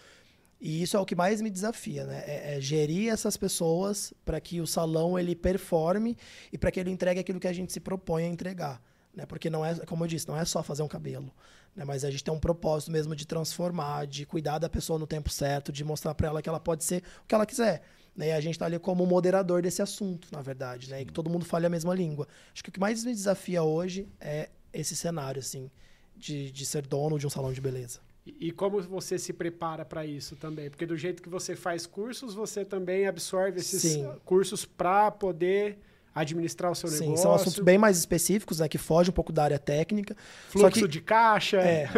E 0.60 0.82
isso 0.82 0.96
é 0.96 1.00
o 1.00 1.04
que 1.04 1.14
mais 1.14 1.40
me 1.42 1.50
desafia, 1.50 2.06
né? 2.06 2.24
É, 2.26 2.56
é 2.56 2.60
gerir 2.60 3.12
essas 3.12 3.36
pessoas 3.36 4.12
para 4.24 4.40
que 4.40 4.60
o 4.60 4.66
salão 4.66 5.18
ele 5.18 5.36
performe 5.36 6.16
e 6.52 6.56
para 6.56 6.70
que 6.70 6.80
ele 6.80 6.90
entregue 6.90 7.20
aquilo 7.20 7.38
que 7.38 7.48
a 7.48 7.52
gente 7.52 7.72
se 7.72 7.80
propõe 7.80 8.24
a 8.24 8.28
entregar, 8.28 8.82
né? 9.14 9.26
Porque 9.26 9.50
não 9.50 9.64
é, 9.64 9.74
como 9.86 10.04
eu 10.04 10.08
disse, 10.08 10.26
não 10.26 10.36
é 10.36 10.44
só 10.44 10.62
fazer 10.62 10.82
um 10.82 10.88
cabelo, 10.88 11.30
né? 11.74 11.84
Mas 11.84 12.04
a 12.04 12.10
gente 12.10 12.24
tem 12.24 12.32
um 12.32 12.40
propósito 12.40 12.90
mesmo 12.90 13.14
de 13.14 13.26
transformar, 13.26 14.06
de 14.06 14.24
cuidar 14.24 14.58
da 14.58 14.68
pessoa 14.68 14.98
no 14.98 15.06
tempo 15.06 15.28
certo, 15.28 15.70
de 15.70 15.84
mostrar 15.84 16.14
para 16.14 16.28
ela 16.28 16.40
que 16.40 16.48
ela 16.48 16.60
pode 16.60 16.84
ser 16.84 17.02
o 17.22 17.26
que 17.26 17.34
ela 17.34 17.44
quiser. 17.44 17.82
Né? 18.16 18.28
E 18.28 18.32
a 18.32 18.40
gente 18.40 18.54
está 18.54 18.64
ali 18.64 18.78
como 18.78 19.04
moderador 19.04 19.60
desse 19.60 19.82
assunto, 19.82 20.28
na 20.32 20.40
verdade, 20.40 20.88
né? 20.88 21.02
E 21.02 21.04
que 21.04 21.12
todo 21.12 21.28
mundo 21.28 21.44
fale 21.44 21.66
a 21.66 21.70
mesma 21.70 21.94
língua. 21.94 22.26
Acho 22.54 22.64
que 22.64 22.70
o 22.70 22.72
que 22.72 22.80
mais 22.80 23.04
me 23.04 23.12
desafia 23.12 23.62
hoje 23.62 24.08
é 24.18 24.48
esse 24.72 24.96
cenário, 24.96 25.40
assim, 25.40 25.70
de, 26.16 26.50
de 26.50 26.64
ser 26.64 26.86
dono 26.86 27.18
de 27.18 27.26
um 27.26 27.30
salão 27.30 27.52
de 27.52 27.60
beleza. 27.60 28.00
E, 28.26 28.50
como 28.50 28.80
você 28.82 29.18
se 29.18 29.32
prepara 29.32 29.84
para 29.84 30.04
isso 30.04 30.34
também? 30.36 30.68
Porque 30.68 30.84
do 30.84 30.96
jeito 30.96 31.22
que 31.22 31.28
você 31.28 31.54
faz 31.54 31.86
cursos, 31.86 32.34
você 32.34 32.64
também 32.64 33.06
absorve 33.06 33.60
esses 33.60 33.80
Sim. 33.82 34.10
cursos 34.24 34.64
para 34.64 35.10
poder 35.12 35.78
administrar 36.14 36.72
o 36.72 36.74
seu 36.74 36.88
Sim, 36.88 37.00
negócio. 37.00 37.22
são 37.22 37.34
assuntos 37.34 37.60
bem 37.60 37.78
mais 37.78 37.98
específicos, 37.98 38.58
né? 38.58 38.68
Que 38.68 38.78
fogem 38.78 39.10
um 39.10 39.14
pouco 39.14 39.32
da 39.32 39.44
área 39.44 39.58
técnica. 39.58 40.16
Só 40.50 40.58
Fluxo 40.60 40.80
que- 40.82 40.88
de 40.88 41.00
caixa. 41.02 41.58
É. 41.58 41.88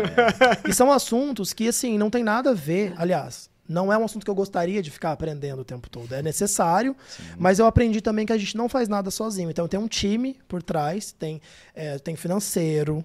e 0.69 0.73
são 0.75 0.91
assuntos 0.93 1.53
que, 1.53 1.69
assim, 1.69 1.97
não 1.97 2.11
tem 2.11 2.23
nada 2.25 2.51
a 2.51 2.55
ver. 2.55 2.93
Aliás, 2.99 3.49
não 3.69 3.93
é 3.93 3.97
um 3.97 4.05
assunto 4.05 4.25
que 4.25 4.31
eu 4.31 4.35
gostaria 4.35 4.83
de 4.83 4.91
ficar 4.91 5.13
aprendendo 5.13 5.61
o 5.61 5.65
tempo 5.65 5.89
todo. 5.89 6.13
É 6.15 6.21
necessário, 6.23 6.97
mas 7.39 7.59
eu 7.59 7.67
aprendi 7.67 8.01
também 8.01 8.27
que 8.27 8.33
a 8.33 8.39
gente 8.39 8.57
não 8.57 8.69
faz 8.69 8.89
nada 8.89 9.11
sozinho. 9.11 9.51
Então, 9.51 9.69
tem 9.69 9.79
um 9.79 9.89
time 9.89 10.37
por 10.49 10.63
trás, 10.63 11.13
tem, 11.13 11.41
é, 11.75 11.99
tem 11.99 12.17
financeiro, 12.17 13.05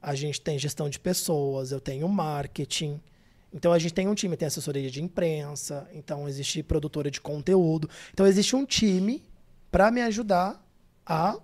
a 0.00 0.14
gente 0.14 0.40
tem 0.40 0.58
gestão 0.58 0.88
de 0.88 0.98
pessoas, 0.98 1.72
eu 1.72 1.80
tenho 1.80 2.08
marketing. 2.08 3.00
Então, 3.52 3.72
a 3.72 3.78
gente 3.78 3.92
tem 3.92 4.08
um 4.08 4.14
time, 4.14 4.36
tem 4.36 4.46
assessoria 4.46 4.90
de 4.90 5.02
imprensa, 5.02 5.88
então 5.92 6.28
existe 6.28 6.62
produtora 6.62 7.10
de 7.10 7.20
conteúdo. 7.20 7.88
Então, 8.12 8.26
existe 8.26 8.54
um 8.54 8.64
time 8.64 9.22
para 9.70 9.90
me 9.90 10.00
ajudar 10.02 10.64
a 11.04 11.38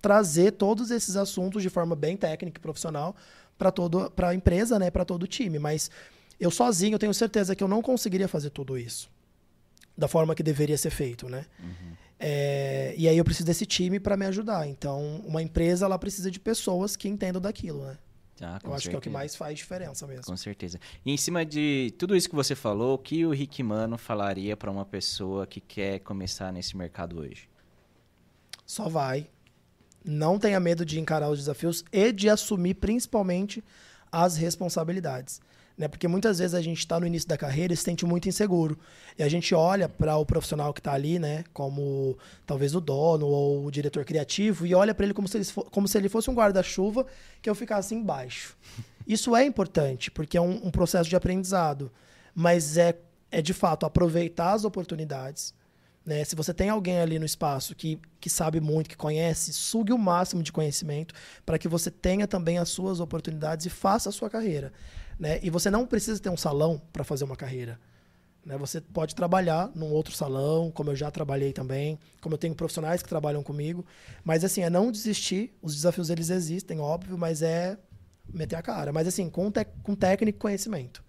trazer 0.00 0.52
todos 0.52 0.90
esses 0.90 1.16
assuntos 1.16 1.62
de 1.62 1.70
forma 1.70 1.96
bem 1.96 2.16
técnica 2.16 2.58
e 2.58 2.62
profissional 2.62 3.16
para 3.58 3.72
todo 3.72 4.10
para 4.10 4.28
a 4.28 4.34
empresa, 4.34 4.78
né, 4.78 4.90
para 4.90 5.04
todo 5.04 5.22
o 5.22 5.26
time, 5.26 5.58
mas 5.58 5.90
eu 6.38 6.50
sozinho 6.50 6.94
eu 6.94 6.98
tenho 6.98 7.14
certeza 7.14 7.56
que 7.56 7.64
eu 7.64 7.68
não 7.68 7.80
conseguiria 7.80 8.28
fazer 8.28 8.50
tudo 8.50 8.76
isso 8.76 9.10
da 9.96 10.06
forma 10.06 10.34
que 10.34 10.42
deveria 10.42 10.76
ser 10.76 10.90
feito, 10.90 11.28
né? 11.28 11.46
É, 12.18 12.94
e 12.96 13.08
aí 13.08 13.16
eu 13.16 13.24
preciso 13.24 13.46
desse 13.46 13.66
time 13.66 14.00
para 14.00 14.16
me 14.16 14.26
ajudar. 14.26 14.66
Então, 14.66 15.22
uma 15.26 15.42
empresa 15.42 15.84
ela 15.84 15.98
precisa 15.98 16.30
de 16.30 16.40
pessoas 16.40 16.96
que 16.96 17.08
entendam 17.08 17.40
daquilo, 17.40 17.84
né? 17.84 17.98
Com 18.62 18.68
eu 18.68 18.74
acho 18.74 18.90
que 18.90 18.94
é 18.94 18.98
o 18.98 19.00
que 19.00 19.06
certeza. 19.06 19.10
mais 19.10 19.34
faz 19.34 19.56
diferença 19.56 20.06
mesmo. 20.06 20.24
Com 20.24 20.36
certeza. 20.36 20.78
E 21.04 21.10
em 21.10 21.16
cima 21.16 21.44
de 21.44 21.94
tudo 21.98 22.14
isso 22.14 22.28
que 22.28 22.34
você 22.34 22.54
falou, 22.54 22.94
o 22.94 22.98
que 22.98 23.24
o 23.24 23.30
Rick 23.30 23.62
Mano 23.62 23.96
falaria 23.96 24.54
para 24.56 24.70
uma 24.70 24.84
pessoa 24.84 25.46
que 25.46 25.58
quer 25.58 26.00
começar 26.00 26.52
nesse 26.52 26.76
mercado 26.76 27.18
hoje? 27.18 27.48
Só 28.66 28.88
vai. 28.88 29.30
Não 30.04 30.38
tenha 30.38 30.60
medo 30.60 30.84
de 30.84 31.00
encarar 31.00 31.30
os 31.30 31.38
desafios 31.38 31.82
e 31.90 32.12
de 32.12 32.28
assumir 32.28 32.74
principalmente 32.74 33.64
as 34.12 34.36
responsabilidades. 34.36 35.40
Né? 35.76 35.88
Porque 35.88 36.08
muitas 36.08 36.38
vezes 36.38 36.54
a 36.54 36.62
gente 36.62 36.78
está 36.78 36.98
no 36.98 37.06
início 37.06 37.28
da 37.28 37.36
carreira 37.36 37.72
e 37.72 37.76
se 37.76 37.82
sente 37.82 38.06
muito 38.06 38.28
inseguro. 38.28 38.78
E 39.18 39.22
a 39.22 39.28
gente 39.28 39.54
olha 39.54 39.88
para 39.88 40.16
o 40.16 40.24
profissional 40.24 40.72
que 40.72 40.80
está 40.80 40.92
ali, 40.92 41.18
né? 41.18 41.44
como 41.52 42.16
talvez 42.46 42.74
o 42.74 42.80
dono 42.80 43.26
ou 43.26 43.66
o 43.66 43.70
diretor 43.70 44.04
criativo, 44.04 44.66
e 44.66 44.74
olha 44.74 44.94
para 44.94 45.04
ele 45.04 45.14
como 45.14 45.28
se, 45.28 45.36
ele 45.36 45.46
como 45.70 45.86
se 45.86 45.98
ele 45.98 46.08
fosse 46.08 46.30
um 46.30 46.34
guarda-chuva 46.34 47.06
que 47.42 47.50
eu 47.50 47.54
ficasse 47.54 47.94
embaixo. 47.94 48.56
Isso 49.06 49.36
é 49.36 49.44
importante, 49.44 50.10
porque 50.10 50.36
é 50.36 50.40
um, 50.40 50.66
um 50.66 50.70
processo 50.70 51.08
de 51.08 51.16
aprendizado. 51.16 51.92
Mas 52.34 52.76
é, 52.76 52.98
é, 53.30 53.40
de 53.40 53.54
fato, 53.54 53.86
aproveitar 53.86 54.52
as 54.52 54.64
oportunidades, 54.64 55.54
né? 56.04 56.22
Se 56.24 56.36
você 56.36 56.54
tem 56.54 56.68
alguém 56.68 57.00
ali 57.00 57.18
no 57.18 57.24
espaço 57.24 57.74
que, 57.74 57.98
que 58.20 58.30
sabe 58.30 58.60
muito, 58.60 58.88
que 58.88 58.96
conhece, 58.96 59.52
sugue 59.52 59.92
o 59.92 59.98
máximo 59.98 60.40
de 60.40 60.52
conhecimento 60.52 61.12
para 61.44 61.58
que 61.58 61.66
você 61.66 61.90
tenha 61.90 62.28
também 62.28 62.58
as 62.58 62.68
suas 62.68 63.00
oportunidades 63.00 63.66
e 63.66 63.70
faça 63.70 64.08
a 64.08 64.12
sua 64.12 64.30
carreira. 64.30 64.72
Né? 65.18 65.40
E 65.42 65.50
você 65.50 65.70
não 65.70 65.86
precisa 65.86 66.20
ter 66.20 66.28
um 66.28 66.36
salão 66.36 66.80
para 66.92 67.04
fazer 67.04 67.24
uma 67.24 67.36
carreira. 67.36 67.78
Né? 68.44 68.56
Você 68.58 68.80
pode 68.80 69.14
trabalhar 69.14 69.70
num 69.74 69.90
outro 69.90 70.14
salão, 70.14 70.70
como 70.70 70.90
eu 70.90 70.96
já 70.96 71.10
trabalhei 71.10 71.52
também, 71.52 71.98
como 72.20 72.34
eu 72.34 72.38
tenho 72.38 72.54
profissionais 72.54 73.02
que 73.02 73.08
trabalham 73.08 73.42
comigo. 73.42 73.84
Mas 74.24 74.44
assim, 74.44 74.62
é 74.62 74.70
não 74.70 74.92
desistir. 74.92 75.52
Os 75.60 75.74
desafios 75.74 76.10
eles 76.10 76.30
existem, 76.30 76.78
óbvio, 76.78 77.18
mas 77.18 77.42
é 77.42 77.76
meter 78.32 78.56
a 78.56 78.62
cara. 78.62 78.92
Mas 78.92 79.08
assim, 79.08 79.28
com, 79.28 79.50
te 79.50 79.64
com 79.82 79.94
técnica 79.94 80.36
e 80.36 80.40
conhecimento. 80.40 81.04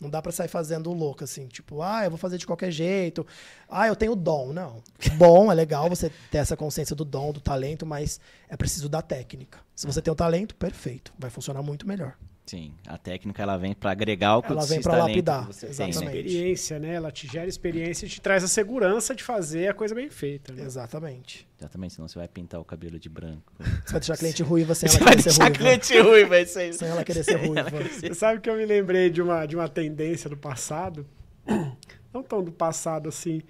Não 0.00 0.10
dá 0.10 0.20
pra 0.20 0.32
sair 0.32 0.48
fazendo 0.48 0.92
louco, 0.92 1.22
assim, 1.22 1.46
tipo, 1.46 1.80
ah, 1.80 2.02
eu 2.04 2.10
vou 2.10 2.18
fazer 2.18 2.36
de 2.36 2.44
qualquer 2.44 2.72
jeito. 2.72 3.24
Ah, 3.68 3.86
eu 3.86 3.94
tenho 3.94 4.16
dom. 4.16 4.52
Não. 4.52 4.82
Bom, 5.14 5.52
é 5.52 5.54
legal 5.54 5.88
você 5.88 6.10
ter 6.28 6.38
essa 6.38 6.56
consciência 6.56 6.96
do 6.96 7.04
dom, 7.04 7.32
do 7.32 7.40
talento, 7.40 7.86
mas 7.86 8.18
é 8.48 8.56
preciso 8.56 8.88
da 8.88 9.00
técnica. 9.00 9.60
Se 9.76 9.86
você 9.86 10.02
tem 10.02 10.12
o 10.12 10.16
talento, 10.16 10.56
perfeito. 10.56 11.12
Vai 11.16 11.30
funcionar 11.30 11.62
muito 11.62 11.86
melhor. 11.86 12.16
Sim, 12.44 12.74
a 12.88 12.98
técnica 12.98 13.40
ela 13.42 13.56
vem 13.56 13.72
para 13.72 13.92
agregar 13.92 14.36
o 14.36 14.42
que 14.42 14.50
Ela 14.50 14.64
vem 14.66 14.80
talentos 14.80 15.06
lapidar, 15.08 15.46
você 15.46 15.68
tem, 15.68 15.88
exatamente. 15.90 16.04
né? 16.04 16.20
Experiência, 16.20 16.78
né? 16.80 16.94
Ela 16.94 17.12
te 17.12 17.26
gera 17.28 17.46
experiência 17.48 18.04
e 18.04 18.08
te 18.08 18.20
traz 18.20 18.42
a 18.42 18.48
segurança 18.48 19.14
de 19.14 19.22
fazer 19.22 19.68
a 19.68 19.74
coisa 19.74 19.94
bem 19.94 20.10
feita. 20.10 20.52
Né? 20.52 20.64
Exatamente. 20.64 21.48
Exatamente, 21.58 21.94
senão 21.94 22.08
você 22.08 22.18
vai 22.18 22.26
pintar 22.28 22.60
o 22.60 22.64
cabelo 22.64 22.98
de 22.98 23.08
branco. 23.08 23.52
Você 23.58 23.92
vai 23.92 24.00
deixar 24.00 24.14
a 24.14 24.16
cliente 24.16 24.42
ruiva 24.42 24.74
sem 24.74 24.88
Você 24.88 24.96
ela 24.96 25.04
vai 25.04 25.14
querer 25.16 25.22
ser 25.22 25.28
deixar 25.30 25.44
ruiva. 25.44 25.58
cliente 25.58 25.98
ruim, 26.00 26.24
vai 26.26 26.46
ser 26.46 26.74
Sem 26.74 26.88
ela 26.88 27.04
querer 27.04 27.24
ser 27.24 27.36
ruiva. 27.46 27.70
Você 27.70 28.14
sabe 28.14 28.40
que 28.40 28.50
eu 28.50 28.56
me 28.56 28.66
lembrei 28.66 29.08
de 29.08 29.22
uma, 29.22 29.46
de 29.46 29.54
uma 29.56 29.68
tendência 29.68 30.28
do 30.28 30.36
passado, 30.36 31.06
não 32.12 32.22
tão 32.24 32.42
do 32.42 32.50
passado 32.52 33.08
assim, 33.08 33.40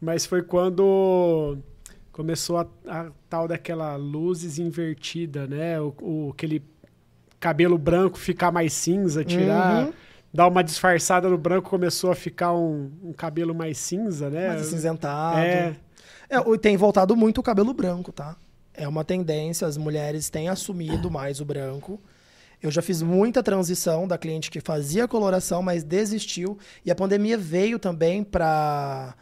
mas 0.00 0.24
foi 0.24 0.42
quando 0.42 1.58
começou 2.10 2.56
a, 2.58 2.66
a 2.86 3.10
tal 3.28 3.46
daquela 3.46 3.94
luzes 3.96 4.58
invertida, 4.58 5.46
né? 5.46 5.78
O, 5.80 5.94
o- 6.00 6.30
aquele 6.32 6.62
cabelo 7.40 7.78
branco 7.78 8.18
ficar 8.18 8.50
mais 8.50 8.72
cinza, 8.72 9.24
tirar, 9.24 9.86
Uhum. 9.86 9.92
dar 10.32 10.46
uma 10.48 10.62
disfarçada 10.62 11.28
no 11.28 11.38
branco, 11.38 11.70
começou 11.70 12.10
a 12.10 12.14
ficar 12.14 12.52
um, 12.52 12.90
um 13.02 13.12
cabelo 13.12 13.54
mais 13.54 13.78
cinza, 13.78 14.28
né? 14.28 14.48
Mais 14.48 14.62
acinzentado. 14.62 15.38
É. 15.38 15.76
É, 16.30 16.58
tem 16.58 16.76
voltado 16.76 17.16
muito 17.16 17.38
o 17.38 17.42
cabelo 17.42 17.72
branco, 17.72 18.12
tá? 18.12 18.36
É 18.74 18.86
uma 18.86 19.04
tendência, 19.04 19.66
as 19.66 19.76
mulheres 19.76 20.28
têm 20.30 20.48
assumido 20.48 21.10
mais 21.10 21.40
o 21.40 21.44
branco. 21.44 22.00
Eu 22.62 22.70
já 22.70 22.82
fiz 22.82 23.00
muita 23.02 23.42
transição 23.42 24.06
da 24.06 24.18
cliente 24.18 24.50
que 24.50 24.60
fazia 24.60 25.08
coloração, 25.08 25.62
mas 25.62 25.82
desistiu. 25.84 26.58
E 26.84 26.90
a 26.90 26.94
pandemia 26.94 27.38
veio 27.38 27.78
também 27.78 28.22
para 28.22 29.14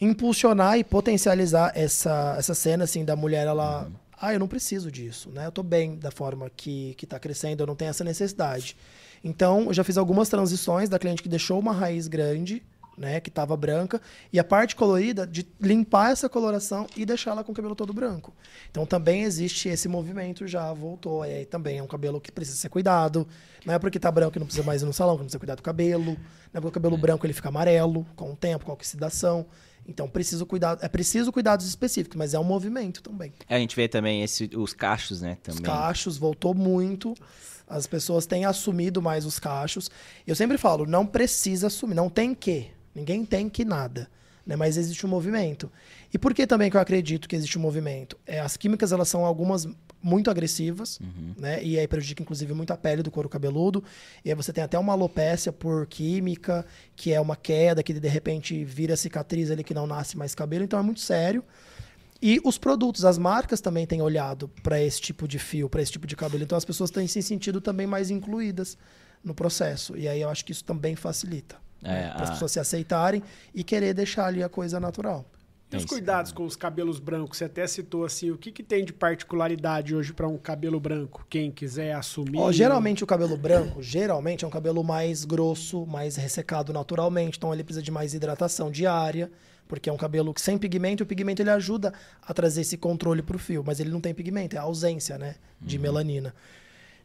impulsionar 0.00 0.78
e 0.78 0.84
potencializar 0.84 1.72
essa, 1.74 2.36
essa 2.38 2.54
cena 2.54 2.84
assim 2.84 3.04
da 3.04 3.16
mulher 3.16 3.46
ela 3.46 3.90
ah 4.20 4.32
eu 4.32 4.38
não 4.38 4.48
preciso 4.48 4.90
disso 4.90 5.30
né 5.30 5.46
eu 5.46 5.52
tô 5.52 5.62
bem 5.62 5.96
da 5.96 6.10
forma 6.10 6.50
que 6.56 6.94
que 6.94 7.06
tá 7.06 7.18
crescendo 7.18 7.62
eu 7.62 7.66
não 7.66 7.76
tenho 7.76 7.90
essa 7.90 8.04
necessidade 8.04 8.76
Então, 9.22 9.64
eu 9.66 9.74
já 9.74 9.82
fiz 9.82 9.96
algumas 9.98 10.28
transições 10.28 10.88
da 10.88 10.98
cliente 10.98 11.22
que 11.22 11.28
deixou 11.28 11.58
uma 11.58 11.72
raiz 11.72 12.06
grande, 12.06 12.62
né, 12.96 13.20
que 13.20 13.28
estava 13.28 13.56
branca, 13.56 14.00
e 14.32 14.38
a 14.38 14.44
parte 14.44 14.74
colorida 14.76 15.26
de 15.26 15.46
limpar 15.60 16.12
essa 16.12 16.28
coloração 16.28 16.86
e 16.96 17.04
deixá-la 17.04 17.42
com 17.44 17.52
o 17.52 17.54
cabelo 17.54 17.74
todo 17.74 17.92
branco. 17.92 18.32
Então, 18.70 18.86
também 18.86 19.22
existe 19.24 19.68
esse 19.68 19.88
movimento 19.88 20.46
já 20.46 20.72
voltou. 20.72 21.24
E 21.24 21.30
aí 21.30 21.44
também 21.44 21.78
é 21.78 21.82
um 21.82 21.86
cabelo 21.86 22.20
que 22.20 22.30
precisa 22.30 22.56
ser 22.56 22.68
cuidado. 22.68 23.26
Não 23.64 23.74
é 23.74 23.78
porque 23.78 23.98
tá 23.98 24.10
branco 24.10 24.32
que 24.32 24.38
não 24.38 24.46
precisa 24.46 24.64
mais 24.64 24.80
ir 24.82 24.86
no 24.86 24.92
salão, 24.92 25.16
que 25.16 25.20
não 25.20 25.26
precisa 25.26 25.40
cuidar 25.40 25.56
do 25.56 25.62
cabelo. 25.62 26.12
Não 26.52 26.58
é 26.58 26.60
porque 26.60 26.68
o 26.68 26.72
cabelo 26.72 26.96
branco 26.96 27.26
ele 27.26 27.32
fica 27.34 27.48
amarelo 27.48 28.06
com 28.14 28.32
o 28.32 28.36
tempo, 28.36 28.64
com 28.64 28.70
a 28.70 28.74
oxidação. 28.74 29.44
Então, 29.88 30.08
preciso 30.08 30.44
cuidar, 30.44 30.78
é 30.80 30.88
preciso 30.88 31.32
cuidados 31.32 31.66
específicos, 31.66 32.16
mas 32.16 32.34
é 32.34 32.38
um 32.38 32.44
movimento 32.44 33.02
também. 33.02 33.32
A 33.48 33.58
gente 33.58 33.76
vê 33.76 33.86
também 33.86 34.22
esse, 34.22 34.50
os 34.56 34.72
cachos, 34.72 35.20
né? 35.20 35.38
Também. 35.42 35.60
Os 35.60 35.66
cachos 35.66 36.18
voltou 36.18 36.54
muito. 36.54 37.14
As 37.68 37.86
pessoas 37.86 38.26
têm 38.26 38.44
assumido 38.44 39.00
mais 39.00 39.24
os 39.24 39.38
cachos. 39.38 39.90
Eu 40.26 40.34
sempre 40.34 40.58
falo, 40.58 40.86
não 40.86 41.06
precisa 41.06 41.68
assumir, 41.68 41.94
não 41.94 42.08
tem 42.08 42.34
que. 42.34 42.68
Ninguém 42.94 43.24
tem 43.24 43.48
que 43.48 43.64
nada. 43.64 44.08
Né? 44.44 44.56
Mas 44.56 44.76
existe 44.76 45.04
um 45.04 45.08
movimento. 45.08 45.70
E 46.12 46.18
por 46.18 46.32
que 46.32 46.46
também 46.46 46.70
que 46.70 46.76
eu 46.76 46.80
acredito 46.80 47.28
que 47.28 47.34
existe 47.34 47.58
um 47.58 47.60
movimento? 47.60 48.16
É, 48.26 48.40
as 48.40 48.56
químicas, 48.56 48.92
elas 48.92 49.08
são 49.08 49.24
algumas 49.24 49.66
muito 50.02 50.30
agressivas, 50.30 50.98
né? 51.36 51.62
E 51.62 51.78
aí 51.78 51.88
prejudica, 51.88 52.22
inclusive, 52.22 52.52
muito 52.54 52.72
a 52.72 52.76
pele 52.76 53.02
do 53.02 53.10
couro 53.10 53.28
cabeludo. 53.28 53.82
E 54.24 54.28
aí 54.30 54.34
você 54.36 54.52
tem 54.52 54.62
até 54.62 54.78
uma 54.78 54.92
alopécia 54.92 55.52
por 55.52 55.86
química, 55.86 56.64
que 56.94 57.12
é 57.12 57.20
uma 57.20 57.34
queda, 57.36 57.82
que 57.82 57.92
de 57.92 58.08
repente 58.08 58.64
vira 58.64 58.96
cicatriz 58.96 59.50
ali 59.50 59.64
que 59.64 59.74
não 59.74 59.86
nasce 59.86 60.16
mais 60.16 60.34
cabelo. 60.34 60.64
Então 60.64 60.78
é 60.78 60.82
muito 60.82 61.00
sério. 61.00 61.42
E 62.22 62.40
os 62.44 62.56
produtos, 62.56 63.04
as 63.04 63.18
marcas 63.18 63.60
também 63.60 63.86
têm 63.86 64.00
olhado 64.00 64.48
para 64.62 64.80
esse 64.80 65.00
tipo 65.00 65.26
de 65.28 65.38
fio, 65.38 65.68
para 65.68 65.82
esse 65.82 65.92
tipo 65.92 66.06
de 66.06 66.16
cabelo. 66.16 66.42
Então 66.44 66.56
as 66.56 66.64
pessoas 66.64 66.90
têm 66.90 67.06
se 67.06 67.20
sentido 67.22 67.60
também 67.60 67.86
mais 67.86 68.10
incluídas 68.10 68.78
no 69.22 69.34
processo. 69.34 69.96
E 69.96 70.08
aí 70.08 70.20
eu 70.22 70.28
acho 70.30 70.44
que 70.44 70.52
isso 70.52 70.64
também 70.64 70.94
facilita. 70.96 71.56
É, 71.82 72.08
para 72.10 72.22
as 72.22 72.30
a- 72.30 72.32
pessoas 72.32 72.52
se 72.52 72.58
aceitarem 72.58 73.22
e 73.54 73.62
querer 73.62 73.92
deixar 73.92 74.26
ali 74.26 74.42
a 74.42 74.48
coisa 74.48 74.80
natural. 74.80 75.26
E 75.72 75.76
os 75.76 75.84
É 75.84 75.86
cuidados 75.86 76.30
com 76.30 76.44
os 76.44 76.54
cabelos 76.54 77.00
brancos? 77.00 77.38
Você 77.38 77.44
até 77.44 77.66
citou 77.66 78.04
assim, 78.04 78.30
o 78.30 78.38
que, 78.38 78.52
que 78.52 78.62
tem 78.62 78.84
de 78.84 78.92
particularidade 78.92 79.94
hoje 79.96 80.12
para 80.12 80.28
um 80.28 80.38
cabelo 80.38 80.78
branco? 80.78 81.26
Quem 81.28 81.50
quiser 81.50 81.92
assumir. 81.92 82.38
Ó, 82.38 82.52
geralmente 82.52 83.02
o 83.02 83.06
cabelo 83.06 83.36
branco, 83.36 83.82
geralmente 83.82 84.44
é 84.44 84.48
um 84.48 84.50
cabelo 84.50 84.84
mais 84.84 85.24
grosso, 85.24 85.84
mais 85.84 86.14
ressecado 86.14 86.72
naturalmente, 86.72 87.36
então 87.36 87.52
ele 87.52 87.64
precisa 87.64 87.82
de 87.82 87.90
mais 87.90 88.14
hidratação 88.14 88.70
diária, 88.70 89.30
porque 89.66 89.90
é 89.90 89.92
um 89.92 89.96
cabelo 89.96 90.32
que 90.32 90.40
sem 90.40 90.56
pigmento, 90.56 91.02
e 91.02 91.04
o 91.04 91.06
pigmento 91.06 91.42
ele 91.42 91.50
ajuda 91.50 91.92
a 92.22 92.32
trazer 92.32 92.60
esse 92.60 92.76
controle 92.76 93.20
pro 93.20 93.38
fio, 93.38 93.64
mas 93.66 93.80
ele 93.80 93.90
não 93.90 94.00
tem 94.00 94.14
pigmento, 94.14 94.54
é 94.54 94.60
a 94.60 94.62
ausência, 94.62 95.18
né, 95.18 95.34
de 95.60 95.78
melanina, 95.80 96.32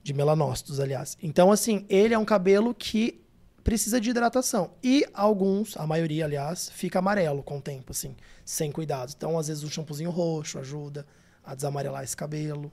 de 0.04 0.14
melanócitos, 0.14 0.80
aliás. 0.80 1.18
Então 1.24 1.52
assim, 1.52 1.84
ele 1.90 2.14
é 2.14 2.20
um 2.20 2.26
cabelo 2.26 2.76
que 2.76 3.21
precisa 3.64 4.00
de 4.02 4.10
hidratação. 4.10 4.72
E 4.84 5.06
alguns, 5.14 5.78
a 5.78 5.86
maioria, 5.88 6.26
aliás, 6.26 6.70
fica 6.70 7.00
amarelo 7.00 7.44
com 7.44 7.58
o 7.58 7.62
tempo, 7.62 7.92
assim, 7.92 8.16
sem 8.46 8.72
cuidados. 8.72 9.14
Então, 9.16 9.38
às 9.38 9.48
vezes, 9.48 9.64
um 9.64 9.70
shampoozinho 9.70 10.10
roxo 10.10 10.60
ajuda 10.60 11.06
a 11.44 11.54
desamarelar 11.56 12.04
esse 12.04 12.16
cabelo. 12.18 12.72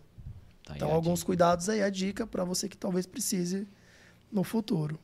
Tá 0.65 0.75
Então, 0.77 0.91
alguns 0.91 1.21
dica. 1.21 1.27
cuidados 1.27 1.69
aí, 1.69 1.83
a 1.83 1.89
dica 1.91 2.27
para 2.27 2.45
você 2.45 2.69
que 2.69 2.77
talvez 2.77 3.07
precise 3.07 3.67
no 4.31 4.45
futuro. 4.45 4.99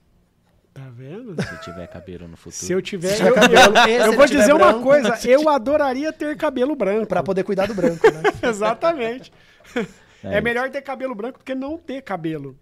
Tá 0.74 0.90
vendo? 0.90 1.40
Se 1.40 1.60
tiver 1.62 1.86
cabelo 1.86 2.26
no 2.26 2.36
futuro. 2.36 2.66
Se 2.66 2.72
eu 2.72 2.82
tiver. 2.82 3.20
Eu, 3.24 3.34
cabelo, 3.34 3.76
eu- 3.78 3.86
e 3.88 3.92
eu 3.94 4.12
vou 4.12 4.26
dizer 4.26 4.52
uma 4.52 4.72
branco? 4.72 4.82
coisa, 4.82 5.18
eu 5.28 5.48
adoraria 5.48 6.12
ter 6.12 6.36
cabelo 6.36 6.74
branco. 6.74 7.06
Para 7.06 7.22
poder 7.22 7.44
cuidar 7.44 7.66
do 7.66 7.74
branco, 7.74 8.04
né? 8.10 8.22
Exatamente. 8.42 9.32
É 10.22 10.38
É, 10.38 10.40
melhor 10.40 10.68
ter 10.70 10.82
cabelo 10.82 11.14
branco 11.14 11.38
do 11.38 11.44
que 11.44 11.54
não 11.54 11.78
ter 11.78 12.02
cabelo. 12.02 12.58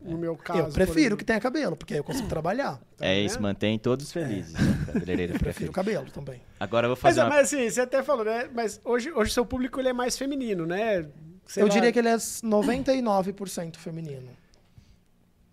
No 0.00 0.18
meu 0.18 0.36
caso. 0.36 0.60
eu 0.60 0.72
prefiro 0.72 1.16
que 1.16 1.24
tenha 1.24 1.40
cabelo, 1.40 1.76
porque 1.76 1.94
aí 1.94 2.00
eu 2.00 2.04
consigo 2.04 2.28
trabalhar. 2.28 2.80
Tá 2.96 3.06
é 3.06 3.14
vendo? 3.16 3.26
isso, 3.26 3.40
mantém 3.42 3.78
todos 3.78 4.12
felizes. 4.12 4.52
né? 4.52 4.60
Cabeleireiro 4.92 5.34
Eu 5.34 5.38
prefiro 5.38 5.72
cabelo 5.72 6.10
também. 6.10 6.40
Agora 6.58 6.86
eu 6.86 6.90
vou 6.90 6.98
Mas, 7.02 7.14
fazer 7.16 7.20
uma... 7.22 7.28
mas 7.30 7.52
assim, 7.52 7.68
você 7.70 7.80
até 7.80 8.02
falou, 8.02 8.24
né? 8.24 8.48
Mas 8.54 8.80
hoje 8.84 9.10
o 9.12 9.26
seu 9.26 9.44
público 9.46 9.80
ele 9.80 9.88
é 9.88 9.92
mais 9.92 10.16
feminino, 10.18 10.66
né? 10.66 11.06
Sei 11.46 11.62
eu 11.62 11.66
lá. 11.66 11.72
diria 11.72 11.92
que 11.92 11.98
ele 11.98 12.08
é 12.08 12.16
99% 12.16 13.76
feminino. 13.76 14.28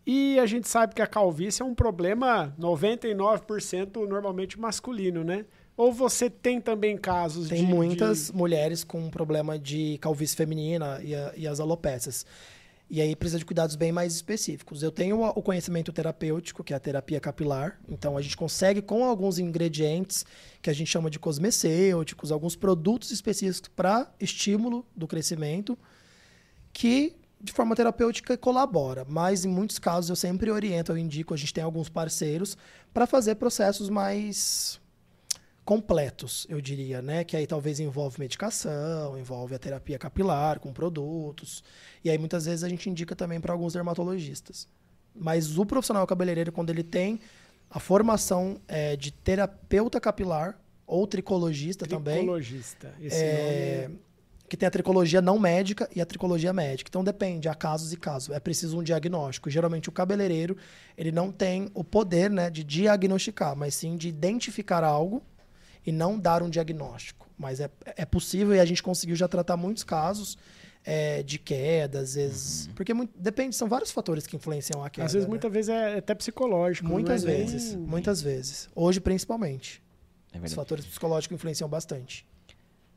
E 0.05 0.39
a 0.39 0.45
gente 0.45 0.67
sabe 0.67 0.95
que 0.95 1.01
a 1.01 1.07
calvície 1.07 1.61
é 1.61 1.65
um 1.65 1.75
problema 1.75 2.53
99% 2.59 4.07
normalmente 4.07 4.59
masculino, 4.59 5.23
né? 5.23 5.45
Ou 5.77 5.93
você 5.93 6.29
tem 6.29 6.59
também 6.59 6.97
casos 6.97 7.47
Tem 7.47 7.65
de... 7.65 7.71
muitas 7.73 8.27
de- 8.27 8.35
mulheres 8.35 8.83
com 8.83 9.09
problema 9.09 9.57
de 9.57 9.97
calvície 10.01 10.35
feminina 10.35 10.99
e, 11.01 11.15
a- 11.15 11.33
e 11.37 11.47
as 11.47 11.59
alopécias. 11.59 12.25
E 12.89 13.01
aí 13.01 13.15
precisa 13.15 13.37
de 13.37 13.45
cuidados 13.45 13.75
bem 13.75 13.91
mais 13.91 14.15
específicos. 14.15 14.81
Eu 14.81 14.91
tenho 14.91 15.21
o 15.21 15.41
conhecimento 15.43 15.93
terapêutico, 15.93 16.63
que 16.63 16.73
é 16.73 16.75
a 16.75 16.79
terapia 16.79 17.19
capilar. 17.19 17.79
Então 17.87 18.17
a 18.17 18.21
gente 18.21 18.35
consegue, 18.35 18.81
com 18.81 19.05
alguns 19.05 19.37
ingredientes 19.37 20.25
que 20.59 20.71
a 20.71 20.73
gente 20.73 20.89
chama 20.89 21.09
de 21.09 21.19
cosmecêuticos, 21.19 22.31
alguns 22.31 22.55
produtos 22.55 23.11
específicos 23.11 23.69
para 23.75 24.11
estímulo 24.19 24.83
do 24.95 25.07
crescimento, 25.07 25.77
que 26.73 27.15
de 27.39 27.53
forma 27.53 27.75
terapêutica 27.75 28.35
colabora. 28.35 29.05
Mas 29.07 29.45
em 29.45 29.49
muitos 29.49 29.77
casos 29.77 30.09
eu 30.09 30.15
sempre 30.15 30.49
oriento, 30.49 30.91
eu 30.91 30.97
indico, 30.97 31.33
a 31.33 31.37
gente 31.37 31.53
tem 31.53 31.63
alguns 31.63 31.89
parceiros 31.89 32.57
para 32.91 33.05
fazer 33.05 33.35
processos 33.35 33.87
mais 33.87 34.81
completos, 35.69 36.47
eu 36.49 36.59
diria, 36.59 36.99
né? 36.99 37.23
Que 37.23 37.37
aí 37.37 37.45
talvez 37.45 37.79
envolve 37.79 38.19
medicação, 38.19 39.15
envolve 39.19 39.53
a 39.53 39.59
terapia 39.59 39.99
capilar 39.99 40.59
com 40.59 40.73
produtos. 40.73 41.63
E 42.03 42.09
aí 42.09 42.17
muitas 42.17 42.45
vezes 42.45 42.63
a 42.63 42.69
gente 42.69 42.89
indica 42.89 43.15
também 43.15 43.39
para 43.39 43.53
alguns 43.53 43.73
dermatologistas. 43.73 44.67
Mas 45.13 45.59
o 45.59 45.65
profissional 45.67 46.07
cabeleireiro, 46.07 46.51
quando 46.51 46.71
ele 46.71 46.81
tem 46.81 47.19
a 47.69 47.79
formação 47.79 48.59
é, 48.67 48.95
de 48.95 49.11
terapeuta 49.11 50.01
capilar 50.01 50.59
ou 50.87 51.05
tricologista 51.05 51.85
também, 51.85 52.17
Tricologista. 52.17 52.91
Esse 52.99 53.23
é, 53.23 53.83
nome 53.89 53.99
que 54.49 54.57
tem 54.57 54.65
a 54.65 54.71
tricologia 54.71 55.21
não 55.21 55.37
médica 55.37 55.87
e 55.95 56.01
a 56.01 56.05
tricologia 56.07 56.51
médica. 56.51 56.89
Então 56.89 57.03
depende, 57.03 57.47
há 57.47 57.53
casos 57.53 57.93
e 57.93 57.97
casos. 57.97 58.35
É 58.35 58.39
preciso 58.39 58.79
um 58.79 58.81
diagnóstico. 58.81 59.51
Geralmente 59.51 59.87
o 59.87 59.91
cabeleireiro, 59.91 60.57
ele 60.97 61.11
não 61.11 61.31
tem 61.31 61.69
o 61.75 61.83
poder 61.83 62.31
né, 62.31 62.49
de 62.49 62.63
diagnosticar, 62.63 63.55
mas 63.55 63.75
sim 63.75 63.95
de 63.95 64.07
identificar 64.07 64.83
algo 64.83 65.21
e 65.85 65.91
não 65.91 66.19
dar 66.19 66.41
um 66.43 66.49
diagnóstico. 66.49 67.27
Mas 67.37 67.59
é, 67.59 67.69
é 67.95 68.05
possível 68.05 68.53
e 68.55 68.59
a 68.59 68.65
gente 68.65 68.83
conseguiu 68.83 69.15
já 69.15 69.27
tratar 69.27 69.55
muitos 69.57 69.83
casos 69.83 70.37
é, 70.83 71.21
de 71.23 71.37
queda, 71.37 71.99
às 71.99 72.15
vezes. 72.15 72.67
Porque 72.75 72.93
muito- 72.93 73.13
depende, 73.17 73.55
são 73.55 73.67
vários 73.67 73.91
fatores 73.91 74.25
que 74.25 74.35
influenciam 74.35 74.83
a 74.83 74.87
é- 74.87 74.89
queda. 74.89 75.05
Às 75.05 75.13
vezes, 75.13 75.25
né? 75.27 75.29
muitas 75.29 75.51
vezes 75.51 75.69
é 75.69 75.97
até 75.97 76.15
psicológico. 76.15 76.87
Muitas 76.87 77.23
é 77.23 77.27
vezes, 77.27 77.75
muitas 77.75 78.21
vezes. 78.21 78.69
Hoje, 78.75 78.99
principalmente. 78.99 79.81
É 80.31 80.39
Os 80.39 80.53
fatores 80.53 80.85
psicológicos 80.85 81.35
influenciam 81.35 81.67
bastante. 81.67 82.25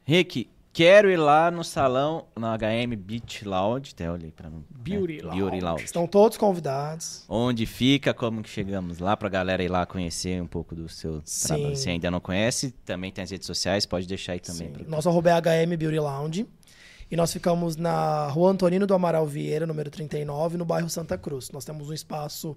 Rick, 0.04 0.48
quero 0.72 1.10
ir 1.10 1.16
lá 1.16 1.50
no 1.50 1.62
salão, 1.62 2.26
na 2.36 2.56
HM 2.56 2.96
Beach 2.96 3.44
Lounge. 3.44 3.92
Até 3.94 4.10
olhei 4.10 4.30
pra 4.32 4.48
não. 4.48 4.64
Beauty 4.70 5.18
é, 5.20 5.22
Lounge. 5.22 5.40
Beauty 5.40 5.60
Lounge. 5.60 5.84
Estão 5.84 6.06
todos 6.06 6.36
convidados. 6.38 7.24
Onde 7.28 7.66
fica, 7.66 8.12
como 8.14 8.42
que 8.42 8.48
chegamos 8.48 8.98
lá, 8.98 9.16
pra 9.16 9.28
galera 9.28 9.62
ir 9.62 9.68
lá 9.68 9.84
conhecer 9.86 10.40
um 10.42 10.46
pouco 10.46 10.74
do 10.74 10.88
seu 10.88 11.20
Sim. 11.24 11.48
trabalho. 11.48 11.76
Se 11.76 11.90
ainda 11.90 12.10
não 12.10 12.20
conhece, 12.20 12.72
também 12.84 13.12
tem 13.12 13.22
as 13.24 13.30
redes 13.30 13.46
sociais, 13.46 13.84
pode 13.86 14.06
deixar 14.06 14.32
aí 14.32 14.40
também. 14.40 14.68
Sim. 14.68 14.72
pro- 14.74 14.90
Nosso 14.90 15.08
arroba 15.08 15.30
é 15.30 15.34
HM 15.66 15.76
Beauty 15.76 15.98
Lounge. 15.98 16.46
E 17.10 17.16
nós 17.16 17.30
ficamos 17.30 17.76
na 17.76 18.28
Rua 18.28 18.50
Antonino 18.52 18.86
do 18.86 18.94
Amaral 18.94 19.26
Vieira, 19.26 19.66
número 19.66 19.90
39, 19.90 20.56
no 20.56 20.64
bairro 20.64 20.88
Santa 20.88 21.18
Cruz. 21.18 21.50
Nós 21.50 21.62
temos 21.62 21.90
um 21.90 21.92
espaço 21.92 22.56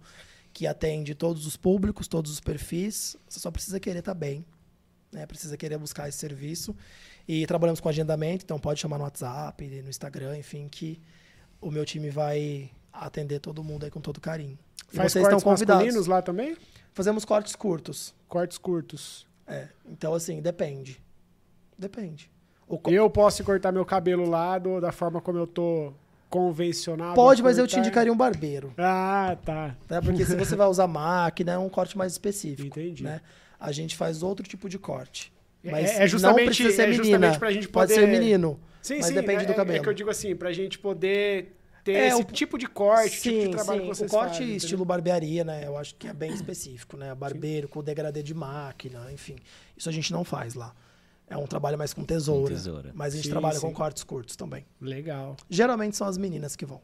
que 0.53 0.66
atende 0.66 1.13
todos 1.13 1.45
os 1.45 1.57
públicos, 1.57 2.07
todos 2.07 2.32
os 2.32 2.39
perfis. 2.39 3.18
Você 3.28 3.41
só 3.41 3.51
precisa 3.51 3.82
querer 3.82 3.99
estar 3.99 4.13
bem. 4.13 4.45
Né? 5.11 5.26
Precisa 5.26 5.57
querer 5.57 5.78
buscar 5.78 6.07
esse 6.07 6.18
serviço. 6.18 6.74
E 7.28 7.45
trabalhamos 7.47 7.80
com 7.80 7.89
agendamento, 7.89 8.43
então 8.45 8.59
pode 8.59 8.80
chamar 8.80 8.97
no 8.97 9.03
WhatsApp, 9.03 9.65
no 9.84 9.89
Instagram, 9.89 10.38
enfim, 10.38 10.67
que 10.69 11.01
o 11.59 11.71
meu 11.71 11.84
time 11.86 12.09
vai 12.09 12.69
atender 12.93 13.39
todo 13.39 13.63
mundo 13.63 13.84
aí 13.84 13.89
com 13.91 13.99
todo 13.99 14.21
carinho. 14.21 14.57
E 14.91 14.95
Faz 14.95 15.11
vocês 15.11 15.23
cortes 15.26 15.39
estão 15.39 15.51
convidados. 15.53 16.07
lá 16.07 16.21
também? 16.21 16.55
Fazemos 16.93 17.26
cortes 17.26 17.55
curtos. 17.55 18.13
Cortes 18.28 18.57
curtos. 18.57 19.26
É. 19.47 19.67
Então, 19.88 20.13
assim, 20.13 20.39
depende. 20.41 21.01
Depende. 21.78 22.30
O 22.67 22.78
co- 22.78 22.89
Eu 22.91 23.09
posso 23.09 23.43
cortar 23.43 23.71
meu 23.71 23.86
cabelo 23.86 24.30
lá 24.30 24.57
do- 24.57 24.80
da 24.80 24.91
forma 24.91 25.19
como 25.19 25.38
eu 25.38 25.47
tô 25.47 25.91
convencionado? 26.30 27.15
Pode, 27.15 27.41
mas 27.41 27.57
eu 27.57 27.67
te 27.67 27.78
indicaria 27.80 28.11
um 28.11 28.17
barbeiro. 28.17 28.73
Ah, 28.78 29.38
tá. 29.43 29.76
Né? 29.89 30.01
Porque 30.01 30.26
se 30.26 30.36
você 30.36 30.55
vai 30.55 30.67
usar 30.67 30.88
máquina, 30.88 31.53
é 31.53 31.57
um 31.57 31.69
corte 31.69 31.97
mais 31.97 32.11
específico. 32.11 32.67
Entendi. 32.80 33.03
Né? 33.03 33.21
A 33.59 33.71
gente 33.71 33.95
faz 33.95 34.21
outro 34.23 34.47
tipo 34.47 34.67
de 34.69 34.78
corte. 34.78 35.32
É- 35.66 35.72
Mas 35.72 35.89
é 35.99 36.07
justamente- 36.07 36.38
não 36.39 36.45
precisa 36.45 36.70
ser 36.72 36.82
é 36.84 36.86
menina. 36.88 37.03
justamente 37.03 37.39
pra 37.39 37.51
gente 37.51 37.68
Pode 37.68 37.93
poder- 37.93 38.01
ser 38.07 38.07
menino. 38.07 38.59
Sim, 38.81 38.98
mas 38.98 39.06
sim. 39.07 39.14
depende 39.15 39.44
é, 39.44 39.45
do 39.48 39.52
é- 39.52 39.56
cabelo. 39.56 39.80
É 39.80 39.81
que 39.81 39.89
eu 39.89 39.94
digo 39.94 40.10
assim, 40.10 40.35
pra 40.35 40.52
gente 40.53 40.77
poder 40.77 41.56
ter 41.84 41.94
É, 41.94 42.07
esse 42.10 42.22
o- 42.22 42.23
tipo 42.23 42.57
de 42.57 42.68
corte, 42.68 43.10
tipo 43.22 43.23
sim, 43.35 43.39
de 43.45 43.49
trabalho 43.49 43.80
sim. 43.81 43.89
que 43.89 43.95
vocês 43.95 44.10
o 44.11 44.14
corte 44.14 44.30
fazem, 44.30 44.44
entendeu? 44.45 44.57
estilo 44.57 44.85
barbearia, 44.85 45.44
né? 45.44 45.64
Eu 45.65 45.76
acho 45.77 45.95
que 45.95 46.07
é 46.07 46.14
bem 46.14 46.31
específico, 46.34 46.95
né? 46.98 47.14
Barbeiro 47.15 47.68
com 47.68 47.84
degradê 47.84 48.22
de 48.22 48.34
máquina, 48.34 49.11
enfim. 49.11 49.35
Isso 49.76 49.89
a 49.89 49.91
gente 49.91 50.11
não 50.11 50.23
faz 50.23 50.53
lá. 50.53 50.73
É 51.27 51.35
um 51.35 51.48
trabalho 51.48 51.76
mais 51.77 51.91
com 51.94 52.03
tesoura. 52.03 52.49
Com 52.49 52.56
tesoura. 52.56 52.91
Mas 52.94 53.14
a 53.14 53.15
gente 53.15 53.26
Sim, 53.26 53.31
trabalha 53.31 53.56
sim. 53.56 53.61
com 53.61 53.73
cortes 53.73 54.03
curtos 54.03 54.35
também. 54.35 54.64
Legal. 54.80 55.35
Geralmente 55.49 55.98
são 55.98 56.07
as 56.07 56.18
meninas 56.19 56.56
que 56.56 56.65
vão. 56.65 56.80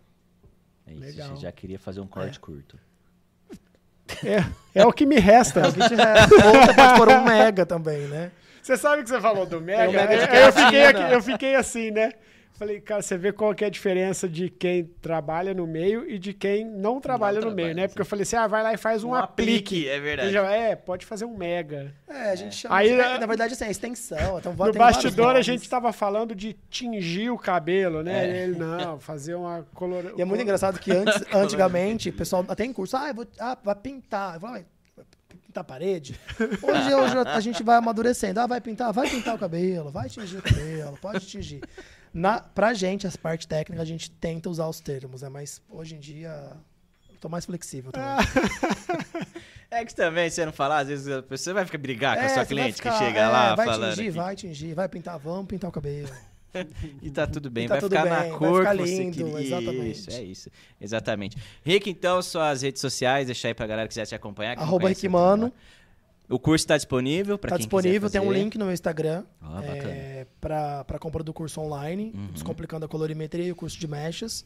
É 0.87 0.91
isso, 0.93 0.99
Legal. 1.01 1.35
você 1.35 1.41
já 1.43 1.51
queria 1.51 1.77
fazer 1.77 1.99
um 2.01 2.07
corte 2.07 2.37
É. 2.37 2.41
curto. 2.41 2.79
É, 4.25 4.81
é 4.81 4.85
o 4.85 4.91
que 4.91 5.05
me 5.05 5.19
resta. 5.19 5.61
É 5.61 5.67
o 5.67 5.73
que 5.73 5.87
te 5.87 5.95
resta. 5.95 6.35
Ou 6.47 6.53
você 6.65 6.73
pode 6.73 6.97
pôr 6.97 7.09
um 7.09 7.23
mega 7.23 7.65
também, 7.65 8.07
né? 8.07 8.31
Você 8.61 8.77
sabe 8.77 9.03
que 9.03 9.09
você 9.09 9.19
falou 9.19 9.45
do 9.45 9.59
Mega? 9.61 9.89
o 9.89 9.93
Mega 9.93 10.13
eu, 10.13 10.45
eu 10.45 10.51
fiquei 10.53 10.85
aqui- 10.85 11.13
eu 11.13 11.21
fiquei 11.21 11.55
assim, 11.55 11.91
né? 11.91 12.11
Falei, 12.53 12.79
cara, 12.79 13.01
você 13.01 13.17
vê 13.17 13.31
qual 13.31 13.55
que 13.55 13.63
é 13.63 13.67
a 13.67 13.71
diferença 13.71 14.29
de 14.29 14.47
quem 14.47 14.83
trabalha 15.01 15.51
no 15.51 15.65
meio 15.65 16.07
e 16.07 16.19
de 16.19 16.31
quem 16.31 16.63
não 16.63 17.01
trabalha 17.01 17.37
no 17.39 17.47
trabalha, 17.47 17.55
meio, 17.63 17.75
né? 17.75 17.81
sim. 17.83 17.87
Porque 17.87 18.01
eu 18.01 18.05
falei 18.05 18.21
assim, 18.21 18.35
ah, 18.35 18.45
vai 18.45 18.61
lá 18.61 18.71
e 18.71 18.77
faz 18.77 19.03
um, 19.03 19.09
Um 19.09 19.15
aplique. 19.15 19.87
aplique, 19.87 19.89
é 19.89 19.99
verdade. 19.99 20.27
Ele 20.27 20.33
já, 20.33 20.51
é, 20.51 20.75
pode 20.75 21.03
fazer 21.03 21.25
um 21.25 21.35
Mega. 21.35 21.91
É, 22.07 22.29
a 22.29 22.35
gente 22.35 22.53
chama. 22.55 22.75
Aí, 22.77 22.89
de- 22.89 22.95
né, 22.97 23.17
na 23.17 23.25
verdade, 23.25 23.53
assim, 23.55 23.65
é 23.65 23.71
extensão. 23.71 24.37
Então, 24.37 24.53
No 24.53 24.73
bastidor 24.73 25.35
a 25.35 25.41
gente 25.41 25.67
tava 25.67 25.91
falando 25.91 26.35
de 26.35 26.55
tingir 26.69 27.31
o 27.31 27.37
cabelo, 27.37 28.03
né? 28.03 28.27
É. 28.27 28.31
E 28.31 28.37
Ele, 28.43 28.59
não, 28.59 28.99
fazer 28.99 29.33
uma 29.33 29.65
color... 29.73 30.13
E 30.15 30.21
é 30.21 30.25
muito 30.25 30.41
engraçado 30.43 30.77
que 30.79 30.91
antes, 30.91 31.23
antigamente, 31.33 32.09
o 32.09 32.13
pessoal 32.13 32.45
até 32.47 32.63
em 32.63 32.71
curso, 32.73 32.95
ah, 32.95 33.07
eu 33.07 33.15
vou, 33.15 33.25
ah 33.39 33.57
vai 33.63 33.73
pintar. 33.73 34.35
Eu 34.35 34.39
falo, 34.39 34.53
"Vai 34.53 34.65
pintar 35.51 35.61
a 35.61 35.65
parede? 35.65 36.17
Hoje, 36.63 36.93
hoje 36.95 37.17
a 37.27 37.39
gente 37.41 37.61
vai 37.61 37.75
amadurecendo. 37.75 38.39
Ah, 38.39 38.47
vai 38.47 38.61
pintar? 38.61 38.91
Vai 38.93 39.09
pintar 39.09 39.35
o 39.35 39.37
cabelo, 39.37 39.91
vai 39.91 40.09
tingir 40.09 40.37
o 40.37 40.41
cabelo, 40.41 40.97
pode 41.01 41.25
tingir. 41.27 41.61
Na, 42.13 42.39
pra 42.39 42.73
gente, 42.73 43.05
as 43.05 43.15
partes 43.17 43.45
técnicas, 43.45 43.81
a 43.81 43.85
gente 43.85 44.09
tenta 44.09 44.49
usar 44.49 44.67
os 44.67 44.79
termos, 44.79 45.21
né? 45.21 45.29
Mas 45.29 45.61
hoje 45.69 45.95
em 45.95 45.99
dia, 45.99 46.53
eu 47.09 47.17
tô 47.19 47.27
mais 47.29 47.45
flexível 47.45 47.91
também. 47.91 48.07
É 49.73 49.85
que 49.85 49.95
também, 49.95 50.29
você 50.29 50.45
não 50.45 50.51
falar, 50.51 50.79
às 50.79 50.89
vezes 50.89 51.07
a 51.07 51.23
pessoa 51.23 51.53
vai 51.53 51.65
ficar 51.65 51.77
brigar 51.77 52.17
com 52.17 52.21
a 52.23 52.25
É, 52.25 52.27
sua 52.27 52.33
você 52.33 52.39
vai 52.39 52.45
cliente 52.63 52.75
ficar, 52.75 52.91
que 52.91 52.97
chega 53.05 53.19
é, 53.21 53.27
lá 53.29 53.55
vai 53.55 53.65
falando. 53.65 53.95
tingir, 53.95 54.11
que- 54.11 54.17
vai 54.17 54.35
tingir, 54.35 54.73
vai 54.73 54.89
pintar, 54.89 55.17
vamos 55.17 55.47
pintar 55.47 55.69
o 55.69 55.71
cabelo. 55.71 56.09
E 57.01 57.09
tá 57.09 57.25
tudo 57.27 57.49
bem, 57.49 57.67
tá 57.67 57.75
vai 57.75 57.81
tudo 57.81 57.95
ficar 57.95 58.03
bem, 58.03 58.31
na 58.31 58.37
cor 58.37 58.59
ficar 58.59 58.75
que 58.77 58.81
você 58.83 59.03
lindo, 59.03 59.17
queria. 59.17 59.41
exatamente. 59.41 59.91
Isso, 59.91 60.09
é 60.11 60.23
isso. 60.23 60.49
Exatamente. 60.79 61.37
Rick, 61.63 61.89
então, 61.89 62.21
suas 62.21 62.61
redes 62.61 62.81
sociais, 62.81 63.27
deixa 63.27 63.47
aí 63.47 63.53
pra 63.53 63.67
galera 63.67 63.87
que 63.87 63.91
quiser 63.93 64.05
te 64.05 64.15
acompanhar. 64.15 64.57
Arroba 64.57 64.89
Rickmano. 64.89 65.51
O 66.29 66.39
curso 66.39 66.65
tá 66.65 66.77
disponível 66.77 67.37
para 67.37 67.49
Tá 67.49 67.57
quem 67.57 67.65
disponível, 67.65 68.09
tem 68.09 68.21
um 68.21 68.31
link 68.31 68.57
no 68.57 68.63
meu 68.63 68.73
Instagram 68.73 69.25
Ah, 69.41 69.61
é, 69.65 70.25
para 70.39 70.97
compra 70.97 71.21
do 71.23 71.33
curso 71.33 71.59
online, 71.59 72.13
Uhum. 72.15 72.27
Descomplicando 72.31 72.85
a 72.85 72.87
Colorimetria 72.89 73.45
e 73.45 73.51
o 73.51 73.55
curso 73.55 73.77
de 73.77 73.85
mechas. 73.87 74.45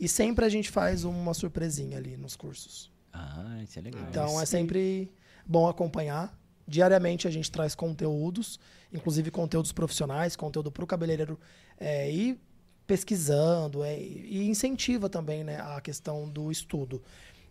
E 0.00 0.08
sempre 0.08 0.44
a 0.44 0.48
gente 0.48 0.70
faz 0.70 1.04
uma 1.04 1.34
surpresinha 1.34 1.98
ali 1.98 2.16
nos 2.16 2.34
cursos. 2.34 2.90
Ah, 3.12 3.58
isso 3.62 3.78
é 3.78 3.82
legal. 3.82 4.02
Então 4.08 4.40
é 4.40 4.46
sempre 4.46 5.12
bom 5.44 5.68
acompanhar. 5.68 6.34
Diariamente 6.68 7.26
a 7.26 7.30
gente 7.30 7.50
traz 7.50 7.74
conteúdos, 7.74 8.60
inclusive 8.92 9.30
conteúdos 9.30 9.72
profissionais, 9.72 10.36
conteúdo 10.36 10.70
para 10.70 10.84
o 10.84 10.86
cabeleireiro 10.86 11.40
é, 11.78 12.12
ir 12.12 12.38
pesquisando 12.86 13.82
é, 13.82 13.98
e 13.98 14.46
incentiva 14.46 15.08
também 15.08 15.42
né, 15.42 15.58
a 15.60 15.80
questão 15.80 16.28
do 16.28 16.52
estudo. 16.52 17.02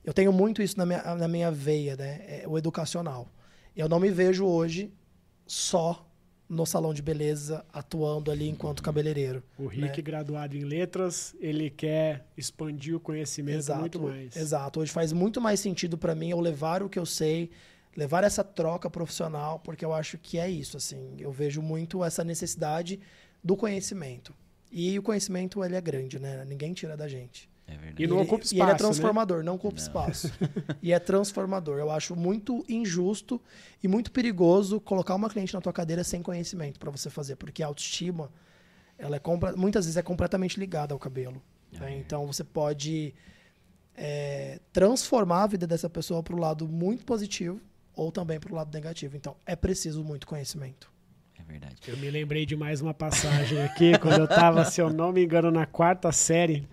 Eu 0.06 0.14
tenho 0.14 0.32
muito 0.32 0.62
isso 0.62 0.78
na 0.78 0.86
minha, 0.86 1.16
na 1.16 1.28
minha 1.28 1.52
veia, 1.52 1.96
né, 1.96 2.22
é, 2.28 2.44
o 2.48 2.60
educacional. 2.60 3.28
Eu 3.76 3.90
não 3.90 4.00
me 4.00 4.12
vejo 4.12 4.46
hoje 4.46 4.94
só 5.48 6.08
no 6.48 6.66
salão 6.66 6.94
de 6.94 7.02
beleza 7.02 7.66
atuando 7.74 8.32
ali 8.32 8.48
enquanto 8.48 8.84
cabeleireiro. 8.84 9.44
O 9.58 9.66
Rick, 9.66 10.02
graduado 10.02 10.56
em 10.56 10.64
letras, 10.64 11.36
ele 11.40 11.70
quer 11.70 12.26
expandir 12.38 12.96
o 12.96 13.00
conhecimento 13.00 13.74
muito 13.76 14.00
mais. 14.00 14.36
Exato. 14.36 14.80
Hoje 14.80 14.92
faz 14.92 15.12
muito 15.12 15.42
mais 15.42 15.60
sentido 15.60 15.98
para 15.98 16.16
mim 16.16 16.30
eu 16.30 16.40
levar 16.40 16.84
o 16.84 16.90
que 16.90 17.00
eu 17.00 17.06
sei, 17.06 17.50
levar 17.98 18.24
essa 18.24 18.44
troca 18.44 18.90
profissional, 18.92 19.58
porque 19.60 19.84
eu 19.84 19.92
acho 19.92 20.20
que 20.20 20.38
é 20.38 20.48
isso, 20.48 20.78
assim. 20.78 21.16
Eu 21.18 21.32
vejo 21.32 21.64
muito 21.64 22.04
essa 22.04 22.24
necessidade 22.24 23.00
do 23.44 23.58
conhecimento. 23.58 24.36
E 24.72 25.00
o 25.00 25.02
conhecimento, 25.02 25.64
ele 25.66 25.76
é 25.76 25.82
grande, 25.82 26.20
né? 26.20 26.46
Ninguém 26.46 26.74
tira 26.74 26.96
da 26.96 27.08
gente. 27.08 27.50
É 27.66 27.72
verdade. 27.76 28.04
E 28.04 28.06
não 28.08 28.18
ele, 28.18 28.26
ocupa 28.28 28.46
E 28.46 28.48
ele 28.50 28.62
é 28.62 28.64
espaço, 28.66 28.72
né? 28.72 28.78
transformador, 28.78 29.44
não 29.44 29.56
ocupa 29.56 29.80
espaço. 29.80 30.32
e 30.82 30.94
é 30.94 31.00
transformador. 31.00 31.80
Eu 31.80 31.90
acho 31.90 32.16
muito 32.16 32.64
injusto 32.70 33.42
e 33.84 33.88
muito 33.88 34.12
perigoso 34.12 34.80
colocar 34.80 35.16
uma 35.16 35.28
cliente 35.30 35.54
na 35.56 35.60
tua 35.60 35.74
cadeira 35.74 36.04
sem 36.04 36.22
conhecimento 36.22 36.80
para 36.80 36.92
você 36.92 37.10
fazer, 37.10 37.36
porque 37.36 37.64
a 37.64 37.68
autoestima, 37.68 38.32
ela 38.98 39.16
é 39.16 39.20
compra- 39.20 39.56
muitas 39.56 39.86
vezes 39.86 39.98
é 39.98 40.04
completamente 40.04 40.60
ligada 40.60 40.94
ao 40.94 41.00
cabelo. 41.00 41.42
né? 41.72 41.98
Então 41.98 42.28
você 42.28 42.44
pode 42.44 43.14
é, 43.96 44.60
transformar 44.72 45.44
a 45.44 45.48
vida 45.48 45.66
dessa 45.66 45.90
pessoa 45.90 46.22
para 46.22 46.36
o 46.36 46.40
lado 46.40 46.68
muito 46.68 47.04
positivo 47.04 47.60
ou 47.98 48.12
também 48.12 48.40
para 48.40 48.54
o 48.54 48.56
lado 48.56 48.72
negativo. 48.74 49.18
Então 49.18 49.36
é 49.46 49.56
preciso 49.56 50.04
muito 50.04 50.28
conhecimento. 50.28 50.90
É 51.38 51.44
verdade. 51.44 51.76
Eu 51.88 51.98
me 51.98 52.10
lembrei 52.10 52.46
de 52.46 52.56
mais 52.56 52.80
uma 52.80 52.94
passagem 52.94 53.60
aqui, 53.62 53.98
quando 54.00 54.20
eu 54.20 54.28
tava, 54.28 54.64
se 54.64 54.80
eu 54.80 54.90
não 54.90 55.12
me 55.12 55.26
engano, 55.26 55.50
na 55.50 55.66
quarta 55.66 56.12
série. 56.12 56.66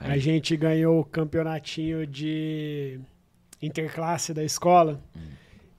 A 0.00 0.18
gente 0.18 0.56
ganhou 0.56 1.00
o 1.00 1.04
campeonatinho 1.04 2.06
de 2.06 3.00
interclasse 3.62 4.34
da 4.34 4.44
escola. 4.44 5.00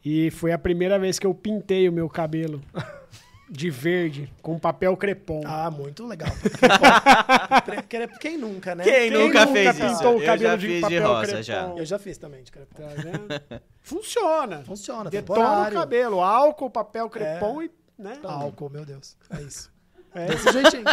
E 0.03 0.31
foi 0.31 0.51
a 0.51 0.57
primeira 0.57 0.97
vez 0.97 1.19
que 1.19 1.27
eu 1.27 1.33
pintei 1.33 1.89
o 1.89 1.91
meu 1.91 2.09
cabelo 2.09 2.61
de 3.49 3.69
verde 3.69 4.31
com 4.41 4.59
papel 4.59 4.95
crepom. 4.97 5.41
Ah, 5.45 5.71
muito 5.71 6.05
legal. 6.05 6.29
Crepom- 7.87 8.17
Quem 8.19 8.37
nunca, 8.37 8.75
né? 8.75 8.83
Quem 8.83 9.09
nunca 9.09 9.45
nunca 9.45 9.53
fez 9.53 9.75
pintou 9.75 9.91
isso? 9.91 10.07
o 10.09 10.21
Eu 10.21 10.25
cabelo 10.25 10.41
já 10.49 10.55
de 10.55 10.67
fiz 10.67 10.75
de 10.75 10.81
papel 10.81 11.07
rosa 11.07 11.25
crepom? 11.27 11.43
já. 11.43 11.67
Eu 11.77 11.85
já 11.85 11.99
fiz 11.99 12.17
também 12.17 12.43
de 12.43 12.51
crepom. 12.51 12.83
Tá 12.83 12.87
vendo? 13.01 13.61
Funciona. 13.81 14.63
Funciona, 14.63 15.09
Detona 15.09 15.69
o 15.69 15.71
cabelo, 15.71 16.21
álcool, 16.21 16.69
papel 16.69 17.09
crepom 17.09 17.61
e. 17.61 17.71
Né? 17.97 18.17
Álcool, 18.23 18.69
meu 18.69 18.85
Deus. 18.85 19.15
É 19.29 19.41
isso. 19.41 19.71
É. 20.13 20.25
Desse 20.27 20.51
jeitinho. 20.51 20.83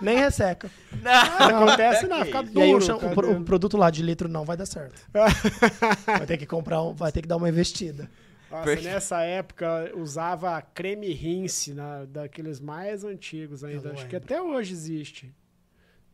Nem 0.00 0.18
resseca. 0.18 0.70
Não 1.02 1.62
acontece 1.64 2.06
nada, 2.06 2.20
Que 2.24 2.26
fica 2.26 2.42
duro. 2.42 2.58
E 2.58 2.62
aí 2.62 2.74
o, 2.74 2.80
chão- 2.80 2.98
o 2.98 3.32
o 3.40 3.44
produto 3.44 3.76
lá 3.76 3.90
de 3.90 4.02
litro 4.02 4.28
não 4.28 4.44
vai 4.44 4.56
dar 4.56 4.66
certo. 4.66 5.00
Vai 6.06 6.26
ter 6.26 6.36
que 6.36 6.46
comprar 6.46 6.82
um, 6.82 6.94
vai 6.94 7.10
ter 7.12 7.22
que 7.22 7.28
dar 7.28 7.36
uma 7.36 7.48
investida. 7.48 8.08
Nossa, 8.50 8.76
nessa 8.76 9.22
época 9.22 9.90
usava 9.96 10.60
creme 10.62 11.12
rinse, 11.12 11.74
na, 11.74 12.04
daqueles 12.04 12.60
mais 12.60 13.02
antigos 13.04 13.64
ainda. 13.64 13.92
Acho 13.92 14.06
que 14.06 14.14
lembro. 14.14 14.16
até 14.34 14.40
hoje 14.42 14.72
existe. 14.72 15.34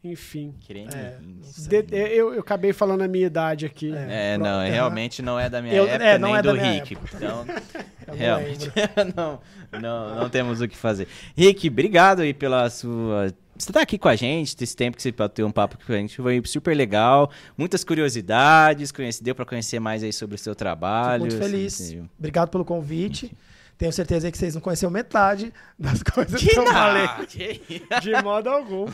Enfim. 0.04 0.52
Creme. 0.66 0.88
É, 0.92 1.16
sei. 1.42 1.82
De- 1.82 1.94
eu, 1.96 2.34
eu 2.34 2.40
acabei 2.40 2.72
falando 2.72 3.02
a 3.02 3.08
minha 3.08 3.26
idade 3.26 3.64
aqui. 3.66 3.94
É, 3.94 4.34
Pronto, 4.34 4.48
não, 4.48 4.60
realmente 4.66 5.22
não 5.22 5.38
é 5.38 5.48
da 5.48 5.62
minha 5.62 5.74
Eu- 5.74 5.86
época, 5.86 6.04
é, 6.04 6.18
não 6.18 6.28
nem 6.30 6.38
é 6.38 6.42
do 6.42 6.52
Rick. 6.54 6.94
época. 6.94 7.16
Então, 7.16 7.44
Eu 8.08 8.08
não 8.08 8.14
realmente, 8.16 8.72
não, 9.16 9.40
não, 9.80 10.14
não 10.16 10.28
temos 10.28 10.60
o 10.60 10.66
que 10.66 10.76
fazer. 10.76 11.06
Rick, 11.36 11.68
obrigado 11.68 12.20
aí 12.22 12.34
pela 12.34 12.68
sua... 12.68 13.32
Você 13.62 13.72
tá 13.72 13.80
aqui 13.82 13.96
com 13.96 14.08
a 14.08 14.16
gente, 14.16 14.56
esse 14.60 14.74
tempo 14.74 14.96
que 14.96 15.02
você 15.02 15.12
bateu 15.12 15.46
um 15.46 15.52
papo 15.52 15.78
com 15.86 15.92
a 15.92 15.96
gente, 15.96 16.16
foi 16.16 16.42
super 16.44 16.76
legal. 16.76 17.30
Muitas 17.56 17.84
curiosidades, 17.84 18.90
conhece, 18.90 19.22
deu 19.22 19.34
para 19.36 19.44
conhecer 19.44 19.78
mais 19.78 20.02
aí 20.02 20.12
sobre 20.12 20.34
o 20.34 20.38
seu 20.38 20.52
Fico 20.52 20.58
trabalho. 20.58 21.20
muito 21.20 21.36
feliz. 21.38 21.80
assim, 21.80 22.08
Obrigado 22.18 22.48
pelo 22.50 22.64
convite. 22.64 23.32
Tenho 23.78 23.92
certeza 23.92 24.30
que 24.30 24.36
vocês 24.38 24.54
não 24.54 24.60
conheceram 24.60 24.90
metade 24.92 25.52
das 25.78 26.02
coisas 26.04 26.40
Que 26.40 26.48
que 26.48 26.58
eu 26.58 26.64
não, 26.64 26.72
falei. 26.72 27.06
que- 27.26 27.82
De 28.00 28.22
modo 28.22 28.48
algum. 28.48 28.86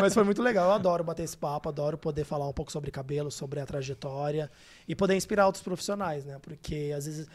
Mas 0.00 0.14
foi 0.14 0.22
muito 0.24 0.42
legal. 0.42 0.66
Eu 0.66 0.72
adoro 0.74 1.02
bater 1.04 1.22
esse 1.22 1.36
papo, 1.36 1.68
adoro 1.68 1.96
poder 1.96 2.24
falar 2.24 2.48
um 2.48 2.52
pouco 2.52 2.70
sobre 2.72 2.90
cabelo, 2.90 3.30
sobre 3.30 3.60
a 3.60 3.66
trajetória 3.66 4.50
e 4.88 4.94
poder 4.96 5.14
inspirar 5.16 5.46
outros 5.46 5.62
profissionais, 5.62 6.24
né? 6.24 6.38
Porque 6.42 6.92
às 6.96 7.06
vezes. 7.06 7.26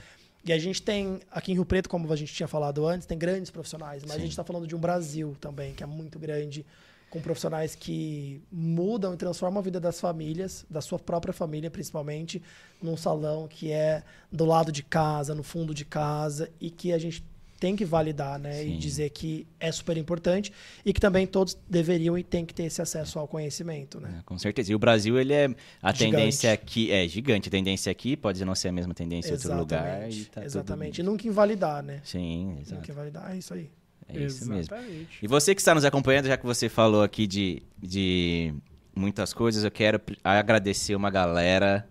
E 0.48 0.54
a 0.54 0.58
gente 0.58 0.82
tem, 0.82 1.20
aqui 1.30 1.52
em 1.52 1.56
Rio 1.56 1.66
Preto, 1.66 1.90
como 1.90 2.12
a 2.12 2.16
gente 2.16 2.34
tinha 2.34 2.48
falado 2.48 2.88
antes, 2.88 3.06
tem 3.06 3.18
grandes 3.18 3.52
profissionais, 3.52 4.02
mas 4.04 4.12
a 4.12 4.16
Sim. 4.16 4.22
gente 4.22 4.32
está 4.32 4.46
falando 4.46 4.66
de 4.66 4.74
um 4.74 4.80
Brasil 4.80 5.36
também, 5.42 5.74
que 5.74 5.84
é 5.84 5.86
muito 5.86 6.18
grande, 6.18 6.66
com 7.10 7.20
profissionais 7.20 7.76
que 7.76 8.42
mudam 8.50 9.14
e 9.14 9.18
transformam 9.18 9.60
a 9.60 9.62
vida 9.62 9.78
das 9.78 10.00
famílias, 10.00 10.66
da 10.70 10.80
sua 10.80 10.98
própria 10.98 11.34
família, 11.34 11.70
principalmente, 11.70 12.42
num 12.82 12.96
salão 12.96 13.46
que 13.46 13.72
é 13.74 14.04
do 14.32 14.46
lado 14.46 14.72
de 14.72 14.84
casa, 14.84 15.36
no 15.36 15.44
fundo 15.44 15.74
de 15.74 15.84
casa, 15.84 16.50
e 16.62 16.70
que 16.70 16.94
a 16.94 16.98
gente 16.98 17.26
tem 17.60 17.76
que 17.76 17.84
validar, 17.84 18.40
né? 18.40 18.54
Sim. 18.54 18.76
E 18.76 18.78
dizer 18.78 19.10
que 19.10 19.48
é 19.60 19.72
super 19.72 19.98
importante 19.98 20.52
e 20.86 20.94
que 20.94 21.00
também 21.00 21.26
todos 21.26 21.58
deveriam 21.70 22.18
e 22.18 22.24
têm 22.24 22.46
que 22.46 22.54
ter 22.54 22.64
esse 22.64 22.82
acesso 22.82 23.20
ao 23.20 23.28
conhecimento, 23.28 24.00
né? 24.00 24.18
É, 24.20 24.24
com 24.24 24.38
certeza. 24.38 24.72
E 24.72 24.76
o 24.76 24.80
Brasil, 24.80 25.20
ele 25.20 25.34
é. 25.34 25.46
A 25.82 25.92
Gigante. 25.92 26.16
tendência 26.16 26.54
aqui. 26.54 26.92
É 26.92 27.08
gigante. 27.08 27.50
A 27.50 27.52
tendência 27.52 27.92
aqui 27.92 28.16
pode 28.16 28.44
não 28.46 28.56
ser 28.56 28.70
a 28.70 28.72
mesma 28.72 28.94
tendência 28.94 29.32
em 29.32 29.34
outro 29.34 29.58
lugar. 29.58 30.10
E 30.10 30.26
tá 30.26 30.34
tudo 30.42 30.46
exatamente. 30.46 31.02
E 31.02 31.04
bem. 31.04 31.12
nunca 31.12 31.28
invalidar, 31.28 31.84
né? 31.84 32.02
Sim, 32.04 32.58
exato. 32.62 32.76
Nunca 32.76 32.92
invalidar, 32.92 33.32
é 33.34 33.38
isso 33.38 33.54
aí. 33.54 33.70
É 34.08 34.20
isso 34.24 34.48
mesmo. 34.48 34.62
Exatamente. 34.62 35.20
E 35.22 35.28
você 35.28 35.54
que 35.54 35.62
está 35.62 35.76
nos 35.76 35.84
acompanhando, 35.84 36.28
já 36.28 36.38
que 36.38 36.46
você 36.46 36.70
falou 36.70 37.04
aqui 37.04 37.28
de, 37.28 37.62
de 37.78 38.54
muitas 38.96 39.34
coisas, 39.34 39.64
eu 39.64 39.72
quero 39.72 40.00
agradecer 40.24 40.96
uma 40.96 41.10
galera. 41.10 41.88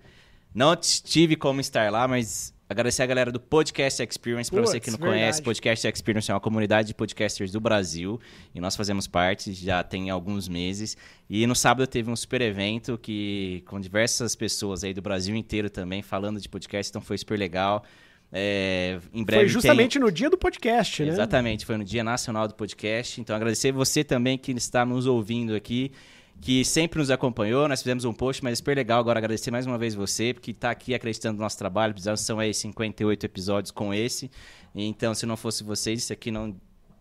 Não 0.55 0.75
tive 0.77 1.37
como 1.37 1.61
estar 1.61 1.91
lá, 1.93 2.09
mas 2.09 2.55
agradecer 2.69 3.03
a 3.03 3.07
galera 3.07 3.31
do 3.33 3.39
Podcast 3.41 4.03
Experience. 4.03 4.51
Para 4.51 4.61
você 4.61 4.81
que 4.81 4.91
não 4.91 4.99
Puts, 4.99 5.09
conhece, 5.09 5.25
verdade. 5.25 5.43
Podcast 5.45 5.89
Experience 5.89 6.31
é 6.31 6.35
uma 6.35 6.41
comunidade 6.41 6.89
de 6.89 6.95
podcasters 6.95 7.53
do 7.53 7.61
Brasil 7.61 8.21
e 8.55 8.61
nós 8.61 8.75
fazemos 8.77 9.07
parte 9.07 9.53
já 9.53 9.83
tem 9.83 10.11
alguns 10.11 10.49
meses. 10.49 10.97
E 11.29 11.47
no 11.47 11.55
sábado 11.55 11.87
teve 11.87 12.11
um 12.11 12.17
super 12.17 12.41
evento 12.41 12.99
que 12.99 13.63
com 13.67 13.81
diversas 13.81 14.35
pessoas 14.35 14.85
aí 14.85 14.93
do 14.93 15.03
Brasil 15.03 15.35
inteiro 15.37 15.71
também 15.71 16.03
falando 16.03 16.41
de 16.41 16.49
podcast, 16.49 16.91
então 16.91 17.01
foi 17.03 17.19
super 17.19 17.39
legal. 17.39 17.85
É, 18.33 18.99
em 19.15 19.23
breve 19.23 19.45
Foi 19.45 19.47
tem- 19.47 19.49
justamente 19.53 19.99
no 20.01 20.11
dia 20.11 20.29
do 20.29 20.37
podcast, 20.37 21.05
né? 21.05 21.11
Exatamente, 21.11 21.65
foi 21.65 21.77
no 21.77 21.85
Dia 21.85 22.03
Nacional 22.03 22.49
do 22.49 22.55
Podcast. 22.55 23.21
Então, 23.21 23.37
agradecer 23.37 23.71
você 23.71 24.03
também 24.03 24.37
que 24.37 24.51
está 24.51 24.85
nos 24.85 25.07
ouvindo 25.07 25.55
aqui. 25.55 25.93
Que 26.41 26.65
sempre 26.65 26.99
nos 26.99 27.11
acompanhou. 27.11 27.69
Nós 27.69 27.83
fizemos 27.83 28.05
um 28.05 28.13
post, 28.13 28.43
mas 28.43 28.53
é 28.53 28.57
super 28.57 28.77
legal 28.77 29.01
agora 29.01 29.19
agradecer 29.19 29.51
mais 29.51 29.67
uma 29.67 29.79
vez 29.79 29.95
você, 29.95 30.33
porque 30.33 30.51
está 30.51 30.71
aqui 30.71 30.95
acreditando 30.95 31.37
no 31.37 31.43
nosso 31.43 31.59
trabalho. 31.59 31.95
São 32.17 32.39
aí 32.39 32.53
58 32.53 33.25
episódios 33.25 33.71
com 33.71 33.93
esse. 33.93 34.31
Então, 34.75 35.15
se 35.15 35.27
não 35.27 35.37
fosse 35.37 35.65
vocês, 35.65 36.01
isso 36.03 36.13
aqui 36.13 36.31
não, 36.31 36.55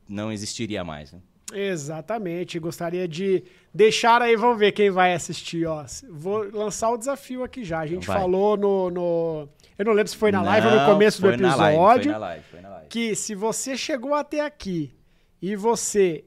não 0.07 0.31
existiria 0.31 0.83
mais. 0.83 1.11
Né? 1.11 1.19
Exatamente. 1.53 2.57
Gostaria 2.57 3.07
de 3.07 3.43
deixar 3.73 4.21
aí, 4.21 4.35
vamos 4.35 4.57
ver 4.57 4.71
quem 4.71 4.89
vai 4.89 5.13
assistir. 5.13 5.65
Ó. 5.65 5.85
Vou 6.09 6.49
lançar 6.51 6.89
o 6.89 6.97
desafio 6.97 7.43
aqui 7.43 7.63
já. 7.63 7.79
A 7.79 7.87
gente 7.87 8.07
vai. 8.07 8.17
falou 8.17 8.57
no, 8.57 8.89
no, 8.89 9.49
Eu 9.77 9.85
não 9.85 9.93
lembro 9.93 10.09
se 10.09 10.17
foi 10.17 10.31
na 10.31 10.39
não, 10.39 10.45
live 10.45 10.67
ou 10.67 10.79
no 10.79 10.85
começo 10.85 11.21
do 11.21 11.29
episódio. 11.29 11.51
Na 11.51 11.55
live, 11.55 12.03
foi 12.03 12.11
na 12.11 12.17
live, 12.17 12.43
foi 12.49 12.61
na 12.61 12.69
live. 12.69 12.87
Que 12.87 13.15
se 13.15 13.35
você 13.35 13.77
chegou 13.77 14.13
até 14.13 14.41
aqui 14.41 14.93
e 15.41 15.55
você 15.55 16.23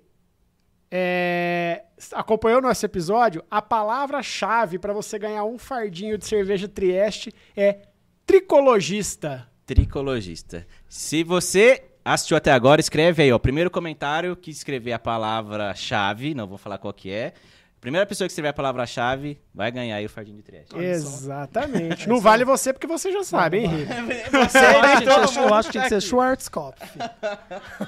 é, 0.91 1.85
acompanhou 2.13 2.61
nosso 2.61 2.85
episódio, 2.85 3.45
a 3.51 3.61
palavra-chave 3.61 4.79
para 4.79 4.93
você 4.93 5.19
ganhar 5.19 5.45
um 5.45 5.59
fardinho 5.59 6.17
de 6.17 6.27
cerveja 6.27 6.69
Trieste 6.69 7.33
é 7.57 7.83
tricologista. 8.27 9.49
Tricologista. 9.67 10.67
Se 10.89 11.23
você 11.23 11.85
assistiu 12.05 12.37
até 12.37 12.53
agora, 12.53 12.81
escreve 12.81 13.23
aí, 13.23 13.33
ó. 13.33 13.39
Primeiro 13.39 13.71
comentário 13.71 14.35
que 14.35 14.51
escrever 14.51 14.93
a 14.93 14.99
palavra-chave, 14.99 16.35
não 16.35 16.47
vou 16.47 16.57
falar 16.57 16.79
qual 16.79 16.93
que 16.93 17.11
é. 17.11 17.35
Primeira 17.81 18.05
pessoa 18.05 18.27
que 18.27 18.33
escrever 18.33 18.49
a 18.49 18.53
palavra-chave 18.53 19.41
vai 19.55 19.71
ganhar 19.71 19.95
aí 19.97 20.07
o 20.07 20.09
fardinho 20.09 20.39
de 20.39 20.43
trash. 20.43 20.67
Exatamente. 20.75 22.09
Não 22.09 22.21
vale 22.21 22.45
você 22.45 22.73
porque 22.73 22.89
você 22.89 23.13
já 23.13 23.23
sabe, 23.23 23.59
hein, 23.59 23.67
Henrique? 23.67 24.31
Você 24.31 24.59
eu, 24.59 24.81
acho 24.81 24.99
que 24.99 25.05
ser, 25.33 25.41
eu 25.41 25.55
acho 25.55 25.69
que 25.69 25.73
tinha 25.73 25.85
que 25.85 25.89
ser 25.91 26.01
Schwarzkopf. 26.01 26.99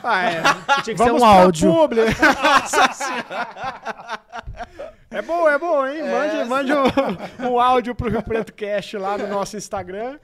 Ah, 0.03 0.31
é. 0.31 0.43
Tinha 0.83 0.85
que 0.85 0.95
Vamos 0.95 1.21
ser 1.21 1.21
um 1.21 1.25
áudio. 1.25 1.71
É 5.13 5.21
bom, 5.21 5.49
é 5.49 5.59
bom, 5.59 5.85
hein? 5.85 6.03
Mande, 6.03 6.37
é, 6.37 6.45
mande 6.45 6.73
um, 6.73 7.51
um 7.51 7.59
áudio 7.59 7.97
pro 7.97 8.09
Rio 8.09 8.23
Preto 8.23 8.53
Cast 8.53 8.97
lá 8.97 9.19
no 9.19 9.27
nosso 9.27 9.57
Instagram. 9.57 10.21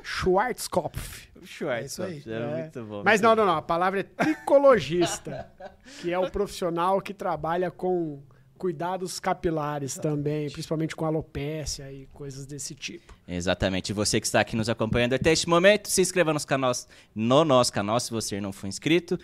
Schwarzkopf. 0.00 1.28
Schwarzkopf, 1.44 2.30
é, 2.30 2.34
é 2.34 2.62
muito 2.62 2.84
bom. 2.84 3.02
Mas 3.04 3.20
não, 3.20 3.34
não, 3.34 3.44
não. 3.44 3.56
A 3.56 3.62
palavra 3.62 3.98
é 3.98 4.02
tricologista, 4.04 5.50
que 6.00 6.12
é 6.12 6.18
o 6.18 6.30
profissional 6.30 7.00
que 7.00 7.12
trabalha 7.12 7.68
com 7.68 8.22
cuidados 8.64 9.20
capilares 9.20 9.98
também, 9.98 10.48
principalmente 10.48 10.96
com 10.96 11.04
alopécia 11.04 11.92
e 11.92 12.06
coisas 12.14 12.46
desse 12.46 12.74
tipo. 12.74 13.12
Exatamente. 13.28 13.90
E 13.90 13.92
você 13.92 14.18
que 14.18 14.24
está 14.24 14.40
aqui 14.40 14.56
nos 14.56 14.70
acompanhando 14.70 15.12
até 15.12 15.30
este 15.30 15.46
momento, 15.46 15.90
se 15.90 16.00
inscreva 16.00 16.32
nos 16.32 16.46
canais, 16.46 16.88
no 17.14 17.44
nosso 17.44 17.70
canal 17.70 18.00
se 18.00 18.10
você 18.10 18.40
não 18.40 18.54
for 18.54 18.66
inscrito. 18.66 19.18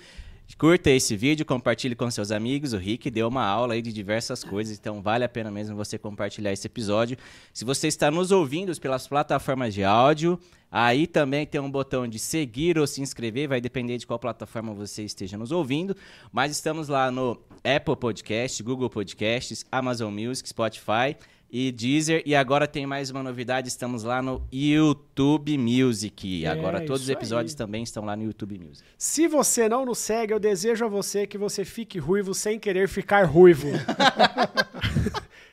Curta 0.58 0.90
esse 0.90 1.16
vídeo, 1.16 1.46
compartilhe 1.46 1.94
com 1.94 2.10
seus 2.10 2.30
amigos. 2.30 2.74
O 2.74 2.76
Rick 2.76 3.10
deu 3.10 3.28
uma 3.28 3.42
aula 3.42 3.72
aí 3.72 3.80
de 3.80 3.94
diversas 3.94 4.44
coisas, 4.44 4.78
então 4.78 5.00
vale 5.00 5.24
a 5.24 5.28
pena 5.28 5.50
mesmo 5.50 5.74
você 5.74 5.96
compartilhar 5.96 6.52
esse 6.52 6.66
episódio. 6.66 7.16
Se 7.50 7.64
você 7.64 7.88
está 7.88 8.10
nos 8.10 8.30
ouvindo 8.30 8.78
pelas 8.78 9.08
plataformas 9.08 9.72
de 9.72 9.82
áudio, 9.82 10.38
aí 10.70 11.06
também 11.06 11.46
tem 11.46 11.60
um 11.60 11.70
botão 11.70 12.06
de 12.06 12.18
seguir 12.18 12.78
ou 12.78 12.86
se 12.86 13.00
inscrever, 13.00 13.48
vai 13.48 13.60
depender 13.60 13.98
de 13.98 14.06
qual 14.06 14.18
plataforma 14.18 14.72
você 14.72 15.02
esteja 15.02 15.36
nos 15.36 15.52
ouvindo. 15.52 15.96
Mas 16.32 16.52
estamos 16.52 16.88
lá 16.88 17.10
no 17.10 17.38
Apple 17.64 17.96
Podcast, 17.96 18.62
Google 18.62 18.88
Podcasts, 18.88 19.64
Amazon 19.70 20.12
Music, 20.12 20.48
Spotify 20.48 21.16
e 21.50 21.72
Deezer. 21.72 22.22
E 22.24 22.34
agora 22.34 22.66
tem 22.66 22.86
mais 22.86 23.10
uma 23.10 23.22
novidade, 23.22 23.68
estamos 23.68 24.04
lá 24.04 24.22
no 24.22 24.46
YouTube 24.52 25.58
Music. 25.58 26.44
É, 26.44 26.48
agora 26.48 26.80
todos 26.84 27.02
os 27.02 27.08
episódios 27.08 27.52
aí. 27.52 27.58
também 27.58 27.82
estão 27.82 28.04
lá 28.04 28.16
no 28.16 28.22
YouTube 28.24 28.58
Music. 28.58 28.84
Se 28.96 29.26
você 29.26 29.68
não 29.68 29.84
nos 29.84 29.98
segue, 29.98 30.32
eu 30.32 30.40
desejo 30.40 30.84
a 30.84 30.88
você 30.88 31.26
que 31.26 31.36
você 31.36 31.64
fique 31.64 31.98
ruivo 31.98 32.32
sem 32.32 32.58
querer 32.58 32.88
ficar 32.88 33.24
ruivo. 33.24 33.68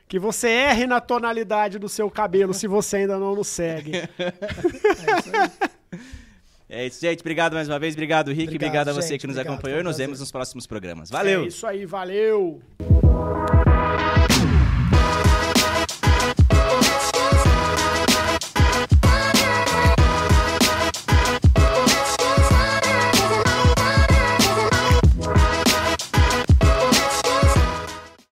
que 0.07 0.17
você 0.17 0.47
erre 0.47 0.87
na 0.87 1.01
tonalidade 1.01 1.77
do 1.77 1.89
seu 1.89 2.09
cabelo 2.09 2.53
se 2.53 2.67
você 2.67 2.97
ainda 2.97 3.17
não 3.17 3.35
nos 3.35 3.47
segue. 3.47 3.91
é 4.17 5.17
isso 5.19 5.29
aí. 5.33 5.99
É 6.69 6.85
isso, 6.85 6.99
gente. 6.99 7.21
Obrigado 7.21 7.53
mais 7.53 7.67
uma 7.67 7.79
vez. 7.79 7.93
Obrigado, 7.93 8.29
Rick. 8.29 8.43
Obrigado, 8.43 8.67
obrigado 8.67 8.89
a 8.89 8.93
você 8.93 9.09
gente, 9.09 9.21
que 9.21 9.27
nos 9.27 9.37
obrigado, 9.37 9.53
acompanhou 9.53 9.79
e 9.79 9.83
nos 9.83 9.97
vemos 9.97 10.19
nos 10.19 10.31
próximos 10.31 10.67
programas. 10.67 11.09
Valeu! 11.09 11.43
É 11.43 11.47
isso 11.47 11.65
aí, 11.65 11.85
valeu! 11.85 12.61